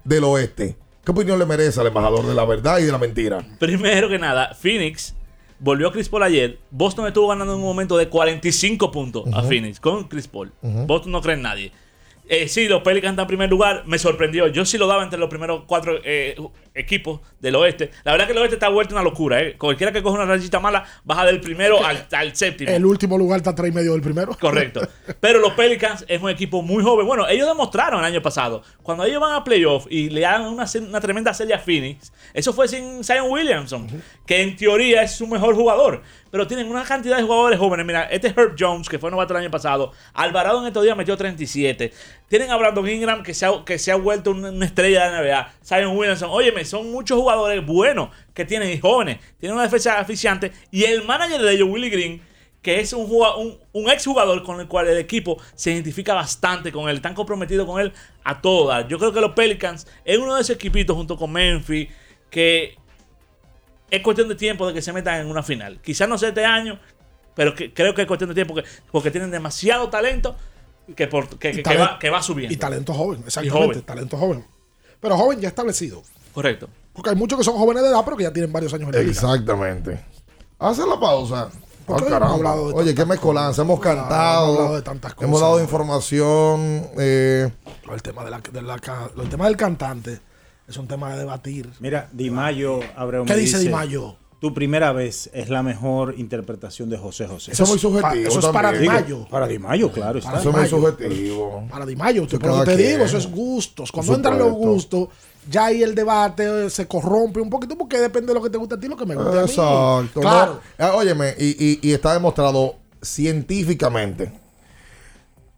del 0.03 0.23
oeste. 0.23 0.77
¿Qué 1.03 1.11
opinión 1.11 1.39
le 1.39 1.45
merece 1.45 1.79
al 1.79 1.87
embajador 1.87 2.25
de 2.25 2.35
la 2.35 2.45
verdad 2.45 2.79
y 2.79 2.83
de 2.83 2.91
la 2.91 2.97
mentira? 2.97 3.45
Primero 3.59 4.09
que 4.09 4.19
nada, 4.19 4.53
Phoenix 4.53 5.15
volvió 5.59 5.87
a 5.87 5.91
Chris 5.91 6.09
Paul 6.09 6.23
ayer. 6.23 6.59
Boston 6.71 7.07
estuvo 7.07 7.27
ganando 7.27 7.53
en 7.53 7.59
un 7.59 7.65
momento 7.65 7.97
de 7.97 8.09
45 8.09 8.91
puntos 8.91 9.23
a 9.33 9.43
Phoenix 9.43 9.79
con 9.79 10.07
Chris 10.07 10.27
Paul. 10.27 10.51
Boston 10.61 11.11
no 11.11 11.21
cree 11.21 11.35
en 11.35 11.41
nadie. 11.41 11.71
Eh, 12.29 12.47
sí, 12.47 12.67
los 12.67 12.83
Pelicans 12.83 13.13
están 13.13 13.23
en 13.23 13.27
primer 13.27 13.49
lugar. 13.49 13.83
Me 13.87 13.97
sorprendió. 13.97 14.47
Yo 14.47 14.63
sí 14.63 14.77
lo 14.77 14.85
daba 14.85 15.03
entre 15.03 15.17
los 15.17 15.29
primeros 15.29 15.63
cuatro 15.65 15.99
eh, 16.03 16.35
equipos 16.75 17.21
del 17.39 17.55
oeste. 17.55 17.89
La 18.03 18.11
verdad 18.11 18.27
que 18.27 18.33
el 18.33 18.37
oeste 18.37 18.55
está 18.55 18.69
vuelto 18.69 18.93
una 18.93 19.03
locura. 19.03 19.41
Eh. 19.41 19.57
Cualquiera 19.57 19.91
que 19.91 20.03
coja 20.03 20.15
una 20.15 20.25
rayita 20.25 20.59
mala 20.59 20.85
baja 21.03 21.25
del 21.25 21.41
primero 21.41 21.83
al, 21.83 22.05
al 22.11 22.35
séptimo. 22.35 22.69
El 22.69 22.85
último 22.85 23.17
lugar 23.17 23.37
está 23.37 23.55
tres 23.55 23.71
y 23.71 23.73
medio 23.73 23.93
del 23.93 24.01
primero. 24.01 24.37
Correcto. 24.39 24.87
Pero 25.19 25.39
los 25.39 25.53
Pelicans 25.53 26.05
es 26.07 26.21
un 26.21 26.29
equipo 26.29 26.61
muy 26.61 26.83
joven. 26.83 27.07
Bueno, 27.07 27.27
ellos 27.27 27.47
demostraron 27.47 27.99
el 27.99 28.05
año 28.05 28.21
pasado. 28.21 28.61
Cuando 28.83 29.05
ellos 29.05 29.19
van 29.19 29.33
a 29.33 29.43
playoff 29.43 29.87
y 29.89 30.11
le 30.11 30.21
dan 30.21 30.43
una 30.43 31.01
tremenda 31.01 31.33
serie 31.33 31.55
a 31.55 31.59
Phoenix, 31.59 32.13
eso 32.35 32.53
fue 32.53 32.67
sin 32.67 33.03
Zion 33.03 33.31
Williamson, 33.31 33.87
que 34.27 34.43
en 34.43 34.55
teoría 34.55 35.01
es 35.01 35.13
su 35.13 35.25
mejor 35.25 35.55
jugador. 35.55 36.03
Pero 36.31 36.45
tienen 36.47 36.69
una 36.69 36.83
cantidad 36.83 37.17
de 37.17 37.23
jugadores 37.23 37.57
jóvenes. 37.59 37.85
Mira, 37.85 38.03
este 38.03 38.27
Herb 38.27 38.55
Jones, 38.57 38.87
que 38.87 38.99
fue 38.99 39.09
novato 39.11 39.33
el 39.33 39.41
año 39.41 39.51
pasado. 39.51 39.91
Alvarado 40.13 40.61
en 40.61 40.67
estos 40.67 40.83
días 40.83 40.95
metió 40.95 41.17
37. 41.17 41.91
Tienen 42.27 42.51
a 42.51 42.57
Brandon 42.57 42.87
Ingram, 42.87 43.23
que 43.23 43.33
se 43.33 43.45
ha, 43.45 43.65
que 43.65 43.79
se 43.79 43.91
ha 43.91 43.95
vuelto 43.95 44.31
una, 44.31 44.65
estrella 44.65 45.09
de 45.09 45.11
la 45.11 45.21
NBA. 45.21 45.53
Zion 45.63 45.97
Williamson. 45.97 46.29
Óyeme, 46.31 46.65
son 46.65 46.91
muchos 46.91 47.17
jugadores 47.17 47.65
buenos 47.65 48.09
que 48.33 48.45
tienen 48.45 48.69
y 48.71 48.79
jóvenes. 48.79 49.17
Tienen 49.39 49.55
una 49.55 49.63
defensa 49.63 49.99
eficiente. 49.99 50.51
Y 50.71 50.83
el 50.83 51.03
manager 51.03 51.41
de 51.41 51.53
ellos, 51.53 51.67
Willie 51.69 51.89
Green, 51.89 52.21
que 52.61 52.79
es 52.79 52.91
un, 52.93 53.07
juga- 53.07 53.37
un, 53.37 53.57
un 53.71 53.89
exjugador 53.89 54.43
con 54.43 54.59
el 54.59 54.67
cual 54.67 54.87
el 54.87 54.97
equipo 54.97 55.41
se 55.55 55.71
identifica 55.71 56.13
bastante 56.13 56.71
con 56.71 56.89
él, 56.89 56.97
están 56.97 57.13
comprometidos 57.15 57.65
con 57.65 57.79
él 57.79 57.93
a 58.23 58.41
todas. 58.41 58.87
Yo 58.87 58.99
creo 58.99 59.13
que 59.13 59.21
los 59.21 59.31
Pelicans 59.31 59.87
es 60.03 60.17
uno 60.17 60.35
de 60.35 60.41
esos 60.41 60.55
equipitos 60.57 60.95
junto 60.95 61.15
con 61.17 61.31
Memphis 61.31 61.87
que 62.29 62.75
es 63.91 64.01
cuestión 64.01 64.27
de 64.29 64.35
tiempo 64.35 64.67
de 64.67 64.73
que 64.73 64.81
se 64.81 64.93
metan 64.93 65.21
en 65.21 65.27
una 65.27 65.43
final. 65.43 65.79
Quizás 65.81 66.07
no 66.09 66.17
sea 66.17 66.29
este 66.29 66.45
año, 66.45 66.79
pero 67.35 67.53
que- 67.55 67.73
creo 67.73 67.93
que 67.93 68.01
es 68.01 68.07
cuestión 68.07 68.29
de 68.29 68.35
tiempo 68.35 68.55
que- 68.55 68.63
porque 68.91 69.11
tienen 69.11 69.31
demasiado 69.31 69.89
talento 69.89 70.35
que, 70.95 71.07
por- 71.07 71.27
que, 71.29 71.51
que- 71.51 71.57
que 71.57 71.63
talen- 71.63 71.81
va, 71.81 71.99
que 71.99 72.09
va 72.09 72.21
subiendo. 72.21 72.53
Y 72.53 72.57
talento 72.57 72.93
joven, 72.93 73.21
exactamente. 73.25 73.67
joven. 73.67 73.81
Talento 73.83 74.17
joven. 74.17 74.45
Pero 74.99 75.17
joven 75.17 75.39
ya 75.39 75.47
establecido. 75.47 76.01
Correcto. 76.33 76.67
Porque 76.93 77.11
hay 77.11 77.15
muchos 77.15 77.37
que 77.37 77.43
son 77.45 77.55
jóvenes 77.57 77.83
de 77.83 77.89
edad, 77.89 78.01
pero 78.03 78.17
que 78.17 78.23
ya 78.23 78.33
tienen 78.33 78.51
varios 78.51 78.73
años 78.73 78.89
en 78.89 78.95
la. 78.95 79.01
Exactamente. 79.01 80.03
Hace 80.59 80.85
la 80.85 80.99
pausa. 80.99 81.49
Porque 81.85 82.07
hemos 82.07 82.31
hablado 82.33 82.67
de 82.67 82.73
Oye, 82.75 82.93
qué 82.93 83.03
mezcolanza. 83.05 83.63
Hemos 83.63 83.79
cantado. 83.79 84.45
hemos 84.47 84.57
hablado 84.59 84.75
de 84.75 84.81
tantas 84.83 85.13
Hemos 85.19 85.39
cosas. 85.39 85.41
dado 85.47 85.59
información. 85.61 86.87
eh, 86.99 87.49
El 87.91 88.01
tema, 88.03 88.23
de 88.25 88.29
la, 88.31 88.39
de 88.39 88.61
la 88.61 88.77
ca- 88.77 89.09
el 89.19 89.29
tema 89.29 89.45
del 89.47 89.57
cantante 89.57 90.19
Es 90.69 90.77
un 90.77 90.87
tema 90.87 91.11
de 91.13 91.17
debatir. 91.19 91.69
Mira, 91.79 92.07
Di 92.13 92.29
Mayo 92.29 92.79
Abreu 92.95 93.25
¿Qué 93.25 93.33
me 93.33 93.39
dice 93.39 93.57
Di 93.59 93.69
Mayo? 93.69 94.15
Tu 94.39 94.53
primera 94.53 94.93
vez 94.93 95.29
es 95.33 95.49
la 95.49 95.61
mejor 95.63 96.13
interpretación 96.17 96.89
de 96.89 96.97
José 96.97 97.27
José. 97.27 97.51
Eso 97.51 97.63
es 97.63 97.69
muy 97.71 97.79
subjetivo 97.79 98.29
Eso 98.29 98.39
es 98.39 98.45
para 98.45 98.71
también. 98.71 98.83
Di 98.83 99.01
Mayo. 99.01 99.27
Para 99.29 99.47
Di 99.47 99.59
Mayo, 99.59 99.91
claro. 99.91 100.19
Para 100.21 100.37
está. 100.37 100.49
Di 100.49 100.55
Mayo. 100.55 100.69
subjetivo. 100.69 101.67
Para 101.69 101.85
Di 101.85 101.95
Mayo, 101.97 102.23
Eso 102.23 102.39
pero 102.39 102.63
te 102.63 102.77
digo, 102.77 103.03
eso 103.03 103.17
es 103.17 103.29
gustos. 103.29 103.91
Cuando 103.91 104.13
entran 104.15 104.37
los 104.37 104.53
gustos, 104.53 105.09
ya 105.49 105.65
ahí 105.65 105.83
el 105.83 105.93
debate 105.95 106.69
se 106.69 106.87
corrompe 106.87 107.41
un 107.41 107.49
poquito 107.49 107.77
porque 107.77 107.97
depende 107.97 108.27
de 108.27 108.33
lo 108.35 108.41
que 108.43 108.49
te 108.49 108.57
guste 108.57 108.75
a 108.75 108.79
ti 108.79 108.85
y 108.85 108.89
lo 108.89 108.95
que 108.95 109.05
me 109.05 109.15
guste 109.15 109.29
a 109.39 109.41
mí. 109.41 109.49
Exacto. 109.49 110.21
Claro. 110.21 110.53
¿no? 110.53 110.85
Ah, 110.85 110.93
Óyeme, 110.95 111.33
y, 111.37 111.47
y- 111.65 111.79
y 111.81 111.91
está 111.91 112.13
demostrado 112.13 112.75
científicamente. 113.01 114.31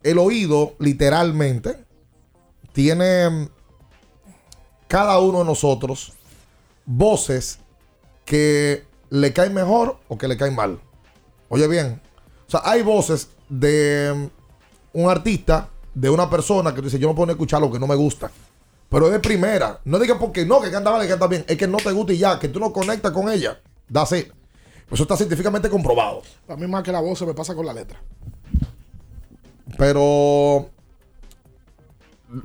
El 0.02 0.18
oído, 0.18 0.74
literalmente, 0.80 1.78
tiene 2.74 3.48
cada 4.92 5.20
uno 5.20 5.40
de 5.40 5.46
nosotros 5.46 6.12
voces 6.86 7.60
que 8.26 8.84
le 9.10 9.32
caen 9.32 9.54
mejor 9.54 9.98
o 10.10 10.18
que 10.18 10.28
le 10.28 10.36
caen 10.36 10.54
mal. 10.54 10.82
Oye 11.48 11.66
bien, 11.70 12.02
o 12.46 12.52
sea, 12.52 12.60
hay 12.66 12.82
voces 12.82 13.30
de 13.48 14.12
mm, 14.14 15.00
un 15.00 15.10
artista, 15.10 15.70
de 15.94 16.10
una 16.10 16.30
persona 16.30 16.72
que 16.72 16.82
tú 16.82 16.88
dices, 16.88 17.00
yo 17.00 17.08
no 17.08 17.16
puedo 17.16 17.32
escuchar 17.32 17.62
lo 17.62 17.72
que 17.72 17.80
no 17.80 17.88
me 17.88 17.96
gusta. 17.96 18.30
Pero 18.90 19.06
es 19.06 19.14
de 19.14 19.22
primera. 19.22 19.80
No 19.86 19.98
digas 19.98 20.18
porque 20.20 20.46
no, 20.46 20.60
que 20.60 20.70
canta 20.70 20.92
mal, 20.92 21.02
que 21.02 21.08
canta 21.08 21.28
bien. 21.28 21.46
Es 21.48 21.56
que 21.56 21.68
no 21.68 21.78
te 21.78 21.94
gusta 21.94 22.12
y 22.12 22.18
ya, 22.18 22.38
que 22.38 22.50
tú 22.50 22.60
no 22.60 22.74
conectas 22.74 23.14
con 23.14 23.32
ella. 23.32 23.62
That's 23.90 24.12
it. 24.12 24.28
Eso 24.92 25.04
está 25.04 25.16
científicamente 25.16 25.70
comprobado. 25.70 26.22
Para 26.46 26.60
mí 26.60 26.68
más 26.68 26.84
que 26.84 26.92
la 26.92 27.00
voz 27.00 27.18
se 27.18 27.26
me 27.26 27.34
pasa 27.34 27.56
con 27.56 27.66
la 27.66 27.72
letra. 27.72 27.98
Pero. 29.78 30.70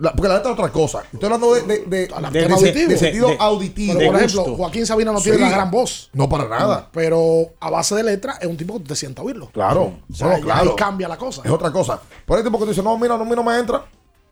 La- 0.00 0.12
porque 0.12 0.28
la 0.28 0.34
letra 0.36 0.52
es 0.52 0.58
otra 0.58 0.72
cosa. 0.72 1.02
Estoy 1.12 1.24
hablando 1.26 1.54
de, 1.54 1.62
de, 1.62 1.78
de- 1.86 2.06
de- 2.06 2.14
auditivo. 2.14 2.96
sentido 2.98 3.28
auditivo. 3.38 3.94
Pero, 3.98 4.12
por 4.12 4.20
ejemplo, 4.22 4.56
Joaquín 4.56 4.86
Sabina 4.86 5.12
no 5.12 5.20
tiene 5.20 5.38
la 5.38 5.50
gran 5.50 5.70
voz. 5.70 6.10
No 6.12 6.28
para 6.28 6.48
nada. 6.48 6.88
Pero 6.92 7.50
a 7.60 7.70
base 7.70 7.94
de 7.94 8.02
letra 8.02 8.38
es 8.40 8.46
un 8.46 8.56
tipo 8.56 8.78
que 8.78 8.84
te 8.84 8.96
sientas 8.96 9.22
a 9.22 9.26
oírlo. 9.26 9.50
Claro. 9.52 9.98
O 10.10 10.14
sea, 10.14 10.38
claro. 10.40 10.70
ahí 10.70 10.76
cambia 10.76 11.08
la 11.08 11.16
cosa. 11.16 11.42
Es 11.44 11.50
otra 11.50 11.70
cosa. 11.72 12.00
Por 12.24 12.38
el 12.38 12.44
tipo 12.44 12.58
que 12.58 12.64
tú 12.64 12.70
dices, 12.70 12.84
no, 12.84 12.96
mira, 12.98 13.16
no, 13.16 13.22
a 13.22 13.26
mí 13.26 13.34
no 13.36 13.42
me 13.44 13.56
entra, 13.58 13.84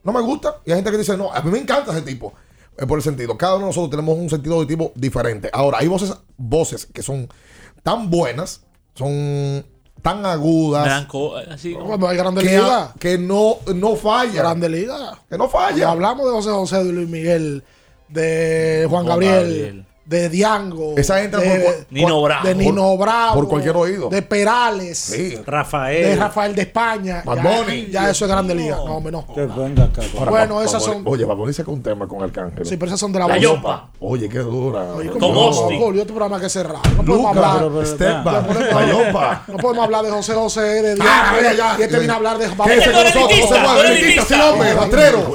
no 0.02 0.12
me 0.12 0.20
gusta. 0.20 0.60
Y 0.64 0.70
hay 0.70 0.76
gente 0.78 0.90
que 0.90 0.98
dice, 0.98 1.16
no, 1.16 1.32
a 1.32 1.40
mí 1.42 1.50
me 1.50 1.58
encanta 1.58 1.92
ese 1.92 2.02
tipo. 2.02 2.32
Es 2.76 2.86
por 2.86 2.98
el 2.98 3.04
sentido. 3.04 3.38
Cada 3.38 3.54
uno 3.54 3.66
de 3.66 3.68
nosotros 3.70 3.90
tenemos 3.90 4.18
un 4.18 4.28
sentido 4.28 4.56
auditivo 4.56 4.90
diferente. 4.96 5.48
Ahora, 5.52 5.78
hay 5.78 5.86
voces, 5.88 6.12
voces 6.36 6.86
que 6.86 7.02
son 7.02 7.28
tan 7.84 8.10
buenas, 8.10 8.62
son 8.94 9.64
tan 10.04 10.26
agudas. 10.26 10.84
Blanco, 10.84 11.34
así. 11.36 11.72
Cuando 11.72 12.06
hay 12.06 12.16
Grande 12.18 12.42
que, 12.42 12.48
Liga. 12.50 12.92
que 13.00 13.16
no, 13.16 13.56
no 13.74 13.96
falla. 13.96 14.34
Grande 14.42 14.68
Liga. 14.68 15.18
Que 15.30 15.38
no 15.38 15.48
falla. 15.48 15.90
Hablamos 15.90 16.26
de 16.26 16.32
José 16.32 16.50
José, 16.50 16.84
de 16.84 16.92
Luis 16.92 17.08
Miguel, 17.08 17.64
de 18.08 18.86
Juan, 18.90 19.06
Juan 19.06 19.14
Gabriel, 19.14 19.44
Gabriel. 19.44 19.86
De 20.06 20.28
Diango. 20.28 20.94
Esa 20.96 21.22
entra 21.22 21.40
de, 21.40 21.60
por 21.60 21.86
Nino 21.90 22.20
Bravo. 22.22 22.46
De 22.46 22.54
Nino 22.54 22.96
Bravo. 22.98 23.34
por 23.34 23.48
cualquier 23.48 23.76
oído. 23.76 24.08
De 24.10 24.20
Perales. 24.22 24.98
Sí. 24.98 25.36
Rafael. 25.46 26.04
De 26.10 26.16
Rafael 26.16 26.54
de 26.54 26.62
España. 26.62 27.22
Bad 27.24 27.36
ya, 27.36 27.42
Bunny. 27.42 27.86
ya 27.90 28.10
eso 28.10 28.24
es 28.26 28.30
Grande 28.30 28.54
Liga. 28.54 28.76
No, 28.76 28.96
hombre, 28.96 29.12
no. 29.12 29.26
Que 29.34 29.46
venga 29.46 29.84
acá. 29.84 30.02
Ahora, 30.18 30.30
Bueno, 30.30 30.62
esas 30.62 30.82
son- 30.82 31.02
Oye, 31.06 31.24
un 31.70 31.82
tema 31.82 32.06
con 32.06 32.22
Arcángel. 32.22 32.66
Sí, 32.66 32.76
pero 32.76 32.86
esas 32.90 33.00
son 33.00 33.12
de 33.12 33.18
la, 33.18 33.28
La 33.28 33.34
voz. 33.34 33.42
Yopa. 33.42 33.88
Oye, 34.00 34.28
qué 34.28 34.38
dura. 34.40 34.92
Oye, 34.94 35.10
este 36.02 36.12
programa 36.12 36.40
que 36.40 36.48
cerrar. 36.50 36.80
No 36.96 37.04
podemos 37.04 37.36
hablar. 37.36 37.62
La 38.24 38.40
no 39.48 39.56
podemos 39.56 39.84
de 40.04 40.10
José 40.10 40.34
José, 40.34 40.60
de 40.60 40.96
Ah, 41.00 41.32
Diango. 41.38 41.78
y 41.78 41.82
este 41.82 41.98
viene 41.98 42.12
a 42.12 42.16
hablar 42.16 42.38
de 42.38 42.48
Baboni. 42.48 42.76
con 42.76 42.92
nosotros, 42.92 44.26
sí, 44.26 44.34
hombre, 44.34 44.70
El 44.70 44.76
rastrero. 44.76 45.34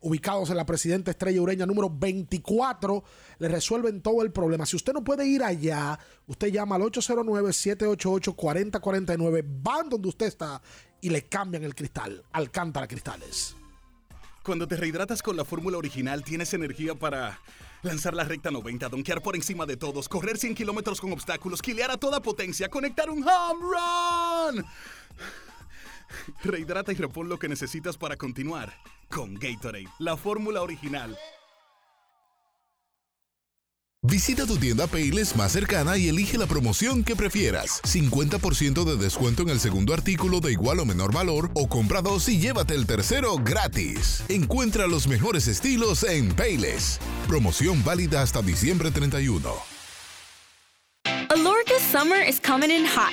Ubicados 0.00 0.48
en 0.50 0.56
la 0.56 0.64
Presidenta 0.64 1.10
Estrella 1.10 1.42
Ureña 1.42 1.66
número 1.66 1.90
24, 1.90 3.02
le 3.38 3.48
resuelven 3.48 4.00
todo 4.00 4.22
el 4.22 4.30
problema. 4.30 4.64
Si 4.64 4.76
usted 4.76 4.92
no 4.92 5.02
puede 5.02 5.26
ir 5.26 5.42
allá, 5.42 5.98
usted 6.26 6.46
llama 6.48 6.76
al 6.76 6.82
809-788-4049, 6.82 9.44
van 9.62 9.88
donde 9.88 10.08
usted 10.08 10.26
está 10.26 10.62
y 11.00 11.10
le 11.10 11.22
cambian 11.22 11.64
el 11.64 11.74
cristal. 11.74 12.22
Alcántara 12.32 12.86
Cristales. 12.86 13.56
Cuando 14.44 14.68
te 14.68 14.76
rehidratas 14.76 15.22
con 15.22 15.36
la 15.36 15.44
fórmula 15.44 15.78
original, 15.78 16.24
tienes 16.24 16.54
energía 16.54 16.94
para 16.94 17.40
lanzar 17.82 18.14
la 18.14 18.24
recta 18.24 18.50
90, 18.50 18.88
donkear 18.88 19.22
por 19.22 19.36
encima 19.36 19.66
de 19.66 19.76
todos, 19.76 20.08
correr 20.08 20.38
100 20.38 20.54
kilómetros 20.54 21.00
con 21.00 21.12
obstáculos, 21.12 21.62
quilear 21.62 21.90
a 21.90 21.96
toda 21.96 22.20
potencia, 22.20 22.68
conectar 22.68 23.10
un 23.10 23.22
home 23.22 23.60
run. 23.60 24.64
Rehidrata 26.42 26.92
y 26.92 26.96
repon 26.96 27.28
lo 27.28 27.38
que 27.38 27.48
necesitas 27.48 27.96
para 27.96 28.16
continuar 28.16 28.72
con 29.08 29.34
Gatorade, 29.34 29.88
la 29.98 30.16
fórmula 30.16 30.62
original. 30.62 31.16
Visita 34.02 34.46
tu 34.46 34.56
tienda 34.56 34.86
Payless 34.86 35.34
más 35.34 35.52
cercana 35.52 35.98
y 35.98 36.08
elige 36.08 36.38
la 36.38 36.46
promoción 36.46 37.02
que 37.02 37.16
prefieras. 37.16 37.82
50% 37.82 38.84
de 38.84 38.96
descuento 38.96 39.42
en 39.42 39.50
el 39.50 39.58
segundo 39.58 39.92
artículo 39.92 40.40
de 40.40 40.52
igual 40.52 40.78
o 40.78 40.86
menor 40.86 41.12
valor 41.12 41.50
o 41.54 41.68
compra 41.68 42.00
dos 42.00 42.28
y 42.28 42.38
llévate 42.38 42.74
el 42.74 42.86
tercero 42.86 43.36
gratis. 43.36 44.22
Encuentra 44.28 44.86
los 44.86 45.08
mejores 45.08 45.48
estilos 45.48 46.04
en 46.04 46.32
Payless. 46.34 47.00
Promoción 47.26 47.84
válida 47.84 48.22
hasta 48.22 48.40
diciembre 48.40 48.92
31. 48.92 49.52
Alorca's 51.30 51.82
summer 51.82 52.22
is 52.26 52.40
coming 52.40 52.70
in 52.70 52.86
hot, 52.86 53.12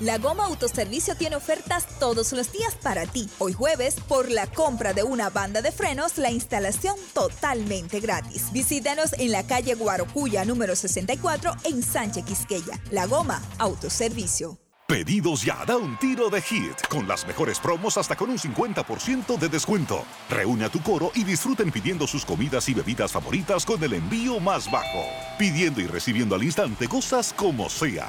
La 0.00 0.18
Goma 0.18 0.44
Autoservicio 0.44 1.16
tiene 1.16 1.34
ofertas 1.34 1.86
todos 1.98 2.32
los 2.32 2.52
días 2.52 2.76
para 2.76 3.04
ti. 3.04 3.28
Hoy 3.38 3.52
jueves, 3.52 3.96
por 4.06 4.30
la 4.30 4.46
compra 4.46 4.92
de 4.92 5.02
una 5.02 5.28
banda 5.28 5.60
de 5.60 5.72
frenos, 5.72 6.18
la 6.18 6.30
instalación 6.30 6.94
totalmente 7.14 7.98
gratis. 7.98 8.52
Visítanos 8.52 9.12
en 9.18 9.32
la 9.32 9.44
calle 9.44 9.74
Guarocuya 9.74 10.44
número 10.44 10.76
64 10.76 11.52
en 11.64 11.82
Sánchez 11.82 12.24
Quisqueya. 12.24 12.80
La 12.92 13.06
Goma 13.06 13.42
Autoservicio. 13.58 14.58
Pedidos 14.86 15.42
ya, 15.42 15.64
da 15.66 15.76
un 15.76 15.98
tiro 15.98 16.30
de 16.30 16.40
hit, 16.40 16.86
con 16.88 17.06
las 17.06 17.26
mejores 17.26 17.58
promos 17.58 17.98
hasta 17.98 18.16
con 18.16 18.30
un 18.30 18.38
50% 18.38 19.36
de 19.36 19.48
descuento. 19.48 20.02
Reúne 20.30 20.64
a 20.64 20.70
tu 20.70 20.80
coro 20.80 21.10
y 21.14 21.24
disfruten 21.24 21.70
pidiendo 21.70 22.06
sus 22.06 22.24
comidas 22.24 22.68
y 22.70 22.74
bebidas 22.74 23.12
favoritas 23.12 23.66
con 23.66 23.82
el 23.82 23.92
envío 23.92 24.38
más 24.38 24.70
bajo. 24.70 25.04
Pidiendo 25.38 25.80
y 25.80 25.88
recibiendo 25.88 26.36
al 26.36 26.44
instante 26.44 26.88
cosas 26.88 27.34
como 27.36 27.68
sea. 27.68 28.08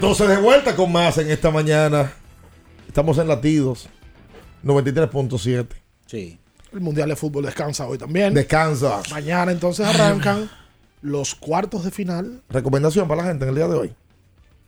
Entonces 0.00 0.28
de 0.28 0.38
vuelta 0.38 0.74
con 0.74 0.90
más 0.90 1.18
en 1.18 1.30
esta 1.30 1.50
mañana. 1.50 2.10
Estamos 2.88 3.18
en 3.18 3.28
latidos. 3.28 3.86
93.7. 4.64 5.66
Sí. 6.06 6.38
El 6.72 6.80
Mundial 6.80 7.10
de 7.10 7.16
Fútbol 7.16 7.44
descansa 7.44 7.86
hoy 7.86 7.98
también. 7.98 8.32
Descansa. 8.32 9.02
Mañana 9.10 9.52
entonces 9.52 9.86
arrancan 9.86 10.50
los 11.02 11.34
cuartos 11.34 11.84
de 11.84 11.90
final. 11.90 12.42
Recomendación 12.48 13.08
para 13.08 13.20
la 13.20 13.28
gente 13.28 13.44
en 13.44 13.50
el 13.50 13.56
día 13.56 13.68
de 13.68 13.74
hoy. 13.74 13.94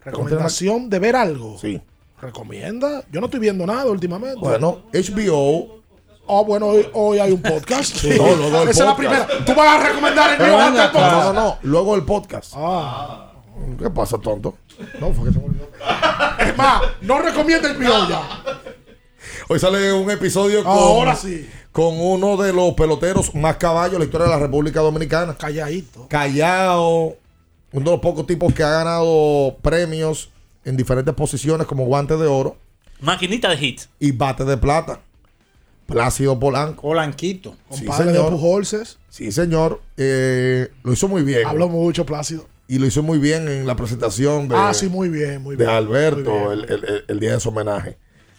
Recomendación 0.04 0.90
de 0.90 0.98
ver 0.98 1.16
algo. 1.16 1.58
Sí. 1.58 1.80
¿Recomienda? 2.20 3.02
Yo 3.10 3.20
no 3.20 3.26
estoy 3.26 3.40
viendo 3.40 3.66
nada 3.66 3.86
últimamente. 3.86 4.38
Bueno, 4.38 4.82
HBO. 4.92 5.80
Oh, 6.26 6.44
bueno, 6.44 6.66
hoy, 6.66 6.86
hoy 6.92 7.18
hay 7.20 7.32
un 7.32 7.40
podcast. 7.40 7.96
Sí, 7.96 8.10
no, 8.10 8.36
luego 8.36 8.64
el 8.64 8.68
Esa 8.68 8.82
es 8.82 8.88
la 8.90 8.96
primera. 8.96 9.26
Tú 9.46 9.54
vas 9.54 9.80
a 9.80 9.88
recomendar 9.88 10.38
el 10.38 10.46
mío 10.46 10.60
antes 10.60 10.82
del 10.82 10.90
podcast. 10.92 11.14
No, 11.14 11.32
no, 11.32 11.40
no. 11.40 11.58
Luego 11.62 11.94
el 11.94 12.04
podcast. 12.04 12.52
Ah. 12.54 13.31
¿Qué 13.78 13.90
pasa, 13.90 14.18
tonto? 14.18 14.56
No, 15.00 15.12
fue 15.12 15.26
que 15.28 15.32
se 15.32 15.38
me 15.38 15.46
olvidó. 15.46 15.68
Es 16.38 16.56
más, 16.56 16.82
no 17.00 17.20
recomienda 17.20 17.70
el 17.70 17.78
ya. 17.78 18.42
Hoy 19.48 19.58
sale 19.58 19.92
un 19.92 20.10
episodio 20.10 20.62
con, 20.64 20.72
Ahora 20.72 21.14
sí. 21.16 21.48
con 21.72 21.94
uno 21.98 22.36
de 22.36 22.52
los 22.52 22.74
peloteros 22.74 23.34
más 23.34 23.56
caballos 23.56 23.92
de 23.94 23.98
la 24.00 24.04
historia 24.04 24.26
de 24.26 24.32
la 24.32 24.38
República 24.38 24.80
Dominicana. 24.80 25.34
Calladito. 25.36 26.06
Callao, 26.08 27.16
uno 27.72 27.84
de 27.84 27.90
los 27.90 28.00
pocos 28.00 28.26
tipos 28.26 28.52
que 28.54 28.62
ha 28.62 28.70
ganado 28.70 29.56
premios 29.62 30.30
en 30.64 30.76
diferentes 30.76 31.14
posiciones 31.14 31.66
como 31.66 31.84
guante 31.86 32.16
de 32.16 32.26
oro 32.26 32.56
Maquinita 33.00 33.48
de 33.48 33.56
hit. 33.56 33.80
y 33.98 34.12
bate 34.12 34.44
de 34.44 34.56
plata. 34.56 35.00
Plácido 35.86 36.38
Polanco. 36.38 36.82
Polanquito. 36.82 37.56
Sí, 37.70 37.84
Compadre 37.84 38.12
de 38.12 38.12
señor. 38.14 38.30
Pujolces. 38.32 38.98
Sí, 39.08 39.32
señor. 39.32 39.82
Eh, 39.96 40.68
lo 40.84 40.92
hizo 40.92 41.08
muy 41.08 41.22
bien. 41.22 41.44
Habló 41.46 41.68
mucho, 41.68 42.06
Plácido. 42.06 42.46
Y 42.72 42.78
lo 42.78 42.86
hizo 42.86 43.02
muy 43.02 43.18
bien 43.18 43.48
en 43.48 43.66
la 43.66 43.76
presentación 43.76 44.48
de, 44.48 44.56
ah, 44.56 44.72
sí, 44.72 44.88
muy 44.88 45.10
bien, 45.10 45.42
muy 45.42 45.56
de 45.56 45.64
bien. 45.66 45.76
Alberto 45.76 46.30
Muy 46.30 46.56
bien. 46.56 46.66
el, 46.70 47.04
el- 47.06 47.20
día 47.20 47.32
de 47.34 47.40
su 47.40 47.50
homenaje. 47.50 47.98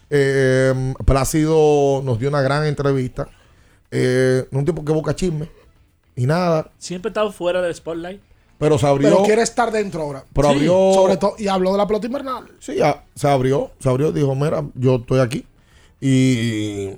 Eh, 0.09 0.93
Plácido 1.05 2.01
nos 2.03 2.17
dio 2.17 2.29
una 2.29 2.41
gran 2.41 2.65
entrevista. 2.65 3.27
Eh, 3.91 4.45
un 4.51 4.65
tipo 4.65 4.83
que 4.83 4.91
busca 4.91 5.15
chisme 5.15 5.47
y 6.15 6.25
nada, 6.25 6.71
Siempre 6.79 7.09
he 7.09 7.11
estado 7.11 7.31
fuera 7.31 7.61
del 7.61 7.75
spotlight. 7.75 8.21
pero 8.57 8.79
se 8.79 8.87
abrió. 8.87 9.07
Pero 9.09 9.23
quiere 9.23 9.43
estar 9.43 9.71
dentro 9.71 10.01
ahora. 10.01 10.23
Pero 10.33 10.47
Sí, 10.49 10.55
abrió- 10.55 10.93
Sobre 10.95 11.17
todo, 11.17 11.35
y 11.37 11.47
habló 11.47 11.71
de 11.73 11.77
la 11.77 11.85
pelota 11.85 12.07
invernal. 12.07 12.45
Sí, 12.57 12.75
ya, 12.77 13.03
se 13.13 13.27
abrió, 13.27 13.69
se 13.79 13.87
abrió, 13.87 14.11
dijo, 14.11 14.33
mira, 14.33 14.63
yo 14.73 14.95
estoy 14.95 15.19
aquí. 15.19 15.45
Y, 16.01 16.89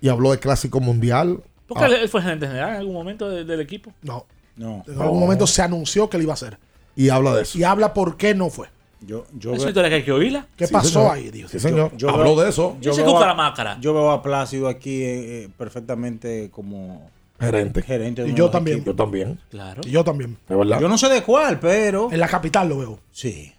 y 0.00 0.08
habló 0.08 0.30
de 0.32 0.38
clásico 0.38 0.80
mundial. 0.80 1.42
Porque 1.68 1.84
Ah, 1.84 1.86
él, 1.88 1.92
él 1.94 2.08
fue 2.08 2.22
gerente 2.22 2.46
general 2.46 2.70
en 2.70 2.76
algún 2.76 2.94
momento 2.94 3.28
de- 3.28 3.44
del 3.44 3.60
equipo. 3.60 3.92
No. 4.02 4.24
No. 4.56 4.84
En 4.86 5.00
algún 5.00 5.20
momento 5.20 5.46
se 5.46 5.62
anunció 5.62 6.08
que 6.08 6.16
lo 6.18 6.22
iba 6.24 6.32
a 6.32 6.34
hacer. 6.34 6.58
y 6.96 7.08
habla 7.08 7.34
de 7.34 7.42
eso. 7.42 7.58
Y 7.58 7.64
habla 7.64 7.92
por 7.92 8.16
qué 8.16 8.34
no 8.34 8.50
fue. 8.50 8.68
Yo, 9.00 9.26
yo 9.36 9.52
Es 9.52 9.60
una 9.60 9.68
historia 9.70 9.88
que 9.90 9.96
hay 9.96 10.02
que 10.04 10.12
oírla. 10.12 10.46
¿Qué 10.56 10.66
Sí, 10.66 10.72
pasó 10.72 10.88
señor. 10.88 11.10
ahí, 11.12 11.30
Dios? 11.30 11.50
Sí, 11.50 11.58
señor. 11.58 11.92
yo 11.96 12.08
habló 12.08 12.34
veo- 12.36 12.44
de 12.44 12.50
eso. 12.50 12.76
Yo 12.80 12.94
se 12.94 13.02
veo 13.02 13.18
a- 13.22 13.26
la 13.26 13.34
máscara. 13.34 13.76
Yo 13.80 13.92
veo 13.92 14.10
a 14.10 14.22
Plácido 14.22 14.68
aquí 14.68 15.02
eh, 15.02 15.44
eh, 15.44 15.48
perfectamente 15.58 16.48
como 16.50 17.10
Gerente. 17.38 17.82
gerente. 17.82 18.22
de 18.22 18.30
Y 18.30 18.34
yo 18.34 18.48
también. 18.48 18.78
equipos. 18.78 18.92
Yo 18.92 18.96
también. 18.96 19.40
Claro. 19.50 19.82
Y 19.84 19.90
yo 19.90 20.04
también. 20.04 20.38
De 20.48 20.54
verdad. 20.56 20.80
Yo 20.80 20.88
no 20.88 20.96
sé 20.96 21.08
de 21.08 21.22
cuál, 21.22 21.58
pero 21.60 22.10
En 22.12 22.20
la 22.20 22.28
capital 22.28 22.68
lo 22.68 22.78
veo. 22.78 22.98
sí. 23.12 23.52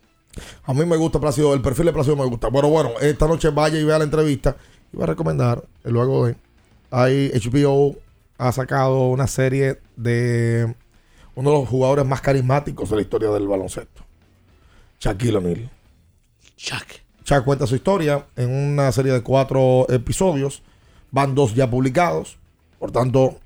A 0.65 0.73
mí 0.73 0.83
me 0.85 0.97
gusta 0.97 1.17
Plácido, 1.19 1.53
el 1.53 1.61
perfil 1.61 1.85
de 1.85 1.93
Plácido 1.93 2.15
me 2.17 2.25
gusta. 2.25 2.47
Bueno, 2.49 2.67
bueno, 2.69 2.91
esta 2.99 3.25
noche 3.27 3.49
vaya 3.51 3.79
y 3.79 3.83
vea 3.85 3.97
la 3.99 4.03
entrevista. 4.03 4.55
Y 4.91 4.97
va 4.97 5.03
a 5.03 5.07
recomendar, 5.07 5.63
eh, 5.83 5.89
luego 5.91 6.25
de. 6.27 6.35
Hay 6.91 7.31
HBO 7.33 7.95
ha 8.37 8.51
sacado 8.51 9.07
una 9.09 9.27
serie 9.27 9.79
de 9.95 10.73
uno 11.35 11.51
de 11.51 11.57
los 11.57 11.69
jugadores 11.69 12.05
más 12.05 12.21
carismáticos 12.21 12.89
de 12.89 12.95
la 12.95 13.01
historia 13.01 13.29
del 13.29 13.47
baloncesto. 13.47 14.03
Shaquille 14.99 15.37
O'Neal. 15.37 15.69
Chuck. 16.55 17.05
Shaq 17.25 17.43
cuenta 17.43 17.65
su 17.65 17.75
historia 17.75 18.25
en 18.35 18.49
una 18.49 18.91
serie 18.91 19.11
de 19.11 19.21
cuatro 19.21 19.87
episodios. 19.89 20.61
Van 21.11 21.33
dos 21.33 21.55
ya 21.55 21.69
publicados. 21.69 22.37
Por 22.79 22.91
tanto, 22.91 23.39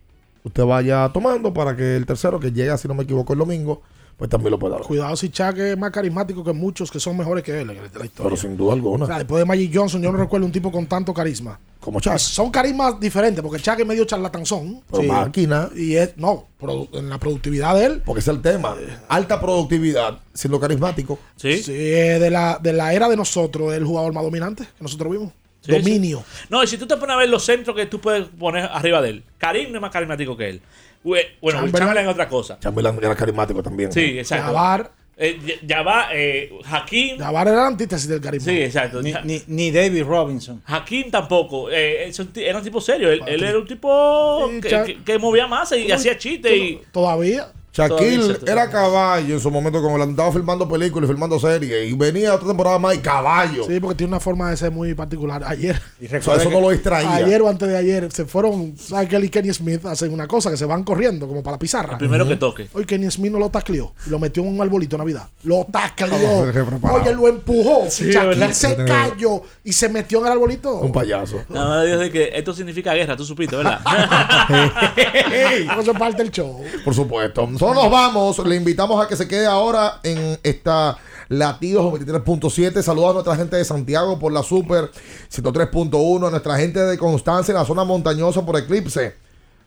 usted 0.44 0.66
vaya 0.66 1.10
tomando 1.14 1.54
para 1.54 1.76
que 1.76 1.96
el 1.96 2.06
tercero, 2.06 2.40
que 2.40 2.52
llega, 2.52 2.78
si 2.78 2.88
no 2.88 2.94
me 2.94 3.04
equivoco, 3.04 3.34
el 3.34 3.40
domingo, 3.40 3.82
pues 4.18 4.30
también 4.30 4.52
lo 4.52 4.60
pueda 4.60 4.76
ver. 4.78 4.86
Cuidado 4.86 5.16
si 5.16 5.30
Chuck 5.30 5.58
es 5.58 5.78
más 5.78 5.92
carismático 5.92 6.44
que 6.44 6.52
muchos 6.52 6.92
que 6.92 7.00
son 7.00 7.18
mejores 7.18 7.44
que 7.44 7.62
él 7.62 7.70
en 7.70 7.78
la 7.78 7.86
historia. 7.86 8.12
Pero 8.18 8.36
sin 8.36 8.58
duda 8.58 8.74
alguna. 8.74 9.06
O 9.06 9.08
sea, 9.08 9.18
después 9.18 9.40
de 9.40 9.46
Magic 9.46 9.72
Johnson, 9.74 10.02
yo 10.02 10.12
no 10.12 10.18
recuerdo 10.18 10.46
un 10.46 10.52
tipo 10.52 10.72
con 10.72 10.86
tanto 10.86 11.14
carisma. 11.14 11.60
Como. 11.80 12.00
Son 12.02 12.52
carismas 12.52 13.00
diferentes, 13.00 13.42
porque 13.44 13.62
Chuck 13.62 13.80
es 13.80 13.86
medio 13.86 14.04
charlatanzón. 14.06 14.82
Pero 14.92 15.04
máquina. 15.04 15.70
Y 15.76 15.96
es, 15.96 16.18
no, 16.18 16.48
en 16.94 17.10
la 17.10 17.18
productividad 17.20 17.76
de 17.76 17.86
él. 17.86 18.02
Porque 18.06 18.20
ese 18.20 18.32
es 18.32 18.38
el 18.38 18.42
tema. 18.44 18.76
Alta 19.08 19.40
productividad, 19.40 20.20
siendo 20.34 20.60
carismático. 20.60 21.18
Sí. 21.36 21.64
Sí, 21.64 21.74
es 21.74 22.20
de 22.20 22.30
la, 22.30 22.60
de 22.62 22.74
la 22.74 22.94
era 22.94 23.08
de 23.08 23.16
nosotros, 23.16 23.74
el 23.74 23.86
jugador 23.86 24.14
más 24.14 24.24
dominante 24.24 24.64
que 24.66 24.84
nosotros 24.84 25.12
vimos. 25.12 25.32
Sí, 25.62 25.72
dominio. 25.74 26.24
sí. 26.26 26.46
No, 26.50 26.64
y 26.64 26.68
si 26.68 26.78
tú 26.78 26.88
te 26.88 26.96
pones 26.98 27.16
a 27.16 27.20
ver 27.20 27.30
los 27.30 27.44
centros 27.44 27.76
que 27.76 27.86
tú 27.86 28.00
puedes 28.00 28.28
poner 28.28 28.64
arriba 28.72 29.02
de 29.02 29.10
él, 29.10 29.24
Karim 29.38 29.72
no 29.72 29.78
es 29.78 29.82
más 29.82 29.92
carismático 29.92 30.36
que 30.38 30.50
él. 30.50 30.62
Ue- 31.04 31.38
Bueno, 31.42 31.60
Chamberlain- 31.60 31.78
Chamberlain 31.80 32.08
es 32.08 32.12
otra 32.14 32.28
cosa. 32.30 32.60
Chamberlain 32.60 32.98
era 33.02 33.16
carismático 33.16 33.64
también. 33.64 33.92
Sí, 33.92 34.20
exacto. 34.20 34.46
Jabbar. 34.48 34.92
Eh, 35.22 35.60
va, 35.86 36.08
eh, 36.14 36.50
Hakim. 36.64 37.18
Jabbar 37.18 37.48
era 37.50 37.58
la 37.58 37.68
antítesis 37.68 38.08
del 38.08 38.22
carisma. 38.22 38.52
Sí, 38.54 38.62
exacto. 38.62 39.02
Ni, 39.02 39.14
ni, 39.26 39.42
ni 39.48 39.70
David 39.70 40.04
Robinson. 40.04 40.62
Hakim 40.66 41.12
tampoco. 41.12 41.70
Eh, 41.70 42.10
era 42.36 42.58
un 42.58 42.64
tipo 42.64 42.80
serio. 42.80 43.12
Él, 43.12 43.22
él 43.28 43.44
era 43.44 43.60
un 43.60 43.68
tipo 43.68 44.50
que- 44.62 44.98
que 45.06 45.18
movía 45.20 45.46
masa 45.46 45.76
y 45.76 45.92
hacía 45.92 46.18
chistes. 46.18 46.54
Y, 46.54 46.80
Todavía. 46.94 47.52
Shaquille 47.88 48.38
era 48.46 48.70
caballo 48.70 49.36
en 49.36 49.40
su 49.40 49.50
momento 49.50 49.80
cuando 49.82 50.04
él 50.04 50.10
andaba 50.10 50.32
filmando 50.32 50.68
películas 50.68 51.10
y 51.10 51.14
filmando 51.14 51.40
series. 51.40 51.90
Y 51.90 51.94
venía 51.94 52.36
otra 52.36 52.48
temporada 52.48 52.78
más 52.80 52.96
y 52.96 53.00
caballo. 53.00 53.64
Sí, 53.66 53.80
porque 53.80 53.96
tiene 53.96 54.12
una 54.12 54.20
forma 54.20 54.50
de 54.50 54.58
ser 54.58 54.72
muy 54.72 54.94
particular. 54.94 55.44
Ayer. 55.46 55.82
O 56.04 56.08
sea, 56.08 56.36
eso 56.36 56.50
no 56.50 56.62
lo 56.62 56.70
distraía. 56.72 57.16
Ayer 57.16 57.42
o 57.42 57.50
antes 57.50 57.68
de 57.68 57.78
ayer 57.78 58.12
se 58.12 58.26
fueron. 58.26 58.76
¿Sabes 58.78 59.10
que 59.10 59.16
él 59.16 59.26
y 59.26 59.30
Kenny 59.30 59.54
Smith 59.54 59.86
hacen 59.86 60.14
una 60.14 60.28
cosa? 60.28 60.50
Que 60.52 60.58
se 60.58 60.66
van 60.66 60.84
corriendo 60.84 61.28
como 61.28 61.42
para 61.42 61.56
la 61.56 61.60
pizarra. 61.60 61.94
El 61.94 62.00
primero 62.00 62.28
que 62.28 62.36
toque. 62.36 62.68
Hoy 62.74 62.86
Kenny 62.86 63.10
Smith 63.12 63.32
no 63.32 63.40
lo 63.40 63.50
tacleó. 63.50 63.94
y 64.06 64.10
Lo 64.10 64.20
metió 64.20 64.44
en 64.44 64.50
un 64.50 64.62
arbolito 64.62 64.98
de 64.98 65.00
Navidad. 65.00 65.28
Lo 65.44 65.66
tacleó. 65.72 66.10
Ah, 66.10 66.80
no. 66.82 66.94
Oye, 66.94 67.14
lo 67.14 67.28
empujó. 67.28 67.86
Sí, 67.90 68.12
Shaquille 68.12 68.40
¿verdad? 68.40 68.52
se 68.52 68.76
cayó 68.86 69.42
y 69.64 69.74
se 69.74 69.90
metió 69.90 70.20
en 70.20 70.26
el 70.28 70.32
arbolito. 70.34 70.76
Un 70.80 70.92
payaso. 70.92 71.38
madre 71.50 71.82
de 71.82 71.88
Dios 71.88 72.00
de 72.02 72.12
que 72.12 72.32
esto 72.34 72.54
significa 72.54 72.94
guerra, 72.94 73.16
tú 73.16 73.26
supiste, 73.26 73.56
¿verdad? 73.56 73.80
Eso 75.80 75.92
es 75.92 75.98
parte 75.98 76.24
del 76.24 76.32
show. 76.32 76.62
Por 76.84 76.94
supuesto. 76.94 77.48
Nosotros 77.70 77.84
nos 77.84 77.92
vamos. 77.92 78.48
Le 78.48 78.56
invitamos 78.56 79.04
a 79.04 79.08
que 79.08 79.16
se 79.16 79.28
quede 79.28 79.46
ahora 79.46 80.00
en 80.04 80.40
esta 80.44 80.98
Latidos 81.30 81.94
23.7. 81.94 82.82
Saludos 82.82 83.12
a 83.12 83.14
nuestra 83.14 83.36
gente 83.36 83.56
de 83.56 83.64
Santiago 83.64 84.18
por 84.18 84.34
la 84.34 84.42
Super 84.42 84.92
103.1. 85.32 86.28
A 86.28 86.32
nuestra 86.32 86.58
gente 86.58 86.80
de 86.80 86.98
Constancia 86.98 87.52
en 87.52 87.58
la 87.58 87.66
zona 87.66 87.84
montañosa 87.84 88.46
por 88.46 88.58
Eclipse 88.58 89.16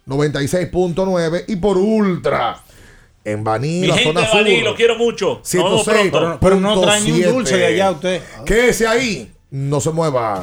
96.9. 0.08 1.44
Y 1.46 1.56
por 1.56 1.78
Ultra 1.78 2.60
en 3.24 3.44
Baní, 3.44 3.82
Mi 3.82 3.86
la 3.86 3.94
gente 3.94 4.08
zona 4.08 4.20
de 4.22 4.26
sur. 4.26 4.42
Baní, 4.42 4.60
lo 4.62 4.74
quiero 4.74 4.96
mucho. 4.96 5.38
Nos 5.38 5.52
vemos 5.52 5.84
106. 5.84 6.10
pronto. 6.10 6.38
Pero 6.40 6.60
no 6.60 6.80
trae 6.80 7.00
ni 7.02 7.12
un 7.12 7.34
dulce 7.34 7.56
de 7.56 7.66
allá 7.66 7.90
usted. 7.92 8.22
Quédese 8.44 8.86
ahí. 8.86 9.32
No 9.50 9.80
se 9.80 9.90
mueva. 9.90 10.42